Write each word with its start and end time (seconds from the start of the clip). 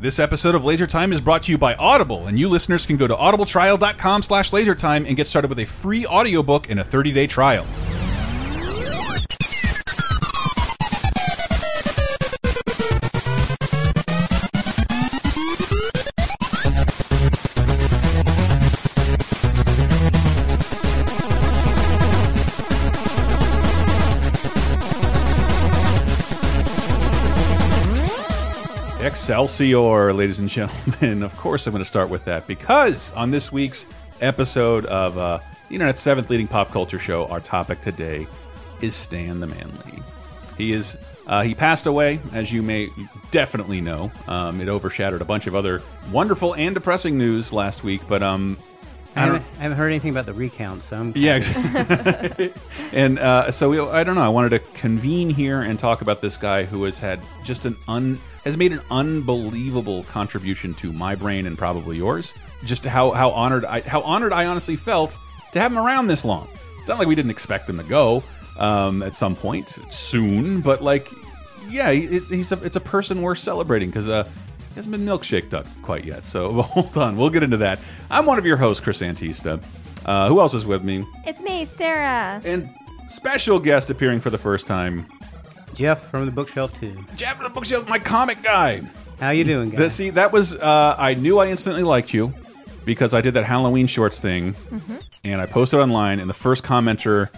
This 0.00 0.20
episode 0.20 0.54
of 0.54 0.64
Laser 0.64 0.86
Time 0.86 1.12
is 1.12 1.20
brought 1.20 1.42
to 1.42 1.50
you 1.50 1.58
by 1.58 1.74
Audible, 1.74 2.28
and 2.28 2.38
you 2.38 2.48
listeners 2.48 2.86
can 2.86 2.96
go 2.96 3.08
to 3.08 3.16
audibletrial.com 3.16 4.22
slash 4.22 4.52
lasertime 4.52 5.08
and 5.08 5.16
get 5.16 5.26
started 5.26 5.48
with 5.48 5.58
a 5.58 5.64
free 5.64 6.06
audiobook 6.06 6.70
and 6.70 6.78
a 6.78 6.84
30-day 6.84 7.26
trial. 7.26 7.66
Excelsior, 29.38 30.12
ladies 30.12 30.40
and 30.40 30.48
gentlemen. 30.48 31.22
Of 31.28 31.36
course, 31.36 31.68
I'm 31.68 31.70
going 31.70 31.84
to 31.84 31.88
start 31.88 32.10
with 32.10 32.24
that 32.24 32.48
because 32.48 33.12
on 33.12 33.30
this 33.30 33.52
week's 33.52 33.86
episode 34.20 34.84
of 34.86 35.16
uh, 35.16 35.38
the 35.68 35.74
internet's 35.76 36.00
seventh 36.00 36.28
leading 36.28 36.48
pop 36.48 36.72
culture 36.72 36.98
show, 36.98 37.28
our 37.28 37.38
topic 37.38 37.80
today 37.80 38.26
is 38.80 38.96
Stan 38.96 39.38
the 39.38 39.46
Man 39.46 39.70
Lee. 39.86 40.02
He 40.56 40.72
is 40.72 40.96
uh, 41.28 41.42
he 41.42 41.54
passed 41.54 41.86
away, 41.86 42.18
as 42.32 42.50
you 42.50 42.64
may 42.64 42.88
definitely 43.30 43.80
know. 43.80 44.10
Um, 44.26 44.60
it 44.60 44.68
overshadowed 44.68 45.22
a 45.22 45.24
bunch 45.24 45.46
of 45.46 45.54
other 45.54 45.82
wonderful 46.10 46.56
and 46.56 46.74
depressing 46.74 47.16
news 47.16 47.52
last 47.52 47.84
week, 47.84 48.00
but 48.08 48.24
um, 48.24 48.58
I 49.14 49.20
haven't, 49.20 49.44
I 49.58 49.62
haven't 49.62 49.78
heard 49.78 49.88
anything 49.90 50.10
about 50.10 50.26
the 50.26 50.34
recount, 50.34 50.82
so 50.82 50.96
I'm 50.96 51.12
yeah, 51.14 51.40
and 52.92 53.18
uh, 53.20 53.52
so 53.52 53.70
we, 53.70 53.80
I 53.80 54.02
don't 54.02 54.16
know. 54.16 54.22
I 54.22 54.28
wanted 54.30 54.50
to 54.50 54.58
convene 54.58 55.30
here 55.30 55.60
and 55.60 55.78
talk 55.78 56.02
about 56.02 56.20
this 56.20 56.36
guy 56.36 56.64
who 56.64 56.82
has 56.84 56.98
had 56.98 57.20
just 57.44 57.66
an 57.66 57.76
un 57.86 58.18
has 58.48 58.56
made 58.56 58.72
an 58.72 58.80
unbelievable 58.90 60.04
contribution 60.04 60.72
to 60.72 60.90
my 60.90 61.14
brain 61.14 61.46
and 61.46 61.58
probably 61.58 61.98
yours. 61.98 62.32
Just 62.64 62.84
how 62.84 63.10
how 63.10 63.30
honored 63.30 63.64
I 63.66 63.82
how 63.82 64.00
honored 64.00 64.32
I 64.32 64.46
honestly 64.46 64.74
felt 64.74 65.16
to 65.52 65.60
have 65.60 65.70
him 65.70 65.78
around 65.78 66.06
this 66.06 66.24
long. 66.24 66.48
It's 66.78 66.88
not 66.88 66.98
like 66.98 67.08
we 67.08 67.14
didn't 67.14 67.30
expect 67.30 67.68
him 67.68 67.76
to 67.76 67.84
go 67.84 68.22
um, 68.58 69.02
at 69.02 69.16
some 69.16 69.36
point 69.36 69.78
soon, 69.90 70.62
but 70.62 70.82
like, 70.82 71.08
yeah, 71.68 71.90
it, 71.90 72.22
he's 72.24 72.50
a, 72.50 72.64
it's 72.64 72.76
a 72.76 72.80
person 72.80 73.20
worth 73.20 73.38
celebrating 73.38 73.90
because 73.90 74.08
uh, 74.08 74.24
he 74.24 74.74
hasn't 74.76 74.92
been 74.92 75.04
milkshaked 75.04 75.52
up 75.52 75.66
quite 75.82 76.06
yet. 76.06 76.24
So 76.24 76.62
hold 76.62 76.96
on, 76.96 77.18
we'll 77.18 77.30
get 77.30 77.42
into 77.42 77.58
that. 77.58 77.80
I'm 78.10 78.24
one 78.24 78.38
of 78.38 78.46
your 78.46 78.56
hosts, 78.56 78.82
Chris 78.82 79.02
Antista. 79.02 79.62
Uh, 80.06 80.28
who 80.28 80.40
else 80.40 80.54
is 80.54 80.64
with 80.64 80.82
me? 80.82 81.04
It's 81.26 81.42
me, 81.42 81.66
Sarah. 81.66 82.40
And 82.44 82.74
special 83.08 83.60
guest 83.60 83.90
appearing 83.90 84.20
for 84.20 84.30
the 84.30 84.38
first 84.38 84.66
time, 84.66 85.06
Jeff 85.78 86.10
from 86.10 86.26
the 86.26 86.32
bookshelf 86.32 86.78
too. 86.78 86.92
Jeff 87.14 87.36
from 87.36 87.44
the 87.44 87.50
bookshelf, 87.50 87.88
my 87.88 88.00
comic 88.00 88.42
guy. 88.42 88.82
How 89.20 89.30
you 89.30 89.44
doing, 89.44 89.70
guys? 89.70 89.94
See, 89.94 90.10
that 90.10 90.32
was 90.32 90.56
uh, 90.56 90.96
I 90.98 91.14
knew 91.14 91.38
I 91.38 91.46
instantly 91.48 91.84
liked 91.84 92.12
you 92.12 92.32
because 92.84 93.14
I 93.14 93.20
did 93.20 93.34
that 93.34 93.44
Halloween 93.44 93.86
shorts 93.86 94.18
thing, 94.18 94.56
and 95.22 95.40
I 95.40 95.46
posted 95.46 95.78
online, 95.78 96.18
and 96.18 96.28
the 96.28 96.34
first 96.34 96.64
commenter, 96.64 97.28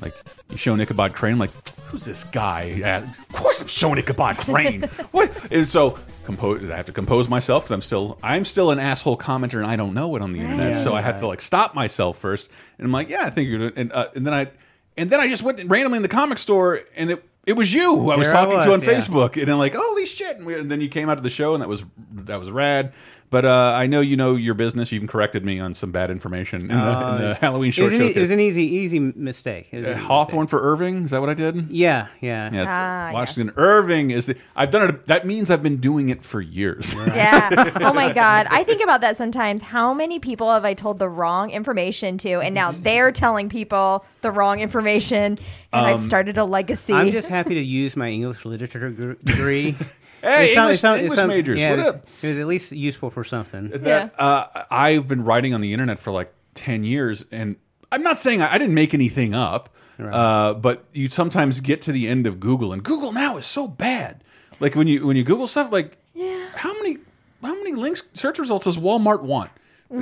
like, 0.00 0.14
you 0.50 0.56
show 0.56 0.74
Ichabod 0.78 1.12
Crane, 1.14 1.34
I'm 1.34 1.38
like, 1.40 1.50
who's 1.80 2.04
this 2.04 2.24
guy? 2.24 2.80
Of 3.02 3.28
course, 3.32 3.60
I'm 3.60 3.66
showing 3.66 3.98
Ichabod 3.98 4.38
Crane. 4.38 4.82
what? 5.10 5.52
And 5.52 5.68
so. 5.68 5.98
Compose, 6.24 6.70
I 6.70 6.76
have 6.76 6.86
to 6.86 6.92
compose 6.92 7.28
myself 7.28 7.64
because 7.64 7.72
I'm 7.72 7.80
still 7.82 8.18
I'm 8.22 8.44
still 8.44 8.70
an 8.70 8.78
asshole 8.78 9.16
commenter 9.16 9.54
and 9.54 9.66
I 9.66 9.74
don't 9.74 9.94
know 9.94 10.14
it 10.14 10.22
on 10.22 10.32
the 10.32 10.38
internet, 10.38 10.76
so 10.76 10.94
I 10.94 11.00
have 11.00 11.18
to 11.20 11.26
like 11.26 11.40
stop 11.40 11.74
myself 11.74 12.18
first. 12.18 12.50
And 12.78 12.84
I'm 12.84 12.92
like, 12.92 13.08
yeah, 13.08 13.22
I 13.24 13.30
think 13.30 13.48
you're. 13.48 13.58
doing- 13.58 13.72
And 13.74 13.92
uh, 13.92 14.08
and 14.14 14.24
then 14.24 14.34
I 14.34 14.48
and 14.96 15.10
then 15.10 15.18
I 15.18 15.26
just 15.28 15.42
went 15.42 15.58
randomly 15.68 15.96
in 15.96 16.02
the 16.02 16.08
comic 16.08 16.38
store 16.38 16.80
and 16.94 17.10
it 17.10 17.24
it 17.46 17.54
was 17.54 17.72
you 17.72 17.96
who 17.96 18.10
I 18.10 18.16
was 18.16 18.28
I 18.28 18.32
talking 18.32 18.56
was, 18.56 18.64
to 18.66 18.72
on 18.72 18.82
yeah. 18.82 18.88
Facebook, 18.88 19.40
and 19.40 19.50
I'm 19.50 19.58
like, 19.58 19.74
holy 19.74 20.06
shit! 20.06 20.36
And, 20.36 20.46
we, 20.46 20.58
and 20.58 20.70
then 20.70 20.80
you 20.80 20.88
came 20.88 21.08
out 21.08 21.16
of 21.16 21.24
the 21.24 21.30
show, 21.30 21.54
and 21.54 21.62
that 21.62 21.68
was 21.68 21.84
that 22.12 22.38
was 22.38 22.50
rad. 22.50 22.92
But 23.30 23.44
uh, 23.44 23.72
I 23.76 23.86
know 23.86 24.00
you 24.00 24.16
know 24.16 24.34
your 24.34 24.54
business. 24.54 24.90
You 24.90 24.96
even 24.96 25.06
corrected 25.06 25.44
me 25.44 25.60
on 25.60 25.72
some 25.72 25.92
bad 25.92 26.10
information 26.10 26.62
in, 26.62 26.66
the, 26.68 26.74
in 26.74 27.16
the 27.16 27.34
Halloween 27.40 27.70
short 27.70 27.92
was, 27.92 28.00
an, 28.00 28.12
show. 28.12 28.18
it 28.18 28.20
was 28.20 28.30
an 28.32 28.40
easy, 28.40 28.64
easy 28.64 28.98
mistake. 28.98 29.68
It 29.70 29.76
was 29.76 29.86
an 29.86 29.92
easy 29.92 30.00
Hawthorne 30.04 30.48
for 30.48 30.60
Irving. 30.60 31.04
Is 31.04 31.12
that 31.12 31.20
what 31.20 31.30
I 31.30 31.34
did? 31.34 31.70
Yeah, 31.70 32.08
yeah. 32.20 32.50
Yeah, 32.52 32.62
it's 32.62 32.72
Ah, 32.72 33.10
Washington 33.12 33.46
yes. 33.46 33.54
Irving 33.56 34.10
is. 34.10 34.26
The, 34.26 34.36
I've 34.56 34.70
done 34.72 34.90
it. 34.90 35.06
That 35.06 35.26
means 35.26 35.50
I've 35.52 35.62
been 35.62 35.76
doing 35.76 36.08
it 36.08 36.24
for 36.24 36.40
years. 36.40 36.94
Yeah. 36.94 37.68
Oh 37.80 37.92
my 37.92 38.12
God. 38.12 38.46
I 38.50 38.62
think 38.64 38.82
about 38.82 39.00
that 39.02 39.16
sometimes. 39.16 39.62
How 39.62 39.94
many 39.94 40.18
people 40.18 40.52
have 40.52 40.64
I 40.64 40.74
told 40.74 40.98
the 40.98 41.08
wrong 41.08 41.50
information 41.50 42.18
to, 42.18 42.40
and 42.40 42.54
now 42.54 42.72
they're 42.72 43.10
telling 43.12 43.48
people 43.48 44.04
the 44.22 44.30
wrong 44.30 44.60
information, 44.60 45.38
and 45.72 45.86
I've 45.86 45.98
started 46.00 46.36
a 46.36 46.44
legacy. 46.44 46.92
I'm 46.92 47.10
just 47.10 47.28
happy 47.28 47.54
to 47.54 47.60
use 47.60 47.96
my 47.96 48.08
English 48.08 48.44
literature 48.44 48.90
degree. 49.24 49.76
Hey, 50.22 50.52
It 50.52 50.54
sound- 50.54 50.64
English- 50.66 50.80
sound- 50.80 51.00
English 51.00 51.18
sound- 51.18 51.28
majors, 51.28 51.58
Yeah, 51.60 51.70
what 51.70 51.78
it 51.78 51.82
was, 51.82 51.88
up? 51.94 52.06
it 52.22 52.26
was 52.28 52.38
at 52.38 52.46
least 52.46 52.72
useful 52.72 53.10
for 53.10 53.24
something. 53.24 53.68
that 53.70 54.14
uh, 54.20 54.46
I've 54.70 55.08
been 55.08 55.24
writing 55.24 55.54
on 55.54 55.60
the 55.60 55.72
internet 55.72 55.98
for 55.98 56.10
like 56.10 56.32
ten 56.54 56.84
years, 56.84 57.24
and 57.32 57.56
I'm 57.92 58.02
not 58.02 58.18
saying 58.18 58.42
I, 58.42 58.54
I 58.54 58.58
didn't 58.58 58.74
make 58.74 58.92
anything 58.94 59.34
up, 59.34 59.74
uh, 59.98 60.54
but 60.54 60.84
you 60.92 61.08
sometimes 61.08 61.60
get 61.60 61.82
to 61.82 61.92
the 61.92 62.08
end 62.08 62.26
of 62.26 62.38
Google, 62.40 62.72
and 62.72 62.82
Google 62.82 63.12
now 63.12 63.36
is 63.36 63.46
so 63.46 63.66
bad. 63.68 64.22
Like 64.60 64.74
when 64.74 64.86
you 64.88 65.06
when 65.06 65.16
you 65.16 65.24
Google 65.24 65.46
stuff, 65.46 65.72
like 65.72 65.96
yeah. 66.14 66.48
how 66.54 66.72
many 66.74 66.98
how 67.42 67.54
many 67.54 67.72
links 67.72 68.02
search 68.14 68.38
results 68.38 68.64
does 68.66 68.76
Walmart 68.76 69.22
want 69.22 69.50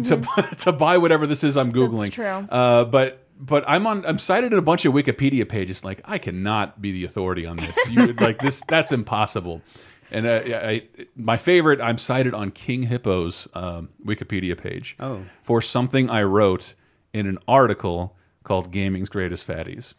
to 0.04 0.20
to 0.58 0.72
buy 0.72 0.98
whatever 0.98 1.26
this 1.26 1.44
is 1.44 1.56
I'm 1.56 1.72
googling? 1.72 2.10
true. 2.10 2.24
Uh, 2.26 2.84
but 2.84 3.24
but 3.38 3.62
I'm 3.68 3.86
on 3.86 4.04
I'm 4.04 4.18
cited 4.18 4.52
in 4.52 4.58
a 4.58 4.62
bunch 4.62 4.84
of 4.84 4.92
Wikipedia 4.92 5.48
pages. 5.48 5.84
Like 5.84 6.00
I 6.04 6.18
cannot 6.18 6.82
be 6.82 6.90
the 6.90 7.04
authority 7.04 7.46
on 7.46 7.56
this. 7.56 7.76
You, 7.88 8.12
like 8.14 8.40
this 8.40 8.62
that's 8.66 8.90
impossible. 8.90 9.62
And 10.10 10.26
uh, 10.26 10.40
I, 10.46 10.88
my 11.16 11.36
favorite, 11.36 11.80
I'm 11.80 11.98
cited 11.98 12.34
on 12.34 12.50
King 12.50 12.84
Hippo's 12.88 13.46
um, 13.54 13.90
Wikipedia 14.04 14.56
page 14.56 14.96
Oh. 15.00 15.22
for 15.42 15.60
something 15.60 16.08
I 16.10 16.22
wrote 16.22 16.74
in 17.12 17.26
an 17.26 17.38
article 17.46 18.16
called 18.44 18.70
"Gaming's 18.72 19.08
Greatest 19.08 19.46
Fatties." 19.46 19.94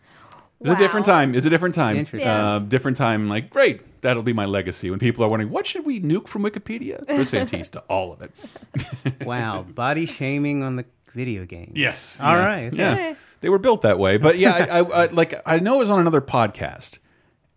It's 0.61 0.69
a 0.69 0.75
different 0.75 1.05
time. 1.05 1.35
It's 1.35 1.45
a 1.45 1.49
different 1.49 1.73
time. 1.73 2.05
Yeah. 2.11 2.55
Uh, 2.55 2.59
different 2.59 2.97
time. 2.97 3.29
Like, 3.29 3.49
great. 3.49 4.01
That'll 4.01 4.23
be 4.23 4.33
my 4.33 4.43
legacy. 4.45 4.89
When 4.89 4.99
people 4.99 5.23
are 5.23 5.29
wondering, 5.29 5.51
what 5.51 5.65
should 5.65 5.85
we 5.85 6.01
nuke 6.01 6.27
from 6.27 6.43
Wikipedia? 6.43 7.05
Chris 7.05 7.31
Antista, 7.31 7.81
all 7.89 8.11
of 8.11 8.21
it. 8.21 9.25
Wow, 9.25 9.63
body 9.63 10.05
shaming 10.05 10.63
on 10.63 10.75
the 10.75 10.85
video 11.13 11.45
game. 11.45 11.71
Yes. 11.75 12.19
All 12.21 12.33
yeah. 12.35 12.45
right. 12.45 12.73
Yeah. 12.73 13.15
They 13.41 13.47
were 13.47 13.57
built 13.59 13.83
that 13.83 13.99
way. 13.99 14.17
But 14.17 14.37
yeah, 14.37 14.51
I, 14.69 14.79
I, 14.79 15.03
I 15.03 15.05
like 15.07 15.33
I 15.45 15.59
know 15.59 15.75
it 15.75 15.79
was 15.79 15.89
on 15.89 15.99
another 15.99 16.19
podcast, 16.21 16.99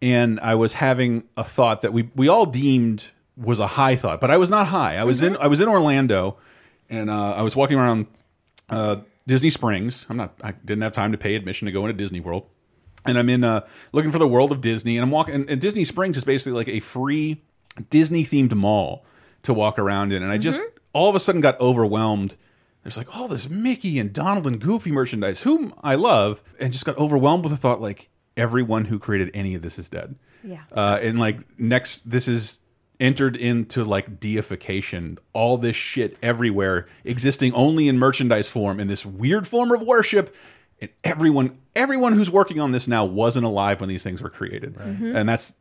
and 0.02 0.40
I 0.40 0.56
was 0.56 0.74
having 0.74 1.22
a 1.36 1.44
thought 1.44 1.82
that 1.82 1.92
we 1.92 2.10
we 2.14 2.28
all 2.28 2.44
deemed 2.44 3.08
was 3.36 3.60
a 3.60 3.66
high 3.66 3.96
thought, 3.96 4.20
but 4.20 4.30
I 4.30 4.36
was 4.36 4.50
not 4.50 4.66
high. 4.66 4.96
I 4.96 5.04
was 5.04 5.22
in 5.22 5.36
I 5.38 5.46
was 5.46 5.60
in 5.60 5.68
Orlando, 5.68 6.36
and 6.90 7.08
uh, 7.08 7.32
I 7.32 7.42
was 7.42 7.56
walking 7.56 7.78
around 7.78 8.08
uh, 8.68 8.96
Disney 9.26 9.48
Springs. 9.48 10.04
I'm 10.10 10.16
not. 10.16 10.34
I 10.42 10.52
didn't 10.52 10.82
have 10.82 10.92
time 10.92 11.12
to 11.12 11.18
pay 11.18 11.36
admission 11.36 11.66
to 11.66 11.72
go 11.72 11.86
into 11.86 11.94
Disney 11.94 12.20
World, 12.20 12.46
and 13.06 13.16
I'm 13.16 13.28
in 13.28 13.44
uh, 13.44 13.64
looking 13.92 14.10
for 14.10 14.18
the 14.18 14.28
World 14.28 14.50
of 14.52 14.60
Disney, 14.60 14.98
and 14.98 15.04
I'm 15.04 15.10
walking. 15.10 15.36
And, 15.36 15.48
and 15.48 15.60
Disney 15.60 15.84
Springs 15.84 16.16
is 16.16 16.24
basically 16.24 16.52
like 16.52 16.69
a 16.69 16.80
free 16.80 17.40
Disney 17.88 18.24
themed 18.24 18.52
mall 18.54 19.06
to 19.44 19.54
walk 19.54 19.78
around 19.78 20.12
in, 20.12 20.22
and 20.22 20.32
I 20.32 20.38
just 20.38 20.62
all 20.92 21.08
of 21.08 21.14
a 21.14 21.20
sudden 21.20 21.40
got 21.40 21.58
overwhelmed. 21.60 22.36
There's 22.82 22.96
like 22.96 23.16
all 23.16 23.28
this 23.28 23.48
Mickey 23.48 24.00
and 24.00 24.12
Donald 24.12 24.48
and 24.48 24.60
Goofy 24.60 24.90
merchandise, 24.90 25.42
whom 25.42 25.72
I 25.84 25.94
love, 25.94 26.42
and 26.58 26.72
just 26.72 26.84
got 26.84 26.98
overwhelmed 26.98 27.44
with 27.44 27.52
the 27.52 27.56
thought 27.56 27.80
like 27.80 28.08
everyone 28.37 28.84
who 28.87 28.98
created 28.98 29.31
any 29.34 29.54
of 29.54 29.62
this 29.62 29.78
is 29.78 29.88
dead. 29.88 30.15
Yeah. 30.44 30.62
Uh, 30.72 30.98
and 31.00 31.19
like 31.20 31.38
next, 31.59 32.09
this 32.10 32.28
is 32.28 32.59
entered 33.00 33.37
into 33.37 33.84
like 33.84 34.19
deification. 34.20 35.19
All 35.32 35.56
this 35.59 35.76
shit 35.76 36.19
everywhere, 36.22 36.87
existing 37.04 37.53
only 37.54 37.88
in 37.88 37.98
merchandise 37.98 38.48
form 38.48 38.81
in 38.81 38.88
this 38.88 39.04
weird 39.06 39.47
form 39.47 39.72
of 39.72 39.82
worship. 39.82 40.34
And 40.81 40.91
everyone, 41.04 41.59
everyone 41.76 42.12
who's 42.12 42.31
working 42.31 42.59
on 42.60 42.72
this 42.72 42.88
now 42.88 43.04
wasn't 43.04 43.47
alive 43.47 43.81
when 43.81 43.88
these 43.88 44.03
things 44.03 44.20
were 44.20 44.31
created, 44.31 44.76
and 44.76 45.28
that's 45.28 45.54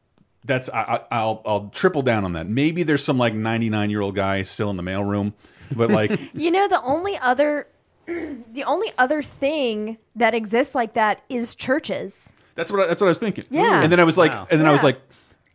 that's 0.45 0.67
I, 0.69 0.81
I- 0.81 1.03
I'll 1.11 1.41
I'll 1.45 1.69
triple 1.69 2.01
down 2.01 2.25
on 2.25 2.33
that. 2.33 2.47
Maybe 2.47 2.81
there's 2.81 3.03
some 3.03 3.19
like 3.19 3.35
99 3.35 3.91
year 3.91 4.01
old 4.01 4.15
guy 4.15 4.41
still 4.41 4.71
in 4.71 4.77
the 4.77 4.83
mailroom, 4.83 5.33
but 5.75 5.91
like 5.91 6.19
You 6.33 6.49
know, 6.49 6.67
the 6.67 6.81
only 6.81 7.17
other, 7.19 7.67
the 8.07 8.63
only 8.65 8.91
other 8.97 9.21
thing 9.21 9.99
that 10.15 10.33
exists 10.33 10.73
like 10.73 10.93
that 10.95 11.21
is 11.29 11.53
churches. 11.53 12.33
That's 12.55 12.71
what 12.71 12.81
I, 12.81 12.87
that's 12.87 13.01
what 13.01 13.07
I 13.07 13.11
was 13.11 13.19
thinking. 13.19 13.45
Yeah. 13.49 13.81
And 13.81 13.91
then 13.91 13.99
I 13.99 14.03
was 14.03 14.17
like, 14.17 14.31
Wow. 14.31 14.47
and 14.49 14.59
then 14.59 14.67
I 14.67 14.71
was 14.71 14.83
like, 14.83 14.99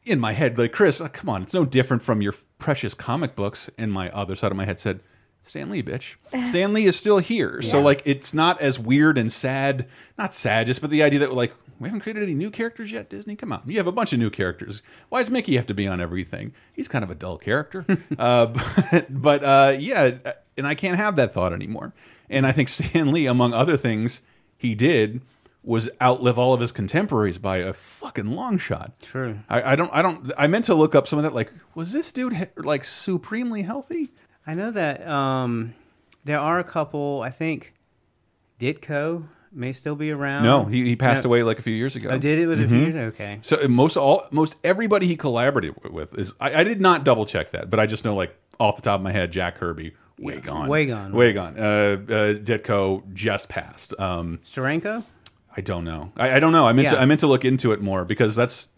in 0.05 0.21
my 0.21 0.33
head, 0.33 0.59
like 0.59 0.73
Chris, 0.73 1.01
uh, 1.01 1.09
come 1.09 1.29
on, 1.29 1.43
it's 1.43 1.55
no 1.55 1.65
different 1.65 2.03
from 2.03 2.23
your 2.23 2.35
precious 2.59 2.95
comic 2.95 3.35
books. 3.35 3.69
And 3.77 3.93
my 3.93 4.11
other 4.11 4.37
side 4.37 4.51
of 4.53 4.57
my 4.57 4.65
head 4.65 4.79
said, 4.81 5.01
Stan 5.43 5.71
Lee, 5.71 5.83
bitch. 5.83 6.17
Stan 6.49 6.73
Lee 6.73 6.87
is 6.87 6.97
still 6.97 7.19
here. 7.19 7.63
So 7.63 7.81
like, 7.81 8.03
it's 8.05 8.35
not 8.35 8.61
as 8.61 8.81
weird 8.81 9.17
and 9.17 9.33
sad. 9.33 9.87
Not 10.19 10.35
sad, 10.35 10.67
just 10.67 10.81
but 10.81 10.91
the 10.91 11.03
idea 11.05 11.21
that 11.21 11.33
like 11.33 11.53
we 11.79 11.89
haven't 11.89 12.01
created 12.01 12.23
any 12.25 12.35
new 12.35 12.51
characters 12.51 12.91
yet. 12.91 13.11
Disney, 13.11 13.37
come 13.37 13.53
on, 13.53 13.63
you 13.67 13.77
have 13.77 13.87
a 13.87 13.93
bunch 13.93 14.13
of 14.13 14.19
new 14.19 14.31
characters. 14.31 14.83
Why 15.09 15.21
does 15.21 15.31
Mickey 15.31 15.57
have 15.57 15.67
to 15.67 15.75
be 15.75 15.87
on 15.87 16.01
everything? 16.01 16.53
He's 16.73 16.89
kind 16.89 17.05
of 17.05 17.11
a 17.11 17.15
dull 17.15 17.37
character. 17.37 17.85
uh, 18.19 18.47
but 18.91 19.07
but 19.23 19.45
uh, 19.45 19.77
yeah, 19.79 20.19
and 20.57 20.67
I 20.67 20.75
can't 20.75 20.97
have 20.97 21.17
that 21.17 21.33
thought 21.33 21.53
anymore. 21.53 21.93
And 22.29 22.47
I 22.47 22.53
think 22.53 22.69
Stan 22.71 23.13
Lee, 23.13 23.27
among 23.27 23.53
other 23.55 23.77
things, 23.77 24.23
he 24.57 24.75
did 24.75 25.21
was 25.67 25.91
outlive 26.01 26.39
all 26.39 26.55
of 26.55 26.61
his 26.61 26.71
contemporaries 26.73 27.37
by 27.39 27.59
a 27.59 27.73
fucking 27.75 28.31
long 28.31 28.57
shot. 28.57 28.93
True. 29.03 29.41
I, 29.51 29.73
I 29.73 29.77
don't. 29.77 29.91
I 29.93 30.01
don't. 30.01 30.33
I 30.39 30.47
meant 30.47 30.65
to 30.67 30.75
look 30.75 30.95
up 30.95 31.07
some 31.07 31.19
of 31.19 31.25
that. 31.25 31.35
Like, 31.35 31.53
was 31.75 31.93
this 31.93 32.11
dude 32.13 32.49
like 32.57 32.85
supremely 32.85 33.63
healthy? 33.63 34.11
I 34.47 34.55
know 34.55 34.71
that 34.71 35.07
um, 35.07 35.75
there 36.25 36.39
are 36.39 36.59
a 36.61 36.65
couple. 36.65 37.21
I 37.21 37.31
think 37.31 37.75
Ditko 38.61 39.27
may 39.53 39.73
still 39.73 39.97
be 39.97 40.11
around. 40.13 40.45
No, 40.45 40.65
he, 40.65 40.85
he 40.85 40.97
passed 40.97 41.25
No. 41.25 41.31
away 41.31 41.43
like 41.43 41.59
a 41.59 41.63
few 41.63 41.75
years 41.75 41.97
ago. 41.97 42.11
Oh, 42.11 42.19
did 42.19 42.39
it? 42.39 42.47
Was 42.47 42.61
it 42.61 42.65
a 42.67 42.69
few? 42.69 42.99
Okay. 42.99 43.39
So 43.43 43.63
uh, 43.65 43.69
most 43.69 43.97
all 43.97 44.25
most 44.31 44.59
everybody 44.65 45.07
he 45.07 45.17
collaborated 45.17 45.75
with 45.91 46.17
is 46.19 46.35
I, 46.41 46.61
I 46.61 46.65
did 46.65 46.81
not 46.81 47.05
double 47.05 47.27
check 47.27 47.51
that, 47.53 47.71
but 47.71 47.81
I 47.81 47.87
just 47.87 48.05
know 48.05 48.15
like 48.15 48.37
off 48.61 48.77
the 48.77 48.83
top 48.83 49.01
of 49.01 49.05
my 49.05 49.13
head, 49.13 49.33
Jack 49.33 49.57
Kirby, 49.57 49.95
way 50.19 50.41
gone, 50.41 50.69
way 50.69 50.87
gone. 50.87 51.13
way 51.13 51.33
gone. 51.33 51.59
Uh, 51.59 51.63
uh, 51.63 52.35
Ditko 52.35 53.13
just 53.13 53.49
passed. 53.49 53.99
Um, 53.99 54.39
Steranko? 54.45 55.05
I 55.57 55.61
don't 55.63 55.85
know. 55.85 56.13
I, 56.17 56.37
I 56.37 56.41
don't 56.41 56.53
know. 56.53 56.67
I 56.67 56.73
meant 56.73 56.89
to, 56.89 57.01
I 57.01 57.07
meant 57.07 57.21
to 57.21 57.27
look 57.27 57.45
into 57.45 57.73
it 57.73 57.81
more 57.81 58.05
because 58.05 58.37
that's 58.37 58.69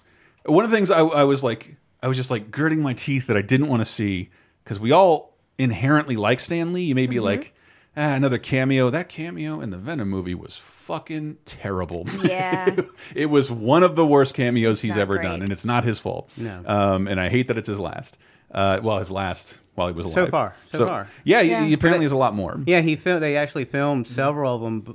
one 0.45 0.65
of 0.65 0.71
the 0.71 0.77
things 0.77 0.91
I, 0.91 1.01
I 1.01 1.25
was 1.25 1.43
like 1.43 1.77
I 2.03 2.09
was 2.09 2.17
just 2.17 2.31
like 2.31 2.51
gritting 2.51 2.81
my 2.83 2.95
teeth 2.95 3.27
that 3.27 3.37
I 3.37 3.43
didn't 3.43 3.67
want 3.69 3.81
to 3.81 3.85
see 3.85 4.31
because 4.63 4.79
we 4.79 4.93
all 4.93 5.37
inherently 5.59 6.17
like 6.17 6.39
Stan 6.41 6.73
Lee. 6.73 6.85
You 6.85 6.95
may 6.95 7.07
be 7.07 7.17
Mm-hmm. 7.17 7.25
like 7.25 7.55
ah, 7.97 8.15
another 8.15 8.39
cameo. 8.39 8.91
That 8.91 9.09
cameo 9.09 9.61
in 9.61 9.71
the 9.71 9.77
Venom 9.77 10.09
movie 10.09 10.37
was 10.37 10.57
fucking 10.57 11.39
terrible. 11.45 12.07
Yeah. 12.23 12.77
it 13.17 13.27
was 13.27 13.51
one 13.51 13.83
of 13.83 13.97
the 13.97 14.07
worst 14.07 14.35
cameos 14.35 14.81
he's 14.81 14.95
not 14.95 15.01
ever 15.03 15.17
great. 15.17 15.25
done, 15.27 15.43
and 15.43 15.51
it's 15.51 15.65
not 15.65 15.83
his 15.85 15.99
fault. 15.99 16.31
No. 16.37 16.63
Um, 16.65 17.09
and 17.09 17.21
I 17.21 17.29
hate 17.29 17.49
that 17.49 17.59
it's 17.59 17.69
his 17.69 17.81
last. 17.81 18.17
Uh, 18.53 18.79
well, 18.83 18.99
his 18.99 19.11
last 19.11 19.61
while 19.75 19.89
he 19.89 19.93
was 19.95 20.07
alive. 20.07 20.15
So 20.15 20.27
far, 20.29 20.57
so 20.73 20.87
far. 20.87 21.09
Yeah, 21.25 21.43
he- 21.43 21.51
Yeah. 21.51 21.65
he 21.67 21.73
apparently 21.75 22.05
has 22.05 22.13
a 22.13 22.17
lot 22.17 22.35
more. 22.35 22.59
Yeah, 22.67 22.81
he 22.81 22.97
filmed. 22.97 23.23
They 23.23 23.37
actually 23.37 23.65
filmed 23.67 24.07
several 24.09 24.55
of 24.57 24.63
them 24.63 24.81
b- 24.81 24.95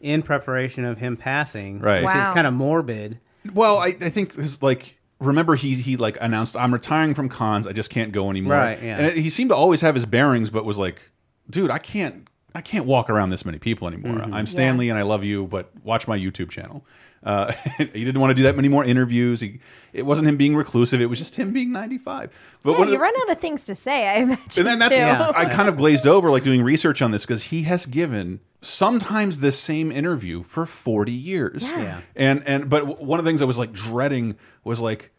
in 0.00 0.22
preparation 0.22 0.84
of 0.84 0.98
him 0.98 1.16
passing. 1.16 1.80
Right. 1.80 2.02
Which 2.02 2.14
Wow. 2.14 2.28
is 2.28 2.34
kind 2.34 2.46
of 2.46 2.54
morbid. 2.54 3.20
Well, 3.54 3.78
I, 3.78 3.94
I 4.00 4.08
think 4.10 4.34
his 4.34 4.62
like 4.62 4.98
remember 5.20 5.54
he 5.54 5.74
he 5.74 5.96
like 5.96 6.18
announced 6.20 6.56
I'm 6.56 6.72
retiring 6.72 7.14
from 7.14 7.28
cons. 7.28 7.66
I 7.66 7.72
just 7.72 7.90
can't 7.90 8.12
go 8.12 8.30
anymore. 8.30 8.54
Right, 8.54 8.82
yeah. 8.82 8.98
And 8.98 9.16
he 9.16 9.30
seemed 9.30 9.50
to 9.50 9.56
always 9.56 9.80
have 9.80 9.94
his 9.94 10.06
bearings, 10.06 10.50
but 10.50 10.64
was 10.64 10.78
like, 10.78 11.00
dude, 11.48 11.70
I 11.70 11.78
can't 11.78 12.28
I 12.54 12.60
can't 12.60 12.86
walk 12.86 13.10
around 13.10 13.30
this 13.30 13.44
many 13.44 13.58
people 13.58 13.86
anymore. 13.86 14.16
Mm-hmm. 14.16 14.34
I'm 14.34 14.46
Stanley 14.46 14.88
and 14.88 14.98
I 14.98 15.02
love 15.02 15.24
you, 15.24 15.46
but 15.46 15.70
watch 15.84 16.08
my 16.08 16.18
YouTube 16.18 16.50
channel. 16.50 16.84
Uh, 17.26 17.52
he 17.78 18.04
didn't 18.04 18.20
want 18.20 18.30
to 18.30 18.34
do 18.34 18.44
that 18.44 18.54
many 18.54 18.68
more 18.68 18.84
interviews. 18.84 19.40
He, 19.40 19.58
it 19.92 20.06
wasn't 20.06 20.28
him 20.28 20.36
being 20.36 20.54
reclusive. 20.54 21.00
It 21.00 21.06
was 21.06 21.18
just 21.18 21.34
him 21.34 21.52
being 21.52 21.72
95. 21.72 22.30
But 22.62 22.70
Yeah, 22.72 22.78
one 22.78 22.86
you 22.88 22.94
the- 22.94 23.00
run 23.00 23.12
out 23.22 23.30
of 23.30 23.40
things 23.40 23.64
to 23.64 23.74
say, 23.74 24.06
I 24.08 24.14
imagine. 24.18 24.42
and 24.58 24.66
then 24.66 24.78
that's 24.78 24.94
too. 24.94 25.00
Yeah. 25.00 25.32
I 25.34 25.46
kind 25.46 25.68
of 25.68 25.76
glazed 25.76 26.06
over 26.06 26.30
like 26.30 26.44
doing 26.44 26.62
research 26.62 27.02
on 27.02 27.10
this 27.10 27.26
because 27.26 27.42
he 27.42 27.64
has 27.64 27.84
given 27.84 28.38
sometimes 28.62 29.40
this 29.40 29.58
same 29.58 29.90
interview 29.90 30.44
for 30.44 30.66
40 30.66 31.10
years. 31.12 31.62
Yeah. 31.70 31.82
Yeah. 31.82 32.00
And 32.14 32.42
and 32.46 32.70
but 32.70 33.02
one 33.02 33.18
of 33.18 33.24
the 33.24 33.28
things 33.28 33.42
I 33.42 33.46
was 33.46 33.58
like 33.58 33.72
dreading 33.72 34.36
was 34.62 34.80
like, 34.80 35.10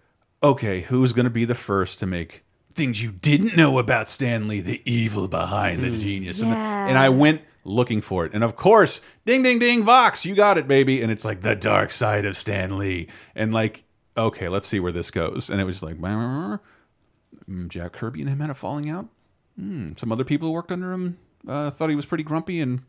okay, 0.42 0.81
who's 0.81 1.12
going 1.13 1.25
to 1.25 1.30
be 1.30 1.44
the 1.45 1.56
first 1.56 2.00
to 2.00 2.06
make 2.07 2.45
things 2.74 3.01
you 3.01 3.12
didn't 3.12 3.57
know 3.57 3.80
about 3.80 4.07
Stanley, 4.07 4.62
the 4.62 4.81
evil 4.86 5.27
behind 5.27 5.83
the 5.83 5.98
genius. 5.98 6.42
And, 6.42 6.53
and 6.53 6.95
I 6.98 7.10
went 7.10 7.42
looking 7.67 8.01
for 8.01 8.25
it. 8.25 8.33
And 8.33 8.43
of 8.43 8.55
course, 8.55 9.01
ding 9.25 9.43
ding 9.43 9.59
ding 9.59 9.83
Vox, 9.83 10.25
you 10.25 10.35
got 10.35 10.57
it 10.57 10.67
baby. 10.67 11.01
And 11.01 11.11
it's 11.11 11.25
like 11.25 11.41
the 11.41 11.55
dark 11.55 11.91
side 11.91 12.25
of 12.25 12.35
Stan 12.37 12.77
Lee. 12.77 13.07
And 13.35 13.53
like, 13.53 13.83
okay, 14.15 14.49
let's 14.49 14.67
see 14.67 14.79
where 14.79 14.91
this 14.91 15.11
goes. 15.11 15.49
And 15.49 15.61
it 15.61 15.65
was 15.65 15.83
like 15.83 15.97
mm, 15.97 16.59
Jack 17.67 17.93
Kirby 17.93 18.21
and 18.21 18.29
him 18.29 18.39
had 18.39 18.49
a 18.49 18.55
falling 18.55 18.89
out. 18.89 19.07
Hmm, 19.57 19.93
some 19.95 20.11
other 20.11 20.23
people 20.23 20.47
who 20.47 20.53
worked 20.53 20.71
under 20.71 20.91
him 20.91 21.17
uh, 21.47 21.69
thought 21.69 21.89
he 21.89 21.95
was 21.95 22.05
pretty 22.05 22.23
grumpy 22.23 22.61
and 22.61 22.81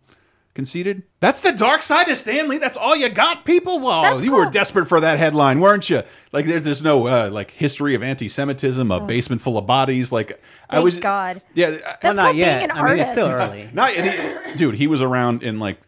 conceited. 0.58 1.04
That's 1.20 1.38
the 1.38 1.52
dark 1.52 1.82
side 1.82 2.08
of 2.08 2.18
Stanley. 2.18 2.58
That's 2.58 2.76
all 2.76 2.96
you 2.96 3.08
got, 3.10 3.44
people. 3.44 3.78
Well, 3.78 4.02
That's 4.02 4.24
you 4.24 4.34
were 4.34 4.50
desperate 4.50 4.88
for 4.88 4.98
that 4.98 5.16
headline, 5.16 5.60
weren't 5.60 5.88
you? 5.88 6.02
Like, 6.32 6.46
there's 6.46 6.64
there's 6.64 6.82
no 6.82 7.06
uh, 7.06 7.30
like 7.32 7.52
history 7.52 7.94
of 7.94 8.02
anti-Semitism, 8.02 8.90
a 8.90 8.98
basement 9.00 9.40
full 9.40 9.56
of 9.56 9.66
bodies. 9.68 10.10
Like, 10.10 10.42
I 10.68 10.80
was 10.80 10.98
God. 10.98 11.42
Yeah, 11.54 11.66
I- 11.66 11.70
well, 11.70 11.80
That's 12.02 12.16
not 12.16 12.22
called 12.24 12.34
being 12.34 12.46
yet. 12.48 12.64
an 12.64 12.70
I 12.72 12.88
mean, 12.90 12.98
it's 12.98 13.12
still 13.12 13.28
early. 13.28 13.70
not 13.72 13.90
he, 13.92 14.54
dude. 14.56 14.74
He 14.74 14.88
was 14.88 15.00
around 15.00 15.44
in 15.44 15.60
like 15.60 15.80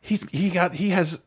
he's 0.00 0.26
he 0.30 0.48
got 0.48 0.74
he 0.74 0.88
has 0.90 1.20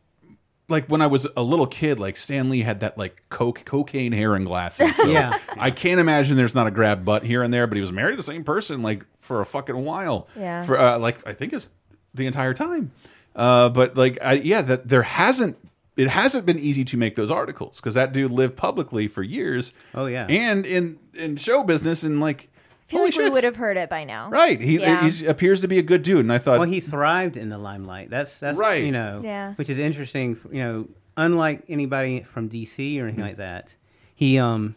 like 0.68 0.88
when 0.88 1.03
I 1.03 1.07
was 1.07 1.27
a 1.38 1.44
little 1.44 1.68
kid, 1.68 2.00
like 2.00 2.18
Stanley 2.18 2.62
had 2.62 2.80
that 2.80 2.97
like 2.97 3.21
coke 3.30 3.65
cocaine 3.65 4.13
hair 4.13 4.33
and 4.33 4.47
glasses. 4.47 4.95
So 4.95 5.07
Yeah. 5.12 5.38
I 5.59 5.69
can't 5.69 6.00
imagine 6.00 6.38
there's 6.38 6.56
not 6.56 6.65
a 6.65 6.71
grab 6.71 7.06
butt 7.06 7.24
here 7.24 7.44
and 7.44 7.53
there, 7.53 7.68
but 7.68 7.75
he 7.75 7.81
was 7.81 7.92
married 7.92 8.13
to 8.13 8.18
the 8.18 8.24
same 8.24 8.44
person 8.44 8.81
like 8.81 9.06
for 9.19 9.42
a 9.42 9.45
fucking 9.45 9.75
while. 9.85 10.27
Yeah. 10.35 10.63
For 10.63 10.80
uh, 10.80 10.97
like 10.97 11.25
I 11.27 11.33
think 11.33 11.53
it's 11.53 11.69
the 12.13 12.25
entire 12.27 12.53
time. 12.53 12.91
Uh, 13.35 13.69
but 13.69 13.95
like 13.95 14.17
I, 14.21 14.33
yeah, 14.33 14.61
that 14.63 14.88
there 14.88 15.03
hasn't 15.03 15.57
it 15.97 16.07
hasn't 16.09 16.45
been 16.45 16.59
easy 16.59 16.85
to 16.85 16.97
make 16.97 17.15
those 17.15 17.29
articles 17.31 17.77
because 17.79 17.94
that 17.95 18.13
dude 18.13 18.31
lived 18.31 18.56
publicly 18.56 19.07
for 19.07 19.21
years. 19.23 19.73
Oh, 19.94 20.06
yeah. 20.06 20.25
and 20.29 20.65
in 20.65 20.97
in 21.13 21.35
show 21.38 21.63
business 21.63 22.03
and 22.03 22.19
like 22.19 22.47
I 22.88 22.91
feel 22.91 23.00
holy 23.01 23.11
like 23.11 23.19
we 23.19 23.29
would 23.29 23.44
have 23.44 23.56
heard 23.56 23.77
it 23.77 23.89
by 23.89 24.03
now. 24.03 24.29
Right, 24.29 24.59
he 24.59 24.79
Yeah. 24.79 25.07
he 25.07 25.25
appears 25.27 25.61
to 25.61 25.67
be 25.67 25.77
a 25.77 25.83
good 25.83 26.01
dude, 26.01 26.21
and 26.21 26.33
I 26.33 26.38
thought, 26.39 26.59
Well, 26.59 26.67
he 26.67 26.79
thrived 26.79 27.38
in 27.38 27.50
the 27.50 27.57
limelight. 27.57 28.09
That's 28.09 28.39
that's 28.39 28.57
Right. 28.57 28.83
you 28.83 28.91
know, 28.91 29.21
Yeah. 29.23 29.53
which 29.56 29.69
is 29.69 29.77
interesting. 29.77 30.38
You 30.51 30.63
know, 30.63 30.88
unlike 31.15 31.63
anybody 31.69 32.21
from 32.21 32.50
DC 32.50 32.97
or 32.97 33.01
Mm-hmm. 33.01 33.07
anything 33.07 33.23
like 33.25 33.38
that, 33.38 33.75
he 34.15 34.39
um, 34.39 34.75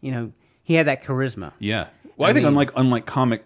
you 0.00 0.10
know, 0.10 0.32
he 0.64 0.74
had 0.74 0.86
that 0.86 1.04
charisma. 1.04 1.52
Yeah. 1.60 1.86
Well, 2.16 2.28
I, 2.28 2.32
think 2.32 2.44
mean- 2.44 2.48
unlike 2.52 2.70
unlike 2.76 3.06
comic 3.06 3.44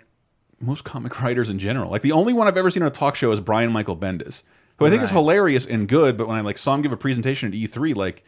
most 0.60 0.84
comic 0.84 1.20
writers 1.22 1.50
in 1.50 1.58
general, 1.58 1.90
like 1.90 2.02
the 2.02 2.12
only 2.12 2.32
one 2.32 2.46
I've 2.48 2.56
ever 2.56 2.70
seen 2.70 2.82
on 2.82 2.88
a 2.88 2.92
talk 2.92 3.14
show 3.16 3.30
is 3.32 3.40
Brian 3.40 3.72
Michael 3.72 3.96
Bendis, 3.96 4.42
who 4.78 4.86
I 4.86 4.90
think 4.90 5.02
is 5.02 5.10
hilarious 5.10 5.66
and 5.66 5.88
good. 5.88 6.16
But 6.16 6.28
when 6.28 6.36
I 6.36 6.40
like 6.40 6.58
saw 6.58 6.74
him 6.74 6.82
give 6.82 6.92
a 6.92 6.96
presentation 6.96 7.48
at 7.48 7.54
E3, 7.54 7.94
like 7.96 8.24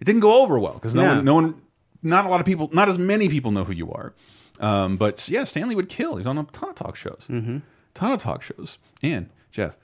it 0.00 0.04
didn't 0.04 0.20
go 0.20 0.42
over 0.42 0.58
well 0.58 0.74
because 0.74 0.94
no 0.94 1.02
Yeah. 1.02 1.16
one, 1.16 1.24
no 1.24 1.34
one, 1.34 1.54
not 2.02 2.24
a 2.26 2.28
lot 2.28 2.40
of 2.40 2.46
people, 2.46 2.70
not 2.72 2.88
as 2.88 2.98
many 2.98 3.28
people 3.28 3.50
know 3.50 3.64
who 3.64 3.72
you 3.72 3.90
are. 3.92 4.14
Um, 4.60 4.96
but 4.96 5.28
yeah, 5.28 5.44
Stanley 5.44 5.74
would 5.74 5.88
kill. 5.88 6.16
He's 6.16 6.26
on 6.26 6.38
a 6.38 6.44
ton 6.44 6.68
of 6.70 6.74
talk 6.74 6.96
shows, 6.96 7.26
mm 7.28 7.44
-hmm. 7.44 7.62
ton 7.94 8.12
of 8.12 8.20
talk 8.20 8.42
shows. 8.42 8.78
And 9.02 9.28
Jeff, 9.50 9.76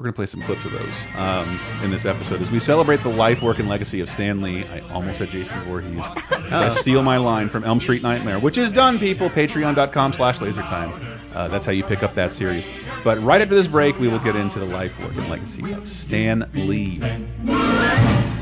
we're 0.00 0.04
gonna 0.04 0.14
play 0.14 0.24
some 0.24 0.40
clips 0.40 0.64
of 0.64 0.72
those 0.72 1.06
um, 1.16 1.60
in 1.84 1.90
this 1.90 2.06
episode 2.06 2.40
as 2.40 2.50
we 2.50 2.58
celebrate 2.58 3.02
the 3.02 3.10
life, 3.10 3.42
work, 3.42 3.58
and 3.58 3.68
legacy 3.68 4.00
of 4.00 4.08
Stan 4.08 4.40
Lee. 4.40 4.64
I 4.64 4.80
almost 4.94 5.18
said 5.18 5.28
Jason 5.28 5.60
Voorhees. 5.64 6.06
As 6.30 6.52
I 6.52 6.68
steal 6.70 7.02
my 7.02 7.18
line 7.18 7.50
from 7.50 7.64
Elm 7.64 7.80
Street 7.80 8.02
Nightmare, 8.02 8.38
which 8.38 8.56
is 8.56 8.72
done, 8.72 8.98
people. 8.98 9.28
Patreon.com/slash 9.28 10.38
LaserTime. 10.38 11.18
Uh, 11.34 11.48
that's 11.48 11.66
how 11.66 11.72
you 11.72 11.84
pick 11.84 12.02
up 12.02 12.14
that 12.14 12.32
series. 12.32 12.66
But 13.04 13.22
right 13.22 13.42
after 13.42 13.54
this 13.54 13.66
break, 13.66 13.98
we 14.00 14.08
will 14.08 14.18
get 14.20 14.36
into 14.36 14.58
the 14.58 14.64
life, 14.64 14.98
work, 15.00 15.14
and 15.16 15.28
legacy 15.28 15.70
of 15.72 15.86
Stan 15.86 16.50
Lee. 16.54 16.94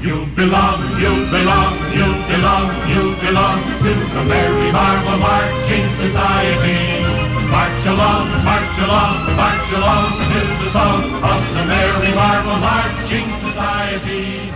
You 0.00 0.26
belong, 0.36 1.00
you 1.00 1.26
belong, 1.26 1.74
you 1.92 2.06
belong, 2.30 2.88
you 2.88 3.16
belong 3.26 3.62
to 3.82 4.14
the 4.14 4.24
Merry 4.24 4.70
Marvel 4.70 5.18
Marching 5.18 5.90
Society. 5.96 6.97
March 7.58 7.86
along, 7.86 8.44
march 8.44 8.78
along, 8.78 9.36
march 9.36 9.72
along 9.72 10.12
to 10.30 10.64
the 10.64 10.70
song 10.70 11.02
of 11.24 11.54
the 11.56 11.64
Merry 11.66 12.14
Marvel 12.14 12.56
Marching 12.58 13.26
Society. 13.40 14.52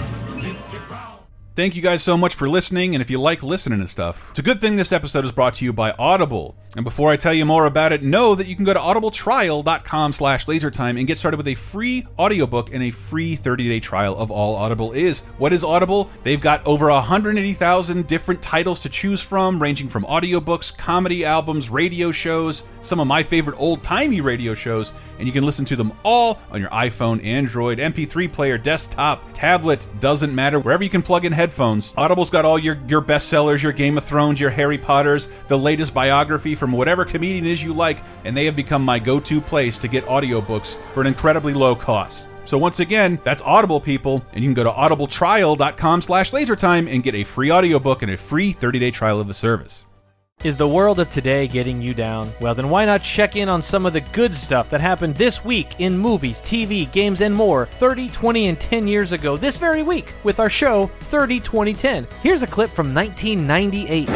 Thank 1.55 1.77
you 1.77 1.83
guys 1.83 2.03
so 2.03 2.17
much 2.17 2.35
for 2.35 2.49
listening, 2.49 2.95
and 2.95 3.03
if 3.03 3.11
you 3.11 3.21
like 3.21 3.43
listening 3.43 3.81
to 3.81 3.89
stuff, 3.89 4.31
it's 4.31 4.39
a 4.39 4.43
good 4.43 4.61
thing 4.61 4.77
this 4.77 4.93
episode 4.93 5.25
is 5.25 5.33
brought 5.33 5.55
to 5.55 5.65
you 5.67 5.73
by 5.73 5.91
Audible. 5.99 6.57
And 6.77 6.85
before 6.85 7.11
I 7.11 7.17
tell 7.17 7.35
you 7.35 7.45
more 7.45 7.67
about 7.67 7.93
it, 7.93 8.03
know 8.03 8.35
that 8.35 8.47
you 8.47 8.57
can 8.57 8.65
go 8.65 8.73
to 8.73 8.81
audibletrial.com 8.81 10.15
slash 10.15 10.47
lasertime 10.47 10.97
and 10.97 11.07
get 11.07 11.19
started 11.19 11.37
with 11.37 11.49
a 11.49 11.55
free 11.55 12.07
audiobook 12.19 12.73
and 12.73 12.83
a 12.85 12.91
free 12.91 13.37
30-day 13.37 13.81
trial 13.81 14.17
of 14.17 14.31
all 14.31 14.57
Audible 14.57 14.93
is. 14.93 15.21
What 15.37 15.53
is 15.53 15.63
Audible? 15.63 16.09
They've 16.23 16.41
got 16.41 16.67
over 16.67 16.89
180,000 16.89 18.07
different 18.07 18.41
titles 18.41 18.81
to 18.81 18.89
choose 18.89 19.21
from, 19.21 19.61
ranging 19.61 19.91
from 19.91 20.05
audiobooks, 20.05 20.75
comedy 20.75 21.27
albums, 21.27 21.69
radio 21.69 22.13
shows, 22.13 22.63
some 22.83 23.01
of 23.01 23.07
my 23.07 23.23
favorite 23.23 23.59
old-timey 23.59 24.21
radio 24.21 24.55
shows, 24.55 24.93
and 25.19 25.27
you 25.27 25.33
can 25.33 25.45
listen 25.45 25.65
to 25.65 25.77
them 25.77 25.93
all 26.05 26.39
on 26.51 26.61
your 26.61 26.71
iPhone, 26.71 27.25
Android, 27.25 27.79
MP3 27.79 28.31
player, 28.33 28.59
desktop, 28.59 29.23
tablet, 29.33 29.87
doesn't 30.01 30.35
matter, 30.35 30.61
wherever 30.61 30.85
you 30.85 30.91
can 30.91 31.03
plug 31.03 31.25
in 31.25 31.33
headphones. 31.33 31.95
Audible's 31.97 32.31
got 32.31 32.45
all 32.45 32.59
your, 32.59 32.79
your 32.87 33.01
bestsellers, 33.01 33.63
your 33.63 33.73
Game 33.73 33.97
of 33.97 34.05
Thrones, 34.05 34.41
your 34.41 34.51
Harry 34.51 34.79
Potters, 34.79 35.29
the 35.49 35.59
latest 35.59 35.95
biography 35.95 36.55
from 36.55 36.73
whatever 36.73 37.05
comedian 37.05 37.47
is 37.47 37.63
you 37.63 37.73
like, 37.73 38.03
and 38.25 38.37
they 38.37 38.45
have 38.45 38.57
become 38.57 38.85
my 38.85 38.99
go-to 38.99 39.41
place 39.41 39.79
to 39.79 39.89
get 39.89 40.05
audiobooks 40.07 40.77
for 40.93 41.01
an 41.01 41.07
incredibly 41.07 41.55
low 41.55 41.75
cost. 41.75 42.29
So 42.45 42.59
once 42.59 42.81
again, 42.81 43.21
that's 43.23 43.43
Audible 43.43 43.81
people, 43.81 44.25
and 44.33 44.43
you 44.43 44.49
can 44.49 44.55
go 44.55 44.65
to 44.65 44.71
audibletrial.com 44.71 46.03
slash 46.03 46.33
lasertime 46.33 46.93
and 46.93 47.03
get 47.03 47.15
a 47.15 47.25
free 47.25 47.53
audiobook 47.53 48.03
and 48.03 48.11
a 48.11 48.17
free 48.17 48.53
30-day 48.53 48.91
trial 48.91 49.21
of 49.21 49.29
the 49.29 49.35
service. 49.35 49.85
Is 50.45 50.57
the 50.57 50.67
world 50.67 50.99
of 50.99 51.09
today 51.09 51.47
getting 51.47 51.81
you 51.81 51.95
down? 51.95 52.33
Well, 52.41 52.53
then 52.57 52.69
why 52.69 52.85
not 52.85 53.05
check 53.05 53.37
in 53.37 53.49
on 53.49 53.63
some 53.63 53.87
of 53.87 53.93
the 53.93 54.01
good 54.01 54.35
stuff 54.35 54.69
that 54.71 54.81
happened 54.81 55.15
this 55.15 55.45
week 55.45 55.79
in 55.79 55.97
movies, 55.97 56.41
TV, 56.43 56.91
games, 56.91 57.21
and 57.21 57.33
more 57.33 57.67
30, 57.67 58.09
20, 58.09 58.49
and 58.49 58.59
10 58.59 58.89
years 58.89 59.13
ago 59.13 59.37
this 59.37 59.57
very 59.57 59.85
week 59.85 60.13
with 60.25 60.41
our 60.41 60.51
show 60.51 60.87
30, 61.03 61.39
20, 61.39 61.75
10. 61.75 62.09
Here's 62.23 62.43
a 62.43 62.49
clip 62.49 62.71
from 62.73 62.93
1998. 62.93 64.09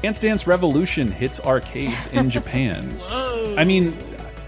Dance 0.00 0.20
Dance 0.20 0.46
Revolution 0.46 1.08
hits 1.12 1.38
arcades 1.40 2.06
in 2.06 2.30
Japan. 2.38 2.98
I 3.58 3.64
mean, 3.64 3.94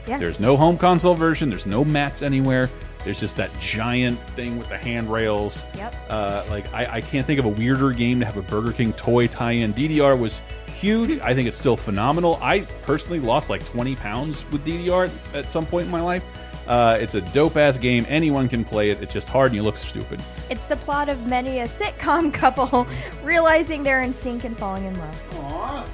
Yeah. 0.06 0.16
there's 0.16 0.40
no 0.40 0.56
home 0.56 0.78
console 0.78 1.14
version, 1.14 1.50
there's 1.50 1.66
no 1.66 1.84
mats 1.84 2.22
anywhere, 2.22 2.70
There's 3.04 3.20
just 3.20 3.36
that 3.36 3.50
giant 3.58 4.18
thing 4.30 4.58
with 4.58 4.68
the 4.68 4.76
handrails. 4.76 5.64
Yep. 5.76 5.94
Uh, 6.08 6.44
like 6.50 6.72
I, 6.74 6.96
I 6.96 7.00
can't 7.00 7.26
think 7.26 7.38
of 7.38 7.46
a 7.46 7.50
weirder 7.50 7.92
game 7.92 8.20
to 8.20 8.26
have 8.26 8.36
a 8.36 8.42
Burger 8.42 8.72
King 8.72 8.92
toy 8.92 9.26
tie-in. 9.26 9.72
DDR 9.74 10.18
was 10.18 10.42
huge. 10.78 11.20
I 11.22 11.34
think 11.34 11.48
it's 11.48 11.56
still 11.56 11.76
phenomenal. 11.76 12.38
I 12.42 12.60
personally 12.82 13.20
lost 13.20 13.50
like 13.50 13.64
20 13.66 13.96
pounds 13.96 14.44
with 14.50 14.64
DDR 14.64 15.10
at 15.34 15.50
some 15.50 15.66
point 15.66 15.86
in 15.86 15.90
my 15.90 16.00
life. 16.00 16.22
Uh, 16.66 16.96
it's 17.00 17.14
a 17.14 17.20
dope 17.20 17.56
ass 17.56 17.78
game. 17.78 18.06
Anyone 18.08 18.48
can 18.48 18.64
play 18.64 18.90
it. 18.90 19.02
It's 19.02 19.12
just 19.12 19.28
hard 19.28 19.50
and 19.50 19.56
you 19.56 19.62
look 19.62 19.76
stupid. 19.76 20.20
It's 20.50 20.66
the 20.66 20.76
plot 20.76 21.08
of 21.08 21.26
many 21.26 21.60
a 21.60 21.64
sitcom 21.64 22.32
couple 22.34 22.86
realizing 23.24 23.82
they're 23.82 24.02
in 24.02 24.14
sync 24.14 24.44
and 24.44 24.56
falling 24.56 24.84
in 24.84 24.96
love. 24.98 25.90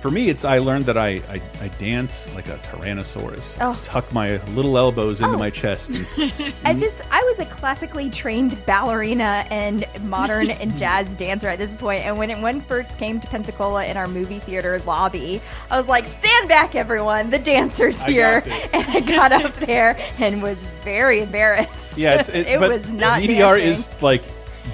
For 0.00 0.10
me, 0.12 0.28
it's 0.28 0.44
I 0.44 0.58
learned 0.58 0.84
that 0.86 0.96
I 0.96 1.20
I, 1.28 1.42
I 1.60 1.68
dance 1.78 2.32
like 2.34 2.48
a 2.48 2.56
Tyrannosaurus. 2.58 3.58
Oh. 3.60 3.78
Tuck 3.82 4.12
my 4.12 4.36
little 4.54 4.78
elbows 4.78 5.20
into 5.20 5.34
Oh. 5.34 5.38
my 5.38 5.50
chest. 5.50 5.90
At 6.64 6.78
this, 6.80 7.02
I 7.10 7.22
was 7.24 7.40
a 7.40 7.44
classically 7.46 8.08
trained 8.08 8.64
ballerina 8.64 9.44
and 9.50 9.84
modern 10.04 10.50
and 10.50 10.76
jazz 10.78 11.12
dancer 11.14 11.48
at 11.48 11.58
this 11.58 11.74
point. 11.74 12.04
And 12.06 12.16
when 12.16 12.30
it 12.30 12.38
when 12.38 12.60
first 12.62 12.96
came 12.98 13.18
to 13.18 13.26
Pensacola 13.26 13.84
in 13.86 13.96
our 13.96 14.06
movie 14.06 14.38
theater 14.38 14.80
lobby, 14.86 15.40
I 15.70 15.76
was 15.78 15.88
like, 15.88 16.06
"Stand 16.06 16.48
back, 16.48 16.76
everyone! 16.76 17.30
The 17.30 17.38
dancers 17.40 18.02
here!" 18.04 18.40
this. 18.42 18.70
And 18.74 18.86
I 18.88 19.00
got 19.00 19.32
up 19.32 19.52
there 19.56 19.98
and 20.20 20.40
was 20.42 20.58
very 20.84 21.22
embarrassed. 21.22 21.98
yeah, 21.98 22.20
it's, 22.20 22.28
it, 22.28 22.46
it 22.46 22.60
was 22.60 22.88
not 22.88 23.20
DDR 23.20 23.58
dancing. 23.58 23.66
is 23.68 24.02
like 24.02 24.22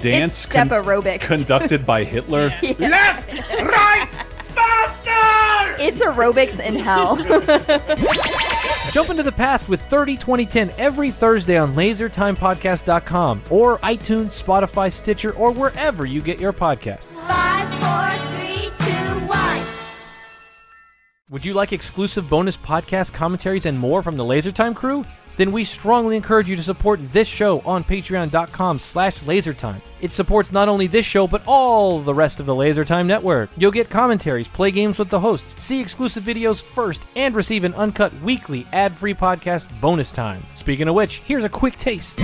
dance 0.01 0.33
It's 0.33 0.37
step 0.51 0.67
aerobics. 0.67 1.27
conducted 1.27 1.83
by 1.85 2.03
Hitler. 2.03 2.53
Left, 2.77 3.33
right! 3.49 4.11
It's 5.79 6.01
aerobics 6.03 6.59
in 6.59 6.75
hell. 6.75 7.15
Jump 8.91 9.09
into 9.09 9.23
the 9.23 9.31
past 9.31 9.67
with 9.67 9.81
30 9.81 10.15
2010 10.17 10.71
every 10.77 11.11
Thursday 11.11 11.57
on 11.57 11.73
lasertimepodcast.com 11.73 13.41
or 13.49 13.77
iTunes, 13.79 14.41
Spotify, 14.41 14.91
Stitcher, 14.91 15.33
or 15.33 15.51
wherever 15.51 16.05
you 16.05 16.21
get 16.21 16.39
your 16.39 16.53
podcasts. 16.53 17.11
Five, 17.27 17.67
four, 17.81 18.29
three, 18.31 18.69
two, 18.85 19.27
one. 19.27 19.61
Would 21.29 21.45
you 21.45 21.53
like 21.53 21.73
exclusive 21.73 22.29
bonus 22.29 22.55
podcast 22.55 23.13
commentaries 23.13 23.65
and 23.65 23.77
more 23.77 24.01
from 24.01 24.15
the 24.15 24.23
LaserTime 24.23 24.75
crew? 24.75 25.03
Then 25.37 25.51
we 25.51 25.63
strongly 25.63 26.15
encourage 26.15 26.49
you 26.49 26.55
to 26.55 26.63
support 26.63 26.99
this 27.11 27.27
show 27.27 27.59
on 27.61 27.83
patreon.com 27.83 28.79
slash 28.79 29.19
lasertime. 29.19 29.81
It 30.01 30.13
supports 30.13 30.51
not 30.51 30.69
only 30.69 30.87
this 30.87 31.05
show, 31.05 31.27
but 31.27 31.43
all 31.47 31.99
the 31.99 32.13
rest 32.13 32.39
of 32.39 32.45
the 32.45 32.53
LaserTime 32.53 33.05
network. 33.05 33.49
You'll 33.57 33.71
get 33.71 33.89
commentaries, 33.89 34.47
play 34.47 34.71
games 34.71 34.99
with 34.99 35.09
the 35.09 35.19
hosts, 35.19 35.55
see 35.65 35.81
exclusive 35.81 36.23
videos 36.23 36.63
first, 36.63 37.03
and 37.15 37.33
receive 37.33 37.63
an 37.63 37.73
uncut 37.73 38.13
weekly 38.21 38.67
ad-free 38.73 39.15
podcast 39.15 39.67
bonus 39.81 40.11
time. 40.11 40.45
Speaking 40.53 40.87
of 40.87 40.95
which, 40.95 41.17
here's 41.19 41.43
a 41.43 41.49
quick 41.49 41.77
taste. 41.77 42.19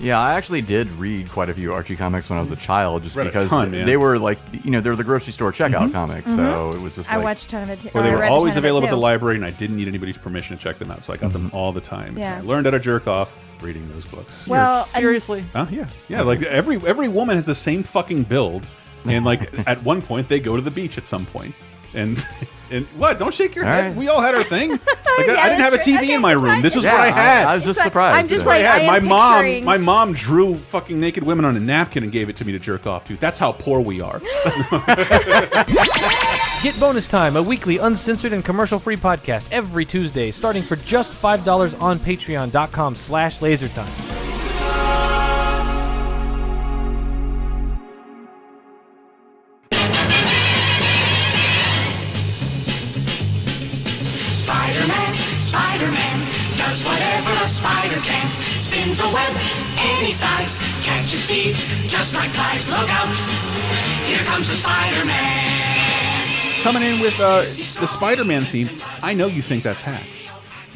Yeah, 0.00 0.20
I 0.20 0.34
actually 0.34 0.62
did 0.62 0.90
read 0.92 1.28
quite 1.28 1.48
a 1.48 1.54
few 1.54 1.72
Archie 1.72 1.96
comics 1.96 2.30
when 2.30 2.38
I 2.38 2.40
was 2.40 2.50
a 2.50 2.56
child, 2.56 3.02
just 3.02 3.16
Read 3.16 3.24
because 3.24 3.48
ton, 3.48 3.70
they, 3.70 3.78
man. 3.78 3.86
they 3.86 3.96
were 3.96 4.18
like, 4.18 4.38
you 4.64 4.70
know, 4.70 4.80
they 4.80 4.90
were 4.90 4.96
the 4.96 5.04
grocery 5.04 5.32
store 5.32 5.50
checkout 5.50 5.70
mm-hmm. 5.70 5.92
comics. 5.92 6.30
Mm-hmm. 6.30 6.36
So 6.36 6.72
it 6.72 6.80
was 6.80 6.94
just 6.96 7.12
I 7.12 7.18
watched 7.18 7.46
a 7.46 7.48
ton 7.48 7.62
of 7.64 7.70
it 7.70 7.80
too. 7.80 7.90
Or 7.94 8.02
they 8.02 8.10
uh, 8.12 8.18
were 8.18 8.24
always 8.24 8.54
ton 8.54 8.58
of 8.58 8.64
it, 8.64 8.68
available 8.68 8.86
at 8.86 8.90
the 8.90 8.96
library, 8.96 9.36
and 9.36 9.44
I 9.44 9.50
didn't 9.50 9.76
need 9.76 9.88
anybody's 9.88 10.18
permission 10.18 10.56
to 10.56 10.62
check 10.62 10.78
them 10.78 10.90
out, 10.90 11.02
so 11.02 11.12
I 11.12 11.16
got 11.16 11.28
Mm-hmm. 11.28 11.48
them 11.48 11.50
all 11.52 11.72
the 11.72 11.80
time. 11.80 12.16
Yeah. 12.16 12.38
I 12.38 12.40
learned 12.40 12.66
how 12.66 12.70
to 12.70 12.78
jerk 12.80 13.06
off 13.06 13.36
reading 13.60 13.88
those 13.92 14.04
books. 14.04 14.46
Well, 14.46 14.82
and- 14.82 14.88
seriously. 14.88 15.44
Huh? 15.52 15.66
Yeah, 15.70 15.88
yeah. 16.08 16.22
Like 16.22 16.42
every 16.42 16.76
every 16.86 17.08
woman 17.08 17.36
has 17.36 17.44
the 17.46 17.54
same 17.54 17.82
fucking 17.82 18.22
build, 18.22 18.66
and 19.04 19.24
like 19.24 19.52
at 19.68 19.82
one 19.82 20.00
point 20.00 20.28
they 20.28 20.40
go 20.40 20.54
to 20.56 20.62
the 20.62 20.70
beach 20.70 20.96
at 20.96 21.06
some 21.06 21.26
point, 21.26 21.54
and 21.94 22.26
and 22.70 22.86
what? 22.96 23.18
Don't 23.18 23.32
shake 23.34 23.54
your 23.54 23.64
All 23.66 23.70
head. 23.72 23.86
right. 23.88 23.96
We 23.96 24.08
all 24.08 24.20
had 24.20 24.34
our 24.34 24.44
thing. 24.44 24.78
Like 25.18 25.30
I, 25.30 25.32
Yeah, 25.32 25.40
I 25.40 25.48
didn't 25.48 25.62
have 25.62 25.72
a 25.72 25.78
TV. 25.78 25.96
Okay, 25.96 26.14
in 26.14 26.20
my 26.22 26.30
room. 26.30 26.62
This 26.62 26.76
is 26.76 26.84
yeah, 26.84 26.92
what 26.92 27.00
I 27.00 27.10
had. 27.10 27.46
I, 27.48 27.54
was 27.56 27.64
just 27.64 27.78
It's 27.78 27.84
surprised. 27.84 28.16
I'm 28.18 28.28
just 28.28 28.42
yeah. 28.44 28.48
like- 28.48 28.64
I 28.64 28.68
had. 28.68 28.82
I 28.82 28.86
my 28.86 28.96
am 28.98 29.04
mom, 29.08 29.64
my 29.64 29.78
mom 29.78 30.12
drew 30.12 30.54
fucking 30.56 31.00
naked 31.00 31.24
women 31.24 31.44
on 31.44 31.56
a 31.56 31.60
napkin 31.60 32.04
and 32.04 32.12
gave 32.12 32.28
it 32.28 32.36
to 32.36 32.44
me 32.44 32.52
to 32.52 32.60
jerk 32.60 32.86
off 32.86 33.04
to. 33.06 33.16
That's 33.16 33.40
how 33.40 33.50
poor 33.50 33.80
we 33.80 34.00
are. 34.00 34.20
Get 36.62 36.78
Bonus 36.78 37.08
Time, 37.08 37.34
a 37.36 37.42
weekly 37.42 37.78
uncensored 37.78 38.32
and 38.32 38.44
commercial-free 38.44 38.98
podcast 38.98 39.48
every 39.50 39.84
Tuesday, 39.84 40.30
starting 40.30 40.62
for 40.62 40.76
just 40.76 41.12
$5 41.12 41.80
on 41.82 41.98
patreon.com 41.98 42.94
slash 42.94 43.40
lasertime. 43.40 44.27
Spins 58.94 59.00
a 59.00 59.12
web 59.14 59.36
any 59.76 60.12
size, 60.12 60.56
catches 60.82 61.26
thieves 61.26 61.62
just 61.90 62.14
like 62.14 62.30
flies. 62.30 62.66
Look 62.68 62.88
out, 62.88 63.14
here 64.06 64.24
comes 64.24 64.48
the 64.48 64.54
Spider-Man. 64.54 66.62
Coming 66.62 66.82
in 66.82 66.98
with 67.00 67.18
uh, 67.20 67.42
the 67.80 67.86
Spider-Man 67.86 68.46
theme. 68.46 68.70
I 69.02 69.12
know 69.12 69.26
you 69.26 69.42
think 69.42 69.62
that's 69.62 69.82
hack, 69.82 70.06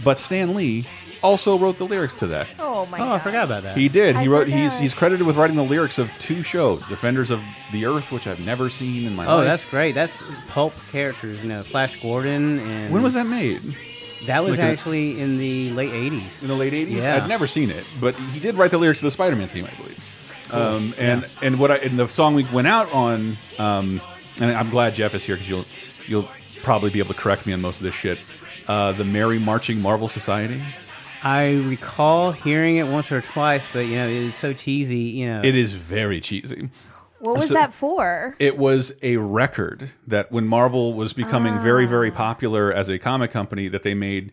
but 0.04 0.18
Stan 0.18 0.54
Lee 0.54 0.86
also 1.22 1.56
wrote 1.56 1.78
the 1.78 1.86
lyrics 1.86 2.14
to 2.16 2.26
that. 2.26 2.48
Oh 2.58 2.84
my 2.86 2.98
Oh, 2.98 3.04
god! 3.04 3.14
I 3.14 3.18
forgot 3.24 3.44
about 3.44 3.62
that. 3.62 3.78
He 3.78 3.88
did. 3.88 4.16
He 4.16 4.24
I 4.24 4.26
wrote. 4.26 4.46
He's 4.46 4.72
forgot. 4.72 4.82
he's 4.82 4.94
credited 4.94 5.26
with 5.26 5.36
writing 5.36 5.56
the 5.56 5.64
lyrics 5.64 5.98
of 5.98 6.10
two 6.18 6.42
shows: 6.42 6.86
Defenders 6.86 7.30
of 7.30 7.40
the 7.72 7.86
Earth, 7.86 8.12
which 8.12 8.26
I've 8.26 8.40
never 8.40 8.68
seen 8.68 9.06
in 9.06 9.16
my 9.16 9.24
life. 9.24 9.32
Oh, 9.32 9.36
life. 9.38 9.46
that's 9.46 9.64
great. 9.64 9.92
That's 9.94 10.20
pulp 10.48 10.74
characters, 10.90 11.42
you 11.42 11.48
know, 11.48 11.62
Flash 11.62 12.00
Gordon 12.02 12.58
and 12.58 12.92
when 12.92 13.02
was 13.02 13.14
that 13.14 13.26
made? 13.26 13.74
That 14.26 14.42
was 14.42 14.52
Like 14.52 14.60
a- 14.60 14.62
actually 14.72 15.20
in 15.20 15.38
the 15.38 15.70
late 15.72 15.92
'80s. 15.92 16.42
In 16.42 16.48
the 16.48 16.54
late 16.54 16.72
'80s. 16.72 17.02
Yeah. 17.02 17.16
I'd 17.16 17.28
never 17.28 17.46
seen 17.46 17.70
it, 17.70 17.84
but 18.00 18.14
he 18.14 18.38
did 18.40 18.56
write 18.56 18.70
the 18.70 18.78
lyrics 18.78 19.00
to 19.00 19.04
the 19.06 19.10
Spider-Man 19.10 19.48
theme, 19.48 19.66
I 19.66 19.74
believe. 19.80 19.98
Um, 20.52 20.94
and 20.98 21.26
and 21.40 21.58
what 21.58 21.70
I 21.70 21.76
and 21.76 21.98
the 21.98 22.06
song 22.08 22.34
we 22.34 22.44
went 22.44 22.68
out 22.68 22.92
on, 22.92 23.38
um, 23.58 24.00
and 24.40 24.50
I'm 24.52 24.70
glad 24.70 24.94
Jeff 24.94 25.14
is 25.14 25.24
here 25.24 25.34
because 25.36 25.48
you'll 25.48 25.64
you'll 26.06 26.28
probably 26.62 26.90
be 26.90 26.98
able 26.98 27.14
to 27.14 27.20
correct 27.20 27.46
me 27.46 27.52
on 27.52 27.60
most 27.60 27.78
of 27.78 27.84
this 27.84 27.94
shit. 27.94 28.18
Uh, 28.68 28.92
the 28.92 29.04
Merry 29.04 29.38
Marching 29.38 29.80
Marvel 29.80 30.08
Society. 30.08 30.62
I 31.24 31.54
recall 31.66 32.32
hearing 32.32 32.76
it 32.76 32.86
once 32.88 33.10
or 33.12 33.20
twice, 33.22 33.64
but 33.72 33.80
you 33.86 33.96
know, 33.96 34.06
it 34.06 34.12
is 34.12 34.34
so 34.34 34.52
cheesy. 34.52 34.96
You 34.98 35.26
know, 35.28 35.40
It 35.42 35.54
is 35.56 35.72
very 35.74 36.20
cheesy. 36.20 36.68
What 37.22 37.36
was 37.36 37.48
So- 37.48 37.54
that 37.54 37.72
for? 37.72 38.34
It 38.40 38.58
was 38.58 38.92
a 39.00 39.16
record 39.18 39.90
that 40.08 40.32
when 40.32 40.44
Marvel 40.46 40.92
was 40.92 41.12
becoming 41.12 41.56
very, 41.60 41.86
very 41.86 42.10
Ah. 42.10 42.14
popular 42.14 42.72
as 42.72 42.88
a 42.88 42.98
comic 42.98 43.30
company, 43.30 43.68
that 43.68 43.84
they 43.84 43.94
made 43.94 44.32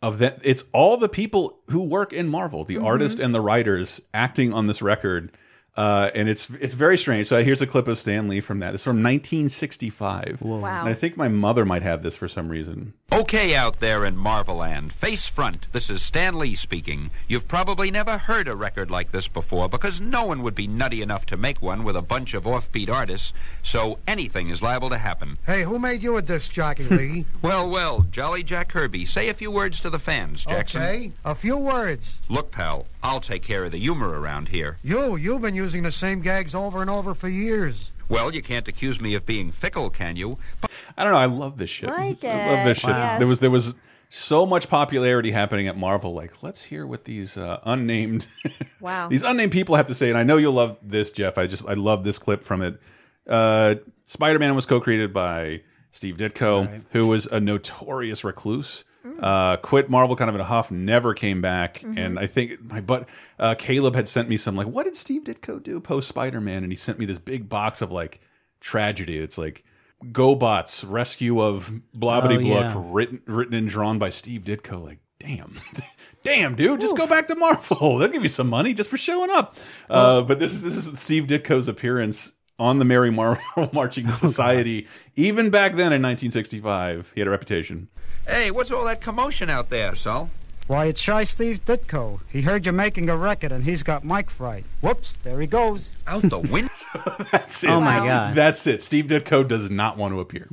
of 0.00 0.18
that. 0.18 0.38
It's 0.44 0.62
all 0.72 0.96
the 0.96 1.08
people 1.08 1.58
who 1.70 1.88
work 1.88 2.12
in 2.12 2.28
Marvel, 2.28 2.62
the 2.64 2.78
artist 2.78 3.18
and 3.18 3.34
the 3.34 3.40
writers, 3.40 4.00
acting 4.14 4.52
on 4.52 4.68
this 4.68 4.80
record, 4.80 5.32
uh, 5.76 6.10
and 6.14 6.28
it's 6.28 6.50
it's 6.60 6.74
very 6.74 6.98
strange. 6.98 7.26
So 7.28 7.42
here's 7.42 7.62
a 7.62 7.66
clip 7.66 7.88
of 7.88 7.98
Stan 7.98 8.28
Lee 8.28 8.40
from 8.40 8.58
that. 8.60 8.74
It's 8.74 8.84
from 8.84 9.02
1965. 9.02 10.42
Wow. 10.42 10.80
And 10.80 10.88
I 10.88 10.94
think 10.94 11.16
my 11.16 11.28
mother 11.28 11.64
might 11.64 11.82
have 11.82 12.02
this 12.02 12.16
for 12.16 12.28
some 12.28 12.48
reason. 12.48 12.94
Okay, 13.12 13.54
out 13.54 13.80
there 13.80 14.06
in 14.06 14.16
Marveland, 14.16 14.90
face 14.92 15.26
front, 15.26 15.66
this 15.72 15.90
is 15.90 16.00
Stan 16.00 16.38
Lee 16.38 16.54
speaking. 16.54 17.10
You've 17.28 17.46
probably 17.46 17.90
never 17.90 18.16
heard 18.16 18.48
a 18.48 18.56
record 18.56 18.90
like 18.90 19.12
this 19.12 19.28
before 19.28 19.68
because 19.68 20.00
no 20.00 20.24
one 20.24 20.42
would 20.42 20.54
be 20.54 20.66
nutty 20.66 21.02
enough 21.02 21.26
to 21.26 21.36
make 21.36 21.60
one 21.60 21.84
with 21.84 21.94
a 21.94 22.00
bunch 22.02 22.32
of 22.32 22.44
offbeat 22.44 22.88
artists, 22.88 23.34
so 23.62 23.98
anything 24.08 24.48
is 24.48 24.62
liable 24.62 24.88
to 24.88 24.96
happen. 24.96 25.36
Hey, 25.44 25.62
who 25.64 25.78
made 25.78 26.02
you 26.02 26.16
a 26.16 26.22
disc 26.22 26.52
jockey, 26.52 26.84
Lee? 26.84 27.26
Well, 27.42 27.68
well, 27.68 28.06
Jolly 28.10 28.42
Jack 28.44 28.68
Kirby, 28.68 29.04
say 29.04 29.28
a 29.28 29.34
few 29.34 29.50
words 29.50 29.80
to 29.80 29.90
the 29.90 29.98
fans, 29.98 30.44
Jackson. 30.44 30.80
okay, 30.82 31.12
a 31.24 31.34
few 31.34 31.56
words. 31.58 32.20
Look, 32.28 32.50
pal, 32.52 32.86
I'll 33.02 33.20
take 33.20 33.42
care 33.42 33.64
of 33.64 33.72
the 33.72 33.78
humor 33.78 34.08
around 34.20 34.48
here. 34.48 34.78
You, 34.82 35.16
you've 35.16 35.42
been 35.42 35.54
using 35.62 35.84
the 35.84 35.92
same 35.92 36.20
gags 36.20 36.54
over 36.54 36.80
and 36.80 36.90
over 36.90 37.14
for 37.14 37.28
years. 37.28 37.90
Well, 38.08 38.34
you 38.34 38.42
can't 38.42 38.66
accuse 38.66 39.00
me 39.00 39.14
of 39.14 39.24
being 39.24 39.52
fickle, 39.52 39.88
can 39.88 40.16
you? 40.16 40.36
But 40.60 40.70
I 40.98 41.04
don't 41.04 41.12
know. 41.12 41.18
I 41.18 41.26
love 41.26 41.56
this 41.56 41.70
shit. 41.70 41.88
Like 41.88 42.24
I 42.24 42.54
love 42.56 42.66
this 42.66 42.78
it, 42.78 42.80
shit. 42.80 42.90
yes. 42.90 43.18
There 43.18 43.28
was 43.28 43.40
there 43.40 43.50
was 43.50 43.74
so 44.10 44.44
much 44.44 44.68
popularity 44.68 45.30
happening 45.30 45.68
at 45.68 45.76
Marvel. 45.78 46.12
Like, 46.12 46.42
let's 46.42 46.62
hear 46.62 46.84
what 46.86 47.04
these 47.04 47.36
uh, 47.38 47.60
unnamed 47.64 48.26
Wow. 48.80 49.08
these 49.08 49.22
unnamed 49.22 49.52
people 49.52 49.76
have 49.76 49.86
to 49.86 49.94
say. 49.94 50.08
And 50.10 50.18
I 50.18 50.24
know 50.24 50.36
you'll 50.36 50.52
love 50.52 50.76
this, 50.82 51.12
Jeff. 51.12 51.38
I 51.38 51.46
just 51.46 51.66
I 51.66 51.74
love 51.74 52.02
this 52.04 52.18
clip 52.18 52.42
from 52.42 52.60
it. 52.60 52.80
Uh, 53.26 53.76
Spider 54.04 54.38
Man 54.40 54.54
was 54.56 54.66
co-created 54.66 55.14
by 55.14 55.62
Steve 55.92 56.16
Ditko, 56.16 56.82
who 56.90 57.06
was 57.06 57.26
a 57.26 57.38
notorious 57.40 58.24
recluse. 58.24 58.84
Uh, 59.20 59.56
quit 59.56 59.90
Marvel 59.90 60.14
kind 60.16 60.28
of 60.28 60.34
in 60.36 60.40
a 60.40 60.44
huff, 60.44 60.70
never 60.70 61.12
came 61.14 61.40
back, 61.40 61.82
and 61.82 62.18
I 62.18 62.26
think 62.26 62.62
my 62.62 62.80
but 62.80 63.08
uh, 63.38 63.54
Caleb 63.58 63.94
had 63.96 64.06
sent 64.08 64.28
me 64.28 64.36
some 64.36 64.54
like, 64.56 64.66
what 64.68 64.84
did 64.84 64.96
Steve 64.96 65.24
Ditko 65.24 65.62
do 65.62 65.80
post 65.80 66.08
Spider 66.08 66.40
Man? 66.40 66.62
And 66.62 66.72
he 66.72 66.76
sent 66.76 66.98
me 66.98 67.06
this 67.06 67.18
big 67.18 67.48
box 67.48 67.82
of 67.82 67.90
like 67.90 68.20
tragedy. 68.60 69.18
It's 69.18 69.38
like 69.38 69.64
GoBots 70.04 70.84
Rescue 70.88 71.40
of 71.40 71.72
Blobbity 71.96 72.36
Oh, 72.36 72.44
Blook, 72.44 72.74
yeah. 72.74 72.74
written 72.76 73.22
written 73.26 73.54
and 73.54 73.68
drawn 73.68 73.98
by 73.98 74.10
Steve 74.10 74.42
Ditko. 74.42 74.84
Like, 74.84 74.98
damn, 75.18 75.54
damn, 76.22 76.54
dude, 76.54 76.80
just 76.80 76.96
go 76.96 77.06
back 77.06 77.26
to 77.28 77.34
Marvel. 77.34 77.98
They'll 77.98 78.08
give 78.08 78.22
you 78.22 78.28
some 78.28 78.48
money 78.48 78.74
just 78.74 78.90
for 78.90 78.96
showing 78.96 79.30
up. 79.30 79.56
uh, 79.90 80.22
but 80.22 80.38
this 80.38 80.52
is 80.52 80.62
this 80.62 80.76
is 80.76 80.98
Steve 80.98 81.24
Ditko's 81.24 81.68
appearance 81.68 82.32
on 82.62 82.78
the 82.78 82.84
Merry 82.84 83.10
Mar 83.10 83.38
Marching 83.72 84.08
oh, 84.08 84.12
Society. 84.12 84.86
Even 85.16 85.50
back 85.50 85.72
then 85.72 85.92
in 85.92 86.00
1965, 86.02 87.12
he 87.14 87.20
had 87.20 87.28
a 87.28 87.30
reputation. 87.30 87.88
hey, 88.26 88.50
what's 88.50 88.70
all 88.70 88.84
that 88.84 89.00
commotion 89.00 89.50
out 89.50 89.68
there, 89.68 89.94
Sol? 89.94 90.30
Why, 90.68 90.86
it's 90.86 91.00
Shy 91.00 91.24
Steve 91.24 91.64
Ditko. 91.64 92.20
He 92.28 92.42
heard 92.42 92.64
you're 92.64 92.72
making 92.72 93.10
a 93.10 93.16
record 93.16 93.50
and 93.50 93.64
he's 93.64 93.82
got 93.82 94.04
mic 94.04 94.30
fright. 94.30 94.64
Whoops, 94.80 95.18
there 95.24 95.40
he 95.40 95.48
goes. 95.48 95.90
Out 96.06 96.22
the 96.22 96.38
window. 96.52 96.70
That's 97.32 97.64
it. 97.64 97.70
Oh 97.70 97.80
my 97.80 97.96
God. 97.98 98.36
That's 98.36 98.66
it. 98.68 98.80
Steve 98.80 99.06
Ditko 99.06 99.46
does 99.46 99.68
not 99.70 99.96
want 99.96 100.14
to 100.14 100.20
appear. 100.20 100.48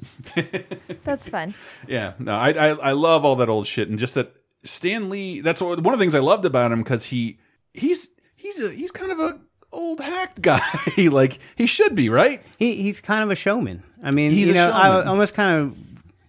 That's 1.03 1.29
fun. 1.29 1.53
Yeah, 1.87 2.13
no, 2.17 2.33
I, 2.33 2.49
I 2.49 2.67
I 2.69 2.91
love 2.93 3.23
all 3.23 3.35
that 3.37 3.49
old 3.49 3.67
shit, 3.67 3.87
and 3.87 3.99
just 3.99 4.15
that 4.15 4.33
Stan 4.63 5.09
Lee. 5.09 5.41
That's 5.41 5.61
what, 5.61 5.79
one 5.81 5.93
of 5.93 5.99
the 5.99 6.03
things 6.03 6.15
I 6.15 6.19
loved 6.19 6.45
about 6.45 6.71
him 6.71 6.81
because 6.81 7.05
he 7.05 7.39
he's 7.73 8.09
he's 8.35 8.59
a 8.59 8.71
he's 8.71 8.91
kind 8.91 9.11
of 9.11 9.19
a 9.19 9.39
old 9.71 9.99
hack 9.99 10.39
guy. 10.41 10.61
like 11.09 11.39
he 11.55 11.65
should 11.67 11.95
be, 11.95 12.09
right? 12.09 12.41
He 12.57 12.75
he's 12.75 13.01
kind 13.01 13.23
of 13.23 13.31
a 13.31 13.35
showman. 13.35 13.83
I 14.03 14.11
mean, 14.11 14.31
He's 14.31 14.47
you 14.47 14.53
a 14.53 14.57
know, 14.57 14.69
I 14.71 15.03
almost 15.05 15.33
kind 15.33 15.51
of 15.61 15.77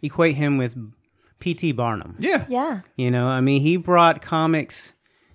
equate 0.02 0.34
him 0.34 0.56
with 0.58 0.76
P.T. 1.38 1.72
Barnum. 1.72 2.16
Yeah, 2.18 2.44
Yeah. 2.48 2.80
You 2.96 3.10
know, 3.10 3.26
I 3.26 3.40
mean, 3.40 3.62
he 3.62 3.76
brought 3.76 4.22
comics. 4.22 4.92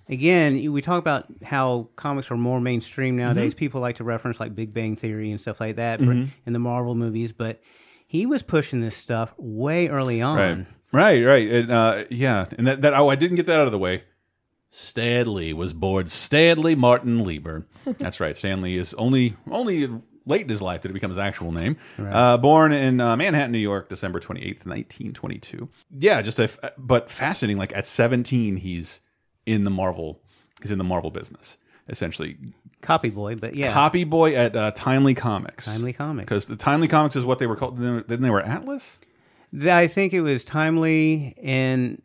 Again, 0.08 0.70
we 0.72 0.80
talk 0.82 1.00
about 1.00 1.26
how 1.42 1.88
comics 1.96 2.30
are 2.30 2.36
more 2.36 2.60
mainstream 2.60 3.16
nowadays. 3.16 3.52
Mm-hmm. 3.54 3.58
People 3.58 3.80
like 3.80 3.96
to 3.96 4.04
reference 4.04 4.38
like 4.38 4.54
Big 4.54 4.72
Bang 4.72 4.94
Theory 4.94 5.30
and 5.32 5.40
stuff 5.40 5.60
like 5.60 5.76
that 5.76 5.98
Mhm. 6.00 6.28
in 6.46 6.52
the 6.52 6.60
Marvel 6.60 6.94
movies, 6.94 7.32
but 7.32 7.60
he 8.06 8.24
was 8.26 8.42
pushing 8.44 8.80
this 8.80 8.96
stuff 8.96 9.34
way 9.36 9.88
early 9.88 10.22
on. 10.22 10.68
right, 10.92 11.24
right, 11.24 11.24
right. 11.24 11.50
And, 11.50 11.70
uh, 11.72 12.04
yeah, 12.10 12.46
and 12.56 12.68
that 12.68 12.82
that 12.82 12.94
oh, 12.94 13.08
I 13.08 13.16
didn't 13.16 13.34
get 13.36 13.46
that 13.46 13.58
out 13.58 13.66
of 13.66 13.72
the 13.72 13.78
way. 13.80 14.04
Stan 14.76 15.32
Lee 15.32 15.54
was 15.54 15.72
born 15.72 16.08
Stanley 16.08 16.74
Martin 16.74 17.24
Lieber. 17.24 17.66
That's 17.84 18.20
right. 18.20 18.36
Stanley 18.36 18.76
is 18.76 18.92
only 18.94 19.34
only 19.50 19.88
late 20.26 20.42
in 20.42 20.48
his 20.50 20.60
life 20.60 20.82
did 20.82 20.90
it 20.90 20.94
become 20.94 21.10
his 21.10 21.18
actual 21.18 21.50
name. 21.50 21.78
Uh, 21.98 22.36
born 22.36 22.72
in 22.72 23.00
uh, 23.00 23.16
Manhattan, 23.16 23.52
New 23.52 23.58
York, 23.58 23.88
December 23.88 24.20
twenty 24.20 24.42
eighth, 24.42 24.66
nineteen 24.66 25.14
twenty 25.14 25.38
two. 25.38 25.70
Yeah, 25.90 26.20
just 26.20 26.38
a 26.40 26.44
f- 26.44 26.58
but 26.76 27.08
fascinating. 27.10 27.56
Like 27.56 27.74
at 27.74 27.86
seventeen, 27.86 28.56
he's 28.56 29.00
in 29.46 29.64
the 29.64 29.70
Marvel. 29.70 30.20
He's 30.60 30.70
in 30.70 30.78
the 30.78 30.84
Marvel 30.84 31.10
business 31.10 31.56
essentially. 31.88 32.36
Copy 32.82 33.08
boy, 33.08 33.36
but 33.36 33.54
yeah. 33.54 33.72
Copy 33.72 34.04
boy 34.04 34.34
at 34.34 34.54
uh, 34.54 34.72
Timely 34.72 35.14
Comics. 35.14 35.64
Timely 35.64 35.94
Comics. 35.94 36.26
Because 36.26 36.46
the 36.46 36.56
Timely 36.56 36.88
Comics 36.88 37.16
is 37.16 37.24
what 37.24 37.38
they 37.38 37.46
were 37.46 37.56
called. 37.56 37.78
Then 37.78 38.04
they 38.20 38.30
were 38.30 38.42
Atlas. 38.42 38.98
I 39.62 39.86
think 39.86 40.12
it 40.12 40.20
was 40.20 40.44
Timely 40.44 41.34
and 41.42 42.02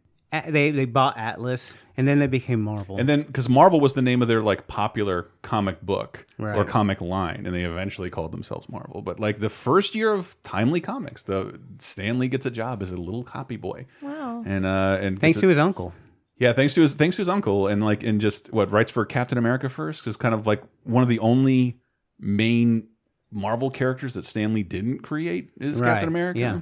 they 0.47 0.71
they 0.71 0.85
bought 0.85 1.17
Atlas 1.17 1.73
and 1.97 2.07
then 2.07 2.19
they 2.19 2.27
became 2.27 2.61
Marvel. 2.61 2.97
And 2.97 3.07
then 3.09 3.23
because 3.23 3.49
Marvel 3.49 3.79
was 3.81 3.93
the 3.93 4.01
name 4.01 4.21
of 4.21 4.27
their 4.27 4.41
like 4.41 4.67
popular 4.67 5.27
comic 5.41 5.81
book 5.81 6.25
or 6.39 6.63
comic 6.65 7.01
line, 7.01 7.45
and 7.45 7.53
they 7.53 7.63
eventually 7.63 8.09
called 8.09 8.31
themselves 8.31 8.69
Marvel. 8.69 9.01
But 9.01 9.19
like 9.19 9.39
the 9.39 9.49
first 9.49 9.93
year 9.93 10.13
of 10.13 10.35
Timely 10.43 10.79
Comics, 10.79 11.23
the 11.23 11.59
Stanley 11.79 12.27
gets 12.29 12.45
a 12.45 12.51
job 12.51 12.81
as 12.81 12.91
a 12.91 12.97
little 12.97 13.23
copy 13.23 13.57
boy. 13.57 13.85
Wow. 14.01 14.43
And 14.45 14.65
uh, 14.65 14.97
and 15.01 15.19
Thanks 15.19 15.35
gets 15.37 15.41
to 15.41 15.47
a- 15.47 15.49
his 15.49 15.57
uncle. 15.57 15.93
Yeah, 16.37 16.53
thanks 16.53 16.73
to 16.73 16.81
his 16.81 16.95
thanks 16.95 17.17
to 17.17 17.21
his 17.21 17.29
uncle, 17.29 17.67
and 17.67 17.83
like 17.83 18.01
and 18.01 18.19
just 18.19 18.51
what 18.51 18.71
writes 18.71 18.89
for 18.89 19.05
Captain 19.05 19.37
America 19.37 19.69
first 19.69 20.07
is 20.07 20.17
kind 20.17 20.33
of 20.33 20.47
like 20.47 20.63
one 20.85 21.03
of 21.03 21.09
the 21.09 21.19
only 21.19 21.77
main 22.19 22.87
Marvel 23.31 23.69
characters 23.69 24.13
that 24.15 24.25
Stanley 24.25 24.63
didn't 24.63 24.99
create 24.99 25.51
is 25.59 25.79
Right, 25.79 25.87
Captain 25.93 26.09
America. 26.09 26.39
yeah. 26.39 26.59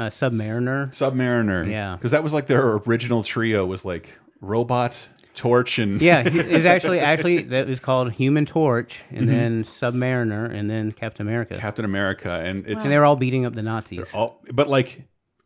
Uh, 0.00 0.08
Submariner. 0.08 0.88
Submariner. 0.92 1.68
Yeah. 1.70 1.96
because 1.96 2.12
that 2.12 2.22
was 2.22 2.32
like 2.32 2.46
their 2.46 2.76
original 2.76 3.22
trio 3.22 3.66
was 3.66 3.84
like 3.84 4.08
Robot, 4.40 5.08
Torch, 5.34 5.78
and 5.78 6.00
Yeah, 6.00 6.22
it's 6.24 6.64
actually 6.64 7.00
actually 7.12 7.42
that 7.42 7.68
was 7.68 7.80
called 7.80 8.10
Human 8.12 8.46
Torch, 8.46 9.04
and 9.10 9.26
Mhm. 9.28 9.30
then 9.30 9.64
Submariner, 9.64 10.50
and 10.52 10.70
then 10.70 10.92
Captain 10.92 11.26
America. 11.26 11.56
Captain 11.58 11.84
America, 11.84 12.30
and 12.30 12.66
it's 12.66 12.84
and 12.84 12.90
they're 12.92 13.04
all 13.04 13.16
beating 13.16 13.44
up 13.44 13.54
the 13.54 13.62
Nazis. 13.62 14.10
all, 14.14 14.40
but 14.52 14.68
like 14.68 15.02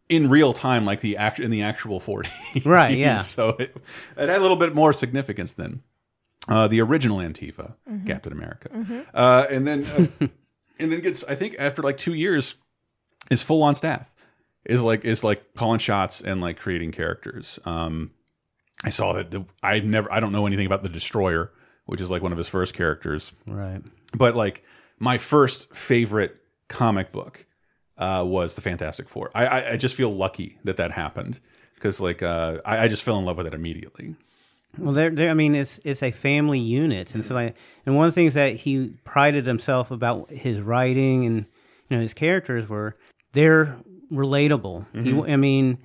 in 0.09 0.31
real 0.31 0.53
time, 0.53 0.85
like 0.85 1.01
the 1.01 1.17
act 1.17 1.41
in 1.41 1.51
the 1.51 1.63
actual 1.63 1.99
forty, 1.99 2.31
Right, 2.65 2.97
yeah. 3.07 3.17
so 3.17 3.51
it, 3.59 3.77
it 4.17 4.29
had 4.29 4.39
a 4.39 4.41
little 4.41 4.57
bit 4.57 4.73
more 4.75 4.93
significance 4.93 5.55
than 5.55 5.83
uh, 6.47 6.69
the 6.69 6.81
original 6.81 7.19
Antifa, 7.19 7.73
Mhm. 7.91 8.07
Captain 8.07 8.33
America, 8.33 8.69
Mhm. 8.69 9.05
uh, 9.13 9.47
and 9.51 9.67
then 9.67 9.85
uh, 9.85 10.27
and 10.79 10.93
then 10.93 11.01
gets 11.01 11.25
I 11.25 11.35
think 11.35 11.57
after 11.59 11.83
like 11.83 11.99
two 11.99 12.15
years 12.15 12.55
is 13.31 13.43
full 13.43 13.63
on 13.65 13.75
staff 13.75 14.11
is 14.65 14.83
like 14.83 15.05
is 15.05 15.23
like 15.25 15.55
calling 15.55 15.79
shots 15.79 16.21
and 16.21 16.41
like 16.41 16.59
creating 16.59 16.93
characters. 16.93 17.59
Um, 17.65 18.11
I 18.85 18.91
saw 18.91 19.15
that 19.15 19.31
the, 19.31 19.45
I 19.63 19.81
never 19.81 20.13
I 20.13 20.21
don't 20.21 20.33
know 20.33 20.47
anything 20.47 20.67
about 20.67 20.83
the 20.83 20.89
Destroyer, 20.89 21.53
which 21.87 22.01
is 22.01 22.11
like 22.11 22.23
one 22.23 22.33
of 22.33 22.39
his 22.39 22.49
first 22.49 22.75
characters, 22.75 23.33
Right. 23.47 23.83
but 24.17 24.35
like 24.37 24.65
my 24.99 25.19
first 25.19 25.75
favorite 25.75 26.37
comic 26.69 27.13
book 27.13 27.47
uh, 27.99 28.25
was 28.27 28.55
the 28.55 28.61
Fantastic 28.61 29.09
Four. 29.09 29.31
I, 29.35 29.47
I, 29.47 29.71
I 29.73 29.77
just 29.77 29.95
feel 29.95 30.15
lucky 30.15 30.59
that 30.65 30.77
that 30.79 30.91
happened 30.91 31.41
because 31.75 32.01
like 32.01 32.23
uh, 32.23 32.59
I, 32.65 32.85
I 32.85 32.89
just 32.89 33.03
fell 33.03 33.19
in 33.19 33.25
love 33.25 33.37
with 33.37 33.47
it 33.47 33.55
immediately. 33.55 34.15
Well, 34.79 34.93
there, 34.93 35.11
there. 35.11 35.31
I 35.31 35.35
mean, 35.35 35.55
it's 35.55 35.79
it's 35.85 36.03
a 36.03 36.11
family 36.11 36.59
unit, 36.59 37.15
and 37.15 37.25
so 37.25 37.37
I, 37.37 37.55
and 37.87 37.97
one 37.97 38.09
of 38.09 38.13
the 38.15 38.21
things 38.21 38.35
that 38.35 38.57
he 38.57 38.93
prided 39.05 39.47
himself 39.47 39.91
about 39.93 40.31
his 40.31 40.61
writing 40.61 41.25
and 41.27 41.47
you 41.89 41.97
know 41.97 42.03
his 42.03 42.13
characters 42.15 42.69
were 42.69 42.97
they're 43.35 43.77
relatable. 44.15 44.87
He- 44.93 44.99
Mhm. 45.13 45.31
I 45.33 45.37
mean, 45.37 45.79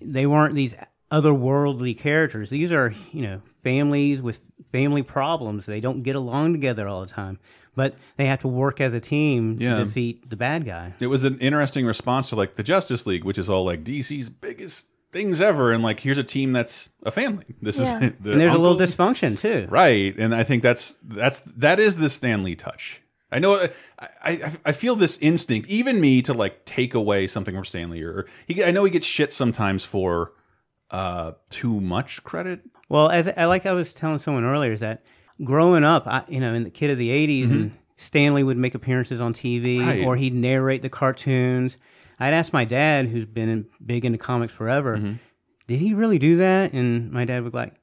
they 0.00 0.26
weren't 0.26 0.54
these 0.54 0.74
otherworldly 1.12 1.96
characters. 1.96 2.50
These 2.50 2.72
are 2.72 2.92
you 3.12 3.22
know 3.22 3.42
families 3.62 4.20
with 4.22 4.40
family 4.72 5.02
problems. 5.02 5.66
They 5.66 5.80
don't 5.80 6.02
get 6.02 6.16
along 6.16 6.52
together 6.52 6.86
all 6.88 7.00
the 7.00 7.06
time, 7.06 7.38
but 7.74 7.94
they 8.16 8.26
have 8.26 8.40
to 8.40 8.48
work 8.48 8.80
as 8.80 8.92
a 8.94 9.00
team 9.00 9.56
Yeah. 9.60 9.76
to 9.78 9.84
defeat 9.84 10.28
the 10.28 10.36
bad 10.36 10.64
guy. 10.64 10.94
It 11.00 11.06
was 11.06 11.24
an 11.24 11.38
interesting 11.38 11.86
response 11.86 12.30
to 12.30 12.36
like 12.36 12.56
the 12.56 12.62
Justice 12.62 13.06
League, 13.06 13.24
which 13.24 13.38
is 13.38 13.48
all 13.48 13.64
like 13.64 13.84
DC's 13.84 14.28
biggest 14.28 14.86
things 15.10 15.40
ever, 15.40 15.72
and 15.72 15.82
like 15.82 16.00
here's 16.00 16.18
a 16.18 16.24
team 16.24 16.52
that's 16.52 16.90
a 17.02 17.10
family. 17.10 17.44
This 17.62 17.78
Yeah. 17.78 17.84
is 17.84 17.90
the 18.20 18.32
and 18.32 18.40
there's 18.40 18.52
a 18.54 18.58
little 18.58 18.76
dysfunction 18.78 19.38
too. 19.40 19.66
right? 19.70 20.14
And 20.18 20.34
I 20.34 20.44
think 20.44 20.62
that's 20.62 20.96
that's 21.02 21.40
that 21.56 21.80
is 21.80 21.96
the 21.96 22.08
Stanley 22.10 22.54
touch. 22.56 23.00
I 23.30 23.38
know 23.38 23.66
I, 23.98 24.08
I 24.22 24.52
I 24.66 24.72
feel 24.72 24.96
this 24.96 25.18
instinct, 25.20 25.68
even 25.68 26.00
me, 26.00 26.22
to 26.22 26.32
like 26.32 26.64
take 26.64 26.94
away 26.94 27.26
something 27.26 27.54
from 27.54 27.64
Stanley, 27.64 28.02
or 28.02 28.26
he. 28.46 28.64
I 28.64 28.70
know 28.70 28.84
he 28.84 28.90
gets 28.90 29.06
shit 29.06 29.30
sometimes 29.32 29.84
for 29.84 30.32
uh 30.90 31.32
too 31.50 31.80
much 31.80 32.22
credit. 32.24 32.60
Well, 32.88 33.10
as 33.10 33.28
I 33.28 33.44
like 33.44 33.66
I 33.66 33.72
was 33.72 33.92
telling 33.92 34.18
someone 34.18 34.44
earlier, 34.44 34.72
is 34.72 34.80
that 34.80 35.04
growing 35.44 35.84
up, 35.84 36.06
I, 36.06 36.24
you 36.28 36.40
know, 36.40 36.54
in 36.54 36.64
the 36.64 36.70
kid 36.70 36.90
of 36.90 36.96
the 36.98 37.10
'80s, 37.10 37.50
and 37.50 37.72
Stanley 37.96 38.42
would 38.44 38.56
make 38.56 38.74
appearances 38.74 39.20
on 39.20 39.34
TV. 39.34 39.84
Right. 39.84 40.04
or 40.04 40.16
he'd 40.16 40.32
narrate 40.34 40.80
the 40.82 40.88
cartoons. 40.88 41.76
I'd 42.20 42.32
ask 42.34 42.52
my 42.52 42.64
dad, 42.64 43.06
who's 43.06 43.26
been 43.26 43.48
in, 43.48 43.66
big 43.84 44.04
into 44.04 44.18
comics 44.18 44.52
forever, 44.52 44.96
Mm-hmm. 44.96 45.12
did 45.68 45.78
he 45.78 45.94
really 45.94 46.18
do 46.18 46.38
that? 46.38 46.72
And 46.72 47.10
my 47.12 47.24
dad 47.24 47.44
would 47.44 47.54
like, 47.54 47.74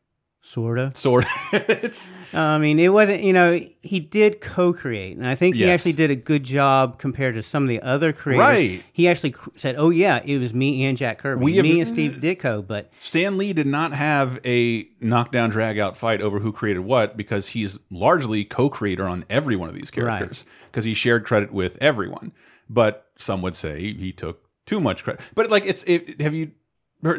sorta, 0.46 0.92
sorta. 0.94 1.28
it's. 1.54 2.12
Uh, 2.34 2.40
I 2.40 2.58
mean, 2.60 2.80
it 2.80 2.90
wasn't. 2.90 3.24
You 3.24 3.34
know, 3.34 3.60
he 3.82 4.00
did 4.00 4.42
co-create, 4.42 5.18
and 5.18 5.26
I 5.28 5.34
think 5.36 5.56
he 5.56 5.62
Yes. 5.62 5.80
actually 5.80 5.94
did 5.94 6.12
a 6.12 6.16
good 6.16 6.44
job 6.44 7.00
compared 7.00 7.36
to 7.36 7.44
some 7.44 7.64
of 7.64 7.70
the 7.70 7.82
other 7.82 8.14
creators. 8.14 8.40
Right. 8.46 8.84
He 8.94 9.08
actually 9.08 9.32
cr- 9.32 9.50
said, 9.56 9.76
"Oh 9.78 9.90
yeah, 9.90 10.22
it 10.24 10.38
was 10.40 10.54
me 10.54 10.86
and 10.86 10.98
Jack 10.98 11.18
Kirby, 11.18 11.44
We 11.44 11.56
have- 11.58 11.64
me 11.66 11.80
and 11.82 11.90
Steve 11.90 12.20
Ditko," 12.22 12.66
but 12.66 12.92
Stan 13.00 13.38
Lee 13.38 13.54
did 13.54 13.68
not 13.68 13.92
have 13.94 14.40
a 14.46 14.88
knockdown 15.02 15.50
drag 15.50 15.80
out 15.80 15.98
fight 15.98 16.22
over 16.22 16.40
who 16.40 16.52
created 16.52 16.82
what 16.82 17.18
because 17.18 17.48
he's 17.48 17.78
largely 17.90 18.44
co-creator 18.46 19.08
on 19.08 19.26
every 19.30 19.56
one 19.56 19.70
of 19.70 19.76
these 19.76 19.90
characters 19.92 20.46
because 20.72 20.86
he 20.86 20.94
shared 20.94 21.26
credit 21.26 21.52
with 21.52 21.78
everyone. 21.82 22.32
But 22.70 23.06
some 23.18 23.42
would 23.42 23.56
say 23.56 23.94
he 23.94 24.12
took 24.12 24.42
too 24.66 24.80
much 24.82 25.04
credit. 25.04 25.22
But 25.36 25.50
like 25.52 25.66
it's 25.66 25.84
it, 25.84 26.20
have 26.22 26.34
you 26.34 26.52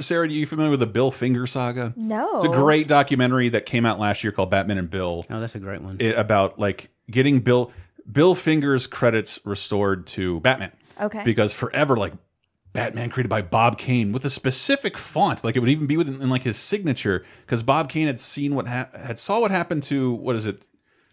Sarah, 0.00 0.22
are 0.22 0.26
you 0.26 0.46
familiar 0.46 0.70
with 0.70 0.80
the 0.80 0.86
Bill 0.86 1.10
Finger 1.10 1.46
saga? 1.46 1.92
No. 1.96 2.36
It's 2.36 2.44
a 2.44 2.48
great 2.48 2.88
documentary 2.88 3.50
that 3.50 3.66
came 3.66 3.86
out 3.86 4.00
last 4.00 4.24
year 4.24 4.32
called 4.32 4.50
Batman 4.50 4.78
and 4.78 4.90
Bill. 4.90 5.24
Oh, 5.30 5.40
that's 5.40 5.54
a 5.54 5.60
great 5.60 5.80
one. 5.80 5.96
It, 6.00 6.16
about 6.18 6.58
like 6.58 6.90
getting 7.10 7.40
Bill 7.40 7.70
Bill 8.10 8.34
Finger's 8.34 8.86
credits 8.86 9.38
restored 9.44 10.06
to 10.08 10.40
Batman. 10.40 10.72
Okay. 11.00 11.22
Because 11.24 11.52
forever 11.52 11.96
like 11.96 12.14
Batman 12.72 13.10
created 13.10 13.28
by 13.28 13.42
Bob 13.42 13.78
Kane 13.78 14.12
with 14.12 14.24
a 14.24 14.30
specific 14.30 14.98
font, 14.98 15.42
like 15.42 15.56
it 15.56 15.60
would 15.60 15.68
even 15.70 15.86
be 15.86 15.96
within 15.96 16.20
in 16.20 16.30
like 16.30 16.42
his 16.42 16.56
signature, 16.56 17.24
because 17.44 17.62
Bob 17.62 17.88
Kane 17.88 18.06
had 18.06 18.20
seen 18.20 18.54
what 18.54 18.66
ha 18.66 18.88
had 18.94 19.18
saw 19.18 19.40
what 19.40 19.50
happened 19.50 19.82
to 19.84 20.12
what 20.14 20.36
is 20.36 20.46
it, 20.46 20.66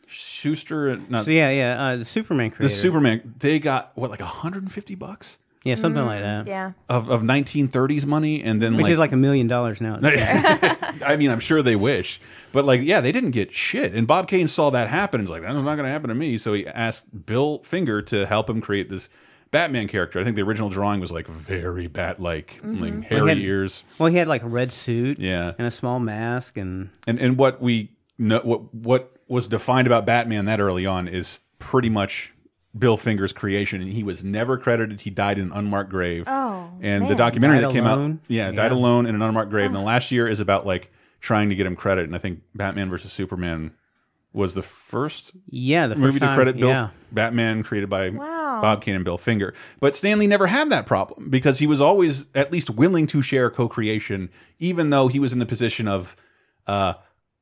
Shuster? 0.07 0.97
Not, 0.97 1.25
so 1.25 1.31
yeah, 1.31 1.49
yeah, 1.49 1.81
uh, 1.83 1.95
the 1.97 2.05
Superman 2.05 2.49
creator. 2.51 2.63
the 2.63 2.69
Superman. 2.69 3.35
They 3.39 3.59
got 3.59 3.91
what 3.95 4.11
like 4.11 4.19
150 4.19 4.95
bucks 4.95 5.39
yeah, 5.63 5.75
something 5.75 6.05
like 6.05 6.19
mm, 6.19 6.45
that. 6.45 6.47
Yeah. 6.47 6.71
of 6.89 7.09
of 7.09 7.21
1930s 7.21 8.05
money, 8.05 8.43
and 8.43 8.61
then 8.61 8.75
Which 8.75 8.83
like, 8.83 8.91
is 8.93 8.99
like 8.99 9.11
a 9.11 9.17
million 9.17 9.47
dollars 9.47 9.81
now. 9.81 9.99
I 10.03 11.15
mean, 11.17 11.29
I'm 11.31 11.39
sure 11.39 11.61
they 11.61 11.75
wish, 11.75 12.19
but 12.51 12.65
like, 12.65 12.81
yeah, 12.81 13.01
they 13.01 13.11
didn't 13.11 13.31
get 13.31 13.51
shit. 13.53 13.93
And 13.93 14.05
Bob 14.05 14.27
Kane 14.27 14.47
saw 14.47 14.69
that 14.71 14.89
happen 14.89 15.19
and 15.21 15.29
was 15.29 15.31
like, 15.31 15.41
that's 15.41 15.55
not 15.63 15.75
going 15.75 15.85
to 15.85 15.91
happen 15.91 16.09
to 16.09 16.15
me. 16.15 16.37
So 16.37 16.53
he 16.53 16.67
asked 16.67 17.25
Bill 17.25 17.59
Finger 17.63 18.01
to 18.03 18.25
help 18.25 18.49
him 18.49 18.59
create 18.61 18.89
this 18.89 19.09
Batman 19.51 19.87
character. 19.87 20.19
I 20.19 20.23
think 20.23 20.35
the 20.35 20.41
original 20.41 20.69
drawing 20.69 20.99
was 20.99 21.11
like 21.11 21.27
very 21.27 21.87
bat 21.87 22.19
like, 22.19 22.59
mm-hmm. 22.63 22.81
like 22.81 22.93
Well, 22.93 23.01
hairy 23.03 23.21
he 23.21 23.27
had- 23.29 23.37
ears. 23.37 23.83
Well, 23.99 24.09
he 24.09 24.17
had 24.17 24.27
like 24.27 24.43
a 24.43 24.47
red 24.49 24.71
suit, 24.73 25.19
Yeah. 25.19 25.53
and 25.57 25.67
a 25.67 25.71
small 25.71 25.99
mask, 25.99 26.57
and 26.57 26.89
And 27.07 27.19
and 27.19 27.37
what 27.37 27.61
we 27.61 27.91
know, 28.17 28.39
what 28.43 28.73
what 28.73 29.15
was 29.29 29.47
defined 29.47 29.87
about 29.87 30.05
Batman 30.05 30.45
that 30.45 30.59
early 30.59 30.85
on 30.85 31.07
is 31.07 31.39
pretty 31.59 31.89
much 31.89 32.32
Bill 32.77 32.97
Finger's 32.97 33.33
creation, 33.33 33.81
and 33.81 33.91
he 33.91 34.03
was 34.03 34.23
never 34.23 34.57
credited. 34.57 35.01
He 35.01 35.09
died 35.09 35.37
in 35.37 35.45
an 35.47 35.51
unmarked 35.53 35.91
grave. 35.91 36.23
Oh, 36.27 36.71
and 36.81 37.07
the 37.07 37.15
documentary 37.15 37.57
Died 37.61 37.69
that 37.69 37.73
came 37.73 37.85
out, 37.85 37.97
alone? 37.99 38.19
yeah, 38.27 38.51
died 38.51 38.71
alone 38.71 39.05
in 39.05 39.13
an 39.15 39.21
unmarked 39.21 39.51
grave. 39.51 39.67
And 39.67 39.75
the 39.75 39.79
last 39.79 40.11
year 40.11 40.27
is 40.27 40.39
about 40.39 40.65
like 40.65 40.91
trying 41.21 41.49
to 41.49 41.55
get 41.55 41.65
him 41.67 41.75
credit. 41.75 42.05
And 42.05 42.15
I 42.15 42.17
think 42.17 42.41
Batman 42.55 42.89
versus 42.89 43.13
Superman 43.13 43.73
was 44.33 44.55
the 44.55 44.63
first 44.63 45.31
Yeah, 45.47 45.85
the 45.85 45.93
first 45.93 46.01
movie 46.01 46.19
time, 46.19 46.29
to 46.29 46.35
credit 46.35 46.57
Bill 46.57 46.69
yeah. 46.69 46.89
Batman 47.11 47.61
created 47.61 47.89
by 47.91 48.09
Wow. 48.09 48.59
Bob 48.61 48.83
Kane 48.83 48.95
and 48.95 49.05
Bill 49.05 49.19
Finger. 49.19 49.53
But 49.79 49.95
Stanley 49.95 50.25
never 50.25 50.47
had 50.47 50.71
that 50.71 50.87
problem 50.87 51.29
because 51.29 51.59
he 51.59 51.67
was 51.67 51.79
always 51.79 52.27
at 52.33 52.51
least 52.51 52.71
willing 52.71 53.05
to 53.07 53.21
share 53.21 53.51
co-creation, 53.51 54.29
even 54.57 54.89
though 54.89 55.07
he 55.09 55.19
was 55.19 55.31
in 55.33 55.37
the 55.39 55.45
position 55.45 55.87
of 55.87 56.15
uh, 56.65 56.93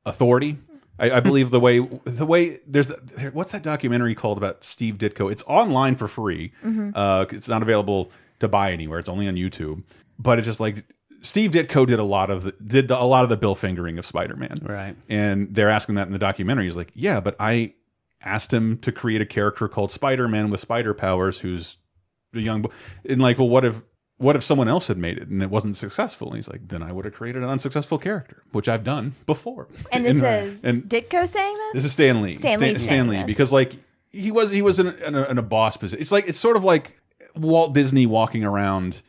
authority. 0.06 0.58
I, 1.01 1.17
I 1.17 1.19
believe 1.19 1.51
the 1.51 1.59
way 1.59 1.79
the 1.79 2.25
way 2.25 2.59
there's 2.67 2.89
there, 2.89 3.31
what's 3.31 3.51
that 3.51 3.63
documentary 3.63 4.15
called 4.15 4.37
about 4.37 4.63
Steve 4.63 4.97
Ditko? 4.99 5.31
It's 5.31 5.43
online 5.47 5.95
for 5.95 6.07
free. 6.07 6.53
Uh, 6.95 7.25
it's 7.31 7.49
not 7.49 7.61
available 7.61 8.11
to 8.39 8.47
buy 8.47 8.71
anywhere. 8.71 8.99
It's 8.99 9.09
only 9.09 9.27
on 9.27 9.35
YouTube. 9.35 9.83
But 10.19 10.37
it's 10.37 10.45
just 10.45 10.59
like 10.59 10.85
Steve 11.21 11.51
Ditko 11.51 11.87
did 11.87 11.99
a 11.99 12.03
lot 12.03 12.29
of 12.29 12.43
the, 12.43 12.51
did 12.65 12.87
the, 12.87 12.99
a 12.99 13.03
lot 13.03 13.23
of 13.23 13.29
the 13.29 13.37
Bill 13.37 13.55
Fingering 13.55 13.97
of 13.97 14.05
Spider 14.05 14.35
Man. 14.35 14.59
Right. 14.61 14.95
And 15.09 15.53
they're 15.53 15.69
asking 15.69 15.95
that 15.95 16.07
in 16.07 16.13
the 16.13 16.19
documentary. 16.19 16.65
He's 16.65 16.77
like, 16.77 16.91
yeah, 16.93 17.19
but 17.19 17.35
I 17.39 17.73
asked 18.23 18.53
him 18.53 18.77
to 18.79 18.91
create 18.91 19.21
a 19.21 19.25
character 19.25 19.67
called 19.67 19.91
Spider 19.91 20.27
Man 20.27 20.51
with 20.51 20.59
spider 20.59 20.93
powers, 20.93 21.39
who's 21.39 21.77
a 22.35 22.39
young 22.39 22.61
boy. 22.61 22.69
And 23.07 23.21
like, 23.21 23.39
well, 23.39 23.49
what 23.49 23.65
if 23.65 23.81
what 24.21 24.36
if 24.36 24.43
someone 24.43 24.67
else 24.67 24.88
had 24.88 24.97
made 24.97 25.17
it 25.17 25.27
and 25.29 25.41
it 25.41 25.49
wasn't 25.49 25.75
successful? 25.75 26.27
And 26.29 26.36
he's 26.38 26.47
like, 26.47 26.67
then 26.67 26.84
I 26.84 26.91
would 26.91 27.05
have 27.05 27.13
created 27.13 27.41
an 27.43 27.49
unsuccessful 27.49 27.97
character, 27.97 28.43
which 28.51 28.69
I've 28.69 28.84
done 28.84 29.15
before. 29.25 29.67
And 29.91 30.05
this 30.10 30.21
And- 30.21 30.47
is 30.47 30.63
and 30.63 30.84
Ditko 30.84 31.27
saying 31.27 31.57
this? 31.57 31.73
this 31.73 31.86
is 31.86 31.93
Stan 31.93 32.21
Lee. 32.21 32.34
Stan 32.34 32.60
Lee's 32.60 32.77
Stan, 32.77 32.86
Stan 32.86 33.07
Lee, 33.07 33.17
this. 33.17 33.25
because 33.25 33.51
like 33.51 33.75
he 34.12 34.31
was 34.31 34.51
he 34.51 34.62
was 34.62 34.79
in 34.79 34.88
a, 34.88 34.91
in 35.07 35.15
a, 35.15 35.23
in 35.31 35.38
a 35.38 35.41
boss 35.43 35.75
position. 35.77 36.01
It's 36.01 36.12
like 36.12 36.27
it's 36.27 36.39
sort 36.39 36.55
of 36.57 36.63
like 36.63 36.99
Walt 37.36 37.73
Disney 37.73 38.05
walking 38.05 38.43
around. 38.43 39.01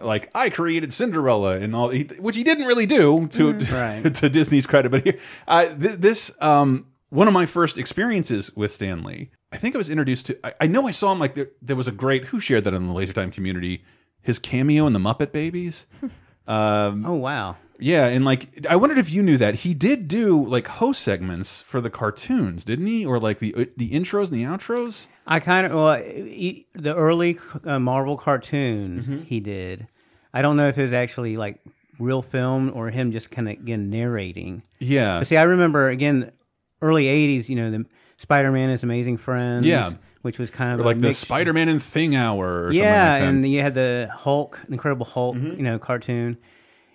Like 0.00 0.30
I 0.34 0.48
created 0.50 0.92
Cinderella 0.92 1.58
and 1.60 1.76
all, 1.76 1.90
he, 1.90 2.04
which 2.18 2.34
he 2.34 2.42
didn't 2.42 2.64
really 2.66 2.86
do 2.86 3.28
to 3.28 3.52
Mm-hmm. 3.52 3.74
Right. 4.04 4.14
to 4.14 4.28
Disney's 4.30 4.66
credit. 4.66 4.90
But 4.90 5.04
here, 5.04 5.18
uh, 5.46 5.66
th 5.76 5.96
this 6.00 6.32
um, 6.40 6.86
one 7.10 7.28
of 7.28 7.34
my 7.34 7.44
first 7.46 7.76
experiences 7.78 8.50
with 8.56 8.72
Stan 8.72 9.04
Lee. 9.04 9.30
I 9.52 9.58
think 9.58 9.74
I 9.74 9.78
was 9.78 9.90
introduced 9.90 10.26
to. 10.26 10.38
I, 10.46 10.54
I 10.62 10.66
know 10.66 10.86
I 10.88 10.92
saw 10.92 11.12
him 11.12 11.18
like 11.20 11.34
there. 11.34 11.48
There 11.60 11.76
was 11.76 11.88
a 11.88 11.92
great 11.92 12.24
who 12.26 12.40
shared 12.40 12.64
that 12.64 12.72
in 12.74 12.86
the 12.86 12.92
Laser 12.94 13.12
Time 13.12 13.30
community. 13.30 13.84
His 14.26 14.38
cameo 14.38 14.86
in 14.86 14.92
the 14.92 14.98
Muppet 15.00 15.32
Babies. 15.32 15.86
Um, 16.48 17.04
Oh 17.04 17.14
wow. 17.16 17.56
yeah, 17.80 18.06
and 18.06 18.24
like 18.24 18.64
I 18.70 18.76
wondered 18.76 18.98
if 18.98 19.10
you 19.10 19.20
knew 19.20 19.36
that 19.36 19.56
he 19.56 19.74
did 19.74 20.06
do 20.06 20.46
like 20.46 20.68
host 20.68 21.02
segments 21.02 21.60
for 21.62 21.80
the 21.80 21.90
cartoons, 21.90 22.64
didn't 22.64 22.86
he? 22.86 23.04
Or 23.04 23.18
like 23.18 23.40
the 23.40 23.68
the 23.76 23.90
intros 23.90 24.30
and 24.30 24.38
the 24.40 24.44
outros. 24.44 25.08
I 25.26 25.40
kind 25.40 25.66
of 25.66 25.72
well, 25.72 25.96
he, 26.00 26.68
the 26.74 26.94
early 26.94 27.36
uh, 27.64 27.80
Marvel 27.80 28.16
cartoons 28.16 29.06
Mm-hmm. 29.08 29.22
he 29.22 29.40
did. 29.40 29.88
I 30.32 30.40
don't 30.40 30.56
know 30.56 30.68
if 30.68 30.78
it 30.78 30.84
was 30.84 30.92
actually 30.92 31.36
like 31.36 31.58
real 31.98 32.22
film 32.22 32.70
or 32.76 32.90
him 32.90 33.10
just 33.10 33.32
kind 33.32 33.48
of 33.48 33.54
again 33.54 33.90
narrating. 33.90 34.62
Yeah, 34.78 35.18
But 35.18 35.26
see, 35.26 35.36
I 35.36 35.42
remember 35.42 35.88
again, 35.88 36.30
early 36.80 37.06
'80s. 37.06 37.48
You 37.48 37.56
know, 37.56 37.70
the 37.72 37.86
Spider-Man 38.18 38.70
is 38.70 38.84
Amazing 38.84 39.16
Friends. 39.16 39.66
Yeah. 39.66 39.94
Which 40.26 40.38
was 40.38 40.50
kind 40.50 40.78
of 40.78 40.84
like 40.84 41.00
the 41.00 41.12
Spider-Man 41.14 41.68
and 41.70 41.82
Thing 41.82 42.14
Hour. 42.14 42.64
Or 42.66 42.72
Yeah, 42.72 42.82
something 42.82 42.82
like 42.82 43.20
that. 43.20 43.20
Mm-hmm. 43.22 43.36
and 43.44 43.48
you 43.48 43.60
had 43.62 43.74
the 43.74 44.10
Hulk, 44.12 44.60
Incredible 44.68 45.06
Hulk, 45.06 45.36
you 45.36 45.62
know, 45.62 45.78
cartoon. 45.78 46.36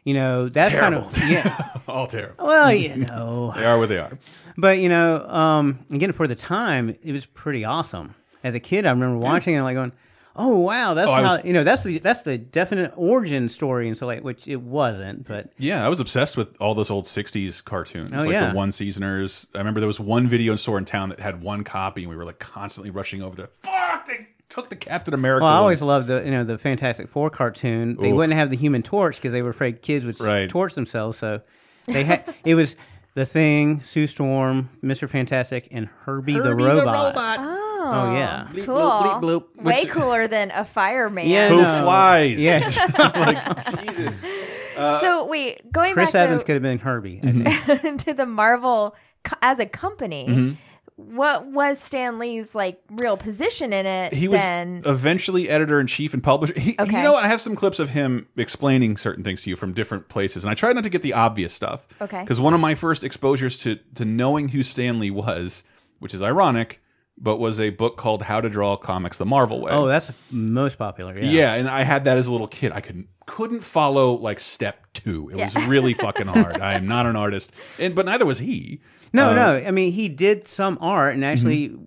You 0.04 0.14
know, 0.16 0.50
that's 0.50 0.72
Terrible. 0.72 1.02
kind 1.12 1.18
of 1.24 1.30
yeah. 1.30 1.68
all 1.88 2.08
terrible. 2.08 2.46
Well, 2.46 2.74
you 2.74 2.96
know, 2.98 3.54
They 3.56 3.66
are 3.66 3.78
what 3.80 3.90
they 3.90 3.98
are. 4.00 4.18
but 4.58 4.78
you 4.80 4.90
know, 4.90 5.26
um, 5.28 5.80
again 5.92 6.12
for 6.12 6.28
the 6.28 6.36
time, 6.36 6.96
it 7.04 7.12
was 7.12 7.26
pretty 7.26 7.66
awesome. 7.66 8.14
As 8.44 8.54
a 8.56 8.60
kid, 8.60 8.86
I 8.86 8.90
remember 8.92 9.18
watching 9.20 9.54
it 9.56 9.62
like 9.62 9.76
going, 9.76 9.92
"Oh 10.36 10.60
wow, 10.60 10.94
that's 10.94 11.08
Oh, 11.08 11.12
I 11.12 11.22
how 11.24 11.32
was- 11.38 11.46
you 11.46 11.54
know 11.54 11.64
that's 11.64 11.84
the 11.84 11.98
that's 12.00 12.22
the 12.24 12.38
definite 12.38 12.94
origin 12.96 13.50
story." 13.50 13.88
And 13.88 13.98
so 13.98 14.06
like, 14.06 14.24
which 14.24 14.48
it 14.48 14.62
wasn't, 14.62 15.28
but 15.28 15.52
Yeah, 15.58 15.86
I 15.86 15.90
was 15.90 16.00
obsessed 16.00 16.38
with 16.38 16.56
all 16.62 16.74
those 16.76 16.90
old 16.90 17.06
'60s 17.06 17.64
cartoons, 17.64 18.12
Oh, 18.14 18.18
like 18.24 18.30
yeah. 18.32 18.50
the 18.52 18.56
one 18.56 18.72
seasoners. 18.72 19.48
I 19.56 19.60
remember 19.60 19.80
there 19.80 19.88
was 19.88 20.00
one 20.00 20.28
video 20.28 20.56
store 20.56 20.78
in 20.78 20.86
town 20.86 21.10
that 21.10 21.20
had 21.20 21.42
one 21.42 21.64
copy, 21.64 22.04
and 22.04 22.10
we 22.10 22.16
were 22.16 22.26
like 22.26 22.40
constantly 22.40 22.92
rushing 22.92 23.22
over 23.22 23.36
there. 23.36 23.50
Fuck! 23.64 24.06
They 24.08 24.28
took 24.50 24.70
the 24.70 24.76
Captain 24.76 25.14
America. 25.14 25.44
well, 25.44 25.52
I 25.54 25.56
one. 25.56 25.62
always 25.62 25.82
loved 25.82 26.08
the 26.08 26.22
you 26.26 26.32
know 26.32 26.44
the 26.44 26.58
Fantastic 26.58 27.08
Four 27.10 27.30
cartoon. 27.30 27.96
They 28.00 28.10
Oof. 28.10 28.16
wouldn't 28.16 28.34
have 28.34 28.50
the 28.50 28.58
Human 28.58 28.84
Torch 28.84 29.16
because 29.18 29.32
they 29.32 29.42
were 29.42 29.50
afraid 29.52 29.82
kids 29.82 30.04
would 30.06 30.20
Right. 30.20 30.50
torch 30.50 30.74
themselves. 30.76 31.18
So 31.18 31.42
they 31.88 32.04
had 32.04 32.34
it 32.46 32.56
was 32.56 32.76
the 33.14 33.26
Thing, 33.26 33.82
Sue 33.84 34.08
Storm, 34.08 34.70
Mister 34.82 35.08
Fantastic, 35.08 35.68
and 35.72 35.90
Herbie, 36.06 36.34
the 36.34 36.44
Herbie 36.44 36.64
robot. 36.64 37.16
Oh, 37.18 37.61
Oh, 37.84 38.14
yeah. 38.14 38.42
Um, 38.42 38.54
bleep, 38.54 38.66
cool. 38.66 38.76
bloop, 38.78 39.22
bleep, 39.22 39.44
bloop. 39.56 39.64
Way 39.64 39.74
Which- 39.82 39.90
cooler 39.90 40.28
than 40.28 40.52
a 40.52 40.64
fireman. 40.66 41.28
Yeah, 41.28 41.50
Who 41.50 41.58
no. 41.62 41.82
flies? 41.84 42.40
Yeah, 42.40 42.60
like 43.16 43.56
Jesus. 43.86 44.22
so 44.76 45.24
uh, 45.24 45.26
wait, 45.26 45.72
going 45.72 45.94
Chris 45.94 46.12
back 46.12 46.24
Evans 46.28 46.42
though, 46.42 46.46
could 46.46 46.54
have 46.56 46.62
been 46.64 46.80
Herbie. 46.80 47.20
I 47.24 47.32
think. 47.32 47.48
Mm-hmm. 47.48 47.98
to 47.98 48.14
the 48.14 48.26
Marvel 48.26 48.96
co- 49.24 49.38
as 49.42 49.60
a 49.60 49.66
company, 49.66 50.26
Mm-hmm. 50.28 50.54
what 50.96 51.48
was 51.48 51.80
Stan 51.80 52.20
Lee's 52.20 52.54
like 52.56 52.80
real 52.92 53.18
position 53.18 53.74
in 53.74 53.86
it? 53.86 54.14
He 54.14 54.28
was 54.28 54.40
then? 54.40 54.84
eventually 54.86 55.50
editor 55.50 55.80
in 55.80 55.88
chief 55.88 56.14
and 56.14 56.24
publisher. 56.24 56.58
He, 56.60 56.76
Okay. 56.80 56.98
You 56.98 57.04
know 57.04 57.14
what? 57.14 57.24
I 57.24 57.28
have 57.28 57.42
some 57.42 57.56
clips 57.56 57.80
of 57.80 57.90
him 57.90 58.28
explaining 58.38 58.98
certain 58.98 59.24
things 59.24 59.42
to 59.44 59.50
you 59.50 59.56
from 59.56 59.74
different 59.74 60.10
places, 60.10 60.44
and 60.44 60.52
I 60.52 60.54
tried 60.54 60.74
not 60.74 60.84
to 60.84 60.90
get 60.90 61.02
the 61.02 61.14
obvious 61.14 61.54
stuff. 61.54 61.88
Okay. 62.00 62.22
Because 62.22 62.40
one 62.40 62.54
of 62.54 62.60
my 62.60 62.76
first 62.76 63.04
exposures 63.04 63.58
to 63.64 63.78
to 63.96 64.06
knowing 64.06 64.50
who 64.50 64.62
Stanley 64.64 65.10
was, 65.12 65.64
which 66.00 66.14
is 66.14 66.22
ironic, 66.22 66.82
but 67.24 67.38
was 67.38 67.60
a 67.60 67.70
book 67.70 67.98
called 67.98 68.22
How 68.24 68.42
to 68.42 68.50
Draw 68.50 68.78
Comics 68.78 69.18
the 69.20 69.26
Marvel 69.26 69.62
Way. 69.62 69.72
Oh, 69.72 69.86
that's 69.88 70.12
most 70.32 70.78
popular. 70.78 71.18
Yeah. 71.18 71.30
yeah. 71.32 71.54
and 71.54 71.70
I 71.70 71.84
had 71.84 72.06
that 72.06 72.18
as 72.18 72.28
a 72.28 72.32
little 72.32 72.48
kid. 72.48 72.72
I 72.74 72.82
couldn't 72.82 73.08
couldn't 73.28 73.62
follow 73.62 74.14
like 74.16 74.40
step 74.40 74.88
two. 74.94 75.30
It 75.30 75.38
was 75.38 75.56
really 75.68 75.94
fucking 75.94 76.28
hard. 76.28 76.60
I 76.60 76.74
am 76.74 76.88
not 76.88 77.06
an 77.06 77.16
artist, 77.16 77.52
and 77.80 77.94
but 77.96 78.06
neither 78.06 78.26
was 78.26 78.40
he. 78.40 78.82
No, 79.14 79.30
Uh, 79.32 79.34
no. 79.36 79.56
I 79.68 79.72
mean, 79.72 79.92
he 79.92 80.10
did 80.10 80.48
some 80.48 80.78
art, 80.82 81.14
and 81.14 81.24
actually, 81.24 81.70
Mm-hmm. 81.70 81.84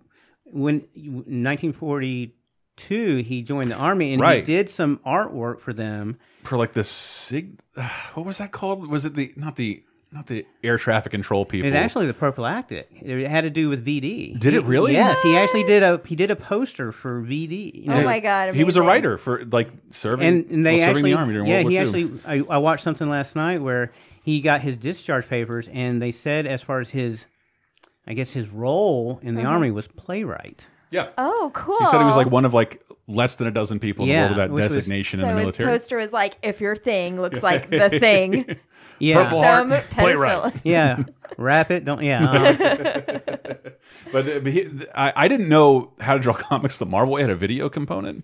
when 0.61 0.75
1942 1.85 3.17
he 3.17 3.41
joined 3.43 3.71
the 3.71 3.75
army, 3.75 4.13
and 4.13 4.21
Right. 4.21 4.45
he 4.47 4.53
did 4.55 4.69
some 4.69 4.99
artwork 5.05 5.59
for 5.59 5.73
them. 5.73 6.17
for 6.43 6.57
like 6.57 6.73
the 6.73 6.83
sig. 6.83 7.59
What 8.13 8.25
was 8.25 8.37
that 8.39 8.51
called? 8.51 8.87
Was 8.89 9.05
it 9.05 9.15
the 9.15 9.33
not 9.35 9.55
the 9.55 9.83
not 10.15 10.27
the 10.27 10.45
air 10.63 10.77
traffic 10.77 11.11
control 11.11 11.45
people? 11.45 11.67
It's 11.67 11.75
actually 11.75 12.05
the 12.07 12.13
prophylactic. 12.13 12.87
It 13.01 13.27
had 13.27 13.41
to 13.41 13.49
do 13.49 13.69
with 13.69 13.85
VD. 13.85 14.39
Did 14.39 14.53
it 14.53 14.63
really? 14.63 14.93
Yes, 14.93 15.21
he 15.21 15.35
actually 15.37 15.63
did 15.65 15.83
a 15.83 16.01
he 16.05 16.15
did 16.15 16.31
a 16.31 16.35
poster 16.35 16.91
for 16.91 17.21
VD. 17.21 17.87
oh 17.87 17.93
know, 17.93 18.03
my 18.03 18.19
god, 18.19 18.55
he 18.55 18.63
was 18.63 18.77
a 18.77 18.81
writer 18.81 19.17
for 19.17 19.43
like 19.45 19.69
serving 19.91 20.27
and, 20.27 20.51
and 20.51 20.65
they 20.65 20.75
well, 20.75 20.85
serving 20.87 20.95
actually 20.97 21.11
the 21.11 21.17
army 21.17 21.33
during 21.33 21.47
yeah 21.47 21.63
World 21.63 21.71
he 21.71 21.77
War 21.77 21.85
II. 21.85 22.03
actually 22.03 22.19
I, 22.49 22.55
I 22.55 22.57
watched 22.57 22.83
something 22.83 23.09
last 23.09 23.35
night 23.35 23.61
where 23.61 23.91
he 24.23 24.41
got 24.41 24.61
his 24.61 24.77
discharge 24.77 25.27
papers 25.27 25.67
and 25.67 26.01
they 26.01 26.11
said 26.11 26.45
as 26.47 26.63
far 26.63 26.79
as 26.79 26.89
his 26.89 27.25
I 28.07 28.13
guess 28.13 28.31
his 28.31 28.49
role 28.49 29.19
in 29.21 29.35
the 29.35 29.41
Uh-huh. 29.41 29.51
army 29.51 29.71
was 29.71 29.87
playwright. 29.87 30.67
yeah. 30.91 31.09
Oh, 31.17 31.51
cool. 31.53 31.79
He 31.79 31.85
said 31.87 31.99
he 31.99 32.05
was 32.05 32.15
like 32.15 32.29
one 32.29 32.45
of 32.45 32.53
like 32.53 32.81
less 33.07 33.35
than 33.35 33.47
a 33.47 33.51
dozen 33.51 33.79
people 33.79 34.05
in 34.05 34.09
the 34.09 34.15
world 34.15 34.29
with 34.31 34.37
which 34.39 34.47
that 34.47 34.51
was- 34.69 34.75
designation 34.75 35.19
so 35.19 35.27
in 35.29 35.35
the 35.37 35.43
his 35.45 35.57
poster 35.57 35.99
is 35.99 36.13
like, 36.13 36.37
if 36.41 36.61
your 36.61 36.75
thing 36.75 37.19
looks 37.21 37.43
like 37.49 37.69
the 37.69 37.89
thing, 37.89 38.57
Yeah, 38.99 39.23
Purple 39.23 39.41
some 39.43 39.69
Heart, 39.69 39.89
pedestal. 39.89 40.03
playwright. 40.41 40.53
yeah, 40.63 41.03
wrap 41.37 41.71
it. 41.71 41.83
Don't 41.85 42.01
yeah. 42.01 42.25
uh, 42.25 43.55
But, 44.11 44.29
uh, 44.29 44.39
but 44.39 44.51
he, 44.51 44.69
I, 44.93 45.13
I 45.15 45.27
didn't 45.27 45.49
know 45.49 45.91
how 45.99 46.13
to 46.15 46.19
draw 46.19 46.33
comics 46.33 46.77
the 46.79 46.85
Marvel 46.85 47.13
way 47.15 47.21
had 47.21 47.29
a 47.29 47.35
video 47.35 47.69
component. 47.69 48.23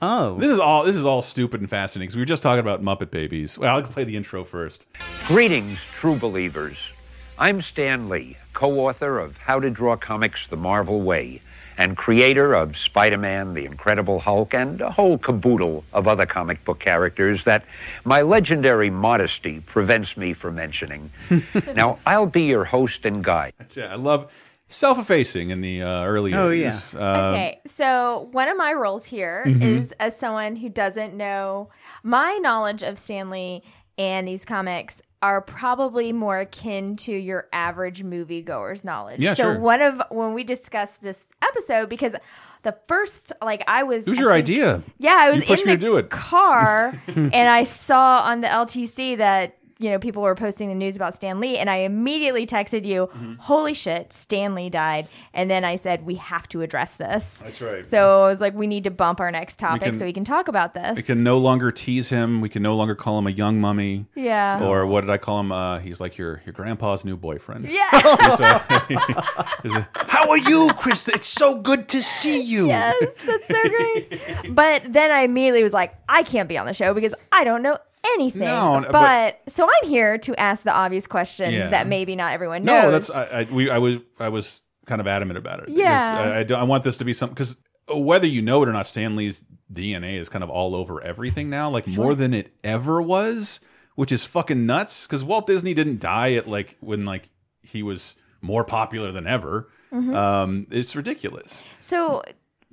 oh, 0.00 0.36
This 0.38 0.50
is 0.50 0.58
all 0.58 0.84
this 0.84 0.94
is 0.96 1.04
all 1.04 1.22
stupid 1.22 1.60
and 1.60 1.68
fascinating 1.70 2.06
because 2.08 2.16
we 2.16 2.22
were 2.22 2.26
just 2.26 2.42
talking 2.42 2.60
about 2.60 2.82
Muppet 2.82 3.10
Babies. 3.10 3.58
Well, 3.58 3.74
I'll 3.74 3.82
play 3.82 4.04
the 4.04 4.16
intro 4.16 4.44
first. 4.44 4.86
Greetings, 5.26 5.84
true 5.92 6.16
believers. 6.16 6.92
I'm 7.38 7.60
Stan 7.62 8.08
Lee, 8.08 8.36
co 8.52 8.78
author 8.86 9.18
of 9.18 9.36
How 9.38 9.58
to 9.58 9.70
Draw 9.70 9.96
Comics 9.96 10.46
the 10.46 10.56
Marvel 10.56 11.00
Way, 11.02 11.40
and 11.82 11.96
creator 11.96 12.54
of 12.54 12.76
Spider 12.76 13.18
Man, 13.18 13.54
The 13.54 13.64
Incredible 13.64 14.20
Hulk, 14.20 14.54
and 14.54 14.80
a 14.80 14.90
whole 14.90 15.18
caboodle 15.18 15.82
of 15.92 16.06
other 16.06 16.26
comic 16.26 16.64
book 16.64 16.78
characters 16.78 17.42
that 17.42 17.64
my 18.04 18.22
legendary 18.22 18.88
modesty 18.88 19.58
prevents 19.60 20.16
me 20.16 20.32
from 20.32 20.54
mentioning. 20.54 21.10
now, 21.74 21.98
I'll 22.06 22.26
be 22.26 22.42
your 22.42 22.64
host 22.64 23.04
and 23.04 23.24
guide. 23.24 23.54
That's 23.58 23.76
it. 23.76 23.86
I 23.90 23.96
love 23.96 24.30
self-effacing 24.68 25.50
in 25.50 25.60
the 25.60 25.82
uh, 25.82 26.04
early 26.04 26.32
Oh, 26.34 26.50
80s. 26.50 26.94
Uh, 26.94 27.30
Okay, 27.32 27.60
so 27.66 28.28
one 28.30 28.46
of 28.48 28.56
my 28.56 28.72
roles 28.72 29.04
here 29.04 29.42
Mm-hmm. 29.44 29.62
is 29.62 29.90
as 29.98 30.16
someone 30.16 30.54
who 30.54 30.68
doesn't 30.68 31.14
know 31.14 31.68
my 32.04 32.38
knowledge 32.40 32.84
of 32.84 32.96
Stanley 32.96 33.64
and 33.98 34.26
these 34.28 34.44
comics 34.44 35.02
are 35.22 35.40
probably 35.40 36.12
more 36.12 36.40
akin 36.40 36.96
to 36.96 37.12
your 37.12 37.46
average 37.52 38.02
moviegoer's 38.02 38.84
knowledge. 38.84 39.20
Yeah, 39.20 39.34
so 39.34 39.44
sure. 39.44 39.58
one 39.60 39.80
of 39.80 40.02
when 40.10 40.34
we 40.34 40.42
discussed 40.44 41.00
this 41.00 41.26
episode, 41.40 41.88
because 41.88 42.16
the 42.64 42.76
first 42.88 43.32
like 43.40 43.62
I 43.68 43.84
was 43.84 44.04
It 44.06 44.10
was 44.10 44.18
I 44.18 44.20
your 44.20 44.32
think- 44.32 44.42
idea. 44.48 44.82
Yeah, 44.98 45.16
I 45.18 45.30
was 45.30 45.48
You 45.48 45.54
in 45.56 45.66
the 45.68 45.76
do 45.76 45.96
it. 45.96 46.10
car 46.10 46.92
and 47.06 47.34
I 47.34 47.64
saw 47.64 48.22
on 48.24 48.40
the 48.40 48.48
LTC 48.48 49.18
that 49.18 49.56
you 49.82 49.90
know, 49.90 49.98
people 49.98 50.22
were 50.22 50.34
posting 50.34 50.68
the 50.68 50.74
news 50.74 50.96
about 50.96 51.14
Stan 51.14 51.40
Lee, 51.40 51.58
and 51.58 51.68
I 51.68 51.76
immediately 51.78 52.46
texted 52.46 52.84
you, 52.86 53.08
Mm-hmm. 53.12 53.34
"Holy 53.38 53.74
shit, 53.74 54.12
Stan 54.12 54.54
Lee 54.54 54.70
died!" 54.70 55.08
And 55.34 55.50
then 55.50 55.64
I 55.64 55.76
said, 55.76 56.06
"We 56.06 56.14
have 56.16 56.48
to 56.50 56.62
address 56.62 56.96
this." 56.96 57.38
That's 57.44 57.60
right. 57.60 57.84
So 57.84 58.22
I 58.22 58.26
was 58.26 58.40
like, 58.40 58.54
"We 58.54 58.66
need 58.66 58.84
to 58.84 58.90
bump 58.90 59.20
our 59.20 59.30
next 59.30 59.58
topic 59.58 59.82
can- 59.82 59.94
so 59.94 60.04
we 60.04 60.12
can 60.12 60.24
talk 60.24 60.48
about 60.48 60.74
this." 60.74 60.96
We 60.96 61.02
can 61.02 61.22
no 61.24 61.38
longer 61.38 61.70
tease 61.70 62.08
him. 62.08 62.40
We 62.40 62.48
can 62.48 62.62
no 62.62 62.76
longer 62.76 62.94
call 62.94 63.18
him 63.18 63.26
a 63.26 63.30
young 63.30 63.60
mummy. 63.60 64.06
Yeah. 64.14 64.62
Or 64.62 64.86
what 64.86 65.00
did 65.02 65.10
I 65.10 65.18
call 65.18 65.40
him? 65.40 65.52
Uh, 65.52 65.78
he's 65.80 66.00
like 66.00 66.16
your 66.18 66.42
your 66.46 66.52
grandpa's 66.52 67.04
new 67.04 67.16
boyfriend. 67.16 67.66
Yeah. 67.68 67.90
He's 67.92 68.40
a- 68.40 68.82
he's 69.62 69.74
a- 69.74 69.88
How 69.94 70.30
are 70.30 70.38
you, 70.38 70.70
Chris? 70.78 71.08
It's 71.08 71.26
so 71.26 71.60
good 71.60 71.88
to 71.88 72.02
see 72.02 72.40
you. 72.40 72.68
Yes, 72.68 73.16
that's 73.26 73.48
so 73.48 73.68
great. 73.68 74.20
but 74.54 74.82
then 74.92 75.10
I 75.10 75.20
immediately 75.22 75.62
was 75.62 75.72
like, 75.72 75.94
I 76.08 76.22
can't 76.22 76.48
be 76.48 76.56
on 76.58 76.66
the 76.66 76.74
show 76.74 76.94
because 76.94 77.14
I 77.32 77.44
don't 77.44 77.62
know 77.62 77.76
anything. 78.14 78.40
No, 78.42 78.80
but, 78.82 78.92
but- 78.92 79.52
so 79.52 79.64
I'm 79.68 79.88
here 79.88 80.18
to 80.18 80.38
ask 80.40 80.64
the 80.64 80.72
obvious 80.74 81.06
questions 81.06 81.52
Yeah. 81.54 81.68
that 81.68 81.86
maybe 81.86 82.16
not 82.16 82.32
everyone 82.32 82.64
knows. 82.64 82.82
No, 82.84 82.90
that's 82.90 83.10
I, 83.10 83.24
I 83.24 83.42
we 83.44 83.70
I 83.70 83.78
was 83.78 83.98
I 84.18 84.28
was 84.28 84.60
kind 84.86 85.00
of 85.00 85.06
adamant 85.06 85.38
about 85.38 85.60
it. 85.62 85.68
Yeah. 85.68 86.18
I, 86.34 86.38
I, 86.40 86.42
don't- 86.42 86.60
I 86.60 86.64
want 86.64 86.84
this 86.84 86.98
to 86.98 87.04
be 87.04 87.12
something 87.12 87.34
because 87.34 87.56
whether 87.88 88.26
you 88.26 88.42
know 88.42 88.62
it 88.62 88.68
or 88.68 88.72
not, 88.72 88.86
Stanley's 88.86 89.44
DNA 89.72 90.18
is 90.18 90.28
kind 90.28 90.42
of 90.44 90.50
all 90.50 90.74
over 90.74 91.02
everything 91.02 91.50
now, 91.50 91.70
like 91.70 91.86
more 91.88 92.14
than 92.14 92.34
it 92.34 92.52
ever 92.64 93.00
was, 93.02 93.60
which 93.94 94.12
is 94.12 94.24
fucking 94.24 94.66
nuts. 94.66 95.06
Because 95.06 95.22
Walt 95.24 95.46
Disney 95.46 95.74
didn't 95.74 96.00
die 96.00 96.34
at 96.34 96.46
like 96.48 96.76
when 96.80 97.04
like 97.04 97.28
he 97.62 97.82
was 97.82 98.16
more 98.40 98.64
popular 98.64 99.12
than 99.12 99.26
ever. 99.26 99.68
Mhm. 99.92 100.14
Um, 100.16 100.66
it's 100.70 100.96
ridiculous. 100.96 101.62
so. 101.78 102.22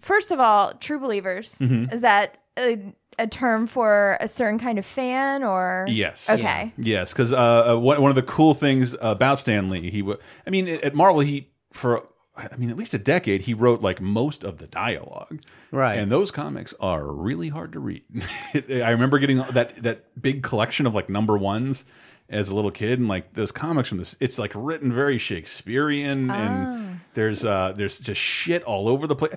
First 0.02 0.32
of 0.32 0.40
all, 0.40 0.72
true 0.76 0.98
believers 0.98 1.60
Mhm. 1.60 1.94
is 1.94 2.00
that 2.04 2.38
a, 2.60 2.78
a 3.18 3.28
term 3.28 3.66
for 3.68 4.18
a 4.22 4.28
certain 4.28 4.60
kind 4.60 4.78
of 4.78 4.86
fan 4.86 5.44
or 5.44 5.86
Yes. 5.88 6.30
Okay. 6.30 6.74
Yes, 6.78 7.14
because 7.14 7.34
uh, 7.34 7.74
uh, 7.74 7.78
one 7.80 8.02
one 8.02 8.12
of 8.12 8.16
the 8.16 8.24
cool 8.24 8.54
things 8.54 8.96
about 9.02 9.40
Stan 9.40 9.70
Lee, 9.70 9.90
he, 9.90 10.02
wa- 10.02 10.18
I 10.46 10.50
mean, 10.50 10.68
at 10.68 10.94
Marvel, 10.94 11.22
he 11.22 11.50
for 11.74 12.08
I 12.38 12.56
mean, 12.56 12.70
at 12.70 12.78
least 12.78 12.94
a 12.94 12.98
decade, 13.00 13.42
he 13.42 13.54
wrote 13.54 13.82
like 13.82 14.00
most 14.00 14.44
of 14.46 14.60
the 14.60 14.68
dialogue. 14.68 15.42
Right. 15.72 15.96
And 16.00 16.10
those 16.12 16.32
comics 16.32 16.74
are 16.80 17.12
really 17.12 17.50
hard 17.50 17.74
to 17.74 17.80
read. 17.80 18.04
I 18.54 18.92
remember 18.92 19.20
getting 19.20 19.38
that 19.38 19.76
that 19.84 20.22
big 20.22 20.42
collection 20.44 20.86
of 20.86 20.96
like 20.96 21.10
number 21.10 21.38
ones 21.38 21.84
as 22.30 22.50
a 22.50 22.56
little 22.56 22.70
kid, 22.72 23.00
and 23.00 23.08
like 23.08 23.34
those 23.34 23.52
comics 23.52 23.90
from 23.90 23.98
this, 23.98 24.16
it's 24.20 24.38
like 24.40 24.52
written 24.56 24.92
very 24.92 25.18
Shakespearean, 25.18 26.30
and 26.30 27.00
there's 27.16 27.44
uh 27.44 27.74
there's 27.76 28.00
just 28.00 28.22
shit 28.22 28.64
all 28.64 28.88
over 28.88 29.08
the 29.08 29.16
place. 29.16 29.34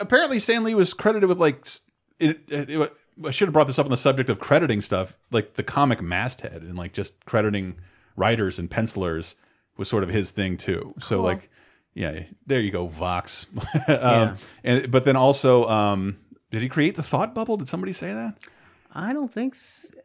Apparently, 0.00 0.38
Stan 0.40 0.64
Lee 0.64 0.74
was 0.74 0.94
credited 0.94 1.28
with 1.28 1.38
like 1.38 1.60
s- 1.62 1.80
it, 2.18 2.40
it, 2.48 2.70
it- 2.70 2.92
I 3.24 3.32
should 3.32 3.48
have 3.48 3.52
brought 3.52 3.66
this 3.66 3.80
up 3.80 3.86
on 3.86 3.90
the 3.90 3.96
subject 3.96 4.30
of 4.30 4.38
crediting 4.38 4.80
stuff, 4.80 5.16
like 5.32 5.54
the 5.54 5.64
comic 5.64 6.00
masthead, 6.00 6.62
and 6.62 6.78
like 6.78 6.92
just 6.92 7.24
crediting 7.24 7.74
writers 8.14 8.60
and 8.60 8.70
pencilers 8.70 9.34
was 9.76 9.88
sort 9.88 10.04
of 10.04 10.08
his 10.08 10.30
thing 10.30 10.56
too. 10.56 10.94
So 11.00 11.16
Cool. 11.16 11.24
like, 11.24 11.50
yeah, 11.94 12.22
there 12.46 12.60
you 12.60 12.70
go, 12.70 12.86
Vox. 12.86 13.46
um, 13.88 13.94
Yeah. 13.98 14.36
And 14.62 14.90
but 14.92 15.02
then 15.04 15.16
also, 15.16 15.66
um, 15.68 16.16
did 16.52 16.62
he 16.62 16.68
create 16.68 16.94
the 16.94 17.02
thought 17.02 17.34
bubble? 17.34 17.56
Did 17.56 17.68
somebody 17.68 17.92
say 17.92 18.12
that? 18.14 18.38
I 18.94 19.12
don't 19.12 19.32
think. 19.32 19.56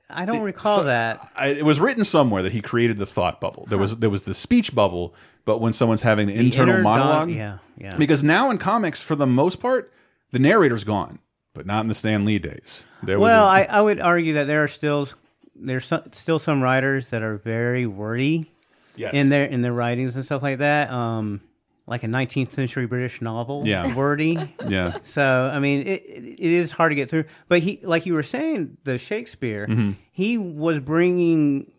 I 0.09 0.25
don't 0.25 0.41
recall 0.41 0.77
So- 0.77 0.83
that. 0.85 1.31
I, 1.35 1.49
it 1.49 1.65
was 1.65 1.79
written 1.79 2.03
somewhere 2.03 2.41
that 2.41 2.51
he 2.51 2.61
created 2.61 2.97
the 2.97 3.05
thought 3.05 3.39
bubble. 3.39 3.67
There 3.69 3.77
was 3.77 3.95
there 3.97 4.09
was 4.09 4.23
the 4.23 4.33
speech 4.33 4.73
bubble, 4.73 5.13
but 5.45 5.61
when 5.61 5.71
someone's 5.71 6.01
having 6.01 6.29
an 6.31 6.37
The 6.37 6.45
internal 6.45 6.81
monologue, 6.81 7.29
yeah, 7.29 7.59
yeah. 7.77 7.95
Because 7.95 8.23
now 8.23 8.49
in 8.49 8.57
comics, 8.57 9.03
for 9.03 9.15
the 9.15 9.27
most 9.27 9.59
part, 9.59 9.93
the 10.31 10.39
narrator's 10.39 10.83
gone, 10.83 11.19
but 11.53 11.65
not 11.65 11.81
in 11.81 11.87
the 11.87 11.95
Stan 11.95 12.25
Lee 12.25 12.39
days. 12.39 12.85
There 13.03 13.19
was 13.19 13.27
well, 13.27 13.45
a- 13.45 13.49
I 13.49 13.61
I 13.63 13.81
would 13.81 13.99
argue 13.99 14.33
that 14.35 14.45
there 14.45 14.63
are 14.63 14.67
still 14.67 15.07
there's 15.55 15.85
some, 15.85 16.03
still 16.11 16.39
some 16.39 16.61
writers 16.61 17.09
that 17.09 17.21
are 17.21 17.37
very 17.37 17.85
wordy. 17.85 18.49
Yes. 18.95 19.13
In 19.15 19.29
their 19.29 19.45
in 19.45 19.61
their 19.61 19.73
writings 19.73 20.15
and 20.15 20.23
stuff 20.25 20.43
like 20.43 20.59
that. 20.59 20.91
Um, 20.91 21.41
like 21.85 22.03
a 22.03 22.07
19th 22.07 22.51
century 22.51 22.85
British 22.85 23.21
novel. 23.21 23.63
Yeah. 23.65 23.93
Wordy. 23.95 24.37
Yeah. 24.67 24.97
So 25.03 25.51
I 25.53 25.59
mean, 25.59 25.85
it 25.87 26.03
it 26.05 26.39
is 26.39 26.71
hard 26.71 26.91
to 26.91 26.95
get 26.95 27.09
through. 27.09 27.25
But 27.47 27.59
he, 27.59 27.79
like 27.83 28.05
you 28.05 28.13
were 28.13 28.23
saying, 28.23 28.77
the 28.83 28.97
Shakespeare, 28.97 29.67
Mhm. 29.67 29.95
he 30.11 30.37
was 30.37 30.79
bringing 30.79 31.71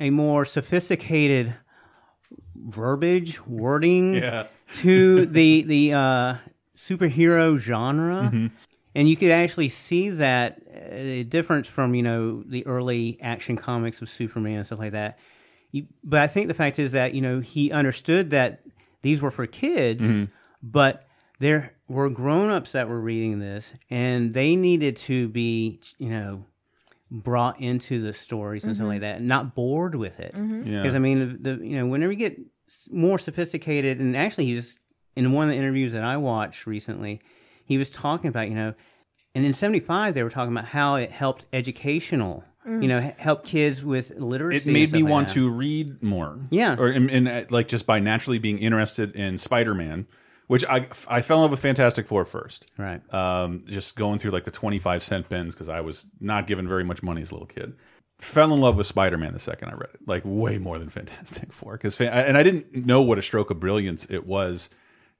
a 0.00 0.10
more 0.10 0.44
sophisticated 0.44 1.54
verbiage, 2.56 3.44
wording 3.46 4.14
Yeah. 4.14 4.46
to 4.80 5.26
the 5.38 5.62
the 5.62 5.92
uh, 5.92 6.34
superhero 6.76 7.58
genre, 7.58 8.30
Mhm. 8.32 8.50
And 8.94 9.08
you 9.08 9.16
could 9.16 9.30
actually 9.30 9.68
see 9.68 10.10
that 10.10 10.60
uh, 10.68 11.22
difference 11.28 11.66
from 11.68 11.94
you 11.94 12.02
know 12.02 12.42
the 12.42 12.66
early 12.66 13.18
action 13.20 13.56
comics 13.56 14.02
of 14.02 14.08
Superman 14.10 14.58
and 14.58 14.66
stuff 14.66 14.78
like 14.78 14.92
that. 14.92 15.18
You, 15.70 15.86
but 16.04 16.20
I 16.20 16.26
think 16.26 16.48
the 16.48 16.54
fact 16.54 16.78
is 16.78 16.92
that 16.92 17.14
you 17.14 17.20
know 17.22 17.40
he 17.40 17.72
understood 17.72 18.30
that 18.30 18.60
these 19.02 19.20
were 19.22 19.30
for 19.30 19.46
kids, 19.46 20.02
Mhm. 20.02 20.28
but 20.62 21.06
there 21.38 21.72
were 21.88 22.08
grown-ups 22.08 22.72
that 22.72 22.88
were 22.88 23.00
reading 23.00 23.40
this 23.40 23.72
and 23.90 24.32
they 24.32 24.54
needed 24.54 24.96
to 24.96 25.28
be 25.28 25.80
you 25.98 26.08
know 26.10 26.44
brought 27.10 27.60
into 27.60 28.00
the 28.00 28.12
stories 28.12 28.64
and 28.64 28.74
stuff 28.76 28.88
like 28.88 29.00
that 29.00 29.20
not 29.20 29.54
bored 29.54 29.94
with 29.94 30.18
it 30.20 30.34
Mhm. 30.34 30.66
Yeah. 30.66 30.80
because 30.82 30.94
i 30.94 30.98
mean 30.98 31.18
the, 31.42 31.56
the 31.56 31.66
you 31.66 31.76
know 31.76 31.86
whenever 31.86 32.10
you 32.12 32.18
get 32.18 32.40
more 32.90 33.18
sophisticated 33.18 33.98
and 34.00 34.16
actually 34.16 34.46
he 34.46 34.54
was 34.54 34.78
in 35.16 35.32
one 35.32 35.44
of 35.46 35.50
the 35.52 35.58
interviews 35.58 35.92
that 35.92 36.04
i 36.04 36.16
watched 36.16 36.66
recently 36.66 37.20
he 37.64 37.78
was 37.78 37.90
talking 37.90 38.28
about 38.28 38.48
you 38.48 38.54
know 38.54 38.74
and 39.34 39.44
in 39.44 39.52
75 39.54 40.14
they 40.14 40.22
were 40.22 40.30
talking 40.30 40.52
about 40.52 40.66
how 40.66 40.96
it 40.96 41.10
helped 41.10 41.46
educational 41.52 42.44
Mm. 42.66 42.80
you 42.80 42.88
know 42.88 42.98
help 43.18 43.44
kids 43.44 43.84
with 43.84 44.10
literacy 44.20 44.70
it 44.70 44.72
made 44.72 44.92
me 44.92 45.02
like 45.02 45.10
want 45.10 45.26
that. 45.28 45.34
to 45.34 45.50
read 45.50 46.00
more. 46.00 46.38
Yeah. 46.50 46.76
or 46.78 46.90
in, 46.90 47.10
in, 47.10 47.26
uh, 47.26 47.44
like 47.50 47.66
just 47.66 47.86
by 47.86 47.98
naturally 47.98 48.38
being 48.38 48.58
interested 48.58 49.16
in 49.16 49.36
Spider-Man, 49.38 50.06
which 50.46 50.64
I 50.66 50.86
I 51.08 51.22
fell 51.22 51.38
in 51.38 51.42
love 51.42 51.50
with 51.50 51.58
Fantastic 51.58 52.06
Four 52.06 52.24
first. 52.24 52.70
Right. 52.78 53.00
Um, 53.12 53.64
just 53.66 53.96
going 53.96 54.20
through 54.20 54.30
like 54.30 54.44
the 54.44 54.52
twenty-five 54.52 55.02
cent 55.02 55.28
bins 55.28 55.56
because 55.56 55.68
I 55.68 55.80
was 55.80 56.06
not 56.20 56.46
given 56.46 56.68
very 56.68 56.84
much 56.84 57.02
money 57.02 57.20
as 57.20 57.32
a 57.32 57.34
little 57.34 57.48
kid. 57.48 57.72
Fell 58.20 58.54
in 58.54 58.60
love 58.60 58.76
with 58.76 58.86
Spider-Man 58.86 59.32
the 59.32 59.40
second 59.40 59.70
I 59.70 59.72
read 59.72 59.90
it, 59.94 60.00
like 60.06 60.22
way 60.24 60.58
more 60.58 60.78
than 60.78 60.88
Fantastic 61.00 61.52
Four. 61.52 61.72
Because 61.72 62.00
and 62.00 62.36
I 62.38 62.44
didn't 62.44 62.86
know 62.86 63.02
what 63.02 63.18
a 63.18 63.22
stroke 63.22 63.50
of 63.50 63.58
brilliance 63.58 64.06
it 64.08 64.24
was 64.24 64.70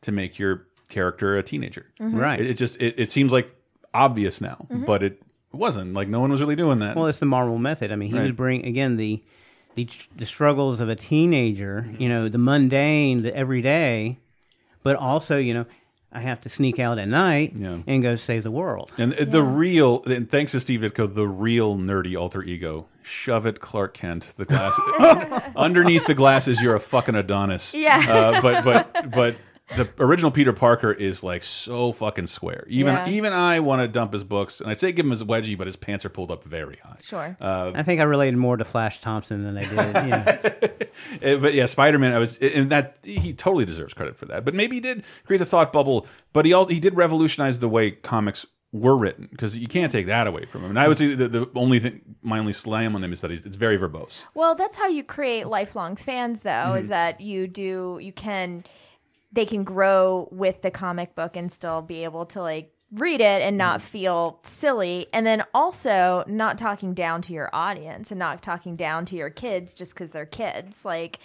to 0.02 0.12
make 0.12 0.38
your 0.38 0.68
character 0.92 1.36
a 1.36 1.42
teenager. 1.42 1.86
Mhm. 2.00 2.14
Right. 2.20 2.40
It, 2.40 2.50
it 2.50 2.54
just 2.54 2.80
it, 2.80 2.94
it 2.98 3.10
seems 3.10 3.32
like 3.32 3.52
obvious 3.94 4.40
now, 4.40 4.66
Mhm. 4.70 4.86
but 4.86 5.02
it 5.02 5.20
wasn't. 5.52 5.94
Like 5.94 6.08
no 6.08 6.20
one 6.20 6.30
was 6.30 6.40
really 6.40 6.56
doing 6.56 6.78
that. 6.80 6.96
Well, 6.96 7.06
it's 7.06 7.18
the 7.18 7.26
Marvel 7.26 7.58
method. 7.58 7.90
I 7.92 7.96
mean, 7.96 8.10
he 8.10 8.16
Right. 8.16 8.24
would 8.24 8.36
bring 8.36 8.64
again 8.64 8.96
the 8.96 9.22
the 9.74 9.88
the 10.16 10.26
struggles 10.26 10.80
of 10.80 10.88
a 10.88 10.94
teenager. 10.96 11.86
You 11.98 12.08
know, 12.08 12.28
the 12.28 12.38
mundane, 12.38 13.22
the 13.22 13.34
everyday, 13.36 14.18
but 14.82 14.96
also 14.96 15.38
you 15.38 15.54
know, 15.54 15.66
I 16.12 16.20
have 16.20 16.40
to 16.42 16.48
sneak 16.50 16.78
out 16.78 16.98
at 16.98 17.08
night 17.08 17.54
Yeah. 17.56 17.78
and 17.86 18.02
go 18.02 18.16
save 18.16 18.42
the 18.42 18.50
world. 18.50 18.92
And 18.98 19.12
the 19.12 19.42
real, 19.42 20.02
and 20.04 20.30
thanks 20.30 20.52
to 20.52 20.60
Steve 20.60 20.80
Ditko, 20.80 21.14
the 21.14 21.26
real 21.26 21.76
nerdy 21.76 22.18
alter 22.20 22.42
ego. 22.42 22.86
Shove 23.02 23.46
it, 23.46 23.60
Clark 23.60 23.94
Kent. 23.94 24.32
The 24.36 24.44
glass 24.44 24.78
underneath 25.56 26.06
the 26.06 26.14
glasses, 26.14 26.60
you're 26.62 26.76
a 26.76 26.80
fucking 26.80 27.14
Adonis. 27.14 27.74
Yeah. 27.74 28.04
Uh, 28.08 28.40
but 28.42 28.64
but 28.64 29.10
but 29.10 29.36
the 29.76 29.88
original 29.98 30.30
Peter 30.30 30.52
Parker 30.52 30.92
is 30.92 31.22
like 31.24 31.42
so 31.42 31.92
fucking 31.92 32.26
square. 32.26 32.64
Even 32.68 32.94
Yeah. 32.94 33.08
even 33.08 33.32
I 33.32 33.60
want 33.60 33.82
to 33.82 33.88
dump 33.88 34.12
his 34.12 34.24
books, 34.24 34.60
and 34.60 34.70
I'd 34.70 34.78
say 34.78 34.92
give 34.92 35.04
him 35.06 35.10
his 35.10 35.24
wedgie, 35.24 35.56
but 35.58 35.66
his 35.66 35.76
pants 35.76 36.04
are 36.04 36.08
pulled 36.10 36.30
up 36.30 36.44
very 36.44 36.78
high. 36.82 36.96
Sure. 37.02 37.36
Uh, 37.40 37.72
I 37.74 37.82
think 37.82 38.00
I 38.00 38.04
related 38.04 38.36
more 38.36 38.56
to 38.56 38.64
Flash 38.64 39.00
Thompson 39.00 39.44
than 39.44 39.58
I 39.58 39.62
did. 39.64 39.72
Yeah. 40.08 41.36
But 41.38 41.54
yeah, 41.54 41.66
Spider 41.66 41.98
Man. 41.98 42.12
I 42.12 42.18
was, 42.18 42.36
and 42.38 42.70
that 42.70 42.98
he 43.02 43.32
totally 43.32 43.64
deserves 43.64 43.94
credit 43.94 44.16
for 44.16 44.26
that. 44.26 44.44
But 44.44 44.54
maybe 44.54 44.76
he 44.76 44.80
did 44.80 45.04
create 45.24 45.38
the 45.38 45.46
thought 45.46 45.72
bubble. 45.72 46.06
But 46.32 46.44
he 46.44 46.52
also 46.52 46.70
he 46.70 46.80
did 46.80 46.96
revolutionize 46.96 47.58
the 47.58 47.68
way 47.68 47.90
comics 47.92 48.46
were 48.72 48.96
written 48.96 49.28
because 49.30 49.56
you 49.56 49.66
can't 49.66 49.92
take 49.92 50.06
that 50.06 50.26
away 50.26 50.46
from 50.46 50.62
him. 50.64 50.70
And 50.70 50.78
I 50.78 50.88
would 50.88 50.96
say 50.98 51.14
the, 51.14 51.28
the 51.28 51.50
only 51.54 51.78
thing, 51.78 52.00
my 52.22 52.38
only 52.38 52.52
slam 52.54 52.94
on 52.96 53.04
him 53.04 53.12
is 53.12 53.20
that 53.20 53.30
he's, 53.30 53.44
it's 53.44 53.56
very 53.56 53.76
verbose. 53.78 54.26
Well, 54.34 54.54
that's 54.54 54.76
how 54.78 54.88
you 54.88 55.04
create 55.04 55.46
lifelong 55.46 55.96
fans, 55.96 56.42
though, 56.42 56.50
Mm-hmm. 56.50 56.78
is 56.82 56.88
that 56.88 57.20
you 57.20 57.46
do, 57.46 57.98
you 58.00 58.12
can, 58.12 58.64
they 59.32 59.46
can 59.46 59.64
grow 59.64 60.28
with 60.30 60.62
the 60.62 60.70
comic 60.70 61.14
book 61.14 61.36
and 61.36 61.50
still 61.50 61.82
be 61.82 62.04
able 62.04 62.26
to 62.26 62.42
like 62.42 62.72
read 62.92 63.22
it 63.22 63.40
and 63.40 63.56
not 63.56 63.80
Mm-hmm. 63.80 63.86
feel 63.88 64.38
silly. 64.42 65.06
And 65.14 65.26
then 65.26 65.42
also 65.54 66.24
not 66.26 66.58
talking 66.58 66.92
down 66.92 67.22
to 67.22 67.32
your 67.32 67.48
audience 67.54 68.10
and 68.10 68.18
not 68.18 68.42
talking 68.42 68.76
down 68.76 69.06
to 69.06 69.16
your 69.16 69.30
kids 69.30 69.72
just 69.72 69.94
because 69.94 70.12
they're 70.12 70.26
kids. 70.26 70.84
Like, 70.84 71.18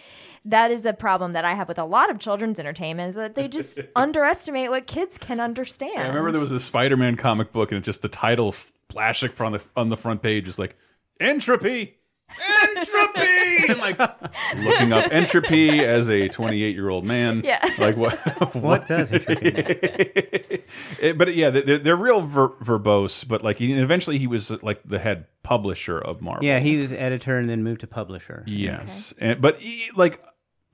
that 0.46 0.72
is 0.72 0.86
a 0.86 0.94
problem 0.94 1.34
that 1.34 1.44
I 1.44 1.54
have 1.56 1.68
with 1.68 1.78
a 1.78 1.84
lot 1.84 2.10
of 2.10 2.20
children's 2.20 2.58
entertainment 2.58 3.10
is 3.10 3.16
that 3.16 3.36
they 3.36 3.50
just 3.50 3.80
underestimate 3.98 4.70
what 4.70 4.88
kids 4.88 5.18
can 5.18 5.42
understand. 5.42 6.00
I 6.00 6.08
remember 6.08 6.32
there 6.32 6.40
was 6.40 6.54
a 6.54 6.60
Spider 6.62 6.96
Man 6.96 7.18
comic 7.18 7.52
book, 7.52 7.74
and 7.74 7.80
it's 7.80 7.86
just 7.86 8.02
the 8.02 8.08
title 8.08 8.54
flashing 8.90 9.32
on 9.38 9.52
the 9.52 9.62
on 9.76 9.90
the 9.90 9.98
front 9.98 10.22
page 10.22 10.48
is 10.48 10.58
like 10.58 10.78
entropy. 11.20 11.98
Entropy! 12.30 13.24
And 13.70 13.80
like 13.80 14.00
looking 14.58 14.94
up 14.94 15.12
entropy 15.12 15.80
as 15.82 16.10
a 16.10 16.30
28 16.30 16.74
year 16.76 16.90
old 16.90 17.06
man. 17.06 17.42
Yeah. 17.44 17.60
like 17.80 17.98
what 17.98 18.16
What 18.56 18.88
does 18.88 19.12
entropy 19.12 19.52
mean? 19.52 19.54
It- 21.02 21.18
but 21.18 21.34
yeah 21.36 21.50
they're, 21.50 21.78
they're 21.80 21.96
real 21.96 22.22
ver 22.22 22.50
verbose 22.60 23.28
but 23.28 23.44
like 23.44 23.58
he, 23.58 23.74
eventually 23.74 24.18
he 24.20 24.28
was 24.28 24.52
like 24.64 24.82
the 24.86 25.00
head 25.00 25.26
publisher 25.44 25.98
of 25.98 26.22
marvel. 26.22 26.46
Yeah, 26.46 26.60
he 26.60 26.78
was 26.78 26.92
editor 26.94 27.38
and 27.38 27.50
then 27.50 27.64
moved 27.64 27.82
to 27.82 27.88
publisher. 27.88 28.44
yes. 28.48 29.14
And, 29.18 29.42
but 29.42 29.60
he, 29.60 29.90
like 29.96 30.22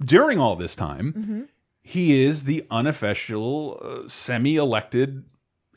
during 0.03 0.39
all 0.39 0.55
this 0.55 0.75
time 0.75 1.13
Mm-hmm. 1.17 1.41
he 1.81 2.23
is 2.23 2.43
the 2.43 2.65
unofficial 2.69 3.79
uh, 3.81 4.07
semi-elected 4.07 5.23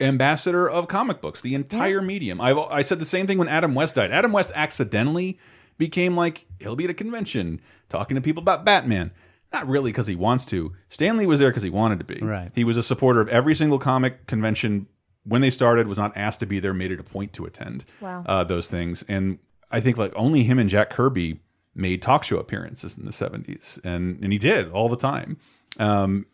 ambassador 0.01 0.69
of 0.69 0.89
comic 0.89 1.21
books 1.23 1.41
the 1.41 1.55
entire 1.55 2.03
medium. 2.03 2.41
I've, 2.41 2.59
i 2.59 2.83
said 2.83 2.99
the 2.99 3.07
same 3.07 3.27
thing 3.27 3.39
when 3.39 3.49
adam 3.49 3.75
west 3.75 3.95
died. 3.95 4.11
Adam 4.11 4.33
west 4.33 4.53
accidentally 4.55 5.39
became 5.79 6.17
like 6.17 6.47
he'll 6.61 6.77
be 6.77 6.85
at 6.85 6.91
a 6.91 6.95
convention 6.95 7.61
talking 7.89 8.15
to 8.15 8.21
people 8.21 8.43
about 8.43 8.65
batman. 8.65 9.11
Not 9.53 9.69
really 9.69 9.93
because 9.93 10.07
he 10.09 10.17
wants 10.17 10.45
to. 10.47 10.73
Stanley 10.89 11.27
was 11.27 11.39
there 11.39 11.51
because 11.51 11.63
he 11.63 11.71
wanted 11.71 12.01
to 12.01 12.05
be. 12.05 12.19
Right. 12.21 12.51
he 12.55 12.65
was 12.65 12.77
a 12.77 12.83
supporter 12.83 13.21
of 13.21 13.29
every 13.29 13.55
single 13.55 13.79
comic 13.79 14.27
convention. 14.27 14.87
When 15.25 15.41
they 15.41 15.51
started 15.51 15.87
was 15.89 15.99
not 15.99 16.17
asked 16.17 16.41
to 16.41 16.47
be 16.47 16.59
there 16.61 16.75
made 16.75 16.91
it 16.93 17.01
a 17.01 17.05
point 17.05 17.33
to 17.35 17.47
attend 17.47 17.85
Wow. 18.01 18.23
uh, 18.27 18.45
those 18.45 18.69
things. 18.69 19.05
And 19.09 19.39
i 19.71 19.81
think 19.81 19.97
like 19.99 20.13
only 20.15 20.45
him 20.45 20.59
and 20.61 20.71
jack 20.71 20.91
kirby 20.91 21.41
made 21.75 22.01
talk 22.01 22.23
show 22.25 22.39
appearances 22.39 22.97
in 22.97 23.05
the 23.05 23.11
70s 23.11 23.81
and 23.85 24.23
and 24.23 24.33
he 24.33 24.39
did 24.39 24.71
all 24.71 24.89
the 24.89 24.97
time. 24.97 25.37
Um, 25.79 26.27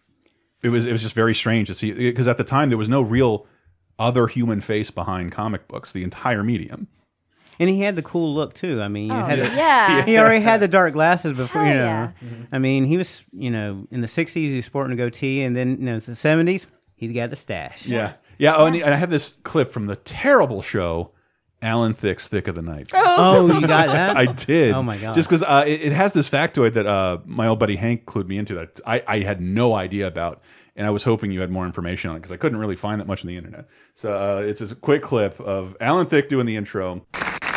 it 0.63 0.69
was 0.69 0.87
it 0.87 0.93
was 0.93 1.03
just 1.03 1.15
very 1.15 1.35
strange 1.35 1.69
to 1.69 1.75
see 1.75 1.93
because 1.93 2.29
at 2.29 2.37
the 2.37 2.45
time 2.45 2.69
there 2.69 2.79
was 2.79 2.89
no 2.89 3.01
real 3.03 3.47
other 3.99 4.27
human 4.27 4.61
face 4.61 4.91
behind 4.91 5.33
comic 5.33 5.69
books 5.69 5.93
the 5.93 6.03
entire 6.05 6.43
medium 6.43 6.87
And 7.62 7.70
he 7.70 7.81
had 7.81 7.94
the 7.94 8.03
cool 8.03 8.35
look 8.35 8.55
too. 8.55 8.83
I 8.83 8.88
mean, 8.88 9.12
Oh, 9.12 9.22
had 9.25 9.38
a- 9.38 9.42
yeah. 9.55 10.05
he 10.07 10.18
already 10.18 10.40
had 10.42 10.59
the 10.61 10.66
dark 10.68 10.94
glasses 10.94 11.33
before. 11.37 11.62
Hell 11.62 11.68
you 11.70 11.75
know, 11.79 12.12
yeah. 12.38 12.46
I 12.51 12.59
mean, 12.59 12.85
he 12.85 12.96
was 12.96 13.22
you 13.33 13.51
know 13.53 13.87
in 13.92 14.01
the 14.01 14.09
'60s 14.09 14.33
he 14.33 14.57
was 14.57 14.66
sporting 14.66 14.92
a 14.92 14.96
goatee, 14.96 15.42
and 15.44 15.55
then 15.55 15.77
you 15.79 15.85
know 15.85 16.01
the 16.01 16.12
'70s 16.12 16.66
he's 16.96 17.12
got 17.12 17.31
the 17.31 17.37
stash. 17.37 17.87
yeah 17.87 18.14
yeah 18.38 18.57
oh, 18.57 18.66
and 18.66 18.83
I 18.83 18.96
have 18.96 19.11
this 19.11 19.37
clip 19.44 19.70
from 19.70 19.87
the 19.87 19.94
terrible 19.96 20.61
show 20.62 21.12
Alan 21.62 21.94
Thicke's 21.94 22.27
Thicke 22.27 22.48
of 22.48 22.57
the 22.57 22.62
Night. 22.62 22.90
Oh, 22.92 23.46
you 23.46 23.61
got 23.66 23.87
that? 23.87 24.16
I 24.22 24.27
did. 24.27 24.72
Oh 24.72 24.83
my 24.83 24.98
god! 24.98 25.14
Just 25.14 25.29
because 25.29 25.44
uh, 25.44 25.62
it, 25.64 25.81
it 25.83 25.92
has 25.92 26.12
this 26.12 26.29
factoid 26.29 26.75
that 26.75 26.87
uh, 26.87 27.18
my 27.25 27.46
old 27.46 27.61
buddy 27.61 27.77
Hank 27.77 28.05
clued 28.07 28.27
me 28.27 28.38
into 28.38 28.55
that 28.55 28.81
I, 28.85 29.05
I 29.07 29.18
had 29.20 29.40
no 29.40 29.75
idea 29.77 30.09
about, 30.09 30.42
and 30.75 30.85
I 30.85 30.90
was 30.90 31.05
hoping 31.05 31.31
you 31.31 31.40
had 31.40 31.51
more 31.53 31.64
information 31.64 32.11
on 32.11 32.16
it 32.16 32.20
because 32.20 32.33
I 32.33 32.37
couldn't 32.37 32.59
really 32.59 32.75
find 32.75 33.01
that 33.01 33.07
much 33.07 33.22
on 33.22 33.29
the 33.29 33.37
internet. 33.37 33.68
So 33.94 34.12
uh, 34.12 34.40
it's 34.42 34.61
a 34.61 34.75
quick 34.75 35.03
clip 35.03 35.38
of 35.40 35.77
Alan 35.81 36.07
Thicke 36.07 36.29
doing 36.29 36.46
the 36.46 36.57
intro. 36.57 37.07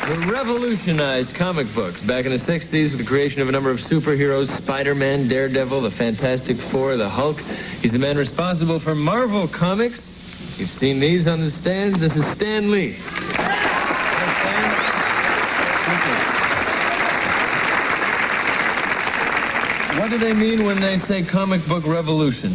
Revolutionized 0.05 1.33
comic 1.33 1.73
books 1.73 2.03
back 2.03 2.25
in 2.25 2.31
the 2.31 2.37
60s 2.37 2.91
with 2.91 2.99
the 2.99 3.03
creation 3.03 3.41
of 3.41 3.49
a 3.49 3.51
number 3.51 3.71
of 3.71 3.77
superheroes 3.77 4.49
Spider-Man, 4.49 5.27
Daredevil, 5.27 5.81
the 5.81 5.89
Fantastic 5.89 6.57
Four, 6.57 6.95
the 6.95 7.09
Hulk. 7.09 7.39
He's 7.81 7.91
the 7.91 7.97
man 7.97 8.15
responsible 8.15 8.77
for 8.77 8.93
Marvel 8.93 9.47
Comics. 9.47 10.59
You've 10.59 10.69
seen 10.69 10.99
these 10.99 11.27
on 11.27 11.39
the 11.39 11.49
stand. 11.49 11.95
This 11.95 12.15
is 12.15 12.27
Stan 12.27 12.69
Lee. 12.69 12.93
What 19.99 20.11
do 20.11 20.19
they 20.19 20.33
mean 20.33 20.65
when 20.65 20.79
they 20.79 20.97
say 20.97 21.23
comic 21.23 21.67
book 21.67 21.83
revolution? 21.87 22.51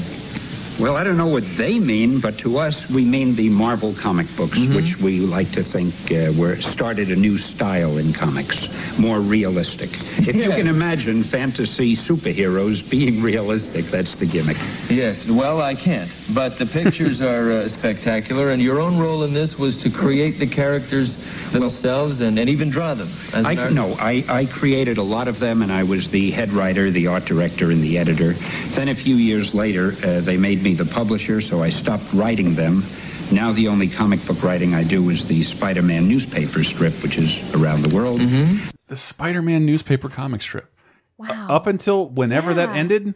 Well, 0.81 0.97
I 0.97 1.05
don't 1.05 1.19
know 1.19 1.27
what 1.27 1.45
they 1.59 1.79
mean, 1.79 2.21
but 2.21 2.39
to 2.39 2.57
us, 2.57 2.89
we 2.89 3.05
mean 3.05 3.35
the 3.35 3.51
Marvel 3.51 3.93
comic 3.93 4.35
books, 4.35 4.59
which 4.69 4.97
we 4.97 5.21
like 5.21 5.51
to 5.53 5.63
think 5.63 5.93
uh, 6.11 6.33
were 6.41 6.57
started 6.57 7.11
a 7.11 7.17
new 7.17 7.37
style 7.37 7.99
in 7.99 8.15
comics, 8.15 8.99
more 8.99 9.21
realistic. 9.21 9.91
If 10.27 10.35
you 10.35 10.49
can 10.49 10.69
imagine 10.69 11.23
fantasy 11.23 11.95
superheroes 11.95 12.89
being 12.89 13.21
realistic, 13.31 13.85
that's 13.87 14.15
the 14.15 14.25
gimmick. 14.25 14.57
Yes, 14.89 15.29
well, 15.29 15.61
I 15.61 15.75
can't. 15.75 16.11
But 16.33 16.57
the 16.57 16.65
pictures 16.65 17.21
are 17.33 17.53
uh, 17.53 17.69
spectacular, 17.69 18.53
and 18.53 18.63
your 18.63 18.81
own 18.81 18.99
role 18.99 19.25
in 19.25 19.35
this 19.35 19.59
was 19.59 19.77
to 19.83 19.91
create 19.91 20.39
the 20.39 20.47
characters 20.47 21.17
themselves 21.53 22.23
and, 22.23 22.39
and 22.39 22.49
even 22.49 22.71
draw 22.71 22.95
them. 22.95 23.11
I, 23.35 23.69
no, 23.69 23.97
I, 23.99 24.25
I 24.31 24.47
created 24.47 24.97
a 24.97 25.03
lot 25.03 25.29
of 25.29 25.41
them, 25.41 25.61
and 25.61 25.71
I 25.71 25.83
was 25.83 26.11
the 26.11 26.31
head 26.31 26.53
writer, 26.53 26.91
the 26.91 27.07
art 27.07 27.27
director, 27.27 27.71
and 27.71 27.83
the 27.83 27.99
editor. 27.99 28.33
Then 28.71 28.89
a 28.89 28.95
few 28.95 29.17
years 29.17 29.55
later, 29.55 29.93
uh, 30.03 30.21
they 30.21 30.39
made 30.39 30.63
me 30.63 30.70
the 30.75 30.85
publisher, 30.85 31.41
so 31.41 31.63
I 31.63 31.69
stopped 31.71 32.13
writing 32.13 32.55
them. 32.55 32.83
Now 33.33 33.53
the 33.53 33.69
only 33.69 33.89
comic 33.89 34.25
book 34.27 34.43
writing 34.43 34.75
I 34.75 34.83
do 34.85 35.09
is 35.11 35.29
the 35.29 35.43
Spider-Man 35.43 36.09
newspaper 36.09 36.65
strip, 36.65 36.95
which 37.03 37.17
is 37.19 37.55
around 37.55 37.83
the 37.83 37.95
world. 37.95 38.21
Mm-hmm. 38.21 38.71
The 38.89 38.97
Spider-Man 38.97 39.65
newspaper 39.65 40.09
comic 40.09 40.43
strip. 40.43 40.73
Wow. 41.17 41.49
Up 41.49 41.67
until 41.67 42.09
whenever 42.09 42.55
that 42.55 42.71
ended, 42.71 43.15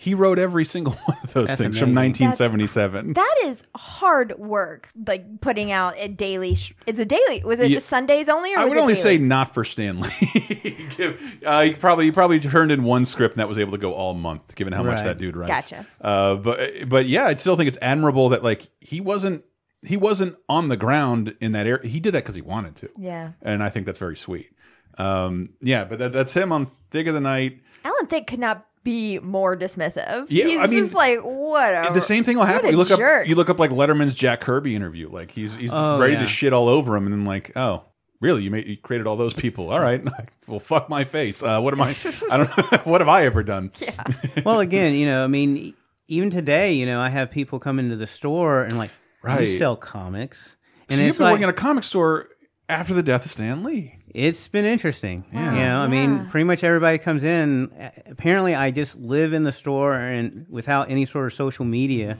he 0.00 0.14
wrote 0.14 0.38
every 0.38 0.64
single 0.64 0.94
one 1.04 1.18
of 1.22 1.34
those 1.34 1.48
That's 1.48 1.60
things 1.60 1.78
from 1.78 1.94
1977. 1.94 3.12
That 3.12 3.34
is 3.44 3.64
hard 3.76 4.32
work, 4.38 4.88
like 5.06 5.42
putting 5.42 5.72
out 5.72 5.92
a 5.98 6.08
daily. 6.08 6.54
Sh 6.54 6.72
it's 6.86 6.98
a 6.98 7.04
daily. 7.04 7.42
Was 7.44 7.60
it 7.60 7.68
Yeah. 7.68 7.74
just 7.74 7.88
Sundays 7.90 8.30
only, 8.30 8.54
or 8.54 8.60
I 8.60 8.64
would 8.64 8.78
only 8.78 8.94
daily? 8.94 9.18
say 9.18 9.18
not 9.18 9.52
for 9.52 9.62
Stanley. 9.62 10.08
uh, 11.44 11.62
he 11.64 11.74
probably 11.74 12.06
he 12.06 12.12
probably 12.12 12.40
turned 12.40 12.72
in 12.72 12.82
one 12.82 13.04
script 13.04 13.34
and 13.34 13.40
that 13.40 13.48
was 13.48 13.58
able 13.58 13.72
to 13.72 13.78
go 13.78 13.92
all 13.92 14.14
month, 14.14 14.54
given 14.54 14.72
how 14.72 14.82
much 14.82 15.02
that 15.02 15.18
dude 15.18 15.36
writes. 15.36 15.70
Gotcha. 15.70 15.86
Uh, 16.00 16.36
but 16.36 16.88
but 16.88 17.06
yeah, 17.06 17.26
I 17.26 17.34
still 17.34 17.56
think 17.56 17.68
it's 17.68 17.78
admirable 17.82 18.30
that 18.30 18.42
like 18.42 18.70
he 18.80 19.02
wasn't 19.02 19.44
he 19.82 19.98
wasn't 19.98 20.34
on 20.48 20.68
the 20.68 20.78
ground 20.78 21.36
in 21.42 21.52
that 21.52 21.66
area. 21.66 21.86
He 21.86 22.00
did 22.00 22.14
that 22.14 22.22
because 22.24 22.34
he 22.36 22.42
wanted 22.42 22.76
to. 22.76 22.88
Yeah. 22.98 23.32
and 23.42 23.62
I 23.62 23.68
think 23.68 23.84
that's 23.84 23.98
very 23.98 24.16
sweet. 24.16 24.50
Um, 24.96 25.50
yeah, 25.60 25.84
but 25.84 25.98
that, 25.98 26.12
that's 26.12 26.32
him 26.32 26.52
on 26.52 26.68
Thicke 26.90 27.06
of 27.08 27.14
the 27.14 27.20
Night. 27.20 27.60
Alan 27.84 28.06
Thicke 28.06 28.26
could 28.26 28.40
not 28.40 28.66
be 28.82 29.18
more 29.20 29.56
dismissive. 29.56 30.26
Yeah, 30.28 30.46
he's 30.46 30.58
I 30.58 30.66
mean, 30.66 30.78
just 30.80 30.94
like 30.94 31.20
whatever. 31.22 31.92
The 31.92 32.00
same 32.00 32.24
thing 32.24 32.36
will 32.36 32.44
happen. 32.44 32.70
You 32.70 32.76
look 32.76 32.88
jerk. 32.88 33.22
up 33.22 33.28
you 33.28 33.34
look 33.34 33.50
up 33.50 33.58
like 33.58 33.70
Letterman's 33.70 34.14
Jack 34.14 34.40
Kirby 34.40 34.74
interview. 34.74 35.08
Like 35.10 35.30
he's 35.30 35.54
he's 35.54 35.70
Oh, 35.72 35.98
ready 35.98 36.14
yeah. 36.14 36.20
to 36.20 36.26
shit 36.26 36.52
all 36.52 36.68
over 36.68 36.96
him, 36.96 37.04
and 37.06 37.12
then 37.12 37.24
like 37.24 37.52
oh. 37.56 37.84
Really, 38.22 38.42
you 38.42 38.50
made 38.50 38.66
you 38.66 38.76
created 38.76 39.06
all 39.06 39.16
those 39.16 39.32
people. 39.32 39.70
All 39.70 39.80
right, 39.80 40.06
well, 40.46 40.58
fuck 40.58 40.90
my 40.90 41.04
face. 41.04 41.42
Uh, 41.42 41.58
what 41.62 41.72
am 41.72 41.80
I? 41.80 41.94
I 42.30 42.36
don't. 42.36 42.50
what 42.86 43.00
have 43.00 43.08
I 43.08 43.24
ever 43.24 43.42
done? 43.42 43.72
Yeah. 43.78 43.92
well, 44.44 44.60
again, 44.60 44.92
you 44.92 45.06
know, 45.06 45.24
I 45.24 45.26
mean, 45.26 45.72
even 46.06 46.28
today, 46.28 46.74
you 46.74 46.84
know, 46.84 47.00
I 47.00 47.08
have 47.08 47.30
people 47.30 47.58
come 47.58 47.78
into 47.78 47.96
the 47.96 48.06
store 48.06 48.64
and 48.64 48.76
like, 48.76 48.90
Right. 49.22 49.48
you 49.48 49.56
sell 49.56 49.74
comics, 49.74 50.54
and 50.90 50.98
so 50.98 51.02
you've 51.06 51.16
been 51.16 51.24
like 51.24 51.32
working 51.32 51.44
at 51.44 51.48
a 51.48 51.54
comic 51.54 51.82
store 51.82 52.28
after 52.68 52.92
the 52.92 53.02
death 53.02 53.24
of 53.24 53.30
Stan 53.30 53.62
Lee. 53.64 53.94
It's 54.14 54.48
been 54.48 54.64
interesting. 54.64 55.24
Yeah. 55.32 55.54
You 55.54 55.60
know, 55.60 55.80
I 55.80 55.86
mean, 55.88 56.26
pretty 56.28 56.44
much 56.44 56.62
everybody 56.64 56.98
comes 56.98 57.22
in. 57.24 57.70
Apparently, 58.06 58.54
I 58.54 58.70
just 58.70 58.96
live 58.96 59.32
in 59.32 59.42
the 59.44 59.52
store 59.52 59.94
and 59.94 60.46
without 60.48 60.90
any 60.90 61.06
sort 61.06 61.26
of 61.26 61.32
social 61.34 61.64
media. 61.64 62.18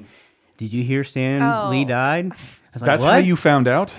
Did 0.57 0.73
you 0.73 0.83
hear 0.85 1.05
Stan 1.05 1.43
Oh. 1.43 1.71
Lee 1.71 1.85
died? 1.85 2.33
Like, 2.73 2.85
That's 2.85 3.03
how 3.03 3.17
you 3.17 3.35
found 3.35 3.67
out. 3.67 3.93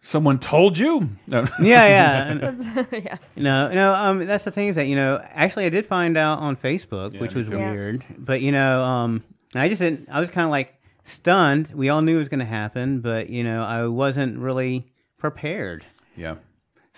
Someone 0.00 0.38
told 0.38 0.78
you. 0.78 1.10
No. 1.26 1.46
Yeah, 1.60 1.86
yeah. 1.86 2.84
Yeah. 2.92 3.16
No, 3.36 3.68
no. 3.70 3.94
Um, 3.94 4.24
that's 4.24 4.44
the 4.44 4.50
thing 4.50 4.68
is 4.68 4.76
that 4.76 4.86
you 4.86 4.96
know, 4.96 5.20
actually, 5.34 5.66
I 5.66 5.68
did 5.68 5.84
find 5.84 6.16
out 6.16 6.38
on 6.38 6.56
Facebook, 6.56 7.12
Yeah, 7.12 7.20
which 7.20 7.34
was 7.34 7.50
too. 7.50 7.58
Yeah. 7.58 7.72
weird. 7.72 8.04
But 8.16 8.40
you 8.40 8.52
know, 8.52 8.82
um, 8.82 9.22
I 9.54 9.68
just 9.68 9.82
didn't. 9.82 10.08
I 10.10 10.18
was 10.18 10.30
kind 10.30 10.46
of 10.46 10.50
like 10.50 10.80
stunned. 11.04 11.72
We 11.74 11.90
all 11.90 12.00
knew 12.00 12.16
it 12.16 12.20
was 12.20 12.30
going 12.30 12.40
to 12.40 12.46
happen, 12.46 13.00
but 13.00 13.28
you 13.28 13.44
know, 13.44 13.62
I 13.62 13.84
wasn't 13.86 14.38
really 14.38 14.86
prepared. 15.18 15.84
yeah. 16.16 16.36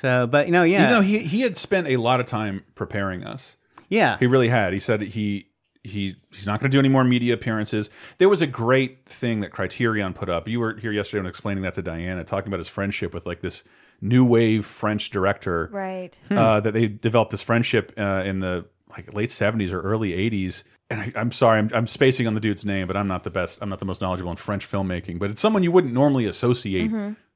So, 0.00 0.26
but 0.26 0.46
you 0.46 0.52
know, 0.52 0.62
yeah, 0.62 0.82
You 0.88 0.94
know, 0.94 1.00
he 1.00 1.18
he 1.18 1.40
had 1.42 1.56
spent 1.56 1.88
a 1.88 1.96
lot 1.96 2.20
of 2.20 2.26
time 2.26 2.64
preparing 2.74 3.24
us. 3.24 3.56
yeah, 3.88 4.16
He 4.18 4.26
really 4.26 4.48
had. 4.48 4.72
He 4.72 4.78
said 4.80 5.00
he 5.00 5.46
he 5.84 6.16
he's 6.30 6.46
not 6.46 6.60
going 6.60 6.70
to 6.70 6.74
do 6.74 6.78
any 6.78 6.88
more 6.88 7.04
media 7.04 7.34
appearances. 7.34 7.90
There 8.18 8.28
was 8.28 8.42
a 8.42 8.46
great 8.46 9.06
thing 9.06 9.40
that 9.40 9.50
Criterion 9.50 10.12
put 10.14 10.28
up. 10.28 10.46
You 10.48 10.60
were 10.60 10.76
here 10.76 10.92
yesterday 10.92 11.20
when 11.22 11.28
explaining 11.28 11.62
that 11.64 11.74
to 11.74 11.82
Diana, 11.82 12.24
talking 12.24 12.48
about 12.48 12.58
his 12.58 12.68
friendship 12.68 13.14
with 13.14 13.26
like 13.26 13.40
this 13.40 13.64
new 14.00 14.24
wave 14.24 14.66
French 14.66 15.10
director. 15.10 15.68
Right. 15.72 16.18
Uh, 16.30 16.60
that 16.60 16.72
they 16.74 16.88
developed 16.88 17.30
this 17.30 17.42
friendship 17.42 17.92
uh, 17.96 18.22
in 18.24 18.40
the 18.40 18.66
like 18.90 19.12
late 19.14 19.30
seventies 19.30 19.72
or 19.72 19.80
early 19.80 20.14
eighties. 20.14 20.64
And 20.90 21.00
I, 21.00 21.12
I'm 21.16 21.32
sorry, 21.32 21.58
I'm, 21.58 21.70
I'm 21.74 21.86
spacing 21.86 22.26
on 22.26 22.34
the 22.34 22.40
dude's 22.40 22.64
name, 22.64 22.86
but 22.86 22.96
I'm 22.96 23.08
not 23.08 23.22
the 23.24 23.30
best. 23.30 23.60
I'm 23.60 23.68
not 23.68 23.78
the 23.78 23.84
most 23.84 24.00
knowledgeable 24.00 24.30
in 24.30 24.36
French 24.38 24.70
filmmaking. 24.70 25.18
But 25.18 25.30
it's 25.30 25.40
someone 25.40 25.62
you 25.62 25.70
wouldn't 25.72 25.92
normally 25.92 26.24
associate 26.26 26.90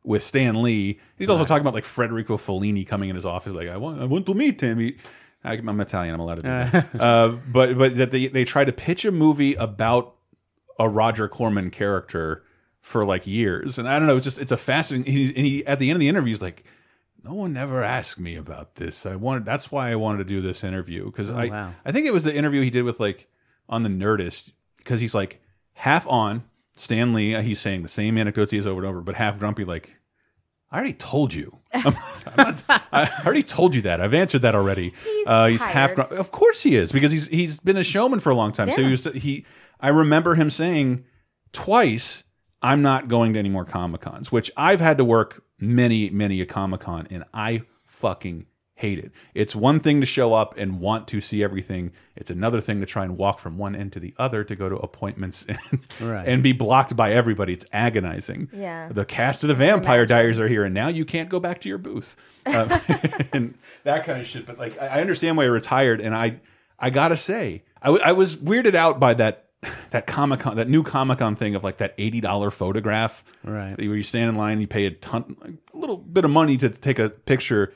with 0.05 0.23
Stan 0.23 0.63
Lee. 0.63 1.01
He's 1.17 1.31
also 1.31 1.45
talking 1.45 1.63
about 1.63 1.75
like 1.75 1.85
Federico 1.85 2.37
Fellini 2.37 2.87
coming 2.87 3.09
in 3.09 3.17
his 3.17 3.27
office, 3.27 3.53
like 3.53 3.69
I 3.69 3.77
want, 3.77 4.01
I 4.01 4.05
want 4.05 4.27
to 4.27 4.35
meet 4.35 4.61
him. 4.61 4.79
He, 4.79 4.97
I, 5.45 5.55
I'm 5.55 5.81
Italian. 5.81 6.15
I'm 6.15 6.21
allowed 6.21 6.37
to 6.37 6.43
do 6.43 6.49
that. 6.49 6.89
uh, 7.03 7.29
but 7.51 7.77
but 7.77 7.97
that 7.97 8.11
they 8.11 8.29
they 8.29 8.45
try 8.45 8.65
to 8.65 8.73
pitch 8.73 9.05
a 9.05 9.13
movie 9.13 9.55
about 9.55 10.15
a 10.79 10.89
Roger 10.89 11.29
Corman 11.29 11.71
character 11.71 12.45
for 12.81 13.05
like 13.05 13.27
years, 13.27 13.79
and 13.79 13.89
I 13.89 13.99
don't 13.99 14.09
know. 14.09 14.17
It's 14.17 14.25
just 14.25 14.39
it's 14.39 14.53
a 14.53 14.57
fascinating. 14.57 15.13
He's, 15.13 15.29
and 15.31 15.47
he 15.47 15.67
at 15.67 15.79
the 15.79 15.91
end 15.91 15.97
of 15.97 16.01
the 16.01 16.09
interview, 16.09 16.33
he's 16.33 16.43
like, 16.43 16.65
"No 17.25 17.35
one 17.35 17.57
ever 17.57 17.83
asked 17.83 18.21
me 18.21 18.37
about 18.37 18.77
this. 18.77 19.05
I 19.07 19.17
wanted. 19.17 19.45
That's 19.45 19.73
why 19.73 19.91
I 19.91 19.97
wanted 19.97 20.19
to 20.19 20.25
do 20.25 20.41
this 20.41 20.63
interview 20.63 21.07
because 21.07 21.31
I 21.31 21.47
wow. 21.47 21.73
I 21.85 21.93
think 21.93 22.07
it 22.07 22.13
was 22.13 22.25
the 22.25 22.35
interview 22.35 22.63
he 22.63 22.71
did 22.71 22.83
with 22.83 23.01
like 23.01 23.29
on 23.69 23.83
the 23.83 23.89
Nerdist 23.89 24.53
because 24.79 25.01
he's 25.01 25.15
like 25.15 25.41
half 25.75 26.07
on 26.07 26.45
Stan 26.77 27.13
Lee. 27.15 27.41
He's 27.43 27.61
saying 27.61 27.83
the 27.83 27.89
same 27.89 28.17
anecdotes 28.19 28.51
he 28.51 28.57
has 28.59 28.67
over 28.67 28.81
and 28.81 28.89
over, 28.89 29.01
but 29.01 29.15
half 29.15 29.39
grumpy 29.39 29.65
like." 29.65 29.97
I 30.71 30.77
already 30.77 30.95
told 30.95 31.35
you. 31.35 31.59
I'm, 31.75 31.95
I'm 32.27 32.35
not, 32.39 32.65
I 32.91 33.11
already 33.27 33.43
told 33.43 33.75
you 33.75 33.83
that. 33.83 34.01
I've 34.01 34.15
answered 34.15 34.41
that 34.41 34.55
already. 34.55 34.95
He's, 35.05 35.27
uh, 35.27 35.47
he's 35.47 35.63
half. 35.63 35.95
tired. 35.95 36.11
Of 36.13 36.31
course 36.31 36.63
he 36.63 36.77
is 36.77 36.93
because 36.93 37.13
he's 37.13 37.29
he's 37.29 37.61
been 37.61 37.77
a 37.77 37.85
showman 37.85 38.21
for 38.21 38.31
a 38.31 38.35
long 38.35 38.53
time. 38.53 38.71
So 38.71 38.81
Yeah. 38.81 38.87
he 38.87 38.91
was 38.91 39.05
he. 39.05 39.45
I 39.81 39.89
remember 39.89 40.35
him 40.35 40.49
saying 40.49 41.05
twice, 41.53 42.25
"I'm 42.63 42.81
not 42.81 43.09
going 43.09 43.35
to 43.35 43.39
any 43.39 43.51
more 43.51 43.67
comic 43.67 44.01
cons," 44.01 44.33
which 44.33 44.51
I've 44.57 44.81
had 44.81 44.97
to 44.97 45.05
work 45.05 45.43
many 45.61 46.09
many 46.09 46.41
a 46.41 46.47
comic 46.47 46.81
con, 46.81 47.07
and 47.11 47.25
I 47.35 47.63
fucking 47.87 48.47
hate 48.83 48.99
it. 48.99 49.13
It's 49.35 49.55
one 49.57 49.81
thing 49.81 50.01
to 50.01 50.07
show 50.07 50.35
up 50.35 50.55
and 50.59 50.81
want 50.81 51.09
to 51.09 51.21
see 51.21 51.43
everything. 51.43 51.93
It's 52.17 52.31
another 52.31 52.61
thing 52.61 52.81
to 52.81 52.87
try 52.87 53.05
and 53.05 53.17
walk 53.17 53.39
from 53.39 53.57
one 53.57 53.75
end 53.77 53.93
to 53.93 54.01
the 54.01 54.13
other 54.19 54.45
to 54.45 54.57
go 54.57 54.69
to 54.69 54.77
appointments 54.77 55.47
and, 55.49 55.59
Right. 56.01 56.27
and 56.29 56.43
be 56.43 56.53
blocked 56.53 56.97
by 56.97 57.13
everybody. 57.13 57.53
It's 57.53 57.65
agonizing. 57.73 58.51
Yeah. 58.53 58.89
The 58.91 59.05
cast 59.05 59.45
of 59.45 59.49
the 59.49 59.55
Vampire 59.55 60.05
Diaries 60.05 60.41
are 60.41 60.49
here, 60.49 60.65
and 60.65 60.75
now 60.75 60.89
you 60.89 61.05
can't 61.05 61.29
go 61.29 61.41
back 61.41 61.61
to 61.63 61.69
your 61.69 61.79
booth, 61.79 62.17
um, 62.47 62.69
and 63.33 63.55
that 63.85 64.05
kind 64.05 64.21
of 64.21 64.27
shit. 64.27 64.47
But 64.47 64.59
like, 64.59 64.79
I 64.81 64.87
I 64.89 65.01
understand 65.01 65.37
why 65.37 65.45
you're 65.45 65.53
retired, 65.53 66.01
and 66.01 66.15
I, 66.15 66.41
I 66.79 66.91
gotta 66.91 67.17
say, 67.17 67.63
I, 67.81 67.87
w- 67.87 68.05
I 68.05 68.13
was 68.13 68.37
weirded 68.37 68.75
out 68.75 69.01
by 69.01 69.15
that. 69.15 69.47
That 69.91 70.09
Comic 70.09 70.41
Con, 70.41 70.57
that 70.57 70.69
new 70.69 70.83
Comic 70.83 71.19
Con 71.19 71.37
thing 71.37 71.55
of 71.55 71.63
like 71.63 71.77
that 71.77 71.95
eighty 71.97 72.21
dollar 72.21 72.51
photograph, 72.51 73.23
Right. 73.45 73.77
Where 73.79 73.95
you 73.97 74.03
stand 74.03 74.29
in 74.29 74.35
line, 74.35 74.55
and 74.55 74.61
you 74.61 74.67
pay 74.67 74.87
a 74.87 74.91
ton, 74.91 75.37
a 75.73 75.77
little 75.79 75.97
bit 75.99 76.25
of 76.25 76.33
money 76.33 76.57
to 76.57 76.69
take 76.69 76.99
a 76.99 77.11
picture 77.11 77.73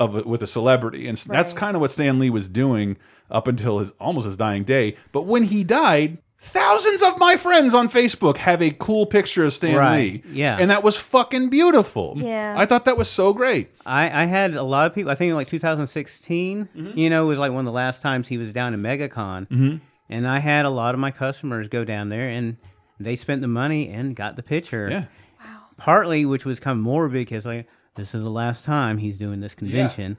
of 0.00 0.16
it 0.16 0.26
with 0.26 0.42
a 0.42 0.46
celebrity, 0.48 1.06
and 1.06 1.16
that's 1.16 1.52
kind 1.52 1.76
of 1.76 1.80
what 1.80 1.90
Stan 1.92 2.18
Lee 2.18 2.30
was 2.30 2.48
doing 2.48 2.96
up 3.30 3.46
until 3.46 3.78
his 3.78 3.92
almost 4.00 4.24
his 4.24 4.36
dying 4.36 4.64
day. 4.64 4.96
But 5.12 5.26
when 5.26 5.44
he 5.44 5.62
died, 5.62 6.18
thousands 6.40 7.02
of 7.02 7.18
my 7.18 7.36
friends 7.36 7.74
on 7.74 7.88
Facebook 7.88 8.38
have 8.38 8.62
a 8.62 8.70
cool 8.70 9.04
picture 9.06 9.44
of 9.44 9.52
Stan 9.52 9.76
Right, 9.76 9.96
Lee, 10.00 10.22
yeah. 10.32 10.56
and 10.58 10.70
that 10.70 10.82
was 10.82 10.96
fucking 10.96 11.50
beautiful. 11.50 12.14
Yeah. 12.16 12.54
I 12.56 12.64
thought 12.66 12.86
that 12.86 12.96
was 12.96 13.08
so 13.08 13.32
great. 13.34 13.70
I, 13.86 14.22
I 14.22 14.24
had 14.24 14.54
a 14.54 14.62
lot 14.62 14.86
of 14.86 14.94
people. 14.94 15.12
I 15.12 15.14
think 15.14 15.34
like 15.34 15.48
2016, 15.48 16.68
Mm-hmm. 16.74 16.98
you 16.98 17.10
know, 17.10 17.26
was 17.26 17.38
like 17.38 17.52
one 17.52 17.60
of 17.60 17.66
the 17.66 17.72
last 17.72 18.02
times 18.02 18.26
he 18.26 18.38
was 18.38 18.52
down 18.52 18.74
in 18.74 18.80
MegaCon, 18.80 19.46
Mhm. 19.48 19.80
and 20.08 20.26
I 20.26 20.38
had 20.38 20.64
a 20.64 20.70
lot 20.70 20.94
of 20.94 21.00
my 21.00 21.10
customers 21.10 21.68
go 21.68 21.84
down 21.84 22.08
there, 22.08 22.28
and 22.28 22.56
they 22.98 23.16
spent 23.16 23.42
the 23.42 23.48
money 23.48 23.88
and 23.90 24.16
got 24.16 24.36
the 24.36 24.42
picture. 24.42 24.88
Yeah. 24.90 25.04
wow. 25.40 25.60
Partly, 25.76 26.24
which 26.24 26.44
was 26.44 26.58
kind 26.58 26.78
of 26.78 26.82
morbid 26.82 27.12
because 27.26 27.44
like 27.44 27.66
this 27.96 28.14
is 28.14 28.22
the 28.22 28.30
last 28.30 28.64
time 28.64 28.98
he's 28.98 29.18
doing 29.18 29.40
this 29.40 29.54
convention, 29.54 30.16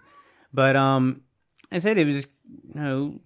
but 0.53 0.75
um, 0.75 1.21
I 1.71 1.79
said 1.79 1.97
it 1.97 2.05
was 2.07 2.27
you 2.73 2.81
know 2.81 3.19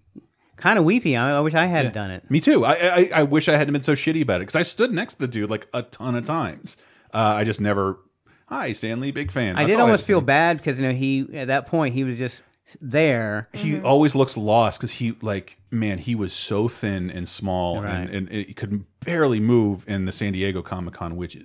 kind 0.55 0.79
of 0.79 0.85
weepy. 0.85 1.17
I, 1.17 1.37
I 1.37 1.39
wish 1.41 1.53
I 1.53 1.65
had 1.65 1.85
Yeah. 1.85 1.91
done 1.91 2.11
it. 2.11 2.29
Me 2.31 2.39
too. 2.39 2.63
I, 2.65 2.73
I 2.73 3.09
I 3.15 3.23
wish 3.23 3.49
I 3.49 3.57
hadn't 3.57 3.73
been 3.73 3.83
so 3.83 3.93
shitty 3.93 4.21
about 4.21 4.37
it 4.37 4.47
because 4.47 4.55
I 4.55 4.63
stood 4.63 4.91
next 4.93 5.15
to 5.15 5.21
the 5.21 5.27
dude 5.27 5.49
like 5.49 5.67
a 5.73 5.81
ton 5.83 6.15
of 6.15 6.23
times. 6.25 6.77
Uh, 7.13 7.17
I 7.37 7.43
just 7.43 7.59
never. 7.61 7.99
Hi, 8.47 8.71
Stanley, 8.73 9.11
big 9.11 9.31
fan. 9.31 9.55
I 9.57 9.63
That's 9.63 9.75
did 9.75 9.81
almost 9.81 10.03
to 10.03 10.07
feel 10.07 10.21
bad 10.21 10.57
because 10.57 10.79
you 10.79 10.85
know 10.87 10.93
he 10.93 11.27
at 11.33 11.47
that 11.47 11.65
point 11.65 11.93
he 11.95 12.03
was 12.03 12.17
just 12.17 12.41
there. 12.81 13.47
he 13.53 13.79
always 13.81 14.15
looks 14.15 14.35
lost 14.37 14.79
because 14.79 14.91
he 14.91 15.15
like 15.21 15.57
man 15.71 15.97
he 15.99 16.15
was 16.15 16.33
so 16.33 16.67
thin 16.67 17.09
and 17.11 17.27
small 17.27 17.81
Right. 17.81 17.93
and, 17.93 18.09
and 18.09 18.31
it 18.31 18.55
could 18.55 18.83
barely 19.01 19.39
move 19.39 19.83
in 19.87 20.05
the 20.05 20.11
san 20.11 20.33
diego 20.33 20.61
comic-con 20.63 21.15
which 21.15 21.37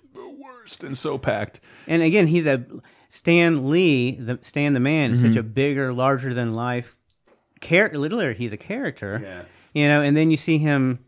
and 0.83 0.97
so 0.97 1.18
packed 1.18 1.61
And 1.87 2.03
again, 2.03 2.27
he's 2.27 2.47
a 2.47 2.64
Stan 3.09 3.68
Lee, 3.71 4.12
the 4.12 4.39
Stan 4.43 4.73
the 4.73 4.81
Man, 4.81 5.12
is 5.12 5.21
such 5.21 5.37
a 5.37 5.43
bigger, 5.43 5.93
larger 5.93 6.33
than 6.33 6.55
life 6.55 6.97
character. 7.61 7.99
Literally, 7.99 8.35
he's 8.35 8.53
a 8.53 8.57
character. 8.57 9.21
Yeah. 9.23 9.43
You 9.75 9.89
know, 9.89 10.03
and 10.03 10.16
then 10.16 10.31
you 10.31 10.37
see 10.37 10.59
him 10.59 11.01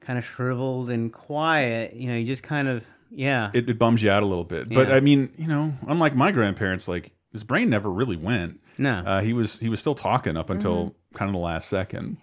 kind 0.00 0.18
of 0.18 0.24
shriveled 0.24 0.90
and 0.90 1.12
quiet. 1.12 1.94
You 1.94 2.10
know, 2.10 2.16
you 2.16 2.26
just 2.26 2.42
kind 2.42 2.68
of 2.68 2.86
yeah. 3.10 3.50
it, 3.54 3.68
it 3.68 3.78
bums 3.78 4.02
you 4.02 4.10
out 4.10 4.22
a 4.22 4.26
little 4.26 4.44
bit 4.44 4.68
but 4.68 4.92
i 4.92 5.00
mean 5.00 5.32
you 5.38 5.46
know 5.46 5.72
unlike 5.86 6.14
my 6.14 6.30
grandparents 6.30 6.88
like 6.88 7.12
his 7.32 7.42
brain 7.42 7.70
never 7.70 7.90
really 7.90 8.18
went 8.18 8.60
No. 8.76 8.98
uh, 8.98 9.20
he 9.22 9.32
was 9.32 9.58
he 9.58 9.70
was 9.70 9.80
still 9.80 9.94
talking 9.94 10.36
up 10.36 10.50
until 10.50 10.94
kind 11.14 11.30
of 11.30 11.32
the 11.32 11.40
last 11.40 11.70
second 11.70 12.18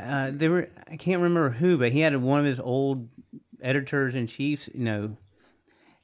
uh, 0.00 0.30
there 0.32 0.50
were 0.50 0.68
I 0.90 0.96
can't 0.96 1.20
remember 1.22 1.50
who, 1.50 1.78
but 1.78 1.92
he 1.92 2.00
had 2.00 2.16
one 2.20 2.40
of 2.40 2.46
his 2.46 2.58
old 2.58 3.08
editors 3.60 4.14
in 4.14 4.26
chiefs. 4.26 4.68
You 4.74 4.84
know. 4.84 5.16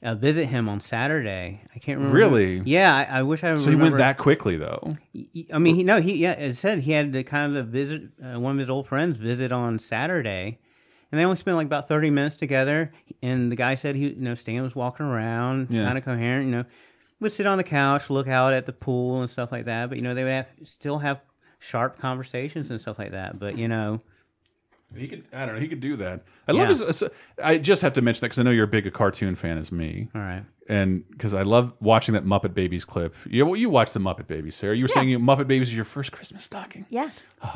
Uh, 0.01 0.15
visit 0.15 0.47
him 0.47 0.69
on 0.69 0.81
Saturday. 0.81 1.61
I 1.75 1.79
can't 1.81 1.99
remember. 1.99 2.17
Really? 2.17 2.59
Yeah, 2.65 2.95
I, 2.95 3.19
I 3.19 3.23
wish 3.25 3.43
I. 3.43 3.57
so 3.57 3.69
he 3.69 3.75
went 3.75 3.97
that 3.99 4.17
quickly 4.17 4.57
though 4.57 4.93
I 5.53 5.59
mean, 5.59 5.75
he 5.75 5.83
no, 5.83 6.01
he 6.01 6.15
yeah. 6.15 6.33
It 6.35 6.55
said 6.57 6.79
he 6.81 6.93
had 6.93 7.13
to 7.15 7.25
kind 7.25 7.57
of 7.57 7.67
a 7.67 7.69
visit 7.69 8.03
uh, 8.23 8.39
one 8.39 8.53
of 8.53 8.59
his 8.61 8.71
old 8.71 8.87
friends 8.87 9.17
visit 9.17 9.51
on 9.51 9.81
Saturday, 9.81 10.61
and 11.11 11.19
they 11.19 11.25
only 11.25 11.37
spent 11.37 11.57
like 11.57 11.67
about 11.67 11.89
thirty 11.89 12.11
minutes 12.11 12.37
together. 12.37 12.93
And 13.23 13.51
the 13.51 13.57
guy 13.57 13.75
said 13.75 13.97
he, 13.97 14.11
you 14.11 14.21
know, 14.21 14.37
Stan 14.37 14.63
was 14.63 14.77
walking 14.77 15.05
around, 15.07 15.71
Yeah. 15.71 15.87
kind 15.87 15.99
of 15.99 16.05
coherent. 16.05 16.47
You 16.47 16.53
know, 16.53 16.65
would 17.19 17.33
sit 17.33 17.47
on 17.47 17.59
the 17.59 17.65
couch, 17.65 18.09
look 18.09 18.29
out 18.29 18.53
at 18.53 18.67
the 18.67 18.73
pool 18.73 19.21
and 19.23 19.29
stuff 19.29 19.51
like 19.51 19.65
that. 19.65 19.89
But 19.89 19.99
you 19.99 20.05
know, 20.05 20.15
they 20.15 20.23
would 20.23 20.31
have, 20.31 20.47
still 20.63 20.99
have 20.99 21.21
sharp 21.59 21.99
conversations 21.99 22.71
and 22.71 22.81
stuff 22.81 23.01
like 23.01 23.11
that. 23.11 23.41
But 23.41 23.59
you 23.59 23.67
know, 23.67 24.01
he 24.97 25.07
could 25.07 25.25
i 25.33 25.45
don't 25.45 25.55
know 25.57 25.61
he 25.61 25.69
could 25.69 25.81
do 25.81 25.97
that 25.97 26.23
i 26.49 26.53
love 26.53 26.69
Yeah. 26.71 26.87
his 26.87 27.05
i 27.45 27.59
just 27.59 27.83
have 27.83 27.93
to 27.95 28.03
mention 28.03 28.21
that 28.23 28.27
because 28.29 28.39
i 28.39 28.43
know 28.43 28.51
you're 28.51 28.65
a 28.65 28.69
big 28.69 28.87
a 28.87 28.91
cartoon 28.91 29.35
fan 29.35 29.59
as 29.59 29.71
me 29.71 30.09
all 30.15 30.21
right. 30.21 30.45
and 30.69 31.05
because 31.11 31.35
I 31.35 31.43
love 31.43 31.73
watching 31.81 32.15
that 32.15 32.25
Muppet 32.25 32.55
Babies 32.55 32.85
clip. 32.85 33.15
You 33.27 33.45
well, 33.47 33.57
you 33.57 33.69
watched 33.71 33.95
the 33.95 34.01
Muppet 34.01 34.27
Babies, 34.27 34.55
Sarah. 34.55 34.75
You 34.77 34.85
were 34.85 34.89
saying 34.89 35.09
you, 35.09 35.19
Muppet 35.19 35.47
Babies 35.47 35.69
is 35.69 35.77
your 35.77 35.85
first 35.85 36.13
Christmas 36.13 36.45
stocking. 36.45 36.85
Yeah. 36.91 37.11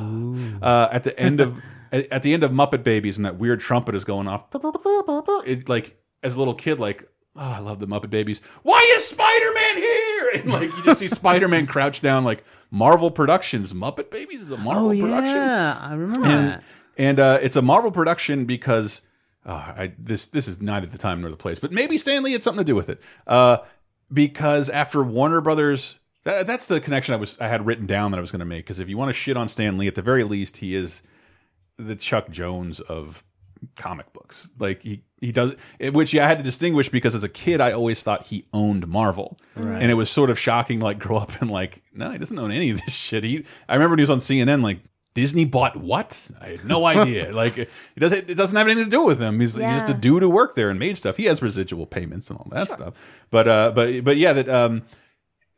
Uh, 0.62 0.88
at 0.92 1.04
the 1.04 1.18
end 1.18 1.40
of 1.40 1.58
at 1.92 2.10
at 2.12 2.22
the 2.22 2.32
end 2.32 2.42
of 2.44 2.50
Muppet 2.52 2.82
Babies, 2.84 3.16
and 3.16 3.26
that 3.26 3.36
weird 3.36 3.60
trumpet 3.60 3.94
is 3.94 4.04
going 4.04 4.28
off. 4.28 4.44
It 5.46 5.68
like 5.68 5.96
as 6.22 6.34
a 6.36 6.38
little 6.38 6.54
kid, 6.54 6.78
like 6.80 7.06
oh, 7.36 7.40
I 7.40 7.58
love 7.58 7.78
the 7.80 7.86
Muppet 7.86 8.10
Babies. 8.10 8.40
Why 8.62 8.80
is 8.96 9.06
Spider 9.06 9.52
Man 9.54 9.76
here? 9.76 10.08
And 10.34 10.50
like 10.50 10.70
you 10.74 10.82
just 10.84 10.98
see 10.98 11.08
Spider 11.20 11.46
Man 11.48 11.66
crouch 11.66 12.00
down, 12.00 12.24
like 12.24 12.42
Marvel 12.70 13.10
Productions. 13.10 13.72
Muppet 13.74 14.10
Babies 14.10 14.40
is 14.40 14.50
a 14.50 14.56
Marvel 14.56 14.88
oh 14.90 14.98
production 15.00 15.36
yeah, 15.36 15.78
I 15.80 15.92
remember 15.94 16.26
and 16.28 16.48
that. 16.48 16.64
And 17.02 17.18
uh, 17.20 17.38
it's 17.42 17.56
a 17.56 17.62
Marvel 17.62 17.90
production 17.90 18.44
because 18.44 19.02
uh, 19.44 19.52
I, 19.76 19.92
this 19.98 20.26
this 20.26 20.46
is 20.48 20.60
neither 20.60 20.86
the 20.86 20.98
time 20.98 21.20
nor 21.20 21.30
the 21.30 21.36
place, 21.36 21.58
but 21.58 21.72
maybe 21.72 21.98
Stanley 21.98 22.32
had 22.32 22.42
something 22.42 22.64
to 22.64 22.70
do 22.70 22.76
with 22.76 22.88
it. 22.88 23.00
Uh, 23.26 23.58
because 24.12 24.70
after 24.70 25.02
Warner 25.02 25.40
Brothers, 25.40 25.98
that, 26.24 26.46
that's 26.46 26.66
the 26.66 26.80
connection 26.80 27.14
I 27.14 27.16
was 27.16 27.38
I 27.40 27.48
had 27.48 27.66
written 27.66 27.86
down 27.86 28.10
that 28.12 28.18
I 28.18 28.20
was 28.20 28.30
going 28.30 28.40
to 28.40 28.44
make. 28.46 28.64
Because 28.64 28.78
if 28.80 28.88
you 28.88 28.96
want 28.96 29.08
to 29.08 29.14
shit 29.14 29.36
on 29.36 29.48
Stanley, 29.48 29.88
at 29.88 29.94
the 29.94 30.02
very 30.02 30.24
least, 30.24 30.58
he 30.58 30.74
is 30.74 31.02
the 31.76 31.96
Chuck 31.96 32.30
Jones 32.30 32.80
of 32.80 33.24
comic 33.76 34.12
books. 34.12 34.50
Like 34.58 34.82
he 34.82 35.02
he 35.20 35.32
does, 35.32 35.56
which 35.80 36.12
yeah, 36.14 36.24
I 36.24 36.28
had 36.28 36.38
to 36.38 36.44
distinguish 36.44 36.88
because 36.88 37.14
as 37.14 37.24
a 37.24 37.28
kid 37.28 37.60
I 37.60 37.72
always 37.72 38.02
thought 38.02 38.24
he 38.24 38.46
owned 38.52 38.86
Marvel, 38.86 39.38
Right. 39.56 39.80
and 39.82 39.90
it 39.90 39.94
was 39.94 40.10
sort 40.10 40.30
of 40.30 40.38
shocking. 40.38 40.78
Like 40.80 40.98
grow 40.98 41.16
up 41.18 41.40
and 41.40 41.50
like 41.50 41.82
no, 41.92 42.10
he 42.10 42.18
doesn't 42.18 42.38
own 42.38 42.50
any 42.52 42.70
of 42.70 42.80
this 42.84 42.94
shit. 43.08 43.24
He 43.24 43.44
I 43.68 43.74
remember 43.74 43.92
when 43.94 43.98
he 43.98 44.02
was 44.02 44.10
on 44.10 44.18
CNN 44.18 44.62
like. 44.62 44.78
Disney 45.14 45.44
bought 45.44 45.76
what? 45.76 46.30
I 46.40 46.48
had 46.48 46.64
no 46.64 46.84
idea. 46.86 47.32
like 47.34 47.58
it 47.58 47.68
doesn't 47.98 48.30
it 48.30 48.34
doesn't 48.34 48.56
have 48.56 48.66
anything 48.66 48.84
to 48.84 48.90
do 48.90 49.04
with 49.04 49.20
him. 49.20 49.40
He's, 49.40 49.54
he's 49.54 49.64
just 49.64 49.88
a 49.88 49.94
dude 49.94 50.22
who 50.22 50.30
worked 50.30 50.56
there 50.56 50.70
and 50.70 50.78
made 50.78 50.96
stuff. 50.96 51.16
He 51.16 51.24
has 51.24 51.42
residual 51.42 51.86
payments 51.86 52.30
and 52.30 52.38
all 52.38 52.48
that 52.50 52.70
stuff. 52.70 52.94
But 53.30 53.48
uh 53.48 53.72
but 53.74 54.04
but 54.04 54.16
yeah, 54.16 54.32
that 54.32 54.48
um 54.48 54.82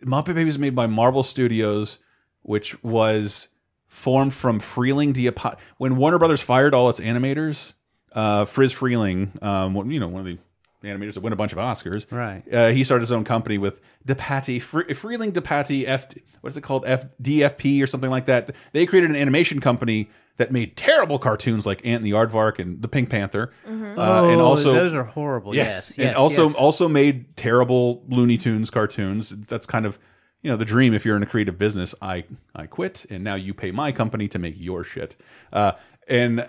Muppet 0.04 0.34
Babies 0.34 0.58
made 0.58 0.74
by 0.74 0.86
Marvel 0.86 1.22
Studios, 1.22 1.98
which 2.42 2.82
was 2.82 3.48
formed 3.86 4.34
from 4.34 4.60
Freleng 4.60 5.14
DePatie. 5.14 5.56
When 5.78 5.96
Warner 5.96 6.18
Brothers 6.18 6.42
fired 6.42 6.74
all 6.74 6.90
its 6.90 7.00
animators, 7.00 7.74
uh, 8.12 8.44
Friz 8.44 8.74
Freleng, 8.74 9.42
um, 9.42 9.90
you 9.90 10.00
know, 10.00 10.08
one 10.08 10.20
of 10.20 10.26
the 10.26 10.38
animators 10.86 11.14
that 11.14 11.20
win 11.20 11.32
a 11.32 11.36
bunch 11.36 11.52
of 11.52 11.58
Oscars, 11.58 12.10
Right. 12.10 12.42
Uh, 12.52 12.68
he 12.70 12.84
started 12.84 13.02
his 13.02 13.12
own 13.12 13.24
company 13.24 13.58
with 13.58 13.80
DePatie, 14.06 14.60
Fre 14.60 14.80
Freleng 14.82 15.32
DePatie, 15.32 15.84
F, 15.86 16.06
what 16.40 16.50
is 16.50 16.56
it 16.56 16.62
called, 16.62 16.84
F, 16.86 17.06
DFP 17.22 17.82
or 17.82 17.86
something 17.86 18.10
like 18.10 18.26
that. 18.26 18.54
They 18.72 18.86
created 18.86 19.10
an 19.10 19.16
animation 19.16 19.60
company 19.60 20.10
that 20.36 20.50
made 20.50 20.76
terrible 20.76 21.18
cartoons 21.18 21.64
like 21.64 21.84
Ant 21.86 22.02
and 22.02 22.06
the 22.06 22.10
Aardvark 22.10 22.58
and 22.58 22.82
the 22.82 22.88
Pink 22.88 23.08
Panther, 23.08 23.52
uh, 23.64 23.68
and 23.70 23.98
Oh, 23.98 24.40
also 24.44 24.72
those 24.72 24.92
are 24.94 25.04
horrible. 25.04 25.54
Yes, 25.54 25.90
and 25.90 25.98
yes, 25.98 26.16
also 26.16 26.48
yes. 26.48 26.56
also 26.56 26.88
made 26.88 27.36
terrible 27.36 28.02
Looney 28.08 28.36
Tunes 28.36 28.68
cartoons. 28.70 29.30
That's 29.30 29.64
kind 29.66 29.86
of 29.86 29.98
you 30.42 30.50
know 30.50 30.56
the 30.56 30.64
dream 30.64 30.92
if 30.92 31.04
you're 31.04 31.16
in 31.16 31.22
a 31.22 31.26
creative 31.26 31.56
business. 31.56 31.94
I 32.02 32.24
I 32.54 32.66
quit, 32.66 33.06
and 33.10 33.22
now 33.22 33.36
you 33.36 33.54
pay 33.54 33.70
my 33.70 33.92
company 33.92 34.26
to 34.28 34.38
make 34.40 34.54
your 34.58 34.82
shit. 34.82 35.14
Uh, 35.52 35.72
and 36.08 36.48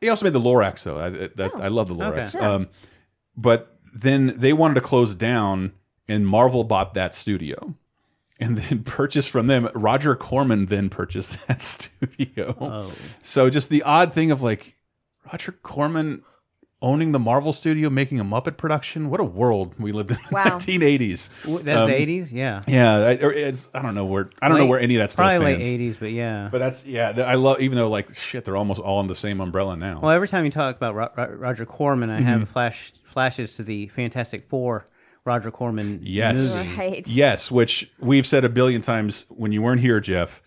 he 0.00 0.08
also 0.08 0.24
made 0.26 0.32
the 0.32 0.40
Lorax 0.40 0.82
though. 0.82 0.98
I, 0.98 1.10
that, 1.10 1.52
I 1.54 1.68
love 1.68 1.86
the 1.88 1.94
Lorax. 1.94 2.34
Okay. 2.34 2.44
Um, 2.44 2.68
but 3.40 3.78
then 3.92 4.34
they 4.36 4.52
wanted 4.52 4.74
to 4.74 4.80
close 4.80 5.14
down, 5.14 5.72
and 6.06 6.26
Marvel 6.26 6.64
bought 6.64 6.94
that 6.94 7.14
studio. 7.14 7.74
And 8.38 8.56
then 8.56 8.82
purchased 8.84 9.30
from 9.30 9.46
them. 9.46 9.68
Roger 9.74 10.14
Corman 10.14 10.66
then 10.66 10.88
purchased 10.88 11.46
that 11.46 11.60
studio. 11.60 12.56
Oh. 12.60 12.92
So 13.22 13.50
just 13.50 13.70
the 13.70 13.82
odd 13.82 14.12
thing 14.12 14.30
of 14.30 14.42
like 14.42 14.76
Roger 15.30 15.52
Corman 15.52 16.22
owning 16.82 17.12
the 17.12 17.18
Marvel 17.18 17.52
studio, 17.52 17.90
making 17.90 18.18
a 18.20 18.24
Muppet 18.24 18.56
production. 18.56 19.10
What 19.10 19.20
a 19.20 19.24
world 19.24 19.74
we 19.78 19.92
lived 19.92 20.12
in 20.12 20.16
the 20.28 20.34
Wow. 20.34 20.44
1980s. 20.58 21.28
That's 21.64 21.78
Um, 21.78 21.90
the 21.90 21.94
80s? 21.94 22.28
Yeah. 22.32 22.62
Yeah, 22.66 22.96
I, 22.96 23.10
it's 23.12 23.68
I 23.74 23.82
don't 23.82 23.94
know 23.94 24.04
where 24.06 24.30
I 24.40 24.48
don't 24.48 24.58
know 24.58 24.66
where 24.66 24.80
any 24.80 24.94
of 24.96 25.00
that 25.00 25.10
still 25.10 25.26
Probably 25.26 25.54
stands. 25.54 25.66
late 25.68 25.80
80s, 25.80 25.96
but 26.00 26.12
yeah. 26.12 26.48
But 26.50 26.58
that's 26.58 26.84
yeah. 26.86 27.10
I 27.26 27.34
love 27.34 27.60
even 27.60 27.76
though 27.76 27.90
like 27.90 28.14
shit, 28.14 28.44
they're 28.44 28.56
almost 28.56 28.80
all 28.80 29.00
in 29.00 29.06
the 29.06 29.14
same 29.14 29.40
umbrella 29.40 29.76
now. 29.76 30.00
Well, 30.00 30.10
every 30.12 30.28
time 30.28 30.44
you 30.44 30.50
talk 30.50 30.76
about 30.76 30.94
Ro 30.94 31.08
Ro 31.16 31.26
Roger 31.36 31.66
Corman, 31.66 32.10
I 32.10 32.18
Mm-hmm. 32.20 32.26
have 32.28 32.48
flash 32.48 32.92
flashes 33.04 33.56
to 33.56 33.62
the 33.62 33.88
Fantastic 33.88 34.48
Four 34.48 34.86
Roger 35.24 35.50
Corman 35.50 36.00
Yes. 36.02 36.64
movie. 36.64 36.78
Right. 36.78 37.08
Yes, 37.08 37.50
which 37.50 37.90
we've 37.98 38.26
said 38.26 38.44
a 38.44 38.48
billion 38.48 38.80
times 38.80 39.26
when 39.28 39.52
you 39.52 39.60
weren't 39.60 39.80
here, 39.82 40.00
Jeff, 40.00 40.40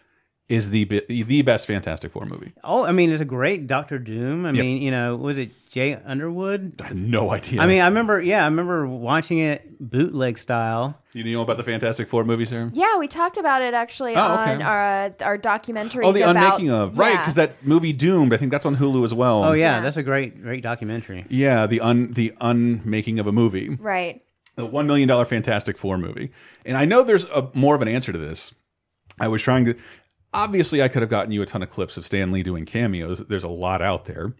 is 0.53 0.69
the 0.69 0.83
the 1.07 1.41
best 1.41 1.65
Fantastic 1.67 2.11
Four 2.11 2.25
movie. 2.25 2.53
Oh, 2.63 2.85
I 2.85 2.91
mean, 2.91 3.09
it's 3.11 3.21
a 3.21 3.25
great 3.25 3.65
Doctor 3.67 3.97
Doom. 3.97 4.45
I 4.45 4.51
Yep. 4.51 4.61
mean, 4.63 4.81
you 4.81 4.91
know, 4.91 5.15
was 5.15 5.37
it 5.37 5.51
Jay 5.71 5.95
Underwood? 5.95 6.79
I 6.81 6.85
have 6.87 6.95
no 6.97 7.31
idea. 7.31 7.59
I 7.61 7.65
mean, 7.65 7.81
I 7.81 7.87
remember, 7.87 8.21
yeah, 8.21 8.41
I 8.43 8.45
remember 8.45 8.87
watching 8.87 9.39
it 9.39 9.79
bootleg 9.79 10.37
style. 10.37 10.99
you 11.13 11.23
know 11.23 11.41
about 11.41 11.57
the 11.57 11.63
Fantastic 11.63 12.07
Four 12.07 12.23
movies, 12.25 12.49
Sarah? 12.49 12.69
Yeah, 12.73 12.97
we 12.97 13.07
talked 13.07 13.37
about 13.37 13.61
it 13.61 13.73
actually 13.73 14.15
Oh, 14.15 14.33
okay. 14.41 14.53
on 14.55 14.61
our 14.61 14.83
uh, 15.05 15.09
our 15.21 15.37
documentary. 15.37 16.05
Oh, 16.05 16.11
the 16.11 16.21
about, 16.21 16.35
unmaking 16.35 16.69
of 16.71 16.97
right 16.97 17.13
Yeah. 17.13 17.17
because 17.21 17.35
that 17.35 17.65
movie 17.65 17.93
Doomed. 17.93 18.33
I 18.33 18.37
think 18.37 18.51
that's 18.51 18.65
on 18.65 18.75
Hulu 18.75 19.03
as 19.05 19.13
well. 19.13 19.43
Oh 19.43 19.53
yeah, 19.53 19.81
that's 19.81 19.97
a 19.97 20.03
great, 20.03 20.41
great 20.43 20.61
documentary. 20.61 21.25
yeah. 21.29 21.65
The 21.67 21.79
un 21.81 22.13
the 22.13 22.33
unmaking 22.41 23.17
of 23.19 23.27
a 23.27 23.31
movie. 23.31 23.69
right. 23.79 24.21
the 24.55 24.65
one 24.67 24.85
million 24.85 25.07
dollar 25.07 25.25
Fantastic 25.25 25.77
Four 25.79 25.97
movie. 25.97 26.29
And 26.65 26.77
I 26.77 26.85
know 26.85 27.01
there's 27.03 27.25
a 27.25 27.49
more 27.55 27.73
of 27.75 27.81
an 27.81 27.87
answer 27.87 28.11
to 28.11 28.19
this. 28.19 28.53
I 29.19 29.27
was 29.27 29.41
trying 29.41 29.65
to. 29.65 29.75
Obviously, 30.33 30.81
I 30.81 30.87
could 30.87 31.01
have 31.01 31.09
gotten 31.09 31.31
you 31.31 31.41
a 31.41 31.45
ton 31.45 31.63
of 31.63 31.69
clips 31.69 31.97
of 31.97 32.05
Stan 32.05 32.31
Lee 32.31 32.43
doing 32.43 32.65
cameos. 32.65 33.19
There's 33.19 33.43
a 33.43 33.49
lot 33.49 33.81
out 33.81 34.05
there. 34.05 34.33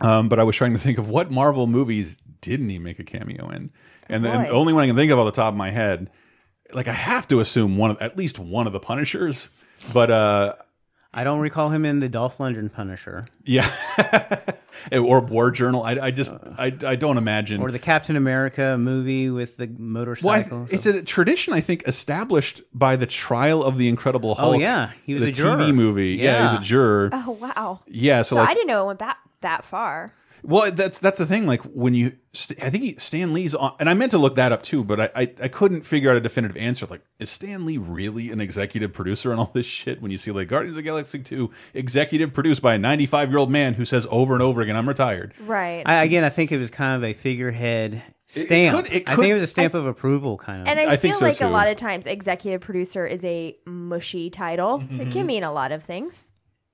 Um, 0.00 0.28
but 0.28 0.38
I 0.38 0.44
was 0.44 0.56
trying 0.56 0.72
to 0.72 0.78
think 0.78 0.98
of 0.98 1.08
what 1.08 1.30
Marvel 1.30 1.66
movies 1.66 2.16
didn't 2.40 2.70
he 2.70 2.78
make 2.78 2.98
a 2.98 3.04
cameo 3.04 3.50
in, 3.50 3.70
and 4.08 4.24
the, 4.24 4.30
and 4.30 4.46
the 4.46 4.50
only 4.50 4.72
one 4.72 4.84
I 4.84 4.86
can 4.86 4.96
think 4.96 5.12
of 5.12 5.18
off 5.18 5.26
the 5.26 5.32
top 5.32 5.52
of 5.52 5.58
my 5.58 5.70
head, 5.70 6.10
like 6.72 6.88
I 6.88 6.92
have 6.92 7.28
to 7.28 7.40
assume 7.40 7.76
one 7.76 7.90
of 7.90 8.00
at 8.00 8.16
least 8.16 8.38
one 8.38 8.66
of 8.66 8.72
the 8.72 8.80
Punishers. 8.80 9.50
But 9.92 10.10
uh, 10.10 10.54
I 11.12 11.24
don't 11.24 11.40
recall 11.40 11.68
him 11.68 11.84
in 11.84 12.00
the 12.00 12.08
Dolph 12.08 12.38
Lundgren 12.38 12.72
Punisher 12.72 13.26
yeah, 13.44 13.68
or 14.92 15.20
War 15.20 15.50
Journal. 15.50 15.82
I, 15.82 15.92
I 15.92 16.10
just 16.10 16.32
uh. 16.32 16.38
I, 16.58 16.66
I 16.86 16.96
don't 16.96 17.16
imagine 17.18 17.60
or 17.60 17.70
the 17.70 17.78
Captain 17.78 18.16
America 18.16 18.76
movie 18.78 19.30
with 19.30 19.56
the 19.56 19.66
Well, 19.66 19.76
I 19.76 19.80
motorcycle. 19.80 20.68
it's 20.70 20.86
a 20.86 21.02
tradition 21.02 21.52
I 21.52 21.60
think 21.60 21.84
established 21.86 22.62
by 22.72 22.96
the 22.96 23.06
trial 23.06 23.62
of 23.62 23.76
the 23.78 23.88
Incredible 23.88 24.30
oh, 24.32 24.34
Hulk. 24.34 24.56
Oh, 24.56 24.58
yeah. 24.58 24.90
He 25.04 25.14
was 25.14 25.22
the 25.22 25.28
a 25.30 25.32
juror. 25.32 25.56
TV 25.56 25.74
movie. 25.74 26.10
Yeah. 26.16 26.36
he 26.36 26.42
was 26.42 26.52
a 26.54 26.64
juror. 26.68 27.10
Oh 27.12 27.32
wow. 27.32 27.80
Yeah, 27.86 28.22
so, 28.22 28.30
So, 28.30 28.36
like- 28.36 28.48
I 28.50 28.54
didn't 28.54 28.68
know 28.68 28.82
it 28.84 28.86
went 28.86 28.98
back 28.98 29.18
that 29.42 29.64
far. 29.64 30.14
Well, 30.42 30.70
that's 30.72 30.98
that's 31.00 31.18
the 31.18 31.26
thing. 31.26 31.46
Like 31.46 31.62
when 31.62 31.94
you, 31.94 32.12
I 32.62 32.70
think 32.70 32.84
he, 32.84 32.96
Stan 32.98 33.32
Lee's 33.32 33.54
on, 33.54 33.74
and 33.80 33.88
I 33.90 33.94
meant 33.94 34.10
to 34.12 34.18
look 34.18 34.36
that 34.36 34.52
up 34.52 34.62
too, 34.62 34.82
but 34.84 35.00
I, 35.00 35.10
I 35.14 35.34
I 35.42 35.48
couldn't 35.48 35.82
figure 35.82 36.10
out 36.10 36.16
a 36.16 36.20
definitive 36.20 36.56
answer. 36.56 36.86
Like, 36.86 37.02
is 37.18 37.30
Stan 37.30 37.66
Lee 37.66 37.76
really 37.78 38.30
an 38.30 38.40
executive 38.40 38.92
producer 38.92 39.32
on 39.32 39.38
all 39.38 39.50
this 39.52 39.66
shit? 39.66 40.00
When 40.00 40.10
you 40.10 40.18
see 40.18 40.30
like 40.30 40.48
Guardians 40.48 40.76
of 40.76 40.82
the 40.84 40.88
Galaxy 40.88 41.18
two, 41.20 41.50
executive 41.74 42.32
produced 42.32 42.62
by 42.62 42.74
a 42.74 42.78
ninety 42.78 43.06
five 43.06 43.28
year 43.30 43.38
old 43.38 43.50
man 43.50 43.74
who 43.74 43.84
says 43.84 44.06
over 44.10 44.34
and 44.34 44.42
over 44.42 44.60
again, 44.60 44.76
"I'm 44.76 44.88
retired." 44.88 45.34
Right. 45.40 45.82
I, 45.86 46.04
again, 46.04 46.24
I 46.24 46.28
think 46.30 46.52
it 46.52 46.58
was 46.58 46.70
kind 46.70 46.96
of 47.02 47.08
a 47.08 47.12
figurehead 47.12 47.94
It- 47.94 48.02
it 48.42 48.46
stamp. 48.46 48.76
could- 48.86 48.94
it 48.94 49.08
I 49.08 49.16
think 49.16 49.26
it 49.28 49.34
was 49.34 49.42
a 49.42 49.46
stamp 49.48 49.74
of 49.74 49.86
approval, 49.86 50.38
kind 50.38 50.62
of. 50.62 50.68
and 50.68 50.78
I, 50.78 50.84
I 50.92 50.96
think 50.96 51.14
feel 51.14 51.20
so, 51.20 51.24
like 51.26 51.40
a 51.40 51.48
lot 51.48 51.68
of 51.68 51.76
times 51.76 52.06
executive 52.06 52.60
producer 52.60 53.06
is 53.06 53.24
a 53.24 53.56
mushy 53.66 54.30
title. 54.30 54.76
It 54.80 54.88
Mm-hmm. 54.90 55.10
can 55.10 55.26
mean 55.26 55.42
a 55.42 55.50
lot 55.52 55.72
of 55.72 55.82
things. 55.82 56.28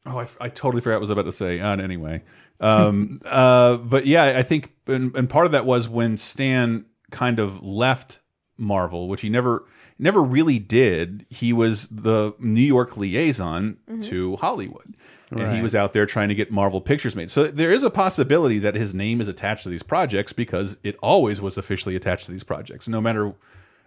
Oh, 0.07 0.25
I 0.41 0.49
totally 0.49 0.81
forgot 0.81 0.97
what 0.97 0.99
I 0.99 1.01
was 1.01 1.11
about 1.11 1.25
to 1.25 1.33
say. 1.33 1.61
Uh, 1.61 1.77
anyway, 1.77 2.23
um, 2.61 3.21
uh, 3.25 3.77
but 3.77 4.07
yeah, 4.07 4.39
I 4.39 4.43
think, 4.43 4.73
and, 4.87 5.15
and 5.17 5.29
part 5.29 5.47
of 5.47 5.53
that 5.53 5.67
was 5.67 5.89
when 5.89 6.17
Stan 6.17 6.85
kind 7.11 7.39
of 7.39 7.63
left 7.63 8.21
Marvel, 8.57 9.09
which 9.09 9.21
he 9.21 9.29
never 9.29 9.65
never 9.99 10.23
really 10.23 10.59
did. 10.59 11.27
He 11.29 11.53
was 11.53 11.89
the 11.89 12.35
New 12.39 12.61
York 12.61 12.97
liaison 12.97 13.79
to 14.03 14.37
Hollywood, 14.37 14.97
and 15.31 15.57
he 15.57 15.63
was 15.63 15.75
out 15.75 15.93
there 15.93 16.07
trying 16.07 16.29
to 16.29 16.35
get 16.35 16.51
Marvel 16.51 16.81
pictures 16.81 17.17
made. 17.17 17.31
So 17.31 17.49
there 17.49 17.73
is 17.73 17.83
a 17.83 17.91
possibility 17.91 18.59
that 18.61 18.75
his 18.75 18.95
name 18.95 19.21
is 19.21 19.29
attached 19.29 19.65
to 19.65 19.69
these 19.69 19.83
projects 19.83 20.33
because 20.33 20.77
it 20.85 20.97
always 21.03 21.41
was 21.41 21.59
officially 21.59 21.97
attached 21.97 22.27
to 22.27 22.31
these 22.31 22.45
projects, 22.45 22.89
no 22.89 23.01
matter 23.01 23.35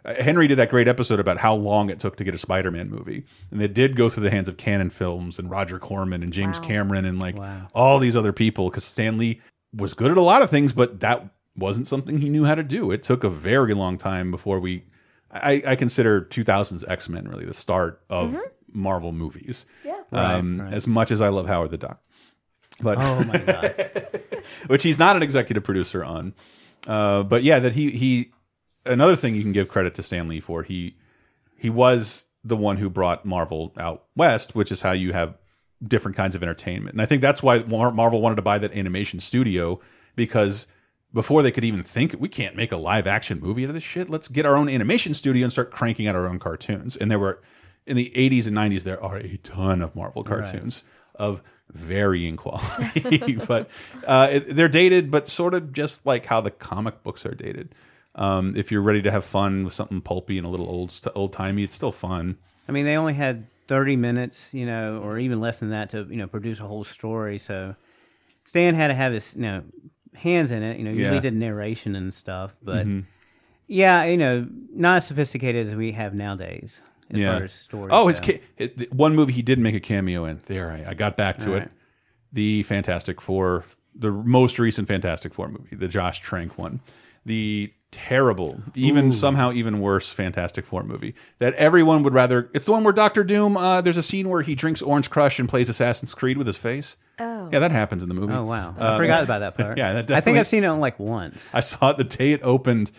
Henry 0.06 0.47
did 0.47 0.58
that 0.58 0.70
great 0.70 0.88
episode 0.88 1.20
about 1.20 1.38
how 1.38 1.54
long 1.56 1.89
it 1.89 2.00
took 2.00 2.16
to 2.18 2.24
get 2.24 2.34
a 2.34 2.38
Spider-Man 2.38 2.89
movie, 2.89 3.26
and 3.52 3.62
it 3.62 3.74
did 3.74 3.95
go 3.95 4.10
through 4.10 4.24
the 4.24 4.30
hands 4.32 4.47
of 4.47 4.58
Cannon 4.58 4.89
Films 4.89 5.39
and 5.39 5.50
Roger 5.50 5.78
Corman 5.80 6.24
and 6.24 6.32
James 6.34 6.60
Wow. 6.60 6.68
Cameron 6.68 7.06
and 7.06 7.20
like 7.20 7.36
all 7.74 8.00
these 8.00 8.16
other 8.16 8.32
people 8.34 8.70
because 8.70 8.84
Stanley 8.84 9.41
was 9.76 9.93
good 9.93 10.12
at 10.12 10.18
a 10.18 10.22
lot 10.22 10.41
of 10.41 10.50
things, 10.50 10.74
but 10.74 11.00
that 11.02 11.28
wasn't 11.58 11.88
something 11.88 12.20
he 12.20 12.30
knew 12.30 12.45
how 12.45 12.56
to 12.56 12.64
do. 12.64 12.91
It 12.91 13.04
took 13.04 13.24
a 13.24 13.30
very 13.30 13.74
long 13.74 13.97
time 13.97 14.32
before 14.32 14.60
we. 14.60 14.86
I, 15.32 15.62
I 15.66 15.76
consider 15.76 16.22
2000s 16.22 16.84
X 16.89 17.08
Men 17.10 17.28
really 17.28 17.45
the 17.45 17.54
start 17.54 18.02
of 18.10 18.36
Marvel 18.72 19.12
movies. 19.12 19.66
Yeah. 19.84 20.02
Um, 20.12 20.60
Right, 20.60 20.66
right. 20.66 20.74
As 20.74 20.88
much 20.88 21.12
as 21.12 21.22
I 21.22 21.30
love 21.30 21.45
Howard 21.47 21.70
the 21.72 21.78
Duck, 21.78 22.02
but 22.82 22.97
oh 23.00 23.24
my 23.26 23.38
god! 23.38 24.22
which 24.68 24.82
he's 24.84 24.97
not 24.97 25.16
an 25.16 25.22
executive 25.24 25.64
producer 25.64 26.04
on. 26.04 26.34
Uh, 26.88 27.22
but 27.24 27.43
yeah, 27.43 27.60
that 27.60 27.74
he 27.74 27.91
he 27.91 28.32
another 28.90 29.16
thing 29.16 29.36
you 29.36 29.42
can 29.42 29.54
give 29.54 29.68
credit 29.68 29.96
to 29.96 30.04
Stan 30.04 30.28
Lee 30.28 30.40
for 30.40 30.64
he 30.64 30.96
he 31.56 31.70
was 31.70 32.26
the 32.44 32.56
one 32.56 32.78
who 32.78 32.90
brought 32.90 33.26
Marvel 33.26 33.74
out 33.78 34.06
west, 34.16 34.56
which 34.56 34.72
is 34.72 34.82
how 34.82 34.92
you 34.92 35.14
have 35.14 35.38
different 35.86 36.18
kinds 36.18 36.36
of 36.36 36.44
entertainment. 36.44 36.94
And 36.94 37.02
I 37.02 37.06
think 37.06 37.22
that's 37.22 37.44
why 37.44 37.60
Marvel 37.64 38.22
wanted 38.22 38.36
to 38.36 38.42
buy 38.42 38.58
that 38.58 38.74
animation 38.74 39.20
studio 39.20 39.80
because 40.16 40.68
before 41.14 41.42
they 41.42 41.52
could 41.52 41.64
even 41.64 41.82
think 41.82 42.16
we 42.20 42.30
can't 42.30 42.56
make 42.56 42.72
a 42.72 42.78
live 42.78 43.08
action 43.08 43.40
movie 43.40 43.64
out 43.64 43.70
of 43.70 43.76
this 43.76 43.84
shit, 43.84 44.10
let's 44.10 44.28
get 44.28 44.46
our 44.46 44.56
own 44.56 44.70
animation 44.70 45.14
studio 45.14 45.44
and 45.44 45.52
start 45.52 45.72
cranking 45.72 46.08
out 46.08 46.16
our 46.16 46.28
own 46.28 46.40
cartoons. 46.40 46.96
And 46.96 47.10
there 47.10 47.20
were 47.20 47.42
in 47.86 47.96
the 47.96 48.12
80s 48.16 48.48
and 48.48 48.56
90s 48.56 48.84
there 48.84 49.04
are 49.04 49.18
a 49.18 49.38
ton 49.38 49.82
of 49.82 49.96
Marvel 49.96 50.24
cartoons 50.24 50.84
of 51.16 51.42
varying 51.72 52.38
quality, 52.38 53.36
but 53.48 53.70
uh, 54.06 54.28
it, 54.32 54.56
they're 54.56 54.68
dated, 54.68 55.12
but 55.12 55.28
sort 55.30 55.54
of 55.54 55.74
just 55.74 56.06
like 56.06 56.26
how 56.26 56.42
the 56.42 56.52
comic 56.52 57.04
books 57.04 57.26
are 57.26 57.36
dated. 57.36 57.74
Um, 58.20 58.53
if 58.57 58.72
you're 58.72 58.82
ready 58.82 59.01
to 59.01 59.09
have 59.11 59.24
fun 59.26 59.63
with 59.63 59.74
something 59.74 60.01
pulpy 60.01 60.38
and 60.38 60.45
a 60.45 60.49
little 60.49 60.67
old 60.67 60.93
old 61.15 61.34
timey, 61.34 61.63
it's 61.63 61.74
still 61.76 61.91
fun. 61.91 62.38
I 62.67 62.72
mean, 62.72 62.86
they 62.86 62.97
only 62.97 63.13
had 63.13 63.47
thirty 63.67 63.95
minutes, 63.95 64.53
you 64.53 64.65
know, 64.65 65.01
or 65.01 65.17
even 65.17 65.39
less 65.39 65.59
than 65.59 65.70
that 65.72 65.89
to 65.91 66.05
you 66.09 66.17
know 66.17 66.28
produce 66.28 66.59
a 66.59 66.67
whole 66.67 66.84
story. 66.84 67.38
So 67.39 67.76
Stan 68.45 68.76
had 68.76 68.89
to 68.89 68.93
have 68.93 69.13
his 69.13 69.34
you 69.36 69.41
know 69.41 69.63
hands 70.15 70.51
in 70.51 70.63
it. 70.63 70.78
You 70.78 70.84
know, 70.86 70.91
he 70.91 70.99
Yeah. 71.01 71.07
really 71.09 71.22
did 71.22 71.34
narration 71.34 71.95
and 71.95 72.13
stuff, 72.13 72.55
but 72.61 72.86
Mhm. 72.86 73.05
yeah, 73.67 74.03
you 74.03 74.17
know, 74.17 74.47
not 74.74 74.97
as 74.97 75.07
sophisticated 75.07 75.67
as 75.67 75.76
we 75.76 75.93
have 75.93 76.13
nowadays 76.13 76.82
as 77.11 77.22
yeah. 77.22 77.36
far 77.36 77.43
as 77.45 77.51
stories. 77.53 77.91
oh, 77.93 78.07
his 78.07 78.20
it, 78.57 78.93
one 78.93 79.15
movie 79.15 79.34
he 79.34 79.41
did 79.41 79.59
make 79.59 79.76
a 79.76 79.80
cameo 79.80 80.26
in. 80.26 80.41
There, 80.47 80.72
I, 80.72 80.91
I 80.91 80.93
got 80.93 81.15
back 81.15 81.38
to 81.39 81.51
All 81.51 81.55
it. 81.55 81.59
right. 81.59 81.72
The 82.34 82.63
Fantastic 82.63 83.22
Four, 83.22 83.63
the 83.95 84.11
most 84.11 84.59
recent 84.59 84.88
Fantastic 84.88 85.34
Four 85.34 85.47
movie, 85.47 85.76
the 85.76 85.88
Josh 85.88 86.20
Trank 86.20 86.57
one, 86.57 86.80
the 87.26 87.74
terrible, 87.92 88.62
even 88.76 89.08
Ooh. 89.08 89.12
somehow 89.12 89.52
even 89.52 89.80
worse 89.80 90.12
Fantastic 90.12 90.66
Four 90.66 90.84
movie 90.84 91.16
that 91.40 91.54
everyone 91.56 92.04
would 92.04 92.14
rather. 92.14 92.50
It's 92.54 92.66
the 92.66 92.72
one 92.72 92.84
where 92.84 92.94
Doctor 92.94 93.24
Doom. 93.24 93.58
Uh, 93.58 93.82
there's 93.82 93.98
a 93.98 94.04
scene 94.04 94.30
where 94.30 94.42
he 94.42 94.56
drinks 94.56 94.82
Orange 94.82 95.10
Crush 95.10 95.40
and 95.40 95.48
plays 95.50 95.70
Assassin's 95.70 96.14
Creed 96.14 96.38
with 96.38 96.48
his 96.48 96.58
face. 96.58 96.98
Oh. 97.20 97.50
Yeah, 97.52 97.60
that 97.60 97.72
happens 97.72 98.04
in 98.04 98.10
the 98.10 98.16
movie. 98.16 98.34
Oh 98.34 98.46
wow, 98.46 98.76
I 98.78 98.82
Uh, 98.82 98.98
forgot 98.98 99.24
about 99.24 99.40
that 99.40 99.58
part. 99.58 99.78
Yeah, 99.78 100.02
that 100.02 100.12
I 100.12 100.22
think 100.22 100.38
I've 100.38 100.48
seen 100.48 100.64
it 100.64 100.68
on 100.68 100.80
like 100.80 101.00
once. 101.00 101.50
I 101.54 101.60
saw 101.62 101.90
it 101.90 101.98
the 101.98 102.04
day 102.04 102.32
it 102.32 102.42
opened, 102.44 102.92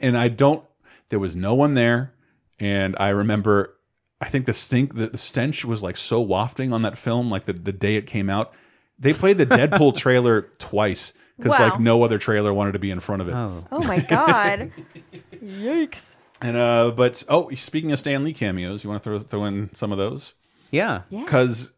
and 0.00 0.16
I 0.16 0.28
don't. 0.28 0.64
There 1.08 1.18
was 1.18 1.34
no 1.36 1.54
one 1.54 1.74
there, 1.74 2.12
and 2.60 2.96
I 2.98 3.10
remember. 3.10 3.72
I 4.18 4.28
think 4.30 4.46
the 4.46 4.54
stink, 4.54 4.94
the, 4.94 5.08
the 5.08 5.18
stench 5.18 5.62
was 5.64 5.82
like 5.82 5.96
so 5.98 6.22
wafting 6.22 6.72
on 6.72 6.82
that 6.82 6.96
film. 6.96 7.30
Like 7.30 7.44
the 7.44 7.52
the 7.52 7.72
day 7.72 7.96
it 7.96 8.06
came 8.06 8.30
out, 8.30 8.54
they 8.98 9.12
played 9.12 9.36
the 9.38 9.44
Deadpool 9.46 9.94
trailer 9.98 10.42
twice 10.58 11.12
because 11.36 11.58
Wow. 11.58 11.68
like 11.70 11.80
no 11.80 12.02
other 12.02 12.18
trailer 12.18 12.52
wanted 12.52 12.72
to 12.72 12.78
be 12.78 12.90
in 12.90 13.00
front 13.00 13.22
of 13.22 13.28
it. 13.28 13.34
Oh, 13.34 13.64
Oh 13.72 13.84
my 13.86 14.00
god. 14.00 14.72
Yikes. 15.32 16.14
And 16.42 16.56
uh, 16.56 16.90
but 16.90 17.24
oh, 17.28 17.50
speaking 17.54 17.92
of 17.92 17.98
Stan 17.98 18.22
Lee 18.24 18.32
cameos, 18.32 18.84
you 18.84 18.90
want 18.90 19.02
to 19.02 19.04
throw 19.08 19.18
throw 19.18 19.44
in 19.46 19.74
some 19.74 19.92
of 19.92 19.98
those? 19.98 20.34
yeah. 20.70 21.02
Yeah. 21.10 21.24
because 21.24 21.72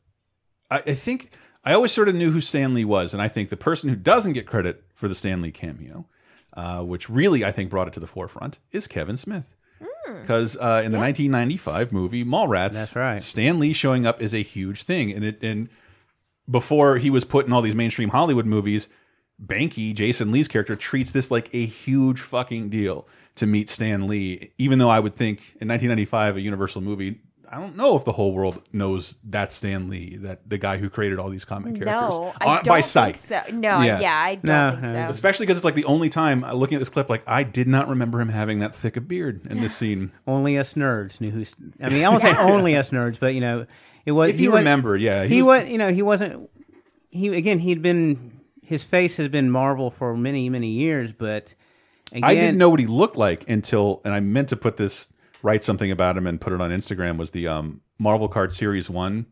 I, 0.70 0.76
I 0.78 0.94
think 0.94 1.32
I 1.64 1.74
always 1.74 1.92
sort 1.92 2.08
of 2.08 2.14
knew 2.14 2.30
who 2.30 2.40
Stan 2.40 2.74
Lee 2.74 2.84
was, 2.84 3.12
and 3.12 3.22
I 3.22 3.28
think 3.28 3.50
the 3.50 3.56
person 3.56 3.88
who 3.90 3.96
doesn't 3.96 4.32
get 4.32 4.46
credit 4.46 4.82
for 4.94 5.06
the 5.08 5.14
Stan 5.14 5.42
Lee 5.42 5.52
cameo, 5.52 6.06
uh, 6.54 6.82
which 6.82 7.08
really 7.10 7.44
I 7.44 7.52
think 7.52 7.70
brought 7.70 7.86
it 7.88 7.94
to 7.94 8.00
the 8.00 8.06
forefront, 8.06 8.58
is 8.72 8.86
Kevin 8.86 9.16
Smith. 9.16 9.54
Because 10.22 10.56
uh, 10.56 10.82
in 10.84 10.90
the 10.92 10.98
1995 10.98 11.92
movie 11.92 12.24
Mallrats, 12.24 12.72
That's 12.72 12.96
right. 12.96 13.22
Stan 13.22 13.58
Lee 13.60 13.74
showing 13.74 14.06
up 14.06 14.22
is 14.22 14.32
a 14.34 14.42
huge 14.42 14.82
thing, 14.82 15.12
and 15.12 15.22
it 15.24 15.42
and 15.42 15.68
before 16.50 16.96
he 16.96 17.10
was 17.10 17.24
put 17.24 17.46
in 17.46 17.52
all 17.52 17.60
these 17.62 17.74
mainstream 17.74 18.08
Hollywood 18.08 18.46
movies, 18.46 18.88
Banky, 19.44 19.94
Jason 19.94 20.32
Lee's 20.32 20.48
character, 20.48 20.74
treats 20.76 21.10
this 21.12 21.30
like 21.30 21.48
a 21.54 21.64
huge 21.64 22.20
fucking 22.20 22.70
deal 22.70 23.06
to 23.36 23.46
meet 23.46 23.68
Stan 23.68 24.06
Lee. 24.08 24.52
Even 24.58 24.78
though 24.78 24.88
I 24.88 24.98
would 25.00 25.14
think 25.14 25.38
in 25.60 25.68
1995, 25.68 26.36
a 26.36 26.40
Universal 26.40 26.80
movie, 26.80 27.20
I 27.50 27.58
don't 27.58 27.76
know 27.76 27.96
if 27.96 28.04
the 28.04 28.12
whole 28.12 28.34
world 28.34 28.62
knows 28.74 29.16
that 29.24 29.52
Stan 29.52 29.88
Lee, 29.88 30.16
that 30.16 30.50
the 30.50 30.58
guy 30.58 30.76
who 30.76 30.90
created 30.90 31.18
all 31.18 31.30
these 31.30 31.46
comic 31.46 31.76
characters 31.76 31.86
No, 32.18 32.34
I 32.40 32.44
on- 32.46 32.56
don't 32.56 32.66
by 32.66 32.82
think 32.82 32.84
sight. 32.84 33.16
so. 33.16 33.40
No, 33.52 33.80
Yeah. 33.80 34.00
yeah, 34.00 34.14
I 34.18 34.34
don't 34.34 34.44
No, 34.44 34.70
think 34.72 34.82
so. 34.82 35.08
Especially 35.08 35.46
because 35.46 35.56
it's 35.56 35.64
like 35.64 35.74
the 35.76 35.86
only 35.86 36.10
time 36.10 36.44
uh, 36.44 36.52
looking 36.52 36.74
at 36.76 36.80
this 36.80 36.90
clip, 36.90 37.08
like 37.08 37.22
I 37.26 37.44
did 37.44 37.66
not 37.68 37.88
remember 37.88 38.20
him 38.20 38.28
having 38.28 38.58
that 38.58 38.74
thick 38.74 38.98
a 38.98 39.00
beard 39.00 39.46
in 39.48 39.62
this 39.62 39.74
scene. 39.78 40.10
Only 40.26 40.58
us 40.58 40.74
nerds 40.74 41.20
knew 41.22 41.30
who. 41.30 41.44
I 41.82 41.88
mean, 41.88 42.04
I 42.04 42.08
won't 42.10 42.20
say 42.22 42.36
only 42.38 42.76
us 42.76 42.90
nerds, 42.90 43.18
but 43.18 43.32
you 43.34 43.40
know, 43.40 43.64
it 44.04 44.12
was. 44.12 44.30
If 44.30 44.38
he 44.38 44.44
you 44.44 44.50
was- 44.52 45.00
yeah, 45.00 45.24
he, 45.24 45.40
was, 45.42 45.68
You 45.70 45.78
know, 45.78 45.88
he 45.90 46.02
wasn't. 46.02 46.50
He 47.10 47.28
again. 47.34 47.58
He'd 47.60 47.80
been. 47.80 48.37
His 48.68 48.82
face 48.82 49.16
has 49.16 49.28
been 49.28 49.50
Marvel 49.50 49.90
for 49.90 50.14
many, 50.14 50.50
many 50.50 50.68
years, 50.68 51.10
but 51.10 51.54
I 52.12 52.34
didn't 52.34 52.58
know 52.58 52.68
what 52.68 52.80
he 52.80 52.86
looked 52.86 53.16
like 53.16 53.48
until, 53.48 54.02
and 54.04 54.12
I 54.12 54.20
meant 54.20 54.50
to 54.50 54.56
put 54.56 54.76
this, 54.76 55.08
write 55.42 55.64
something 55.64 55.90
about 55.90 56.18
him 56.18 56.26
and 56.26 56.38
put 56.38 56.52
it 56.52 56.60
on 56.60 56.70
Instagram. 56.70 57.16
Was 57.16 57.30
the 57.30 57.48
um, 57.48 57.80
Marvel 57.98 58.28
card 58.28 58.52
Series 58.52 58.90
One? 58.90 59.24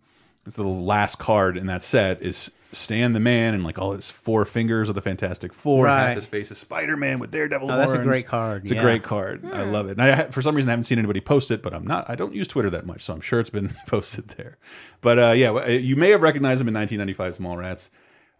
It's 0.47 0.57
the 0.57 0.63
last 0.63 1.19
card 1.19 1.59
in 1.59 1.67
that 1.67 1.83
set 1.83 2.23
is 2.23 2.51
Stan 2.73 3.13
the 3.13 3.21
Man 3.21 3.53
and 3.53 3.63
like 3.63 3.79
all 3.79 3.93
his 3.93 4.11
four 4.11 4.47
fingers 4.47 4.89
of 4.89 4.95
the 4.95 5.03
Fantastic 5.03 5.53
Four. 5.53 5.85
Right. 5.85 6.07
Half 6.07 6.17
his 6.17 6.27
face 6.29 6.51
is 6.51 6.57
Spider 6.57 6.97
Man 6.97 7.19
with 7.19 7.31
Daredevil 7.31 7.71
Oh, 7.71 7.77
that's 7.77 7.93
a 7.93 8.03
great 8.03 8.27
card, 8.27 8.63
It's 8.63 8.73
a 8.73 8.81
great 8.81 9.03
card. 9.03 9.45
I 9.53 9.65
love 9.65 9.89
it. 9.89 9.99
And 9.99 10.03
I, 10.03 10.31
for 10.31 10.41
some 10.41 10.55
reason, 10.55 10.71
I 10.71 10.73
haven't 10.73 10.85
seen 10.85 10.99
anybody 10.99 11.21
post 11.21 11.51
it, 11.51 11.63
but 11.63 11.75
I'm 11.75 11.87
not. 11.87 12.09
I 12.09 12.15
don't 12.15 12.33
use 12.33 12.49
Twitter 12.49 12.71
that 12.71 12.87
much, 12.87 13.03
so 13.03 13.13
I'm 13.13 13.21
sure 13.21 13.39
it's 13.39 13.51
been 13.51 13.77
posted 13.87 14.29
there. 14.29 14.57
But 15.03 15.19
uh, 15.19 15.33
yeah, 15.33 15.67
you 15.67 15.95
may 15.95 16.09
have 16.11 16.23
recognized 16.23 16.63
him 16.63 16.69
in 16.69 16.75
1995 16.75 17.39
Mallrats. 17.39 17.91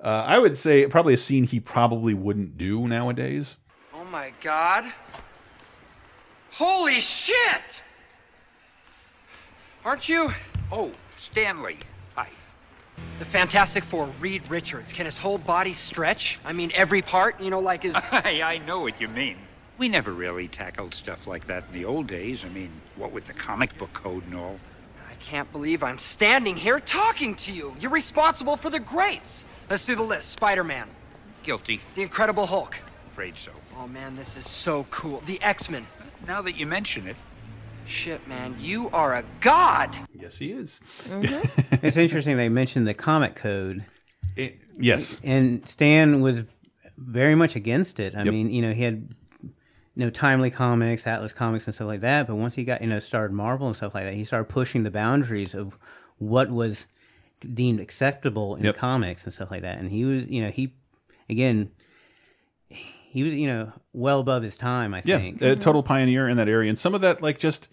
Uh, 0.01 0.25
I 0.27 0.39
would 0.39 0.59
say 0.59 0.87
probably 0.87 1.15
a 1.15 1.19
scene 1.19 1.45
he 1.45 1.61
probably 1.61 2.15
wouldn't 2.15 2.59
do 2.59 2.87
nowadays. 2.87 3.57
Oh 3.95 4.05
my 4.05 4.33
god. 4.43 4.93
Holy 6.53 7.01
shit! 7.01 7.83
Aren't 9.85 10.09
you? 10.09 10.33
Oh, 10.73 10.91
Stanley. 11.17 11.79
Hi. 12.15 12.29
The 13.19 13.25
Fantastic 13.25 13.85
Four, 13.85 14.11
Reed 14.21 14.51
Richards. 14.51 14.93
Can 14.93 15.07
his 15.07 15.17
whole 15.19 15.39
body 15.39 15.73
stretch? 15.73 16.39
I 16.45 16.53
mean, 16.53 16.73
every 16.75 17.03
part, 17.03 17.41
you 17.41 17.51
know, 17.51 17.61
like 17.61 17.83
his. 17.83 17.95
I, 18.11 18.43
I 18.43 18.59
know 18.59 18.81
what 18.81 19.01
you 19.01 19.09
mean. 19.09 19.37
We 19.79 19.89
never 19.89 20.13
really 20.13 20.49
tackled 20.49 20.95
stuff 20.95 21.27
like 21.27 21.47
that 21.47 21.65
in 21.67 21.73
the 21.73 21.85
old 21.85 22.07
days. 22.07 22.45
I 22.45 22.49
mean, 22.49 22.71
what 22.97 23.13
with 23.13 23.27
the 23.27 23.35
comic 23.35 23.77
book 23.79 23.93
code 23.93 24.25
and 24.25 24.35
all. 24.35 24.59
I 25.19 25.25
can't 25.25 25.51
believe 25.53 25.83
I'm 25.83 25.99
standing 25.99 26.57
here 26.57 26.79
talking 26.81 27.35
to 27.37 27.53
you. 27.53 27.75
You're 27.81 27.91
responsible 27.91 28.57
for 28.57 28.71
the 28.71 28.79
greats. 28.79 29.45
Let's 29.71 29.85
do 29.85 29.97
the 29.97 30.03
list 30.03 30.31
Spider 30.31 30.63
Man, 30.65 30.89
Guilty. 31.43 31.81
The 31.95 32.03
Incredible 32.03 32.47
Hulk. 32.47 32.79
Afraid 33.11 33.37
so. 33.37 33.51
Oh 33.79 33.87
man, 33.89 34.15
this 34.17 34.37
is 34.37 34.49
so 34.49 34.85
cool. 34.91 35.23
The 35.27 35.41
X 35.43 35.71
Men. 35.71 35.87
Now 36.27 36.43
that 36.43 36.57
you 36.57 36.67
mention 36.67 37.07
it. 37.07 37.17
Shit, 37.87 38.27
man, 38.29 38.57
you 38.59 38.91
are 38.91 39.17
a 39.17 39.25
god. 39.41 39.95
Yes, 40.13 40.37
he 40.37 40.51
is. 40.53 40.81
Mm-hmm. 41.05 41.77
it's 41.87 41.97
interesting 41.97 42.37
they 42.37 42.49
mentioned 42.49 42.87
the 42.87 42.95
comic 42.95 43.37
code. 43.37 43.85
yes. 44.77 45.21
And 45.25 45.67
Stan 45.69 46.21
was 46.21 46.41
very 46.99 47.35
much 47.37 47.55
against 47.57 48.01
it. 48.01 48.15
I 48.15 48.23
Yep. 48.25 48.33
mean, 48.35 48.51
you 48.51 48.61
know, 48.63 48.73
he 48.73 48.83
had 48.83 49.15
you 49.97 50.05
know 50.05 50.11
Timely 50.11 50.51
Comics, 50.51 51.07
Atlas 51.07 51.33
Comics, 51.33 51.67
and 51.67 51.75
stuff 51.75 51.87
like 51.87 52.03
that. 52.03 52.27
But 52.27 52.37
once 52.37 52.55
he 52.55 52.65
got 52.65 52.83
you 52.83 52.87
know 52.87 53.01
started 53.01 53.35
Marvel 53.35 53.67
and 53.67 53.77
stuff 53.77 53.95
like 53.95 54.05
that, 54.05 54.15
he 54.15 54.25
started 54.25 54.45
pushing 54.49 54.83
the 54.83 54.91
boundaries 54.91 55.55
of 55.55 55.79
what 56.19 56.51
was 56.51 56.87
deemed 57.55 57.81
acceptable 57.81 58.57
in 58.57 58.65
Yep. 58.65 58.77
comics 58.77 59.25
and 59.25 59.33
stuff 59.33 59.51
like 59.51 59.63
that. 59.63 59.79
And 59.79 59.91
he 59.91 60.05
was, 60.05 60.27
you 60.27 60.43
know, 60.43 60.51
he 60.51 60.75
again, 61.29 61.71
he 62.69 63.23
was, 63.23 63.35
you 63.35 63.47
know, 63.49 63.73
well 63.93 64.21
above 64.21 64.43
his 64.43 64.57
time. 64.57 64.95
I 64.95 65.03
Yeah, 65.05 65.19
think. 65.19 65.43
a 65.43 65.57
total 65.57 65.83
pioneer 65.83 66.29
in 66.29 66.37
that 66.37 66.49
area, 66.49 66.69
and 66.69 66.79
some 66.79 66.95
of 66.95 67.01
that, 67.01 67.23
like, 67.23 67.39
just 67.39 67.71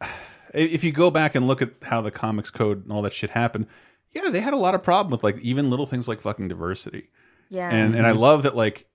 if 0.54 0.82
you 0.84 0.92
go 0.92 1.10
back 1.10 1.34
and 1.34 1.46
look 1.46 1.60
at 1.62 1.70
how 1.82 2.00
the 2.00 2.10
comics 2.10 2.50
code 2.50 2.84
and 2.84 2.92
all 2.92 3.02
that 3.02 3.12
shit 3.12 3.30
happened, 3.30 3.66
yeah, 4.12 4.30
they 4.30 4.40
had 4.40 4.54
a 4.54 4.58
lot 4.58 4.74
of 4.74 4.82
problem 4.82 5.10
with 5.10 5.24
like 5.24 5.38
even 5.40 5.68
little 5.70 5.86
things 5.86 6.08
like 6.08 6.20
fucking 6.20 6.48
diversity. 6.48 7.10
Yeah. 7.50 7.68
and 7.70 7.94
and 7.94 8.06
I 8.06 8.10
mm-hmm. 8.10 8.20
love 8.20 8.42
that 8.44 8.56
like 8.56 8.86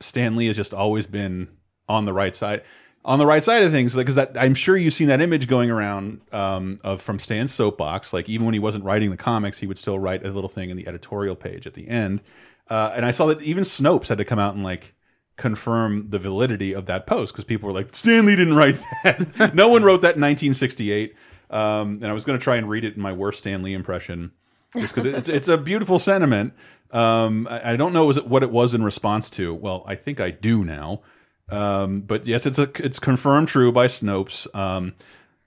Stan 0.00 0.36
Lee 0.36 0.48
has 0.48 0.56
just 0.56 0.74
always 0.74 1.06
been 1.06 1.48
on 1.88 2.04
the 2.04 2.12
right 2.12 2.34
side. 2.34 2.62
On 3.04 3.20
the 3.20 3.26
right 3.26 3.42
side 3.44 3.62
of 3.62 3.70
things, 3.70 3.94
because 3.94 4.16
that 4.16 4.32
I'm 4.36 4.54
sure 4.54 4.76
you've 4.76 4.92
seen 4.92 5.06
that 5.08 5.20
image 5.20 5.46
going 5.46 5.70
around 5.70 6.20
um, 6.32 6.78
of 6.82 7.00
from 7.00 7.20
Stan's 7.20 7.54
soapbox. 7.54 8.12
Like 8.12 8.28
even 8.28 8.46
when 8.46 8.52
he 8.52 8.58
wasn't 8.58 8.82
writing 8.82 9.10
the 9.10 9.16
comics, 9.16 9.58
he 9.60 9.66
would 9.68 9.78
still 9.78 9.96
write 9.96 10.26
a 10.26 10.30
little 10.30 10.48
thing 10.48 10.70
in 10.70 10.76
the 10.76 10.88
editorial 10.88 11.36
page 11.36 11.68
at 11.68 11.74
the 11.74 11.86
end. 11.86 12.20
Uh, 12.68 12.92
and 12.96 13.06
I 13.06 13.12
saw 13.12 13.26
that 13.26 13.40
even 13.42 13.62
Snopes 13.62 14.08
had 14.08 14.18
to 14.18 14.24
come 14.24 14.40
out 14.40 14.56
and 14.56 14.64
like 14.64 14.92
confirm 15.36 16.10
the 16.10 16.18
validity 16.18 16.72
of 16.72 16.86
that 16.86 17.06
post 17.06 17.32
because 17.32 17.44
people 17.44 17.68
were 17.68 17.72
like, 17.72 17.94
Stanley 17.94 18.34
didn't 18.34 18.54
write 18.54 18.76
that. 19.04 19.54
no 19.54 19.68
one 19.68 19.84
wrote 19.84 20.00
that 20.00 20.16
in 20.16 20.22
1968. 20.22 21.14
Um, 21.50 22.00
and 22.02 22.06
I 22.06 22.12
was 22.12 22.24
going 22.24 22.38
to 22.38 22.42
try 22.42 22.56
and 22.56 22.68
read 22.68 22.84
it 22.84 22.96
in 22.96 23.02
my 23.02 23.12
worst 23.12 23.38
Stanley 23.38 23.72
impression, 23.72 24.32
just 24.76 24.94
because 24.94 25.06
it's 25.06 25.28
it's 25.28 25.46
a 25.48 25.56
beautiful 25.56 25.98
sentiment. 26.00 26.54
Um, 26.90 27.46
I, 27.48 27.72
I 27.72 27.76
don't 27.76 27.92
know 27.92 28.12
what 28.12 28.42
it 28.42 28.50
was 28.50 28.74
in 28.74 28.82
response 28.82 29.30
to. 29.30 29.54
Well, 29.54 29.84
I 29.86 29.94
think 29.94 30.20
I 30.20 30.30
do 30.32 30.64
now. 30.64 31.02
Um, 31.48 32.00
but 32.00 32.26
yes, 32.26 32.46
it's 32.46 32.58
a 32.58 32.70
it's 32.84 32.98
confirmed 32.98 33.48
true 33.48 33.70
by 33.72 33.86
Snopes. 33.86 34.52
Um, 34.54 34.94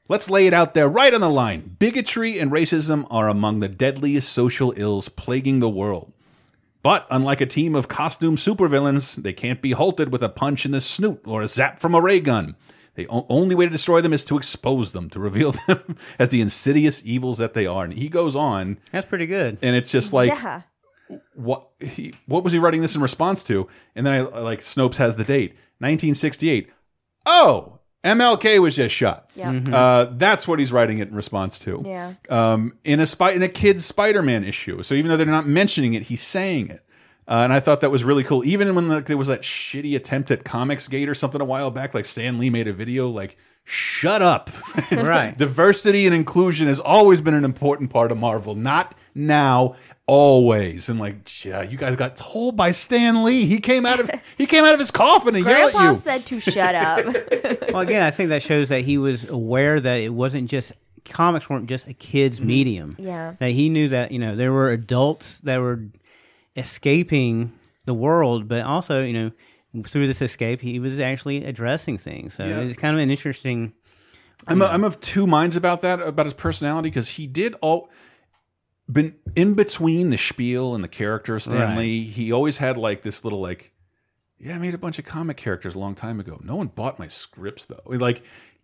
let's 0.07 0.29
lay 0.29 0.47
it 0.47 0.53
out 0.53 0.73
there 0.73 0.87
right 0.87 1.13
on 1.13 1.21
the 1.21 1.29
line. 1.29 1.75
Bigotry 1.79 2.39
and 2.39 2.51
racism 2.51 3.05
are 3.09 3.27
among 3.27 3.59
the 3.59 3.67
deadliest 3.67 4.29
social 4.29 4.73
ills 4.77 5.09
plaguing 5.09 5.59
the 5.59 5.69
world. 5.69 6.13
But 6.81 7.05
unlike 7.11 7.41
a 7.41 7.45
team 7.45 7.75
of 7.75 7.89
costume 7.89 8.37
supervillains, 8.37 9.15
they 9.21 9.33
can't 9.33 9.61
be 9.61 9.71
halted 9.71 10.13
with 10.13 10.23
a 10.23 10.29
punch 10.29 10.65
in 10.65 10.71
the 10.71 10.79
snoot 10.79 11.21
or 11.25 11.41
a 11.41 11.47
zap 11.47 11.79
from 11.79 11.93
a 11.93 12.01
ray 12.01 12.21
gun. 12.21 12.55
The 12.95 13.07
only 13.09 13.55
way 13.55 13.65
to 13.65 13.71
destroy 13.71 13.99
them 14.01 14.13
is 14.13 14.25
to 14.25 14.37
expose 14.37 14.93
them, 14.93 15.09
to 15.11 15.19
reveal 15.19 15.51
them 15.67 15.97
as 16.17 16.29
the 16.29 16.39
insidious 16.41 17.01
evils 17.05 17.37
that 17.37 17.53
they 17.53 17.65
are. 17.65 17.83
And 17.83 17.93
he 17.93 18.07
goes 18.07 18.35
on, 18.35 18.77
That's 18.93 19.05
pretty 19.05 19.27
good. 19.27 19.57
and 19.61 19.75
it's 19.75 19.91
just 19.91 20.13
like, 20.13 20.29
yeah. 20.31 20.61
what 21.33 21.69
he, 21.81 22.13
what 22.25 22.43
was 22.45 22.53
he 22.53 22.59
writing 22.59 22.81
this 22.81 22.95
in 22.95 23.01
response 23.01 23.43
to? 23.45 23.67
And 23.95 24.05
then 24.05 24.13
I 24.13 24.39
like 24.39 24.59
Snopes 24.61 24.97
has 24.97 25.17
the 25.17 25.23
date, 25.25 25.55
1968. 25.79 26.69
Oh, 27.25 27.79
MLK 28.03 28.59
was 28.61 28.75
just 28.75 28.95
shot. 28.95 29.29
Yep. 29.35 29.47
Mhm. 29.47 29.73
Uh, 29.73 30.11
that's 30.15 30.47
what 30.47 30.59
he's 30.59 30.71
writing 30.71 30.99
it 30.99 31.09
in 31.09 31.15
response 31.15 31.59
to. 31.59 31.81
Yeah. 31.85 32.13
Um, 32.29 32.73
in 32.83 32.99
a 32.99 33.05
spy 33.07 33.31
in 33.31 33.41
a 33.41 33.49
kid's 33.49 33.85
Spider-Man 33.85 34.43
issue. 34.43 34.81
So 34.83 34.95
even 34.95 35.11
though 35.11 35.17
they're 35.17 35.25
not 35.25 35.47
mentioning 35.47 35.93
it, 35.95 36.03
he's 36.03 36.21
saying 36.21 36.69
it. 36.69 36.83
Uh, 37.27 37.41
and 37.43 37.53
I 37.53 37.59
thought 37.59 37.81
that 37.81 37.91
was 37.91 38.03
really 38.03 38.23
cool. 38.23 38.43
Even 38.45 38.73
when 38.73 38.87
like, 38.87 39.05
there 39.05 39.17
was 39.17 39.27
that 39.27 39.41
shitty 39.43 39.95
attempt 39.95 40.31
at 40.31 40.43
Comics 40.43 40.87
Gate 40.87 41.07
or 41.09 41.13
something 41.13 41.41
a 41.41 41.45
while 41.45 41.69
back, 41.71 41.93
like 41.93 42.05
Stan 42.05 42.39
Lee 42.39 42.49
made 42.49 42.67
a 42.67 42.73
video 42.73 43.09
like, 43.09 43.37
"Shut 43.65 44.21
up." 44.21 44.49
Right. 44.91 45.37
Diversity 45.37 46.05
and 46.07 46.15
inclusion 46.15 46.67
has 46.67 46.79
always 46.79 47.21
been 47.21 47.35
an 47.35 47.45
important 47.45 47.91
part 47.91 48.11
of 48.11 48.17
Marvel. 48.17 48.55
Not 48.55 48.95
now, 49.13 49.75
always. 50.09 50.89
And 50.89 50.99
like, 50.99 51.45
yeah, 51.45 51.61
you 51.61 51.77
guys 51.77 51.95
got 51.95 52.15
told 52.15 52.57
by 52.57 52.71
Stan 52.71 53.23
Lee. 53.23 53.45
He 53.45 53.59
came 53.59 53.85
out 53.85 53.99
of 53.99 54.09
he 54.37 54.47
came 54.47 54.65
out 54.65 54.73
of 54.73 54.79
his 54.79 54.89
coffin 54.91 55.35
and 55.35 55.45
yelled 55.45 55.75
at 55.75 55.89
you. 55.89 55.95
said 55.95 56.25
to 56.25 56.39
shut 56.39 56.73
up. 56.73 57.05
well, 57.71 57.81
again, 57.81 58.01
I 58.01 58.09
think 58.09 58.29
that 58.29 58.41
shows 58.41 58.69
that 58.69 58.81
he 58.81 58.97
was 58.97 59.29
aware 59.29 59.79
that 59.79 59.95
it 59.95 60.09
wasn't 60.09 60.49
just 60.49 60.73
comics 61.05 61.49
weren't 61.49 61.67
just 61.69 61.87
a 61.87 61.93
kid's 61.93 62.39
mm-hmm. 62.39 62.47
medium. 62.47 62.95
Yeah. 62.97 63.35
That 63.39 63.51
he 63.51 63.69
knew 63.69 63.89
that 63.89 64.11
you 64.11 64.19
know 64.19 64.35
there 64.35 64.51
were 64.51 64.71
adults 64.71 65.39
that 65.41 65.59
were 65.59 65.85
escaping 66.55 67.53
the 67.85 67.93
world, 67.93 68.47
but 68.47 68.63
also 68.63 69.03
you 69.03 69.13
know 69.13 69.31
through 69.83 70.07
this 70.07 70.23
escape 70.23 70.59
he 70.59 70.79
was 70.79 70.99
actually 70.99 71.45
addressing 71.45 71.99
things. 71.99 72.33
So 72.33 72.45
Yeah. 72.45 72.61
it's 72.61 72.79
kind 72.79 72.95
of 72.95 73.03
an 73.03 73.11
interesting. 73.11 73.73
I'm, 74.47 74.61
I'm 74.61 74.85
of 74.85 74.99
two 75.01 75.27
minds 75.27 75.57
about 75.57 75.81
that 75.81 76.01
about 76.01 76.25
his 76.25 76.33
personality 76.33 76.89
because 76.89 77.09
he 77.09 77.27
did 77.27 77.53
all 77.61 77.89
been 78.91 79.15
in 79.35 79.53
between 79.53 80.09
the 80.09 80.17
spiel 80.17 80.73
and 80.75 80.83
the 80.83 80.87
character 80.87 81.35
of 81.35 81.43
Stan 81.43 81.59
Right. 81.61 81.77
Lee. 81.77 82.03
He 82.05 82.31
always 82.31 82.57
had 82.57 82.77
like 82.77 83.01
this 83.03 83.23
little 83.23 83.39
like, 83.39 83.71
yeah, 84.39 84.55
I 84.55 84.57
made 84.57 84.73
a 84.73 84.77
bunch 84.77 84.97
of 84.99 85.05
comic 85.05 85.37
characters 85.37 85.75
a 85.75 85.79
long 85.79 85.95
time 85.95 86.19
ago. 86.19 86.39
No 86.43 86.55
one 86.55 86.67
bought 86.67 86.97
my 86.99 87.07
scripts 87.07 87.65
though. 87.65 87.81
Like 87.85 88.23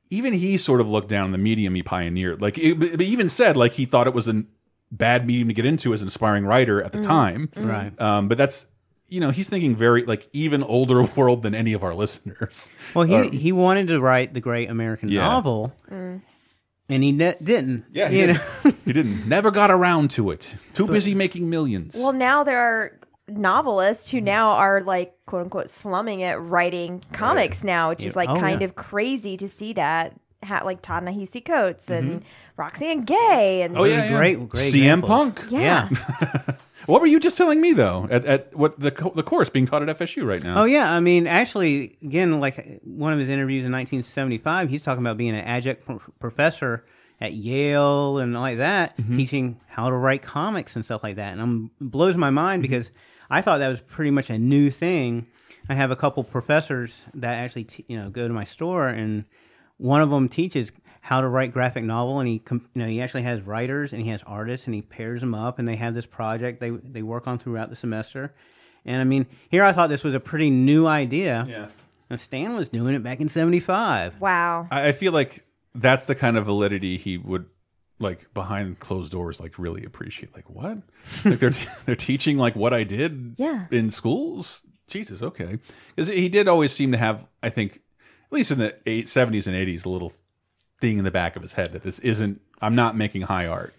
even 0.09 0.33
he 0.33 0.57
sort 0.57 0.81
of 0.81 0.89
looked 0.89 1.09
down 1.09 1.25
on 1.25 1.31
the 1.31 1.37
medium 1.37 1.75
he 1.75 1.83
pioneered. 1.83 2.41
Like 2.41 2.57
it, 2.57 2.79
but 2.79 3.01
even 3.01 3.29
said 3.29 3.55
like 3.57 3.73
he 3.73 3.85
thought 3.85 4.07
it 4.07 4.13
was 4.13 4.27
a 4.27 4.43
bad 4.91 5.25
medium 5.27 5.47
to 5.49 5.53
get 5.53 5.65
into 5.65 5.93
as 5.93 6.01
an 6.01 6.07
aspiring 6.07 6.45
writer 6.45 6.81
at 6.81 6.91
the 6.93 6.99
Mm. 6.99 7.03
time. 7.03 7.47
Mhm. 7.55 7.69
Right. 7.69 8.01
Um, 8.01 8.27
but 8.27 8.37
that's 8.37 8.67
you 9.09 9.19
know 9.19 9.29
he's 9.29 9.49
thinking 9.49 9.75
very 9.75 10.03
like 10.05 10.27
even 10.33 10.63
older 10.63 11.03
world 11.15 11.43
than 11.43 11.53
any 11.53 11.73
of 11.73 11.83
our 11.83 11.93
listeners. 11.93 12.69
Well, 12.95 13.05
he 13.05 13.15
Uh, 13.15 13.29
he 13.29 13.51
wanted 13.51 13.87
to 13.87 13.99
write 14.01 14.33
the 14.33 14.41
great 14.41 14.69
American 14.69 15.09
Yeah. 15.09 15.21
novel, 15.21 15.73
and 16.89 17.03
he 17.03 17.11
ne- 17.11 17.35
didn't. 17.41 17.85
Yeah, 17.91 18.09
he 18.09 18.19
you 18.21 18.27
didn't. 18.27 18.41
know? 18.65 18.71
he 18.85 18.93
didn't. 18.93 19.27
Never 19.27 19.51
got 19.51 19.71
around 19.71 20.11
to 20.11 20.31
it. 20.31 20.55
Too 20.73 20.87
busy 20.87 21.15
making 21.15 21.49
millions. 21.49 21.95
Well, 21.95 22.13
now 22.13 22.43
there 22.43 22.59
are 22.59 22.99
novelists 23.27 24.11
who 24.11 24.21
now 24.21 24.51
are 24.51 24.81
like 24.81 25.13
quote 25.25 25.43
unquote 25.43 25.69
slumming 25.69 26.19
it, 26.19 26.33
writing 26.35 27.01
comics 27.13 27.63
now, 27.63 27.89
which 27.89 28.05
is 28.05 28.15
like 28.15 28.29
Oh, 28.29 28.39
kind 28.39 28.61
yeah. 28.61 28.65
of 28.65 28.75
crazy 28.75 29.35
to 29.37 29.47
see 29.47 29.73
that. 29.73 30.13
Ha- 30.43 30.61
like 30.63 30.83
Ta-Nehisi 30.83 31.43
Coates 31.43 31.89
and 31.89 32.23
Roxane 32.55 33.01
Gay 33.01 33.63
and 33.63 33.73
Mm-hmm. 33.73 33.81
Oh 33.81 33.85
yeah, 33.85 34.03
yeah. 34.11 34.17
Great- 34.17 34.37
great 34.47 34.61
CM 34.61 34.99
examples. 34.99 35.09
Punk. 35.09 35.41
Yeah. 35.49 35.89
What 36.87 37.01
were 37.01 37.07
you 37.07 37.19
just 37.19 37.37
telling 37.37 37.59
me 37.61 37.73
though? 37.73 38.07
At, 38.11 38.25
at 38.25 38.55
what 38.55 38.79
the 38.79 38.91
co- 38.91 39.11
the 39.15 39.23
course 39.23 39.49
being 39.49 39.65
taught 39.65 39.87
at 39.87 39.97
FSU 39.97 40.25
right 40.25 40.43
now? 40.43 40.61
Oh 40.61 40.65
yeah, 40.65 40.91
I 40.91 40.99
mean, 40.99 41.25
actually, 41.27 41.97
again, 42.03 42.39
like 42.39 42.81
one 42.83 43.13
of 43.13 43.19
his 43.19 43.29
interviews 43.29 43.65
in 43.65 43.71
1975, 43.71 44.69
he's 44.69 44.83
talking 44.83 45.03
about 45.03 45.17
being 45.17 45.31
an 45.35 45.43
adjunct 45.45 45.85
pro- 45.85 45.99
professor 46.19 46.85
at 47.21 47.33
Yale 47.33 48.17
and 48.19 48.33
like 48.33 48.57
that, 48.57 48.95
Mm-hmm. 48.97 49.17
teaching 49.17 49.59
how 49.67 49.89
to 49.89 49.95
write 49.95 50.21
comics 50.21 50.75
and 50.75 50.83
stuff 50.85 51.01
like 51.03 51.15
that. 51.15 51.33
And 51.33 51.41
I'm 51.41 51.71
it 51.81 51.91
blows 51.91 52.17
my 52.17 52.29
mind 52.29 52.63
Mm-hmm. 52.63 52.71
because 52.71 52.91
I 53.29 53.41
thought 53.41 53.57
that 53.59 53.69
was 53.69 53.81
pretty 53.81 54.11
much 54.11 54.29
a 54.29 54.37
new 54.37 54.69
thing. 54.69 55.25
I 55.67 55.73
have 55.73 55.89
a 55.89 55.95
couple 55.95 56.23
professors 56.23 57.03
that 57.15 57.33
actually, 57.43 57.63
t- 57.63 57.85
you 57.87 57.97
know, 57.97 58.09
go 58.11 58.27
to 58.27 58.33
my 58.33 58.43
store, 58.43 58.87
and 58.87 59.25
one 59.77 60.01
of 60.01 60.11
them 60.11 60.29
teaches 60.29 60.71
how 61.05 61.21
to 61.21 61.27
write 61.27 61.51
graphic 61.53 61.83
novel, 61.83 62.19
and 62.19 62.27
he, 62.27 62.41
you 62.49 62.61
know, 62.73 62.87
he 62.87 62.99
actually 62.99 63.21
has 63.21 63.39
writers 63.43 63.93
and 63.93 64.01
he 64.01 64.09
has 64.09 64.23
artists, 64.23 64.65
and 64.65 64.73
he 64.73 64.81
pairs 64.81 65.21
them 65.21 65.35
up, 65.35 65.59
and 65.59 65.67
they 65.67 65.75
have 65.75 65.93
this 65.93 66.07
project 66.07 66.59
they 66.59 66.71
they 66.71 67.03
work 67.03 67.27
on 67.27 67.37
throughout 67.37 67.69
the 67.69 67.75
semester. 67.75 68.33
And 68.85 68.99
I 69.01 69.03
mean, 69.03 69.27
here 69.49 69.63
I 69.63 69.71
thought 69.71 69.87
this 69.89 70.03
was 70.03 70.15
a 70.15 70.19
pretty 70.19 70.49
new 70.49 70.87
idea. 70.87 71.45
Yeah. 71.47 71.67
Now, 72.09 72.15
Stan 72.17 72.55
was 72.55 72.69
doing 72.69 72.95
it 72.95 73.03
back 73.03 73.19
in 73.19 73.29
'75. 73.29 74.19
Wow. 74.19 74.67
I, 74.71 74.87
I 74.87 74.91
feel 74.93 75.11
like 75.11 75.45
that's 75.75 76.07
the 76.07 76.15
kind 76.15 76.37
of 76.37 76.45
validity 76.45 76.97
he 76.97 77.19
would 77.19 77.45
like 77.99 78.33
behind 78.33 78.79
closed 78.79 79.11
doors 79.11 79.39
like 79.39 79.59
really 79.59 79.85
appreciate. 79.85 80.33
Like 80.35 80.49
what? 80.49 80.79
like 81.23 81.37
they're 81.37 81.51
they're 81.85 81.95
teaching 81.95 82.37
like 82.39 82.55
what 82.55 82.73
I 82.73 82.83
did 82.83 83.35
Yeah. 83.37 83.67
in 83.69 83.91
schools. 83.91 84.63
Jesus, 84.87 85.21
okay. 85.21 85.59
Because 85.95 86.09
he 86.09 86.29
did 86.29 86.47
always 86.47 86.71
seem 86.71 86.91
to 86.93 86.97
have, 86.97 87.27
I 87.43 87.49
think, 87.49 87.75
at 87.75 88.31
least 88.31 88.51
in 88.51 88.57
the 88.59 88.75
eight, 88.85 89.05
70s 89.05 89.45
and 89.47 89.55
80s, 89.55 89.85
a 89.85 89.89
little 89.89 90.11
thing 90.79 90.97
in 90.97 91.03
the 91.03 91.11
back 91.11 91.35
of 91.35 91.41
his 91.41 91.53
head 91.53 91.73
that 91.73 91.83
this 91.83 91.99
isn't, 91.99 92.41
I'm 92.61 92.75
not 92.75 92.95
making 92.95 93.23
high 93.23 93.47
art. 93.47 93.73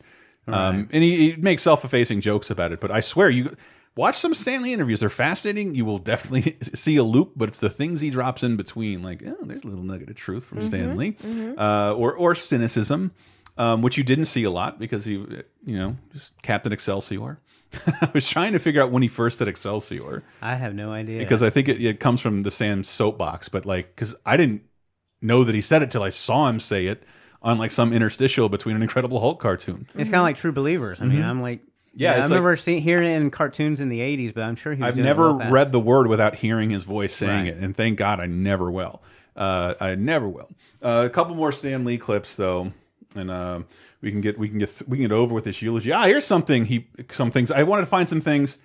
Um, 0.49 0.89
and 0.93 1.03
he, 1.03 1.33
he 1.33 1.37
makes 1.37 1.63
self 1.63 1.85
effacing 1.85 2.21
jokes 2.21 2.51
about 2.51 2.71
it. 2.73 2.81
But 2.81 2.91
I 2.93 3.01
swear, 3.01 3.29
you 3.29 3.57
watch 3.97 4.15
some 4.17 4.33
Stanley 4.33 4.73
interviews. 4.73 5.01
They're 5.01 5.09
fascinating. 5.09 5.75
You 5.75 5.85
will 5.85 5.99
definitely 5.99 6.57
see 6.75 6.97
a 6.97 7.03
loop, 7.03 7.33
but 7.35 7.49
it's 7.49 7.59
the 7.59 7.71
things 7.71 8.01
he 8.01 8.11
drops 8.11 8.45
in 8.45 8.57
between. 8.57 9.03
Like, 9.03 9.23
oh, 9.27 9.37
there's 9.43 9.65
a 9.65 9.69
little 9.69 9.85
nugget 9.85 10.09
of 10.11 10.17
truth 10.17 10.47
from 10.47 10.63
Stanley. 10.63 11.13
mhm. 11.15 11.59
Uh, 11.59 11.95
or, 11.97 12.15
or 12.15 12.35
cynicism, 12.37 13.13
um, 13.59 13.83
which 13.83 13.99
you 13.99 14.05
didn't 14.05 14.27
see 14.27 14.45
a 14.45 14.51
lot 14.51 14.79
because 14.79 15.05
he, 15.05 15.15
you 15.15 15.79
know, 15.79 15.97
just 16.13 16.41
Captain 16.43 16.73
Excelsior. 16.73 17.41
I 18.01 18.11
was 18.15 18.29
trying 18.29 18.53
to 18.53 18.61
figure 18.61 18.81
out 18.81 18.93
when 18.93 19.03
he 19.03 19.09
first 19.09 19.39
said 19.39 19.49
Excelsior 19.49 20.23
I 20.41 20.55
have 20.55 20.75
no 20.75 20.93
idea. 20.93 21.19
because 21.19 21.43
I 21.43 21.51
think 21.51 21.69
it, 21.69 21.85
it 21.85 21.99
comes 21.99 22.21
from 22.21 22.45
the 22.45 22.51
Stan's 22.53 22.89
soapbox, 22.89 23.49
but 23.49 23.67
like 23.67 23.89
because 23.95 24.15
I 24.25 24.37
didn't 24.37 24.63
know 25.27 25.45
that 25.45 25.55
he 25.55 25.61
said 25.61 25.83
it 25.83 25.91
till 25.91 26.03
I 26.03 26.11
saw 26.11 26.49
him 26.49 26.61
say 26.61 26.87
it 26.87 27.03
on 27.43 27.59
like 27.59 27.71
some 27.71 27.93
interstitial 27.93 28.49
between 28.49 28.77
an 28.77 28.83
Incredible 28.83 29.21
Hulk 29.21 29.41
cartoon. 29.41 29.87
It's 29.95 30.05
kind 30.05 30.17
of 30.17 30.23
like 30.23 30.37
True 30.37 30.53
Believers. 30.53 31.01
I 31.01 31.05
mean, 31.07 31.21
Mhm. 31.23 31.25
I'm 31.27 31.43
like, 31.43 31.61
Yeah, 31.95 32.13
I 32.13 32.21
it's 32.21 32.31
remember 32.31 32.57
seeing 32.57 32.83
hearing 32.83 33.09
it 33.09 33.17
in 33.21 33.31
cartoons 33.31 33.81
in 33.81 33.89
the 33.89 34.01
'80s, 34.01 34.33
but 34.35 34.43
I'm 34.45 34.57
sure 34.57 34.75
he 34.75 34.83
I've 34.83 34.97
never 34.97 35.33
read 35.33 35.73
the 35.73 35.81
word 35.81 36.07
without 36.09 36.35
hearing 36.35 36.71
his 36.71 36.85
voice 36.85 37.15
saying 37.15 37.45
Right. 37.47 37.55
it, 37.55 37.59
and 37.59 37.75
thank 37.77 37.99
God 37.99 38.21
I 38.21 38.27
never 38.27 38.71
will. 38.71 39.03
Uh, 39.35 39.75
I 39.81 39.95
never 39.95 40.29
will. 40.29 40.49
Uh, 40.83 41.03
a 41.07 41.11
couple 41.11 41.35
more 41.35 41.53
Stan 41.53 41.85
Lee 41.85 41.97
clips 41.99 42.37
though, 42.37 42.73
and 43.15 43.31
uh, 43.31 43.61
we 44.03 44.11
can 44.11 44.21
get 44.21 44.39
we 44.39 44.49
can 44.49 44.59
get 44.59 44.83
we 44.87 44.99
can 44.99 45.05
get 45.09 45.13
over 45.13 45.35
with 45.35 45.45
this 45.45 45.63
eulogy. 45.63 45.91
Ah, 45.93 46.05
here's 46.05 46.25
something 46.27 46.65
he 46.67 46.87
some 47.11 47.31
things 47.31 47.51
I 47.51 47.63
wanted 47.63 47.83
to 47.83 47.87
find 47.89 48.09
some 48.09 48.21
things 48.21 48.59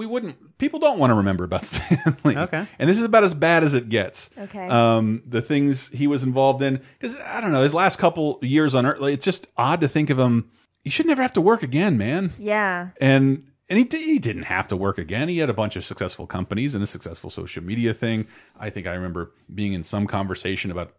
we 0.00 0.06
wouldn't 0.06 0.56
people 0.58 0.78
don't 0.80 0.98
want 0.98 1.10
to 1.10 1.14
remember 1.14 1.44
about 1.44 1.64
Stan 1.70 2.16
Lee. 2.24 2.36
Okay. 2.36 2.66
and 2.78 2.88
this 2.88 2.96
is 2.98 3.04
about 3.04 3.22
as 3.22 3.34
bad 3.34 3.62
as 3.64 3.74
it 3.74 3.88
gets. 3.90 4.30
Okay. 4.38 4.66
um, 4.68 5.22
the 5.26 5.42
things 5.42 5.88
he 5.88 6.06
was 6.06 6.22
involved 6.22 6.62
in 6.62 6.80
because 6.98 7.20
I 7.20 7.40
don't 7.42 7.52
know 7.52 7.62
his 7.62 7.74
last 7.74 7.98
couple 7.98 8.38
years 8.42 8.74
on 8.74 8.86
Earth. 8.86 8.98
Like, 9.00 9.14
it's 9.14 9.24
just 9.24 9.46
odd 9.56 9.82
to 9.82 9.88
think 9.88 10.08
of 10.10 10.18
him. 10.18 10.50
You 10.84 10.90
should 10.90 11.06
never 11.06 11.20
have 11.22 11.34
to 11.34 11.40
work 11.42 11.62
again, 11.62 11.98
man 11.98 12.32
Yeah. 12.38 12.88
and 13.00 13.44
and 13.68 13.78
he 13.78 13.86
he 13.98 14.18
didn't 14.18 14.44
have 14.44 14.68
to 14.68 14.76
work 14.76 14.98
again. 14.98 15.28
He 15.28 15.38
had 15.38 15.50
a 15.50 15.54
bunch 15.54 15.76
of 15.76 15.84
successful 15.84 16.26
companies 16.26 16.74
and 16.74 16.82
a 16.82 16.86
successful 16.86 17.28
social 17.30 17.62
media 17.62 17.92
thing. 17.94 18.26
I 18.58 18.70
think 18.70 18.86
I 18.86 18.94
remember 18.94 19.32
being 19.54 19.74
in 19.74 19.82
some 19.84 20.06
conversation 20.06 20.70
about 20.70 20.94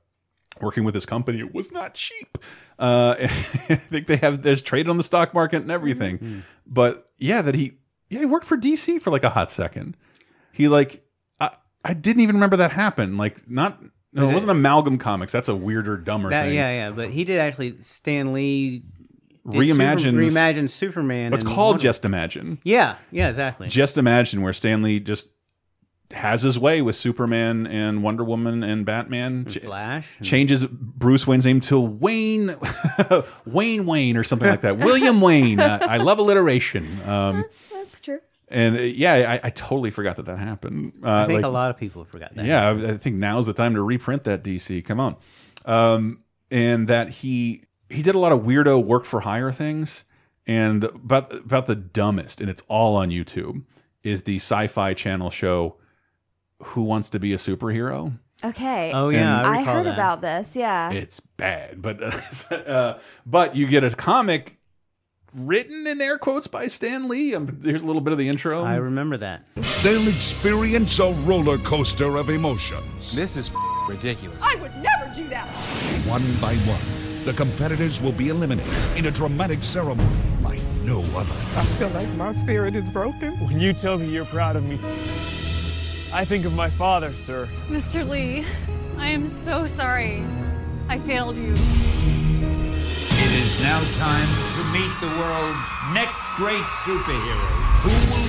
working 0.62 0.84
with 0.84 0.94
his 0.94 1.06
company. 1.06 1.40
It 1.40 1.54
was 1.54 1.72
not 1.72 1.96
cheap. 1.96 2.38
Uh, 2.78 3.16
I 3.20 3.28
think 3.28 4.08
they 4.08 4.18
have 4.18 4.42
there's 4.44 4.62
trade 4.62 4.88
on 4.90 4.98
the 4.98 5.04
stock 5.04 5.34
market 5.34 5.62
and 5.64 5.72
everything. 5.72 6.44
But 6.68 7.10
yeah, 7.18 7.42
that 7.42 7.56
he 7.56 7.74
yeah 8.12 8.20
he 8.20 8.26
worked 8.26 8.46
for 8.46 8.58
DC 8.58 9.02
for 9.02 9.10
like 9.10 9.24
a 9.24 9.30
hot 9.32 9.50
second. 9.50 9.98
He 10.52 10.68
like 10.68 11.04
I 11.40 11.50
I 11.84 11.94
didn't 11.96 12.22
even 12.22 12.36
remember 12.36 12.58
that 12.58 12.72
happened. 12.72 13.18
Like 13.18 13.50
not. 13.50 13.82
No, 14.14 14.30
it 14.30 14.34
wasn't 14.34 14.52
Amalgam 14.52 14.98
Comics. 14.98 15.32
That's 15.32 15.48
a 15.48 15.56
weirder, 15.56 15.96
dumber 15.96 16.30
That, 16.32 16.48
thing. 16.48 16.56
yeah, 16.56 16.70
yeah, 16.70 16.92
but 16.92 17.10
he 17.12 17.24
did 17.24 17.40
actually. 17.40 17.78
Stan 17.82 18.34
Lee 18.34 18.84
Super, 19.46 19.58
reimagined 19.58 20.70
Superman. 20.70 21.34
And 21.34 21.46
called 21.46 21.76
Wonder- 21.76 21.82
Just 21.84 22.04
Imagine. 22.06 22.60
Yeah, 22.66 22.98
yeah, 23.10 23.30
exactly. 23.30 23.70
Just 23.70 23.98
imagine 23.98 24.42
where 24.42 24.52
Stan 24.52 24.82
Lee 24.84 25.00
just 25.00 25.30
has 26.12 26.42
his 26.42 26.60
way 26.60 26.82
with 26.82 26.98
Superman 26.98 27.66
and 27.68 28.04
Wonder 28.04 28.26
Woman 28.26 28.64
and 28.64 28.86
Batman. 28.86 29.46
Ch- 29.46 29.60
Flash. 29.60 30.10
changes 30.22 30.66
Bruce 30.66 31.26
Wayne's 31.26 31.46
name 31.46 31.62
to 31.62 31.80
Wayne, 31.80 32.54
Wayne 33.46 33.86
Wayne 33.86 34.18
or 34.18 34.26
something 34.26 34.50
like 34.50 34.62
that. 34.62 34.78
William 34.78 35.22
Wayne. 35.22 35.60
Uh, 35.62 35.80
I 35.82 35.98
love 35.98 36.20
alliteration. 36.20 36.86
Um, 37.08 37.46
That's 37.82 38.00
true. 38.00 38.20
and 38.48 38.78
uh, 38.78 38.82
yeah, 38.82 39.40
I, 39.44 39.48
I 39.48 39.50
totally 39.50 39.92
forgot 39.92 40.16
that 40.18 40.26
that 40.28 40.38
happened. 40.40 40.94
Uh, 41.04 41.10
I 41.10 41.26
think 41.28 41.38
like- 41.38 41.46
a 41.46 41.50
lot 41.50 41.70
of 41.70 41.78
people 41.78 42.04
forgot 42.06 42.36
that. 42.36 42.46
yeah, 42.46 42.70
I 42.70 42.92
I 42.94 42.98
think 42.98 43.16
now's 43.18 43.46
the 43.48 43.54
time 43.54 43.74
to 43.76 43.82
reprint 43.82 44.24
that 44.26 44.44
DC. 44.44 44.84
Come 44.86 45.00
on, 45.00 45.16
um, 45.66 46.24
and 46.50 46.88
that 46.88 47.10
he 47.10 47.64
he 47.90 48.02
did 48.02 48.16
a 48.16 48.20
lot 48.20 48.32
of 48.32 48.42
weirdo 48.42 48.84
work 48.84 49.04
for 49.06 49.20
hire 49.22 49.52
things, 49.52 50.04
and 50.48 50.84
about 50.84 51.34
about 51.34 51.66
the 51.68 51.76
dumbest, 51.76 52.40
and 52.42 52.50
it's 52.50 52.64
all 52.68 52.96
on 52.96 53.10
YouTube. 53.10 53.64
Is 54.04 54.24
the 54.24 54.38
Sci-Fi 54.38 54.96
Channel 54.96 55.30
show 55.30 55.76
Who 56.64 56.84
Wants 56.84 57.10
to 57.12 57.20
Be 57.20 57.34
a 57.34 57.38
Superhero? 57.38 58.18
Okay. 58.44 58.92
Oh, 58.96 59.10
yeah, 59.10 59.38
And- 59.40 59.48
I 59.48 59.60
I 59.60 59.64
heard 59.64 59.86
that. 59.86 59.94
about 59.94 60.22
this. 60.22 60.56
Yeah. 60.56 60.90
It's 60.92 61.20
bad, 61.20 61.80
but 61.82 62.02
uh, 62.52 62.98
but 63.28 63.56
you 63.56 63.68
get 63.68 63.84
a 63.84 63.92
comic 63.92 64.58
written 65.34 65.88
in 65.88 66.02
air 66.02 66.18
quotes 66.18 66.48
by 66.48 66.68
Stan 66.68 67.08
Lee. 67.08 67.34
Um, 67.36 67.62
here's 67.64 67.82
a 67.82 67.86
little 67.86 68.02
bit 68.02 68.12
of 68.12 68.20
the 68.20 68.28
intro. 68.28 68.64
I 68.64 68.76
remember 68.76 69.18
that. 69.18 69.46
They'll 69.84 70.08
experience 70.08 71.00
a 71.00 71.12
roller 71.12 71.58
coaster 71.60 72.18
of 72.18 72.30
emotions. 72.30 73.16
This 73.16 73.38
is 73.38 73.52
ridiculous. 73.88 74.38
I 74.42 74.56
would 74.62 74.76
never 74.78 75.12
do 75.14 75.28
that. 75.30 75.48
One 76.08 76.24
by 76.40 76.56
one, 76.58 77.24
the 77.26 77.34
competitors 77.34 78.02
will 78.02 78.12
be 78.12 78.30
eliminated 78.30 78.74
in 78.98 79.06
a 79.06 79.12
dramatic 79.12 79.64
ceremony 79.64 80.10
like 80.42 80.62
no 80.84 81.02
other. 81.16 81.34
I 81.56 81.66
feel 81.78 81.90
like 81.90 82.10
my 82.10 82.34
spirit 82.34 82.76
is 82.76 82.90
broken. 82.90 83.34
When 83.40 83.60
you 83.60 83.74
tell 83.74 83.98
me 83.98 84.08
you're 84.08 84.26
proud 84.26 84.56
of 84.56 84.64
me, 84.64 84.80
I 86.14 86.26
think 86.26 86.46
of 86.46 86.54
my 86.54 86.70
father, 86.70 87.16
sir. 87.16 87.48
Mr. 87.68 88.08
Lee, 88.08 88.46
I 88.98 89.08
am 89.08 89.28
so 89.28 89.66
sorry. 89.68 90.24
I 90.90 91.00
failed 91.00 91.38
you. 91.38 91.54
It 93.24 93.32
is 93.34 93.62
now 93.62 93.80
time 93.98 94.28
to 94.56 94.61
meet 94.72 94.92
the 95.02 95.08
world's 95.20 95.68
next 95.94 96.16
great 96.38 96.64
superhero. 96.86 97.50
Who? 97.84 98.21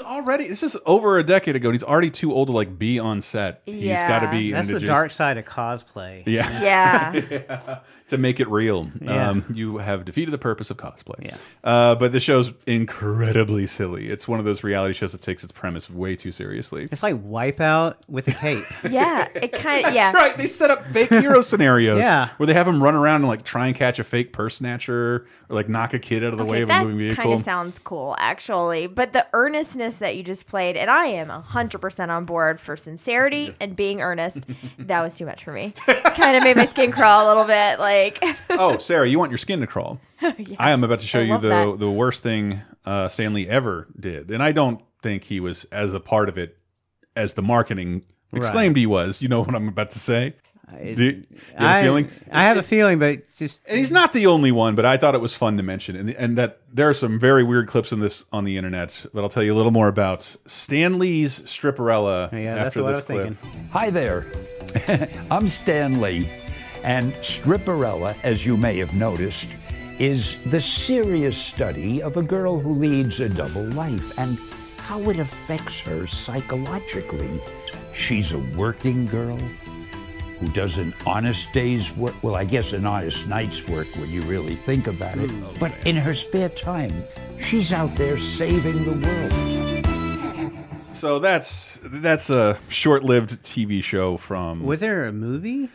He's 0.00 0.06
already. 0.06 0.48
This 0.48 0.62
is 0.62 0.76
over 0.86 1.18
a 1.18 1.22
decade 1.24 1.56
ago. 1.56 1.68
and 1.68 1.74
He's 1.74 1.84
already 1.84 2.10
too 2.10 2.32
old 2.32 2.48
to 2.48 2.52
like 2.52 2.78
be 2.78 2.98
on 2.98 3.20
set. 3.20 3.62
Yeah. 3.66 3.74
He's 3.74 4.02
got 4.08 4.20
to 4.20 4.30
be. 4.30 4.52
That's 4.52 4.68
the 4.68 4.74
indigenous- 4.74 4.88
dark 4.94 5.10
side 5.10 5.38
of 5.38 5.44
cosplay. 5.44 6.22
Yeah. 6.26 6.48
Yeah. 6.60 7.12
Yeah. 7.30 7.78
To 8.08 8.18
make 8.18 8.40
it 8.40 8.48
real, 8.48 8.90
Yeah. 9.00 9.30
um, 9.30 9.44
you 9.54 9.76
have 9.78 10.04
defeated 10.04 10.32
the 10.32 10.38
purpose 10.38 10.70
of 10.72 10.76
cosplay. 10.76 11.26
Yeah. 11.26 11.36
Uh, 11.62 11.94
but 11.94 12.10
the 12.10 12.18
show's 12.18 12.52
incredibly 12.66 13.68
silly. 13.68 14.10
It's 14.10 14.26
one 14.26 14.40
of 14.40 14.44
those 14.44 14.64
reality 14.64 14.94
shows 14.94 15.12
that 15.12 15.20
takes 15.20 15.44
its 15.44 15.52
premise 15.52 15.88
way 15.88 16.16
too 16.16 16.32
seriously. 16.32 16.88
It's 16.90 17.04
like 17.04 17.14
Wipeout 17.22 17.94
with 18.08 18.26
a 18.28 18.32
cape. 18.32 18.64
yeah. 18.90 19.28
It 19.34 19.52
kind 19.52 19.86
of. 19.86 19.94
Yeah. 20.00 20.12
That's 20.12 20.14
right. 20.14 20.36
They 20.38 20.46
set 20.46 20.70
up 20.70 20.84
fake 20.86 21.08
hero 21.10 21.40
scenarios. 21.40 21.98
Yeah. 22.02 22.28
Where 22.36 22.46
they 22.46 22.54
have 22.54 22.66
him 22.68 22.82
run 22.82 22.94
around 22.94 23.16
and 23.22 23.28
like 23.28 23.44
try 23.44 23.66
and 23.68 23.76
catch 23.76 23.98
a 23.98 24.04
fake 24.04 24.32
purse 24.32 24.56
snatcher 24.56 25.14
or 25.16 25.26
like 25.48 25.68
knock 25.68 25.94
a 25.94 25.98
kid 25.98 26.22
out 26.24 26.32
of 26.32 26.38
the 26.38 26.44
way 26.44 26.62
of 26.62 26.68
a 26.68 26.72
that 26.72 26.82
moving 26.84 26.98
vehicle. 26.98 27.16
kind 27.24 27.34
of 27.34 27.40
sounds 27.44 27.78
cool, 27.80 28.14
actually. 28.18 28.86
But 28.86 29.12
the 29.12 29.26
earnestness 29.32 29.89
that 29.98 30.16
you 30.16 30.22
just 30.22 30.46
played, 30.46 30.76
and 30.76 30.90
I 30.90 31.06
am 31.06 31.28
100% 31.28 32.08
on 32.08 32.24
board 32.24 32.60
for 32.60 32.76
sincerity 32.76 33.54
and 33.60 33.76
being 33.76 34.00
earnest, 34.00 34.46
that 34.78 35.00
was 35.02 35.14
too 35.14 35.26
much 35.26 35.44
for 35.44 35.52
me. 35.52 35.72
kind 36.16 36.36
of 36.36 36.42
made 36.42 36.56
my 36.56 36.66
skin 36.66 36.92
crawl 36.92 37.26
a 37.26 37.28
little 37.28 37.44
bit. 37.44 37.78
Like, 37.78 38.22
oh, 38.50 38.78
Sarah, 38.78 39.06
you 39.08 39.18
want 39.18 39.30
your 39.30 39.38
skin 39.38 39.60
to 39.60 39.66
crawl. 39.66 40.00
I 40.58 40.70
am 40.70 40.84
about 40.84 41.00
to 41.00 41.06
show 41.06 41.20
I 41.20 41.22
you 41.22 41.38
the 41.38 41.48
that. 41.48 41.78
the 41.78 41.90
worst 41.90 42.22
thing 42.22 42.60
uh, 42.84 43.08
Stanley 43.08 43.48
ever 43.48 43.88
did, 43.98 44.30
and 44.30 44.42
I 44.42 44.52
don't 44.52 44.80
think 45.02 45.24
he 45.24 45.40
was 45.40 45.64
as 45.66 45.94
a 45.94 46.00
part 46.00 46.28
of 46.28 46.38
it 46.38 46.58
as 47.16 47.34
the 47.34 47.42
marketing 47.42 48.04
exclaimed 48.32 48.76
he 48.76 48.86
was. 48.86 49.22
You 49.22 49.28
know 49.28 49.42
what 49.42 49.54
I'm 49.54 49.68
about 49.68 49.90
to 49.92 49.98
say? 49.98 50.34
Do 50.78 51.04
you, 51.04 51.10
you 51.10 51.24
have 51.56 51.66
I, 51.66 51.78
a 51.78 51.82
feeling? 51.82 52.10
I 52.30 52.44
have 52.44 52.56
a 52.56 52.62
feeling, 52.62 52.98
but 52.98 53.08
it's 53.10 53.38
just 53.38 53.60
And 53.66 53.78
he's 53.78 53.90
not 53.90 54.12
the 54.12 54.26
only 54.26 54.52
one, 54.52 54.74
but 54.74 54.84
I 54.84 54.96
thought 54.96 55.14
it 55.14 55.20
was 55.20 55.34
fun 55.34 55.56
to 55.56 55.62
mention, 55.62 55.96
and 55.96 56.10
and 56.10 56.38
that 56.38 56.60
there 56.72 56.88
are 56.88 56.94
some 56.94 57.18
very 57.18 57.42
weird 57.44 57.68
clips 57.68 57.92
in 57.92 58.00
this 58.00 58.24
on 58.32 58.44
the 58.44 58.56
internet. 58.56 59.06
But 59.12 59.22
I'll 59.22 59.28
tell 59.28 59.42
you 59.42 59.52
a 59.52 59.56
little 59.56 59.72
more 59.72 59.88
about 59.88 60.22
Stan 60.46 60.98
Lee's 60.98 61.40
Stripperella 61.40 62.32
Yeah, 62.32 62.54
that's 62.54 62.66
after 62.68 62.82
what 62.82 62.88
I 62.90 62.92
this 62.92 62.98
was 63.00 63.04
clip. 63.06 63.38
thinking. 63.38 63.68
Hi 63.72 63.90
there. 63.90 64.26
I'm 65.30 65.48
Stan 65.48 66.00
Lee, 66.00 66.28
and 66.84 67.12
Stripperella, 67.14 68.14
as 68.22 68.46
you 68.46 68.56
may 68.56 68.78
have 68.78 68.94
noticed, 68.94 69.48
is 69.98 70.36
the 70.46 70.60
serious 70.60 71.36
study 71.36 72.00
of 72.02 72.16
a 72.16 72.22
girl 72.22 72.58
who 72.60 72.74
leads 72.74 73.20
a 73.20 73.28
double 73.28 73.64
life 73.64 74.16
and 74.18 74.38
how 74.78 75.00
it 75.10 75.18
affects 75.18 75.78
her 75.80 76.06
psychologically. 76.06 77.40
She's 77.92 78.32
a 78.32 78.38
working 78.56 79.06
girl 79.06 79.38
who 80.40 80.48
does 80.48 80.78
an 80.78 80.94
honest 81.06 81.52
day's 81.52 81.92
work. 81.96 82.14
Well, 82.22 82.34
I 82.34 82.44
guess 82.44 82.72
an 82.72 82.86
honest 82.86 83.26
night's 83.28 83.66
work 83.68 83.86
when 83.96 84.08
you 84.10 84.22
really 84.22 84.56
think 84.56 84.86
about 84.86 85.18
it. 85.18 85.30
Hmm. 85.30 85.58
But 85.60 85.72
in 85.86 85.96
her 85.96 86.14
spare 86.14 86.48
time, 86.48 87.04
she's 87.38 87.72
out 87.72 87.94
there 87.96 88.16
saving 88.16 88.84
the 88.84 89.06
world. 89.06 89.86
So 90.94 91.18
that's 91.18 91.80
that's 91.84 92.28
a 92.30 92.58
short-lived 92.68 93.42
TV 93.42 93.82
show 93.82 94.16
from. 94.16 94.64
Was 94.64 94.80
there 94.80 95.06
a 95.06 95.12
movie? 95.12 95.68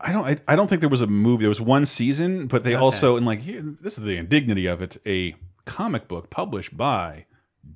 I 0.00 0.12
don't. 0.12 0.24
I, 0.26 0.36
I 0.48 0.56
don't 0.56 0.68
think 0.68 0.80
there 0.80 0.90
was 0.90 1.02
a 1.02 1.06
movie. 1.06 1.42
There 1.42 1.48
was 1.48 1.60
one 1.60 1.86
season, 1.86 2.46
but 2.46 2.64
they 2.64 2.74
Okay. 2.74 2.82
also 2.82 3.16
and 3.16 3.24
like 3.26 3.40
here, 3.42 3.62
this 3.62 3.98
is 3.98 4.04
the 4.04 4.16
indignity 4.16 4.66
of 4.66 4.82
it. 4.82 4.96
A 5.06 5.34
comic 5.64 6.08
book 6.08 6.28
published 6.30 6.76
by 6.76 7.26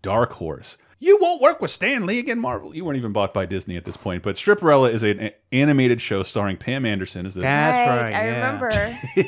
Dark 0.02 0.32
Horse. 0.34 0.76
You 1.00 1.18
won't 1.20 1.40
work 1.40 1.60
with 1.60 1.70
Stan 1.70 2.06
Lee 2.06 2.18
again, 2.18 2.40
Marvel. 2.40 2.74
You 2.74 2.84
weren't 2.84 2.98
even 2.98 3.12
bought 3.12 3.32
by 3.32 3.46
Disney 3.46 3.76
at 3.76 3.84
this 3.84 3.96
point. 3.96 4.22
But 4.24 4.34
Stripperella 4.36 4.92
is 4.92 5.02
an 5.04 5.30
animated 5.52 6.00
show 6.00 6.22
starring 6.24 6.56
Pam 6.56 6.84
Anderson 6.84 7.24
as 7.24 7.34
the 7.34 7.42
That's 7.42 7.76
Right, 7.76 8.00
right. 8.00 8.14
I 8.14 8.26
yeah. 8.26 8.36
remember. 8.36 8.70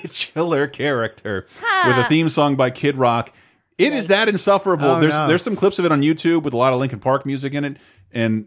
chiller 0.08 0.66
character 0.66 1.46
Huh. 1.60 1.88
with 1.90 2.04
a 2.04 2.08
theme 2.08 2.28
song 2.28 2.56
by 2.56 2.70
Kid 2.70 2.96
Rock. 2.96 3.32
It 3.78 3.92
is 3.92 4.08
that 4.08 4.28
insufferable. 4.28 4.84
Oh, 4.86 5.00
there's 5.00 5.14
no. 5.14 5.26
there's 5.28 5.42
some 5.42 5.56
clips 5.56 5.78
of 5.78 5.84
it 5.84 5.92
on 5.92 6.02
YouTube 6.02 6.42
with 6.42 6.52
a 6.52 6.56
lot 6.56 6.72
of 6.72 6.80
Linkin 6.80 6.98
Park 7.00 7.24
music 7.24 7.54
in 7.54 7.64
it, 7.64 7.76
and 8.12 8.46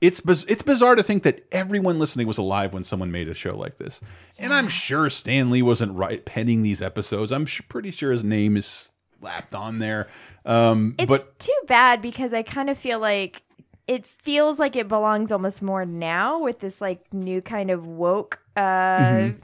it's 0.00 0.20
biz 0.20 0.44
it's 0.48 0.62
bizarre 0.62 0.94
to 0.94 1.02
think 1.02 1.24
that 1.24 1.44
everyone 1.50 1.98
listening 1.98 2.28
was 2.28 2.38
alive 2.38 2.72
when 2.72 2.84
someone 2.84 3.10
made 3.10 3.26
a 3.28 3.34
show 3.34 3.56
like 3.56 3.78
this. 3.78 4.00
And 4.38 4.52
I'm 4.52 4.68
sure 4.68 5.10
Stan 5.10 5.50
Lee 5.50 5.62
wasn't 5.62 5.92
right 5.96 6.24
penning 6.24 6.62
these 6.62 6.80
episodes. 6.80 7.32
I'm 7.32 7.46
sh 7.46 7.62
pretty 7.68 7.90
sure 7.90 8.12
his 8.12 8.22
name 8.22 8.56
is 8.56 8.92
slapped 9.20 9.54
on 9.54 9.78
there. 9.78 10.08
Um, 10.44 10.94
It's 10.98 11.08
but 11.08 11.38
too 11.38 11.60
bad 11.66 12.00
because 12.02 12.32
I 12.32 12.42
kind 12.42 12.70
of 12.70 12.78
feel 12.78 12.98
like 13.00 13.42
it 13.86 14.06
feels 14.06 14.58
like 14.58 14.76
it 14.76 14.88
belongs 14.88 15.30
almost 15.32 15.62
more 15.62 15.84
now 15.84 16.38
with 16.40 16.60
this 16.60 16.80
like 16.80 17.12
new 17.12 17.42
kind 17.42 17.70
of 17.70 17.86
woke 17.86 18.40
uh 18.56 18.60
Mm-hmm. 18.60 19.38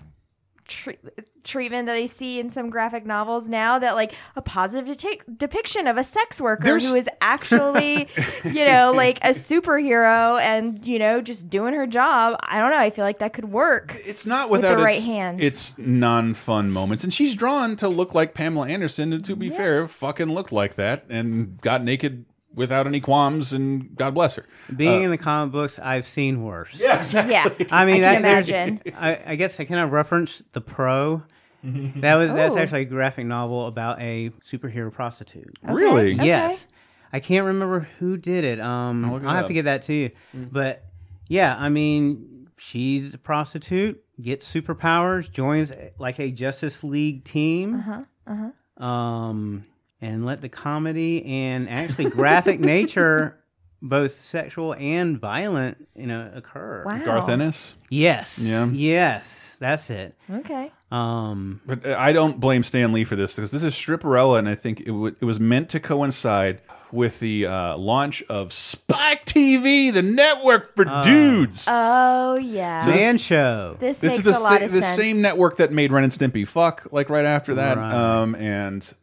tre- 0.67 0.99
treatment 1.47 1.87
that 1.87 1.97
I 1.97 2.05
see 2.07 2.39
in 2.39 2.51
some 2.51 2.69
graphic 2.69 3.07
novels 3.07 3.49
now 3.49 3.79
that 3.79 3.95
like 3.95 4.13
a 4.37 4.43
positive 4.43 4.97
de- 4.97 5.21
depiction 5.37 5.87
of 5.87 5.97
a 5.97 6.05
sex 6.05 6.41
worker 6.41 6.65
There's- 6.65 6.91
who 6.91 6.97
is 6.99 7.09
actually 7.23 8.09
you 8.45 8.65
know 8.67 8.93
like 8.95 9.19
a 9.25 9.31
superhero 9.31 10.39
and 10.41 10.87
you 10.87 10.99
know 10.99 11.21
just 11.23 11.49
doing 11.49 11.73
her 11.75 11.87
job. 11.87 12.39
I 12.43 12.59
don't 12.59 12.71
know. 12.71 12.79
I 12.79 12.91
feel 12.91 13.05
like 13.05 13.19
that 13.21 13.33
could 13.33 13.47
work. 13.47 13.97
it's 14.05 14.27
not 14.27 14.51
with 14.51 14.61
without 14.63 14.79
the 14.79 14.85
right 14.85 14.97
its, 14.97 15.05
hands. 15.07 15.43
its 15.43 15.79
non-fun 15.79 16.71
moments. 16.71 17.05
And 17.05 17.13
she's 17.13 17.35
drawn 17.35 17.77
to 17.77 17.89
look 17.89 18.15
like 18.15 18.35
Pamela 18.35 18.69
Anderson, 18.69 19.13
and 19.13 19.25
to 19.25 19.37
be 19.37 19.49
fair, 19.49 19.87
fucking 19.89 20.29
looked 20.29 20.53
like 20.53 20.75
that 20.75 21.05
and 21.09 21.61
got 21.61 21.83
naked 21.83 22.25
without 22.55 22.87
any 22.87 23.01
qualms. 23.01 23.53
And 23.53 23.95
God 23.97 24.15
bless 24.15 24.37
her. 24.37 24.45
Being 24.75 25.03
Uh, 25.03 25.05
in 25.07 25.11
the 25.11 25.19
comic 25.19 25.53
books, 25.53 25.79
I've 25.79 26.07
seen 26.07 26.43
worse. 26.43 26.75
Yeah, 26.79 26.97
exactly. 26.99 27.35
Yeah, 27.35 27.49
I 27.71 27.85
mean, 27.85 28.03
I 28.05 28.15
can 28.15 28.23
there's- 28.23 28.49
imagine. 28.49 28.83
I, 28.97 29.19
I 29.27 29.35
guess 29.37 29.61
I 29.61 29.65
kind 29.65 29.81
of 29.81 29.93
reference 29.93 30.43
the 30.53 30.61
Pro. 30.61 31.23
That 32.01 32.15
was 32.15 32.33
that's 32.33 32.55
Oh. 32.55 32.59
actually 32.59 32.83
a 32.83 32.85
graphic 32.87 33.27
novel 33.27 33.67
about 33.67 34.01
a 34.01 34.31
superhero 34.45 34.93
prostitute. 34.93 35.59
Really? 35.63 36.15
Okay. 36.15 36.25
Yes. 36.27 36.67
I 37.13 37.21
can't 37.21 37.47
remember 37.47 37.81
who 37.99 38.17
did 38.17 38.45
it. 38.45 38.61
Um, 38.61 39.05
I'll 39.05 39.11
I'll, 39.11 39.15
look 39.17 39.23
it 39.23 39.27
have 39.29 39.37
up. 39.45 39.47
to 39.49 39.55
get 39.55 39.65
that 39.65 39.83
to 39.83 39.93
you. 39.95 40.11
But 40.35 40.85
yeah, 41.29 41.57
I 41.59 41.69
mean, 41.69 42.49
she's 42.59 43.15
a 43.15 43.19
prostitute, 43.19 44.05
gets 44.21 44.53
superpowers, 44.53 45.31
joins 45.31 45.73
like 45.99 46.19
a 46.21 46.31
Justice 46.31 46.85
League 46.85 47.25
team, 47.25 47.77
Uh-huh. 47.77 48.03
Uh-huh. 48.27 48.85
um, 48.85 49.65
and 50.01 50.27
let 50.27 50.41
the 50.43 50.49
comedy 50.49 51.25
and 51.25 51.69
actually 51.71 52.11
graphic 52.11 52.61
nature, 52.75 53.39
both 53.81 54.21
sexual 54.21 54.75
and 54.75 55.19
violent, 55.19 55.87
you 55.95 56.07
know, 56.07 56.31
occur. 56.35 56.85
Wow. 56.85 57.05
Garth 57.05 57.29
Ennis. 57.29 57.77
Yes. 57.89 58.39
Yeah. 58.39 58.67
Yes, 58.67 59.57
that's 59.59 59.89
it. 59.91 60.17
Okay. 60.31 60.71
Um, 60.91 61.61
But 61.67 61.85
uh, 61.87 61.97
I 61.99 62.13
don't 62.13 62.39
blame 62.39 62.63
Stan 62.63 62.93
Lee 62.93 63.05
for 63.05 63.17
this 63.17 63.35
because 63.35 63.51
this 63.51 63.63
is 63.65 63.75
Stripperella, 63.75 64.39
and 64.39 64.49
I 64.49 64.55
think 64.55 64.81
it, 64.81 64.91
it 65.21 65.25
was 65.25 65.41
meant 65.41 65.69
to 65.71 65.81
coincide 65.81 66.61
with 66.93 67.19
the 67.19 67.47
uh, 67.47 67.77
launch 67.77 68.23
of 68.29 68.53
Spike 68.53 69.27
TV, 69.27 69.93
the 69.93 70.03
network 70.03 70.77
for 70.77 70.85
dudes. 71.03 71.67
Oh 71.69 72.39
yeah. 72.39 72.81
So 72.85 72.93
this- 72.93 73.01
man 73.01 73.19
show. 73.19 73.77
this, 73.81 74.01
this 74.01 74.13
makes 74.13 74.19
is 74.21 74.25
the, 74.37 74.39
a 74.39 74.43
lot 74.43 74.61
sa- 74.61 74.65
of 74.67 74.73
the 74.73 74.83
sense. 74.83 74.97
same 74.97 75.21
network 75.21 75.57
that 75.57 75.73
made 75.73 75.91
Ren 75.91 76.05
and 76.05 76.13
Stimpy 76.13 76.47
fuck 76.47 76.87
like 76.93 77.11
right 77.11 77.25
after 77.25 77.55
that, 77.57 77.77
Right. 77.77 77.93
um, 77.93 78.37
and 78.37 78.95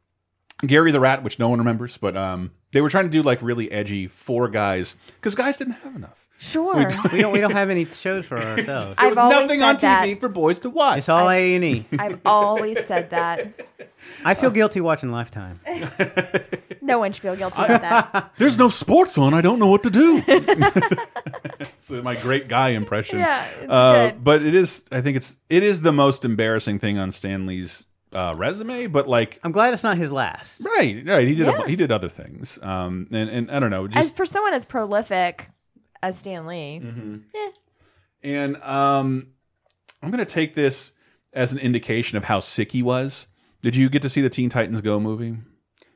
Gary 0.66 0.92
the 0.94 1.02
Rat, 1.02 1.24
which 1.24 1.38
no 1.40 1.50
one 1.50 1.60
remembers, 1.60 1.98
but 1.98 2.16
um, 2.16 2.52
they 2.72 2.80
were 2.80 2.90
trying 2.90 3.04
to 3.06 3.12
do 3.12 3.22
like 3.22 3.42
really 3.42 3.70
edgy 3.70 4.08
four 4.08 4.48
guys 4.48 4.96
because 5.16 5.36
guys 5.36 5.58
didn't 5.58 5.74
have 5.74 5.96
enough. 5.98 6.26
Sure. 6.44 6.76
we 7.12 7.22
don't 7.22 7.32
we 7.32 7.40
don't 7.40 7.52
have 7.62 7.70
any 7.70 7.86
shows 7.86 8.26
for 8.26 8.38
ourselves. 8.38 8.86
There 8.86 8.96
I've 8.98 9.12
was 9.12 9.18
always 9.18 9.40
nothing 9.40 9.60
said 9.62 9.70
on 9.70 9.76
TV 9.78 10.12
that. 10.12 10.20
for 10.20 10.28
boys 10.28 10.60
to 10.62 10.70
watch. 10.70 10.98
It's 11.00 11.10
all 11.10 11.30
A 11.30 11.56
and 11.56 11.64
E. 11.64 11.86
I've 11.98 12.20
always 12.26 12.86
said 12.86 13.12
that. 13.12 13.54
I 14.26 14.34
feel 14.34 14.52
guilty 14.52 14.82
watching 14.82 15.10
Lifetime. 15.12 15.60
No 16.86 17.00
one 17.00 17.14
should 17.14 17.22
feel 17.22 17.38
guilty 17.38 17.64
about 17.64 17.82
that. 17.82 18.34
There's 18.38 18.58
no 18.58 18.68
sports 18.68 19.18
on. 19.18 19.34
I 19.34 19.40
don't 19.40 19.58
know 19.58 19.68
what 19.68 19.84
to 19.84 19.90
do. 19.90 20.22
so 21.80 22.02
my 22.02 22.18
great 22.18 22.50
guy 22.50 22.72
impression. 22.72 23.20
Yeah, 23.20 23.46
it's 23.62 23.72
uh, 23.72 24.10
good. 24.10 24.22
But 24.22 24.42
it 24.42 24.54
is. 24.54 24.84
I 24.92 25.00
think 25.00 25.16
it's. 25.16 25.38
It 25.50 25.64
is 25.64 25.80
the 25.80 25.94
most 25.94 26.26
embarrassing 26.26 26.80
thing 26.80 26.98
on 26.98 27.14
Stanley's 27.14 27.88
uh, 28.12 28.34
resume. 28.36 28.88
But 28.88 29.08
like, 29.08 29.40
I'm 29.46 29.54
glad 29.54 29.74
it's 29.74 29.84
not 29.84 29.96
his 29.96 30.12
last. 30.12 30.60
right, 30.60 31.02
right. 31.08 31.26
He 31.26 31.36
did. 31.36 31.48
Yeah. 31.48 31.64
A, 31.64 31.68
he 31.70 31.78
did 31.78 31.90
other 31.90 32.10
things. 32.10 32.60
Um, 32.62 33.08
and 33.12 33.30
and 33.30 33.50
I 33.50 33.60
don't 33.60 33.70
know. 33.72 33.86
As 33.86 33.94
Just 33.94 34.18
for 34.18 34.26
someone 34.26 34.54
as 34.54 34.66
prolific 34.66 35.48
as 36.04 36.20
Stan 36.20 36.46
Lee, 36.46 36.82
Mm-hmm. 36.84 37.18
eh, 37.34 37.52
and 38.24 38.58
um, 38.58 39.28
I'm 40.02 40.12
gonna 40.12 40.26
take 40.26 40.54
this 40.54 40.92
as 41.34 41.52
an 41.52 41.60
indication 41.60 42.18
of 42.18 42.24
how 42.26 42.40
sick 42.40 42.72
he 42.72 42.84
was. 42.84 43.28
Did 43.62 43.76
you 43.76 43.90
get 43.90 44.02
to 44.04 44.10
see 44.10 44.22
the 44.22 44.30
Teen 44.30 44.50
Titans 44.50 44.82
Go 44.82 45.00
movie? 45.00 45.38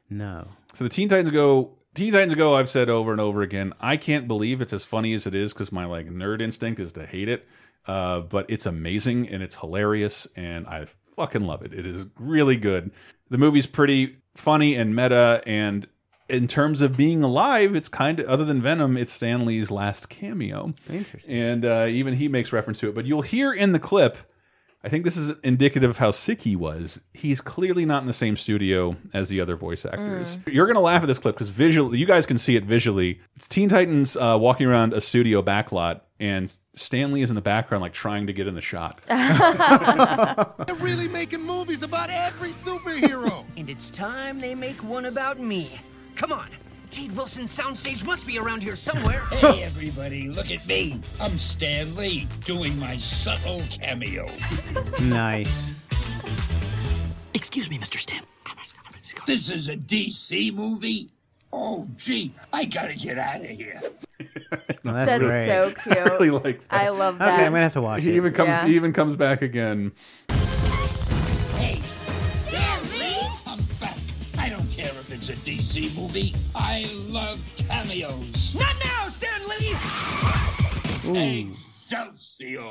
No. 0.09 0.47
So 0.73 0.83
the 0.85 0.89
Teen 0.89 1.09
Titans 1.09 1.31
Go, 1.31 1.77
Teen 1.93 2.13
Titans 2.13 2.35
Go. 2.35 2.55
I've 2.55 2.69
said 2.69 2.89
over 2.89 3.11
and 3.11 3.19
over 3.21 3.41
again. 3.41 3.73
I 3.81 3.97
can't 3.97 4.27
believe 4.27 4.61
it's 4.61 4.73
as 4.73 4.85
funny 4.85 5.13
as 5.13 5.27
it 5.27 5.35
is 5.35 5.53
because 5.53 5.71
my 5.71 5.85
like 5.85 6.07
nerd 6.07 6.41
instinct 6.41 6.79
is 6.79 6.93
to 6.93 7.05
hate 7.05 7.27
it. 7.29 7.45
Uh, 7.85 8.21
but 8.21 8.45
it's 8.49 8.65
amazing 8.65 9.29
and 9.29 9.41
it's 9.43 9.55
hilarious 9.55 10.27
and 10.35 10.67
I 10.67 10.85
fucking 11.15 11.45
love 11.45 11.61
it. 11.63 11.73
It 11.73 11.85
is 11.85 12.05
really 12.17 12.55
good. 12.57 12.91
The 13.29 13.37
movie's 13.37 13.65
pretty 13.67 14.17
funny 14.35 14.75
and 14.75 14.95
meta 14.95 15.41
and. 15.45 15.87
In 16.29 16.47
terms 16.47 16.81
of 16.81 16.97
being 16.97 17.23
alive, 17.23 17.75
it's 17.75 17.89
kind 17.89 18.19
of 18.19 18.27
other 18.27 18.43
than 18.43 18.61
Venom, 18.61 18.97
it's 18.97 19.13
Stan 19.13 19.45
Lee's 19.45 19.71
last 19.71 20.09
cameo. 20.09 20.73
Interesting. 20.89 21.33
And 21.33 21.63
uh, 21.65 21.85
even 21.89 22.13
he 22.13 22.27
makes 22.27 22.51
reference 22.51 22.79
to 22.79 22.89
it. 22.89 22.95
But 22.95 23.05
you'll 23.05 23.21
hear 23.21 23.53
in 23.53 23.71
the 23.71 23.79
clip, 23.79 24.17
I 24.83 24.89
think 24.89 25.05
this 25.05 25.17
is 25.17 25.37
indicative 25.43 25.89
of 25.89 25.97
how 25.97 26.11
sick 26.11 26.41
he 26.41 26.55
was. 26.55 27.01
He's 27.13 27.41
clearly 27.41 27.85
not 27.85 28.01
in 28.03 28.07
the 28.07 28.13
same 28.13 28.35
studio 28.35 28.95
as 29.13 29.27
the 29.29 29.41
other 29.41 29.55
voice 29.55 29.85
actors. 29.85 30.37
You're 30.47 30.67
going 30.67 30.75
to 30.75 30.81
laugh 30.81 31.01
at 31.01 31.07
this 31.07 31.19
clip 31.19 31.35
because 31.35 31.49
visually, 31.49 31.97
you 31.97 32.05
guys 32.05 32.25
can 32.25 32.37
see 32.37 32.55
it 32.55 32.63
visually. 32.63 33.19
It's 33.35 33.49
Teen 33.49 33.69
Titans 33.69 34.15
uh, 34.15 34.37
walking 34.39 34.67
around 34.67 34.93
a 34.93 35.01
studio 35.01 35.41
backlot, 35.41 36.01
and 36.19 36.53
Stanley 36.75 37.21
is 37.21 37.29
in 37.29 37.35
the 37.35 37.41
background, 37.41 37.81
like 37.81 37.93
trying 37.93 38.27
to 38.27 38.33
get 38.33 38.47
in 38.47 38.53
the 38.53 38.61
shot. 38.61 39.01
They're 39.07 40.75
really 40.75 41.07
making 41.07 41.41
movies 41.41 41.83
about 41.83 42.09
every 42.09 42.51
superhero. 42.51 43.45
And 43.57 43.69
it's 43.69 43.89
time 43.91 44.39
they 44.39 44.55
make 44.55 44.83
one 44.83 45.05
about 45.05 45.39
me. 45.39 45.71
Come 46.17 46.31
on. 46.31 46.47
Jade 46.89 47.11
Wilson's 47.15 47.55
soundstage 47.55 48.03
must 48.03 48.25
be 48.25 48.39
around 48.39 48.63
here 48.63 48.75
somewhere. 48.75 49.21
Hey, 49.29 49.61
everybody, 49.63 50.29
look 50.29 50.49
at 50.49 50.65
me. 50.65 50.99
I'm 51.19 51.37
Stan 51.37 51.93
Lee, 51.95 52.27
doing 52.43 52.77
my 52.79 52.97
subtle 52.97 53.61
cameo. 53.69 54.27
Nice. 54.99 55.85
Excuse 57.35 57.69
me, 57.69 57.77
Mr. 57.77 57.99
Stan. 57.99 58.23
This 59.27 59.51
is 59.51 59.69
a 59.69 59.77
DC 59.77 60.53
movie? 60.55 61.11
Oh, 61.53 61.87
gee, 61.97 62.33
I 62.51 62.65
gotta 62.65 62.95
get 62.95 63.19
out 63.19 63.41
of 63.41 63.47
here. 63.47 63.79
Well, 64.83 64.93
that's, 64.95 65.09
that's 65.11 65.23
great. 65.23 65.45
so 65.45 65.71
cute. 65.83 65.97
I 65.97 66.03
really 66.05 66.31
like 66.31 66.67
that. 66.67 66.81
I 66.81 66.89
love 66.89 67.19
that. 67.19 67.33
Okay. 67.35 67.45
I'm 67.45 67.51
gonna 67.51 67.63
have 67.63 67.73
to 67.73 67.81
watch 67.81 68.01
He 68.01 68.09
it. 68.11 68.15
even 68.15 68.33
comes. 68.33 68.47
Yeah. 68.49 68.65
He 68.65 68.75
even 68.75 68.91
comes 68.91 69.15
back 69.15 69.41
again. 69.43 69.91
DC 75.77 75.95
movie. 75.95 76.33
I 76.55 76.87
love 77.09 77.39
cameos. 77.69 78.55
Not 78.55 78.75
now, 78.83 79.07
Stan 79.09 79.47
Lee! 79.47 79.75
Excelsior! 81.49 82.61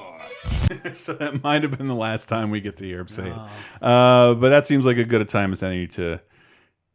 so 0.92 1.12
that 1.14 1.42
might 1.44 1.62
have 1.62 1.78
been 1.78 1.86
the 1.86 1.94
last 1.94 2.28
time 2.28 2.50
we 2.50 2.60
get 2.60 2.76
to 2.78 2.84
hear 2.84 3.00
him 3.00 3.08
say 3.08 3.32
Oh. 3.34 3.48
it. 3.80 3.82
Uh, 3.82 4.34
but 4.34 4.48
that 4.48 4.66
seems 4.66 4.84
like 4.84 4.96
a 4.96 5.04
good 5.04 5.20
a 5.20 5.24
time 5.24 5.52
as 5.52 5.62
any 5.62 5.86
to 5.88 6.20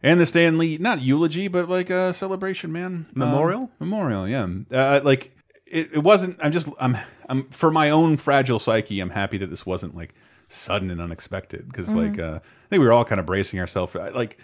and 0.03 0.19
the 0.19 0.25
Stanley 0.25 0.77
not 0.79 1.01
eulogy, 1.01 1.47
but 1.47 1.69
like 1.69 1.89
a 1.89 2.13
celebration, 2.13 2.71
man. 2.73 3.07
Memorial? 3.13 3.61
Um, 3.63 3.69
memorial, 3.79 4.27
yeah. 4.27 4.47
Uh, 4.71 4.99
like 5.03 5.31
it, 5.65 5.91
it 5.93 5.99
wasn't. 6.03 6.37
I'm 6.43 6.51
just. 6.51 6.67
I'm. 6.79 6.97
I'm 7.29 7.43
for 7.51 7.71
my 7.71 7.91
own 7.91 8.17
fragile 8.17 8.59
psyche. 8.59 8.99
I'm 8.99 9.11
happy 9.11 9.37
that 9.37 9.49
this 9.49 9.65
wasn't 9.65 9.95
like 9.95 10.13
sudden 10.49 10.89
and 10.91 10.99
unexpected 10.99 11.65
because 11.67 11.95
like 11.95 12.19
uh, 12.19 12.39
I 12.43 12.67
think 12.69 12.81
we 12.81 12.85
were 12.85 12.91
all 12.91 13.05
kind 13.05 13.19
of 13.21 13.25
bracing 13.25 13.59
ourselves. 13.61 13.93
for 13.93 14.09
Like 14.11 14.37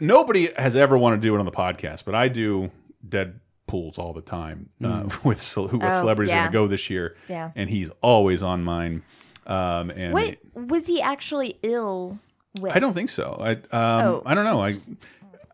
nobody 0.00 0.48
has 0.56 0.74
ever 0.76 0.96
wanted 0.98 1.16
to 1.16 1.22
do 1.22 1.34
it 1.34 1.38
on 1.38 1.44
the 1.44 1.52
podcast, 1.52 2.04
but 2.04 2.14
I 2.14 2.28
do 2.28 2.70
dead 3.08 3.40
pools 3.66 3.98
all 3.98 4.12
the 4.12 4.20
time 4.22 4.70
uh, 4.82 5.08
with 5.24 5.40
ce- 5.40 5.54
who 5.54 5.78
what 5.78 5.92
Oh, 5.92 6.00
celebrities 6.00 6.32
are 6.32 6.36
yeah. 6.36 6.42
going 6.44 6.52
to 6.52 6.58
go 6.58 6.66
this 6.66 6.90
year. 6.90 7.16
Yeah. 7.28 7.50
and 7.54 7.70
he's 7.70 7.90
always 8.02 8.42
on 8.42 8.64
mine. 8.64 9.02
Um, 9.46 9.90
and 9.90 10.12
Wait, 10.12 10.38
was 10.54 10.86
he 10.86 11.00
actually 11.00 11.58
ill? 11.62 12.18
With? 12.60 12.74
I 12.74 12.80
don't 12.80 12.92
think 12.94 13.10
so. 13.10 13.36
I 13.40 13.52
um, 13.52 14.06
Oh. 14.06 14.22
I 14.26 14.34
don't 14.34 14.44
know. 14.44 14.60
I 14.60 14.72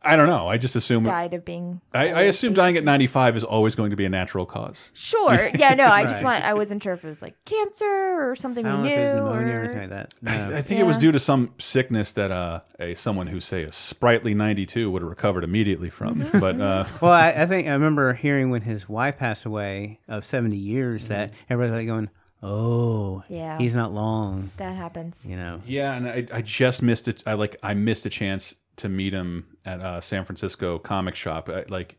I 0.06 0.16
don't 0.16 0.26
know. 0.28 0.48
I 0.48 0.56
just 0.58 0.76
assume 0.76 1.04
died 1.04 1.34
of 1.34 1.44
being. 1.44 1.80
I, 1.92 2.10
I 2.12 2.20
assume 2.22 2.54
dying 2.54 2.76
at 2.76 2.84
95 2.84 3.36
is 3.36 3.44
always 3.44 3.74
going 3.74 3.90
to 3.90 3.96
be 3.96 4.04
a 4.04 4.08
natural 4.08 4.46
cause. 4.46 4.92
Sure. 4.94 5.50
Yeah. 5.54 5.74
No. 5.74 5.86
I 5.86 6.02
just 6.04 6.16
Right. 6.22 6.34
want. 6.40 6.44
I 6.44 6.54
wasn't 6.54 6.82
sure 6.82 6.94
if 6.94 7.04
it 7.04 7.08
was 7.08 7.22
like 7.22 7.34
cancer 7.44 7.84
or 8.30 8.34
something 8.36 8.64
I 8.66 8.70
we 8.70 8.76
don't 8.76 8.84
know 8.84 8.88
knew. 8.88 8.94
if 8.94 8.98
it 8.98 9.12
was 9.14 9.22
pneumonia 9.22 9.54
or 9.54 9.58
or- 9.58 9.64
anything 9.64 9.80
like 9.80 9.90
that. 9.90 10.14
I, 10.26 10.58
I 10.58 10.62
think 10.62 10.80
it 10.80 10.84
was 10.84 10.98
due 10.98 11.12
to 11.12 11.20
some 11.20 11.52
sickness 11.58 12.12
that 12.12 12.30
uh, 12.30 12.60
a 12.80 12.94
someone 12.94 13.26
who 13.26 13.40
say 13.40 13.64
a 13.64 13.72
sprightly 13.72 14.34
92 14.34 14.90
would 14.90 15.02
have 15.02 15.08
recovered 15.08 15.44
immediately 15.44 15.90
from. 15.90 16.16
Mm-hmm. 16.22 16.38
But 16.40 16.60
uh, 16.60 16.84
well, 17.00 17.12
I, 17.12 17.30
I 17.32 17.46
think 17.46 17.68
I 17.68 17.72
remember 17.72 18.12
hearing 18.12 18.50
when 18.50 18.62
his 18.62 18.88
wife 18.88 19.18
passed 19.18 19.44
away 19.44 20.00
of 20.08 20.24
70 20.24 20.56
years 20.56 21.08
that 21.08 21.32
everybody's 21.50 21.76
like 21.76 21.86
going, 21.86 22.10
oh, 22.42 23.22
Yeah. 23.28 23.58
he's 23.58 23.74
not 23.74 23.92
long. 23.92 24.50
That 24.58 24.76
happens. 24.76 25.24
You 25.26 25.36
know, 25.36 25.60
yeah, 25.66 25.94
and 25.94 26.08
I, 26.08 26.26
I 26.32 26.42
just 26.42 26.82
missed 26.82 27.08
it. 27.08 27.22
I 27.26 27.34
like 27.34 27.56
I 27.62 27.74
missed 27.74 28.06
a 28.06 28.10
chance 28.10 28.54
to 28.76 28.88
meet 28.88 29.12
him 29.12 29.56
at 29.64 29.80
a 29.80 30.02
San 30.02 30.24
Francisco 30.24 30.78
comic 30.78 31.14
shop. 31.14 31.48
I, 31.48 31.64
like 31.68 31.96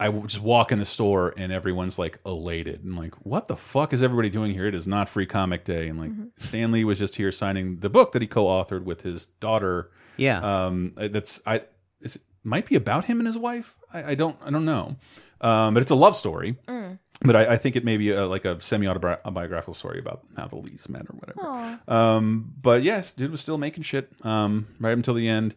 I 0.00 0.10
just 0.10 0.40
walk 0.40 0.70
in 0.72 0.78
the 0.78 0.84
store 0.84 1.34
and 1.36 1.52
everyone's 1.52 1.98
like 1.98 2.18
elated 2.24 2.84
and 2.84 2.96
like, 2.96 3.14
what 3.26 3.48
the 3.48 3.56
fuck 3.56 3.92
is 3.92 4.02
everybody 4.02 4.30
doing 4.30 4.52
here? 4.52 4.66
It 4.66 4.74
is 4.74 4.86
not 4.86 5.08
Free 5.08 5.26
Comic 5.26 5.64
Day. 5.64 5.88
And 5.88 5.98
like 5.98 6.10
Mm-hmm. 6.10 6.24
Stan 6.38 6.72
Lee 6.72 6.84
was 6.84 6.98
just 6.98 7.16
here 7.16 7.32
signing 7.32 7.80
the 7.80 7.90
book 7.90 8.12
that 8.12 8.22
he 8.22 8.28
co-authored 8.28 8.84
with 8.84 9.02
his 9.02 9.26
daughter. 9.40 9.90
Yeah. 10.16 10.66
um, 10.66 10.92
that's 10.96 11.40
I 11.46 11.62
it's, 12.00 12.16
it 12.16 12.22
might 12.44 12.68
be 12.68 12.76
about 12.76 13.04
him 13.06 13.18
and 13.18 13.26
his 13.26 13.36
wife. 13.38 13.76
I, 13.92 14.12
I 14.12 14.14
don't 14.14 14.36
I 14.44 14.50
don't 14.50 14.64
know, 14.64 14.96
um, 15.40 15.74
but 15.74 15.80
it's 15.80 15.90
a 15.90 15.96
love 15.96 16.16
story. 16.16 16.56
Mm. 16.66 16.98
But 17.20 17.34
I, 17.34 17.54
I 17.54 17.56
think 17.56 17.74
it 17.74 17.84
may 17.84 17.96
be 17.96 18.12
a, 18.12 18.26
like 18.28 18.44
a 18.44 18.60
semi-autobiographical 18.60 19.74
story 19.74 19.98
about 19.98 20.22
how 20.36 20.46
the 20.46 20.54
Lees 20.56 20.88
met 20.88 21.02
or 21.02 21.16
whatever. 21.16 21.80
Um, 21.88 22.52
but 22.62 22.84
yes, 22.84 23.12
dude 23.12 23.32
was 23.32 23.40
still 23.40 23.58
making 23.58 23.82
shit 23.82 24.08
um, 24.24 24.68
right 24.78 24.92
until 24.96 25.14
the 25.14 25.28
end, 25.28 25.56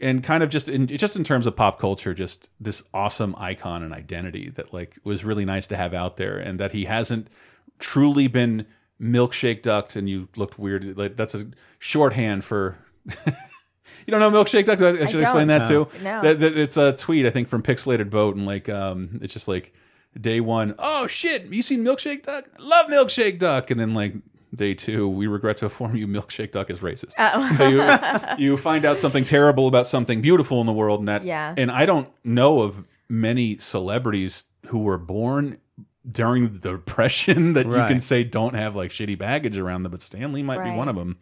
and 0.00 0.22
kind 0.22 0.42
of 0.42 0.50
just 0.50 0.68
in 0.68 0.86
just 0.86 1.16
in 1.16 1.24
terms 1.24 1.46
of 1.46 1.56
pop 1.56 1.78
culture, 1.78 2.14
just 2.14 2.48
this 2.60 2.82
awesome 2.94 3.34
icon 3.38 3.82
and 3.82 3.92
identity 3.92 4.50
that 4.50 4.72
like 4.72 4.96
was 5.04 5.24
really 5.24 5.44
nice 5.44 5.66
to 5.68 5.76
have 5.76 5.94
out 5.94 6.16
there, 6.16 6.38
and 6.38 6.60
that 6.60 6.72
he 6.72 6.84
hasn't 6.84 7.28
truly 7.78 8.26
been 8.26 8.66
milkshake 9.00 9.62
ducked, 9.62 9.96
and 9.96 10.08
you 10.08 10.28
looked 10.36 10.58
weird. 10.58 10.96
Like 10.96 11.16
that's 11.16 11.34
a 11.34 11.48
shorthand 11.78 12.44
for. 12.44 12.76
You 14.06 14.12
don't 14.12 14.20
know 14.20 14.30
milkshake 14.30 14.64
duck? 14.64 14.80
I, 14.80 15.02
I 15.02 15.04
should 15.04 15.20
explain 15.20 15.48
don't. 15.48 15.58
that 15.58 15.68
too. 15.68 15.86
No. 16.02 16.22
That, 16.22 16.40
that 16.40 16.56
it's 16.56 16.78
a 16.78 16.92
tweet 16.92 17.26
I 17.26 17.30
think 17.30 17.46
from 17.46 17.62
Pixelated 17.62 18.08
Boat, 18.08 18.36
and 18.36 18.46
like 18.46 18.66
um, 18.70 19.20
it's 19.20 19.34
just 19.34 19.48
like 19.48 19.74
day 20.18 20.40
one, 20.40 20.74
oh 20.78 21.06
shit, 21.06 21.44
you 21.52 21.60
seen 21.60 21.84
milkshake 21.84 22.22
duck? 22.22 22.46
Love 22.58 22.86
milkshake 22.86 23.38
duck, 23.38 23.70
and 23.70 23.78
then 23.78 23.92
like 23.92 24.14
day 24.54 24.74
two, 24.74 25.08
we 25.08 25.26
regret 25.26 25.56
to 25.58 25.66
inform 25.66 25.96
you, 25.96 26.06
milkshake 26.06 26.52
duck 26.52 26.70
is 26.70 26.80
racist. 26.80 27.14
Oh. 27.18 27.52
so 27.56 27.68
you 27.68 28.44
you 28.44 28.56
find 28.56 28.84
out 28.84 28.98
something 28.98 29.24
terrible 29.24 29.66
about 29.66 29.86
something 29.86 30.20
beautiful 30.20 30.60
in 30.60 30.66
the 30.66 30.72
world, 30.72 31.00
and 31.00 31.08
that 31.08 31.24
Yeah. 31.24 31.54
and 31.56 31.70
I 31.70 31.86
don't 31.86 32.08
know 32.24 32.62
of 32.62 32.84
many 33.08 33.58
celebrities 33.58 34.44
who 34.66 34.80
were 34.80 34.98
born 34.98 35.58
during 36.10 36.52
the 36.52 36.58
depression 36.58 37.52
that 37.54 37.66
you 37.66 37.72
can 37.72 38.00
say 38.00 38.24
don't 38.24 38.54
have 38.54 38.74
like 38.74 38.90
shitty 38.90 39.18
baggage 39.18 39.58
around 39.58 39.82
them, 39.82 39.92
but 39.92 40.02
Stan 40.02 40.32
Lee 40.32 40.42
might 40.42 40.62
be 40.64 40.70
one 40.70 40.88
of 40.88 40.96
them. 40.96 41.18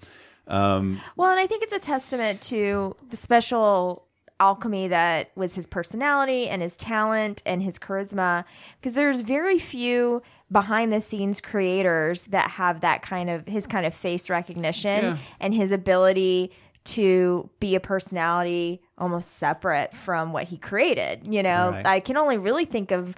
Um, 0.49 1.01
Well, 1.17 1.31
and 1.31 1.41
I 1.41 1.47
think 1.49 1.65
it's 1.65 1.73
a 1.73 1.79
testament 1.81 2.41
to 2.43 2.95
the 3.11 3.17
special 3.17 4.06
alchemy 4.39 4.89
that 4.89 5.31
was 5.35 5.55
his 5.55 5.67
personality 5.67 6.49
and 6.49 6.61
his 6.61 6.77
talent 6.77 7.43
and 7.47 7.63
his 7.63 7.79
charisma 7.79 8.45
because 8.79 8.93
there's 8.95 9.21
very 9.23 9.59
few 9.59 10.21
behind 10.53 10.93
the 10.93 11.01
scenes 11.01 11.41
creators 11.41 12.27
that 12.27 12.51
have 12.51 12.81
that 12.83 13.01
kind 13.03 13.31
of 13.31 13.47
his 13.47 13.67
kind 13.67 13.87
of 13.87 13.95
face 13.95 14.29
recognition 14.29 15.03
Yeah. 15.05 15.17
and 15.41 15.55
his 15.55 15.71
ability 15.73 16.53
to 16.85 17.49
be 17.61 17.75
a 17.75 17.81
personality 17.81 18.81
almost 18.99 19.39
separate 19.39 19.95
from 19.95 20.33
what 20.33 20.45
he 20.45 20.59
created 20.59 21.27
you 21.27 21.43
know 21.43 21.71
Right. 21.73 21.87
i 21.87 22.01
can 22.01 22.17
only 22.19 22.37
really 22.39 22.65
think 22.67 22.91
of 22.91 23.15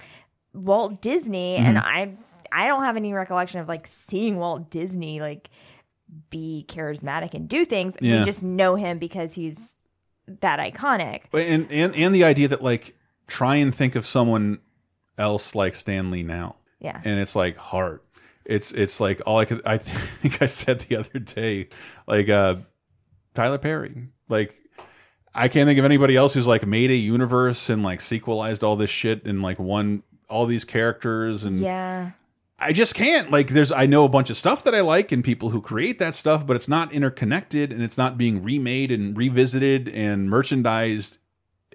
walt 0.54 1.00
disney 1.02 1.56
and 1.56 1.76
Mhm. 1.78 1.82
i 1.84 2.10
i 2.52 2.66
don't 2.66 2.84
have 2.84 2.96
any 2.96 3.12
recollection 3.12 3.60
of 3.60 3.68
like 3.68 3.86
seeing 3.88 4.36
walt 4.38 4.70
disney 4.70 5.20
like 5.20 5.50
be 6.30 6.64
charismatic 6.68 7.34
and 7.34 7.46
do 7.50 7.66
things. 7.66 7.94
Yeah. 8.00 8.20
We 8.20 8.24
just 8.24 8.42
know 8.42 8.76
him 8.76 8.98
because 8.98 9.34
he's 9.34 9.74
that 10.40 10.58
iconic. 10.58 11.22
And 11.32 11.70
and 11.70 11.94
and 11.94 12.14
the 12.14 12.24
idea 12.24 12.48
that 12.48 12.62
like 12.62 12.94
try 13.26 13.56
and 13.56 13.74
think 13.74 13.94
of 13.94 14.06
someone 14.06 14.58
else 15.16 15.54
like 15.54 15.74
Stan 15.74 16.10
Lee 16.10 16.22
now. 16.22 16.56
Yeah. 16.80 17.00
And 17.04 17.18
it's 17.20 17.34
like 17.36 17.56
heart. 17.56 18.04
It's 18.44 18.72
it's 18.72 19.00
like 19.00 19.20
all 19.26 19.38
I 19.38 19.44
could 19.44 19.62
I 19.66 19.78
think 19.78 20.40
I 20.42 20.46
said 20.46 20.80
the 20.80 20.96
other 20.96 21.18
day 21.18 21.68
like 22.06 22.28
uh 22.28 22.56
Tyler 23.34 23.58
Perry. 23.58 24.08
Like 24.28 24.54
I 25.34 25.48
can't 25.48 25.66
think 25.66 25.78
of 25.78 25.84
anybody 25.84 26.16
else 26.16 26.34
who's 26.34 26.46
like 26.48 26.66
made 26.66 26.90
a 26.90 26.96
universe 26.96 27.68
and 27.70 27.82
like 27.82 28.00
sequelized 28.00 28.64
all 28.64 28.76
this 28.76 28.90
shit 28.90 29.24
and 29.26 29.42
like 29.42 29.58
one 29.58 30.02
all 30.28 30.46
these 30.46 30.64
characters 30.64 31.44
and 31.44 31.60
Yeah. 31.60 32.10
I 32.60 32.72
just 32.72 32.94
can't. 32.94 33.30
Like, 33.30 33.48
there's, 33.50 33.70
I 33.70 33.86
know 33.86 34.04
a 34.04 34.08
bunch 34.08 34.30
of 34.30 34.36
stuff 34.36 34.64
that 34.64 34.74
I 34.74 34.80
like 34.80 35.12
and 35.12 35.22
people 35.22 35.50
who 35.50 35.60
create 35.60 35.98
that 36.00 36.14
stuff, 36.14 36.46
but 36.46 36.56
it's 36.56 36.68
not 36.68 36.92
interconnected 36.92 37.72
and 37.72 37.82
it's 37.82 37.96
not 37.96 38.18
being 38.18 38.42
remade 38.42 38.90
and 38.90 39.16
revisited 39.16 39.88
and 39.88 40.28
merchandised 40.28 41.18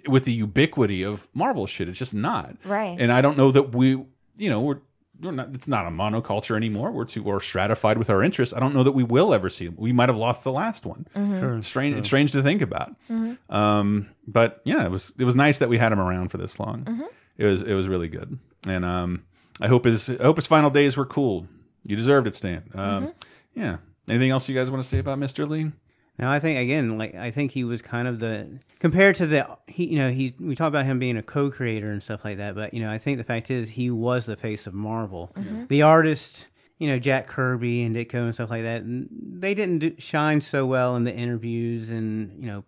with 0.08 0.26
the 0.26 0.34
ubiquity 0.34 1.04
of 1.04 1.30
Marvel 1.34 1.66
shit. 1.68 1.88
It's 1.88 1.98
just 2.00 2.14
not. 2.14 2.58
Right. 2.66 2.98
And 3.00 3.12
I 3.14 3.22
don't 3.22 3.38
know 3.38 3.52
that 3.52 3.74
we, 3.74 3.92
you 4.36 4.50
know, 4.50 4.62
we're, 4.62 4.80
we're 5.22 5.32
not, 5.32 5.50
it's 5.54 5.70
not 5.70 5.86
a 5.88 5.90
monoculture 5.90 6.58
anymore. 6.58 6.92
We're 6.92 7.06
too, 7.06 7.24
or 7.24 7.40
stratified 7.40 7.98
with 7.98 8.10
our 8.10 8.22
interests. 8.22 8.54
I 8.54 8.60
don't 8.60 8.74
know 8.74 8.84
that 8.84 8.92
we 8.92 9.04
will 9.04 9.34
ever 9.34 9.50
see. 9.50 9.70
We 9.70 9.94
might 9.94 10.10
have 10.10 10.18
lost 10.18 10.44
the 10.44 10.52
last 10.52 10.86
one. 10.86 11.08
Mhm. 11.16 11.40
Sure, 11.40 11.62
strange. 11.62 11.94
sure. 11.94 12.00
It's 12.00 12.08
strange 12.10 12.32
to 12.34 12.44
think 12.44 12.62
about. 12.62 12.94
Mhm. 13.10 13.38
Um, 13.50 14.10
but 14.28 14.60
yeah, 14.66 14.84
it 14.84 14.92
was, 14.92 15.14
it 15.18 15.24
was 15.24 15.38
nice 15.38 15.60
that 15.60 15.70
we 15.70 15.78
had 15.78 15.94
him 15.94 16.00
around 16.02 16.28
for 16.30 16.38
this 16.38 16.60
long. 16.60 16.84
Mhm. 16.84 17.08
It 17.38 17.46
was, 17.46 17.62
it 17.62 17.74
was 17.74 17.88
really 17.88 18.10
good. 18.10 18.38
And, 18.68 18.84
um, 18.84 19.24
I 19.62 19.68
hope 19.68 19.86
his 19.86 20.10
I 20.10 20.24
hope 20.24 20.36
his 20.38 20.48
final 20.48 20.70
days 20.70 20.98
were 20.98 21.06
cool. 21.06 21.48
You 21.84 21.96
deserved 21.96 22.28
it, 22.28 22.36
Stan. 22.36 22.64
Um, 22.74 23.14
Yeah. 23.56 23.78
Anything 24.10 24.32
else 24.32 24.50
you 24.50 24.56
guys 24.56 24.70
want 24.72 24.82
to 24.84 24.88
say 24.90 25.00
about 25.00 25.18
Mr. 25.20 25.48
Lee? 25.48 25.72
Now 26.20 26.32
I 26.32 26.40
think 26.40 26.60
again, 26.60 26.98
like 26.98 27.16
I 27.16 27.32
think 27.32 27.52
he 27.52 27.64
was 27.64 27.82
kind 27.82 28.08
of 28.08 28.20
the 28.20 28.60
compared 28.80 29.16
to 29.18 29.26
the 29.28 29.48
he, 29.68 29.86
you 29.86 29.98
know, 29.98 30.10
he 30.10 30.36
we 30.40 30.56
talk 30.56 30.68
about 30.68 30.86
him 30.86 31.00
being 31.00 31.18
a 31.18 31.24
co-creator 31.24 31.90
and 31.92 32.02
stuff 32.04 32.24
like 32.26 32.38
that, 32.38 32.56
but 32.56 32.74
you 32.74 32.82
know, 32.82 32.92
I 32.92 32.98
think 32.98 33.18
the 33.18 33.24
fact 33.24 33.50
is 33.50 33.70
he 33.70 33.90
was 33.90 34.26
the 34.26 34.36
face 34.36 34.68
of 34.68 34.74
Marvel. 34.74 35.32
Mhm. 35.36 35.68
The 35.70 35.82
artist, 35.84 36.48
you 36.78 36.88
know, 36.88 37.00
Jack 37.00 37.28
Kirby 37.28 37.84
and 37.84 37.96
Ditko 37.96 38.16
and 38.26 38.34
stuff 38.34 38.50
like 38.52 38.64
that, 38.64 38.84
they 38.86 39.54
didn't 39.56 39.80
do, 39.80 39.96
shine 39.98 40.42
so 40.42 40.66
well 40.66 40.96
in 40.96 41.04
the 41.04 41.14
interviews 41.16 41.90
and 41.90 42.32
you 42.44 42.48
know, 42.48 42.64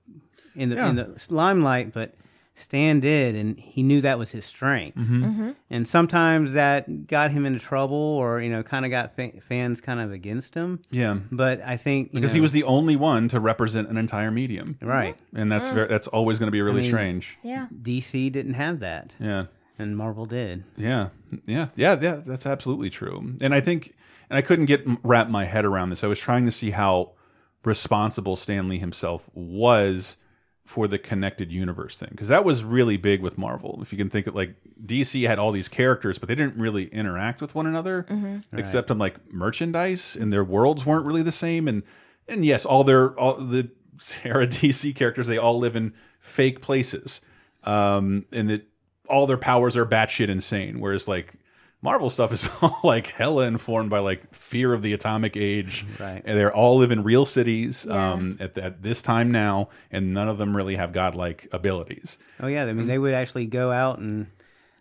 in 0.56 0.70
the 0.70 0.88
in 0.88 0.96
the 0.96 1.26
limelight, 1.30 1.94
but 1.94 2.16
Stan 2.58 3.02
did, 3.02 3.36
and 3.36 3.60
he 3.60 3.84
knew 3.84 4.00
that 4.02 4.18
was 4.18 4.32
his 4.32 4.46
strength. 4.46 4.98
Mhm. 4.98 5.24
Mhm. 5.36 5.56
And 5.70 5.86
sometimes 5.88 6.54
that 6.54 7.06
got 7.08 7.30
him 7.32 7.46
into 7.46 7.60
trouble, 7.60 7.98
or 7.98 8.42
you 8.42 8.50
know, 8.50 8.64
kind 8.64 8.86
of 8.86 8.92
got 8.92 9.14
fa- 9.16 9.34
fans 9.48 9.82
kind 9.82 10.00
of 10.00 10.12
against 10.14 10.56
him. 10.56 10.80
Yeah. 10.90 11.18
But 11.32 11.62
I 11.66 11.76
think 11.76 12.14
you 12.14 12.20
Because 12.22 12.32
he 12.34 12.40
was 12.40 12.54
the 12.54 12.64
only 12.64 12.96
one 12.96 13.28
to 13.30 13.40
represent 13.42 13.90
an 13.90 13.98
entire 13.98 14.32
medium. 14.32 14.78
Right. 14.82 15.18
And 15.36 15.52
that's 15.52 15.70
Mm. 15.70 15.74
very, 15.74 15.88
that's 15.90 16.08
always 16.08 16.40
going 16.40 16.48
to 16.48 16.52
be 16.52 16.62
really 16.62 16.80
I 16.80 16.84
mean, 16.84 16.92
strange. 16.92 17.38
Yeah. 17.44 17.68
DC 17.84 18.30
didn't 18.30 18.54
have 18.54 18.80
that. 18.80 19.14
Yeah. 19.20 19.46
And 19.78 19.98
Marvel 19.98 20.26
did. 20.26 20.64
Yeah, 20.78 21.10
yeah, 21.46 21.68
yeah, 21.76 21.98
yeah. 22.02 22.16
That's 22.26 22.46
absolutely 22.46 22.90
true. 22.90 23.34
And 23.42 23.54
I 23.54 23.60
think, 23.60 23.94
and 24.30 24.38
I 24.38 24.42
couldn't 24.42 24.66
get 24.68 24.86
wrap 25.04 25.28
my 25.28 25.44
head 25.44 25.66
around 25.66 25.90
this. 25.90 26.06
I 26.06 26.08
was 26.08 26.18
trying 26.20 26.46
to 26.46 26.52
see 26.52 26.70
how 26.72 27.12
responsible 27.66 28.36
Stan 28.38 28.70
Lee 28.70 28.78
himself 28.80 29.30
was 29.34 30.16
for 30.66 30.88
the 30.88 30.98
connected 30.98 31.52
universe 31.52 31.96
thing 31.96 32.10
because 32.12 32.28
that 32.28 32.44
was 32.44 32.64
really 32.64 32.98
big 32.98 33.22
with 33.22 33.38
Marvel. 33.38 33.78
If 33.84 33.92
you 33.94 33.98
can 34.00 34.10
think 34.10 34.26
of 34.28 34.34
like 34.36 34.56
DC 34.84 35.26
had 35.28 35.38
all 35.38 35.52
these 35.52 35.68
characters, 35.70 36.18
but 36.18 36.28
they 36.28 36.34
didn't 36.36 36.58
really 36.60 36.88
interact 36.88 37.40
with 37.40 37.54
one 37.54 37.68
another 37.68 38.04
Mhm. 38.10 38.44
except 38.54 38.90
on 38.90 38.98
like 38.98 39.16
merchandise, 39.32 40.18
and 40.20 40.34
their 40.34 40.44
worlds 40.44 40.84
weren't 40.86 41.06
really 41.06 41.22
the 41.24 41.32
same. 41.32 41.68
And 41.68 41.84
and 42.28 42.44
yes, 42.44 42.66
all 42.66 42.84
their 42.84 43.12
all 43.20 43.36
the 43.36 43.70
era 44.24 44.48
DC 44.48 44.96
characters 44.96 45.28
they 45.28 45.38
all 45.38 45.60
live 45.60 45.76
in 45.76 45.94
fake 46.20 46.62
places, 46.62 47.22
um, 47.64 48.26
and 48.32 48.50
that 48.50 48.68
all 49.08 49.28
their 49.28 49.38
powers 49.38 49.78
are 49.78 49.86
batshit 49.86 50.30
insane. 50.30 50.80
Whereas 50.80 51.08
like 51.08 51.34
Marvel 51.86 52.10
stuff 52.10 52.34
is 52.34 52.50
all 52.62 52.80
like 52.84 53.08
hella 53.08 53.46
informed 53.46 53.90
by 53.90 54.00
like 54.00 54.34
fear 54.34 54.74
of 54.74 54.82
the 54.82 54.92
atomic 54.92 55.38
age, 55.38 55.86
Right. 56.00 56.22
And 56.26 56.38
they 56.38 56.46
all 56.48 56.78
live 56.78 56.92
in 56.92 57.04
real 57.04 57.24
cities 57.26 57.88
um, 57.88 58.36
at, 58.42 58.58
at 58.58 58.84
this 58.84 59.02
time 59.02 59.32
now, 59.32 59.70
and 59.92 60.14
none 60.14 60.28
of 60.28 60.38
them 60.38 60.56
really 60.56 60.76
have 60.76 60.92
godlike 60.92 61.48
abilities. 61.54 62.18
Oh 62.42 62.48
yeah, 62.48 62.66
I 62.66 62.74
mean 62.74 62.88
they 62.88 62.98
would 62.98 63.14
actually 63.14 63.46
go 63.46 63.72
out 63.72 64.00
and 64.00 64.28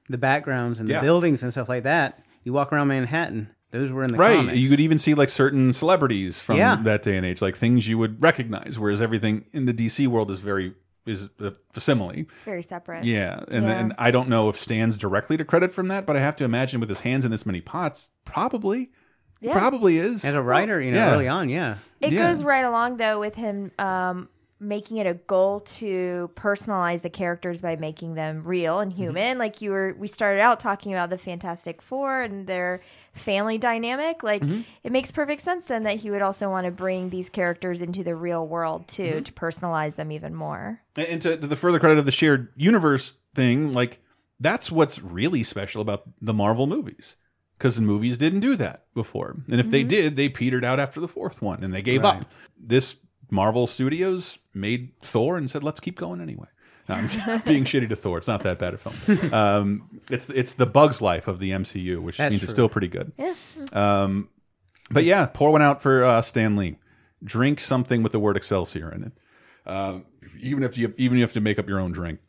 the 0.09 0.19
backgrounds 0.19 0.79
and 0.81 0.89
the 0.89 0.95
Yeah. 0.95 1.01
buildings 1.01 1.43
and 1.43 1.53
stuff 1.53 1.69
like 1.69 1.85
that. 1.85 2.25
You 2.43 2.53
walk 2.53 2.73
around 2.73 2.89
Manhattan; 2.89 3.49
those 3.71 3.91
were 3.93 4.05
in 4.05 4.13
the 4.13 4.19
right. 4.19 4.37
comics. 4.37 4.57
You 4.59 4.69
could 4.69 4.81
even 4.81 4.99
see 4.99 5.15
like 5.15 5.29
certain 5.29 5.73
celebrities 5.73 6.43
from 6.43 6.57
Yeah. 6.57 6.77
that 6.83 7.03
day 7.03 7.17
and 7.17 7.25
age, 7.25 7.41
like 7.41 7.57
things 7.57 7.89
you 7.89 7.97
would 7.99 8.23
recognize. 8.23 8.79
Whereas 8.79 9.01
everything 9.01 9.45
in 9.53 9.65
the 9.67 9.73
DC 9.73 10.07
world 10.07 10.31
is 10.31 10.41
very 10.41 10.75
is 11.07 11.29
a 11.41 11.53
facsimile. 11.73 12.27
It's 12.33 12.43
very 12.45 12.63
separate. 12.63 13.05
Yeah, 13.05 13.45
and 13.49 13.65
Yeah. 13.67 13.79
and 13.79 13.95
I 13.99 14.11
don't 14.11 14.29
know 14.29 14.49
if 14.49 14.57
stands 14.57 14.97
directly 14.99 15.37
to 15.37 15.45
credit 15.45 15.73
from 15.73 15.89
that, 15.89 16.07
but 16.07 16.17
I 16.17 16.21
have 16.21 16.37
to 16.37 16.45
imagine 16.45 16.81
with 16.81 16.89
his 16.89 17.01
hands 17.01 17.25
in 17.25 17.31
this 17.31 17.45
many 17.45 17.61
pots, 17.61 18.11
probably, 18.25 18.91
Yeah. 19.41 19.53
probably 19.53 19.99
is 19.99 20.25
As 20.25 20.35
a 20.35 20.43
writer, 20.43 20.81
you 20.81 20.93
know, 20.93 20.99
Yeah. 20.99 21.15
early 21.15 21.29
on, 21.29 21.49
yeah. 21.49 21.77
It 22.01 22.13
Yeah. 22.13 22.29
goes 22.29 22.43
right 22.45 22.65
along 22.65 22.97
though 22.99 23.21
with 23.21 23.35
him 23.35 23.71
um, 23.79 24.29
making 24.61 24.97
it 24.99 25.07
a 25.07 25.15
goal 25.15 25.61
to 25.61 26.31
personalize 26.37 27.03
the 27.03 27.11
characters 27.11 27.61
by 27.61 27.77
making 27.77 28.15
them 28.15 28.43
real 28.45 28.81
and 28.81 28.93
human. 28.93 29.37
Like 29.37 29.61
you 29.61 29.71
were, 29.73 29.95
we 29.99 30.07
started 30.09 30.41
out 30.41 30.61
talking 30.61 30.93
about 30.93 31.11
the 31.11 31.19
Fantastic 31.19 31.83
Four 31.83 32.23
and 32.23 32.47
their 32.47 32.81
family 33.13 33.59
dynamic. 33.59 34.23
Like 34.23 34.43
Mhm. 34.43 34.65
it 34.83 34.93
makes 34.93 35.11
perfect 35.11 35.43
sense 35.43 35.67
then 35.67 35.83
that 35.83 35.97
he 35.97 36.11
would 36.11 36.23
also 36.23 36.49
want 36.49 36.65
to 36.67 36.71
bring 36.71 37.11
these 37.11 37.29
characters 37.29 37.83
into 37.83 38.03
the 38.05 38.15
real 38.15 38.47
world 38.47 38.87
too 38.89 39.17
Mhm. 39.17 39.25
to 39.25 39.33
personalize 39.33 39.97
them 39.97 40.11
even 40.13 40.35
more. 40.35 40.81
And- 40.97 41.07
And 41.09 41.23
to, 41.23 41.37
to 41.37 41.47
the 41.47 41.57
further 41.57 41.79
credit 41.81 41.99
of 41.99 42.07
the 42.07 42.13
shared 42.13 42.49
universe 42.57 43.15
thing, 43.35 43.73
like 43.73 43.99
that's 44.41 44.71
what's 44.73 45.03
really 45.03 45.43
special 45.43 45.83
about 45.83 46.05
the 46.23 46.35
Marvel 46.35 46.67
movies. 46.67 47.17
Because 47.59 47.77
the 47.77 47.83
movies 47.83 48.19
didn't 48.19 48.41
do 48.41 48.57
that 48.57 48.87
before. 48.95 49.37
And 49.49 49.61
if 49.61 49.71
they 49.71 49.85
Mhm. 49.85 49.89
did, 49.89 50.17
they 50.17 50.29
petered 50.29 50.65
out 50.65 50.81
after 50.81 50.99
the 51.01 51.07
fourth 51.09 51.41
one 51.41 51.63
and 51.63 51.73
they 51.73 51.83
gave 51.83 52.03
Right. 52.03 52.17
up. 52.21 52.25
This 52.59 52.97
Marvel 53.35 53.67
Studios 53.67 54.39
made 54.55 54.93
Thor 55.03 55.37
and 55.37 55.51
said, 55.51 55.63
let's 55.65 55.81
keep 55.81 55.99
going 55.99 56.21
anyway. 56.21 56.47
No, 56.89 56.95
I'm 56.95 57.07
being 57.47 57.65
shitty 57.65 57.89
to 57.89 57.97
Thor. 57.97 58.19
It's 58.19 58.29
not 58.29 58.43
that 58.45 58.59
bad 58.59 58.75
a 58.75 58.79
film. 58.79 59.33
Um, 59.35 60.01
it's 60.11 60.29
it's 60.31 60.55
the 60.55 60.67
Bug's 60.67 61.01
Life 61.03 61.29
of 61.29 61.39
the 61.39 61.51
MCU, 61.51 61.99
which 61.99 62.19
That's 62.19 62.31
means 62.31 62.43
it's 62.43 62.53
still 62.53 62.69
pretty 62.69 62.89
good. 62.89 63.13
Yeah. 63.19 63.35
Um, 63.73 64.29
but 64.91 65.05
yeah, 65.05 65.25
pour 65.27 65.51
one 65.51 65.63
out 65.63 65.81
for 65.83 66.05
uh, 66.05 66.21
Stan 66.23 66.57
Lee. 66.57 66.77
Drink 67.25 67.59
something 67.61 68.03
with 68.03 68.13
the 68.13 68.21
word 68.21 68.37
Excelsior 68.37 68.93
in 68.93 69.05
it. 69.05 69.13
Um, 69.67 70.05
even 70.41 70.63
if 70.63 70.77
you 70.77 70.93
even 70.99 71.17
if 71.17 71.21
you 71.21 71.23
have 71.23 71.33
to 71.33 71.41
make 71.41 71.59
up 71.59 71.69
your 71.69 71.81
own 71.81 71.91
drink. 71.93 72.21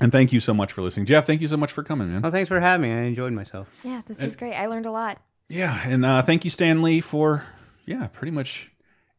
And 0.00 0.10
thank 0.10 0.32
you 0.32 0.40
so 0.40 0.54
much 0.54 0.72
for 0.72 0.80
listening, 0.80 1.04
Jeff. 1.04 1.26
Thank 1.26 1.42
you 1.42 1.48
so 1.48 1.58
much 1.58 1.70
for 1.72 1.82
coming, 1.84 2.10
man. 2.10 2.22
Well, 2.22 2.32
thanks 2.32 2.48
for 2.48 2.58
having 2.58 2.90
me. 2.90 2.96
I 2.96 3.02
enjoyed 3.02 3.34
myself. 3.34 3.68
Yeah, 3.84 4.00
this 4.06 4.18
And- 4.20 4.28
is 4.28 4.36
great. 4.36 4.54
I 4.54 4.66
learned 4.66 4.86
a 4.86 4.90
lot. 4.90 5.18
Yeah, 5.50 5.78
and 5.84 6.06
uh, 6.06 6.22
thank 6.22 6.44
you, 6.46 6.50
Stan 6.50 6.80
Lee, 6.80 7.02
for 7.02 7.44
yeah, 7.84 8.06
pretty 8.06 8.30
much 8.30 8.70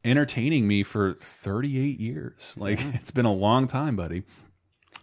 entertaining 0.03 0.67
me 0.67 0.83
for 0.83 1.13
38 1.13 1.99
years. 1.99 2.55
Like 2.59 2.79
it's 2.95 3.11
been 3.11 3.25
a 3.25 3.33
long 3.33 3.67
time, 3.67 3.95
buddy. 3.95 4.23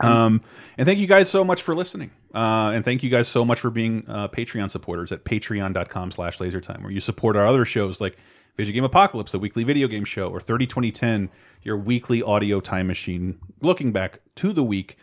Um, 0.01 0.43
and 0.77 0.87
thank 0.87 0.99
you 1.01 1.07
guys 1.07 1.29
so 1.29 1.45
much 1.45 1.63
for 1.63 1.75
listening. 1.75 2.11
Uh, 2.35 2.71
and 2.75 2.85
thank 2.85 3.03
you 3.03 3.11
guys 3.11 3.27
so 3.27 3.45
much 3.45 3.59
for 3.59 3.71
being 3.71 4.05
uh, 4.07 4.29
Patreon 4.29 4.71
supporters 4.71 5.11
at 5.13 5.25
patreon.com 5.25 6.11
slash 6.13 6.39
lasertime, 6.39 6.83
where 6.83 6.93
you 6.93 7.01
support 7.01 7.37
our 7.37 7.47
other 7.47 7.65
shows 7.65 8.01
like 8.01 8.17
Video 8.57 8.73
Game 8.73 8.85
Apocalypse, 8.85 9.33
the 9.33 9.39
weekly 9.39 9.65
video 9.65 9.89
game 9.89 10.05
show, 10.05 10.29
or 10.29 10.41
30 10.41 10.67
2010, 10.67 11.31
your 11.63 11.77
weekly 11.77 12.23
audio 12.23 12.61
time 12.61 12.87
machine, 12.87 13.39
looking 13.61 13.91
back 13.93 14.21
to 14.37 14.53
the 14.53 14.63
week 14.63 14.99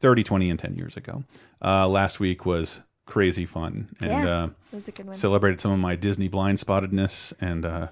30, 0.00 0.22
20, 0.22 0.50
and 0.50 0.58
10 0.58 0.74
years 0.76 0.96
ago. 0.96 1.24
Uh, 1.62 1.88
last 1.88 2.20
week 2.20 2.46
was 2.46 2.80
crazy 3.06 3.44
fun. 3.46 3.88
And 4.00 4.10
Yeah, 4.10 4.44
uh, 4.44 4.48
a 4.72 4.90
good 4.90 5.06
one. 5.06 5.14
celebrated 5.14 5.60
some 5.60 5.72
of 5.72 5.78
my 5.78 5.96
Disney 5.96 6.28
blind 6.28 6.58
spottedness. 6.58 7.32
And 7.40 7.66
uh, 7.66 7.88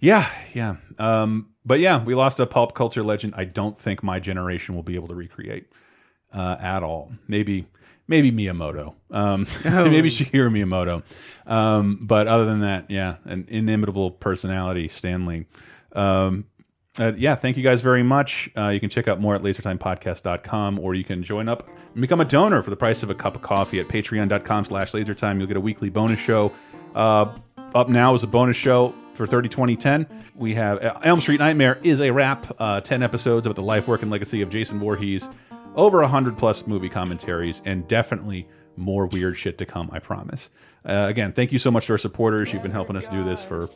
yeah, 0.00 0.28
yeah. 0.54 0.76
Um, 0.98 1.48
but 1.64 1.80
yeah, 1.80 2.02
we 2.02 2.14
lost 2.14 2.40
a 2.40 2.46
pulp 2.46 2.74
culture 2.74 3.02
legend 3.02 3.34
I 3.36 3.44
don't 3.44 3.76
think 3.76 4.02
my 4.02 4.20
generation 4.20 4.74
will 4.74 4.82
be 4.82 4.94
able 4.94 5.08
to 5.08 5.14
recreate 5.14 5.66
uh, 6.32 6.56
at 6.60 6.82
all. 6.82 7.12
Maybe. 7.26 7.66
Maybe 8.10 8.32
Miyamoto, 8.32 8.94
um, 9.10 9.46
maybe 9.64 10.08
Shigeru 10.08 10.48
Miyamoto, 10.50 11.02
um, 11.46 11.98
but 12.00 12.26
other 12.26 12.46
than 12.46 12.60
that, 12.60 12.90
yeah, 12.90 13.16
an 13.26 13.44
inimitable 13.48 14.12
personality, 14.12 14.88
Stan 14.88 15.26
Lee. 15.26 15.44
Um, 15.92 16.46
uh, 16.98 17.12
yeah, 17.18 17.34
thank 17.34 17.58
you 17.58 17.62
guys 17.62 17.82
very 17.82 18.02
much. 18.02 18.50
Uh, 18.56 18.68
you 18.68 18.80
can 18.80 18.88
check 18.88 19.08
out 19.08 19.20
more 19.20 19.34
at 19.34 19.42
lasertimepodcast.com 19.42 20.78
or 20.78 20.94
you 20.94 21.04
can 21.04 21.22
join 21.22 21.50
up 21.50 21.68
and 21.92 22.00
become 22.00 22.22
a 22.22 22.24
donor 22.24 22.62
for 22.62 22.70
the 22.70 22.76
price 22.76 23.02
of 23.02 23.10
a 23.10 23.14
cup 23.14 23.36
of 23.36 23.42
coffee 23.42 23.78
at 23.78 23.88
patreon.com 23.88 24.64
slash 24.64 24.92
lasertime. 24.92 25.36
You'll 25.38 25.46
get 25.46 25.58
a 25.58 25.60
weekly 25.60 25.90
bonus 25.90 26.18
show. 26.18 26.50
Uh, 26.94 27.36
up 27.74 27.90
now 27.90 28.14
is 28.14 28.22
a 28.22 28.26
bonus 28.26 28.56
show 28.56 28.94
for 29.18 29.26
30 29.26 29.50
2010. 29.50 30.06
We 30.34 30.54
have 30.54 30.82
uh, 30.82 30.98
Elm 31.02 31.20
Street 31.20 31.40
Nightmare 31.40 31.78
is 31.82 32.00
a 32.00 32.10
wrap, 32.10 32.46
uh, 32.58 32.80
10 32.80 33.02
episodes 33.02 33.46
about 33.46 33.56
the 33.56 33.62
life, 33.62 33.86
work, 33.86 34.00
and 34.00 34.10
legacy 34.10 34.40
of 34.40 34.48
Jason 34.48 34.78
Voorhees, 34.78 35.28
over 35.74 35.98
100 35.98 36.38
plus 36.38 36.66
movie 36.66 36.88
commentaries, 36.88 37.60
and 37.66 37.86
definitely 37.86 38.48
more 38.76 39.06
weird 39.06 39.36
shit 39.36 39.58
to 39.58 39.66
come, 39.66 39.90
I 39.92 39.98
promise. 39.98 40.50
Uh, 40.84 41.06
again, 41.08 41.32
thank 41.32 41.52
you 41.52 41.58
so 41.58 41.70
much 41.70 41.86
to 41.86 41.92
our 41.92 41.98
supporters. 41.98 42.52
You've 42.52 42.62
been 42.62 42.70
helping 42.70 42.96
us 42.96 43.08
do 43.08 43.22
this 43.24 43.44
for 43.44 43.66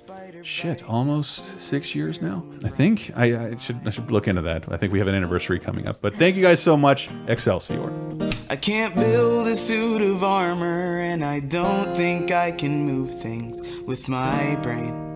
shit 0.43 0.88
almost 0.88 1.61
six 1.61 1.95
years 1.95 2.22
now. 2.22 2.45
I 2.64 2.68
think 2.68 3.11
I, 3.16 3.49
I 3.49 3.57
should 3.57 3.80
I 3.84 3.90
should 3.90 4.11
look 4.11 4.28
into 4.28 4.43
that. 4.43 4.72
I 4.72 4.76
think 4.76 4.93
we 4.93 4.99
have 4.99 5.09
an 5.09 5.14
anniversary 5.14 5.59
coming 5.59 5.88
up. 5.88 6.01
But 6.01 6.14
thank 6.14 6.36
you 6.36 6.43
guys 6.43 6.62
so 6.62 6.76
much. 6.76 7.11
Excelsior. 7.26 7.93
I 8.49 8.57
can't 8.57 8.95
build 8.95 9.47
a 9.49 9.57
suit 9.57 10.01
of 10.03 10.22
armor, 10.22 11.01
and 11.01 11.24
I 11.24 11.40
don't 11.40 11.95
think 11.95 12.30
I 12.30 12.53
can 12.53 12.86
move 12.86 13.20
things 13.20 13.61
with 13.82 14.09
my 14.09 14.57
brain. 14.62 15.11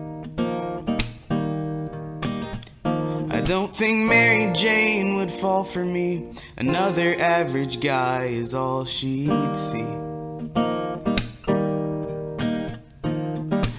I 3.37 3.41
don't 3.45 3.73
think 3.73 4.09
Mary 4.09 4.51
Jane 4.53 5.15
would 5.17 5.31
fall 5.31 5.63
for 5.63 5.85
me. 5.85 6.33
Another 6.57 7.15
average 7.19 7.79
guy 7.79 8.25
is 8.25 8.53
all 8.53 8.83
she'd 8.83 9.55
see. 9.55 9.85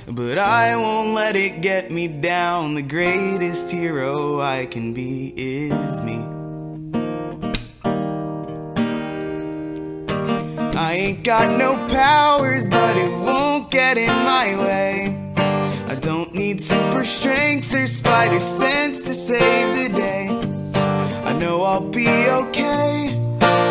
But 0.06 0.38
I 0.38 0.76
won't 0.76 1.14
let 1.14 1.36
it 1.36 1.61
get 1.61 1.90
me 1.90 2.09
down. 2.09 2.74
The 2.74 2.82
greatest 2.82 3.70
hero 3.70 4.40
I 4.40 4.66
can 4.66 4.92
be 4.94 5.32
is 5.36 6.00
me. 6.02 6.24
I 10.76 10.92
ain't 10.94 11.24
got 11.24 11.59
no 11.59 11.76
powers, 11.88 12.66
but 12.66 12.96
it 12.96 13.11
won't 13.11 13.70
get 13.70 13.98
in 13.98 14.09
my 14.09 14.56
way. 14.56 15.28
Don't 16.01 16.34
need 16.34 16.61
super 16.61 17.05
strength 17.05 17.74
or 17.74 17.86
spider 17.86 18.40
sense 18.40 19.01
to 19.01 19.12
save 19.14 19.74
the 19.74 19.96
day. 19.96 20.28
I 21.24 21.32
know 21.32 21.62
I'll 21.62 21.80
be 21.80 22.09
okay. 22.09 23.14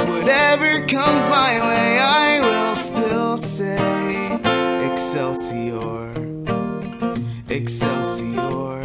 Whatever 0.09 0.85
comes 0.87 1.25
my 1.29 1.59
way, 1.67 1.99
I 1.99 2.39
will 2.41 2.75
still 2.75 3.37
say. 3.37 4.39
Excelsior. 4.91 6.11
Excelsior. 7.49 8.81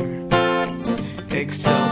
Excelsior. 1.31 1.92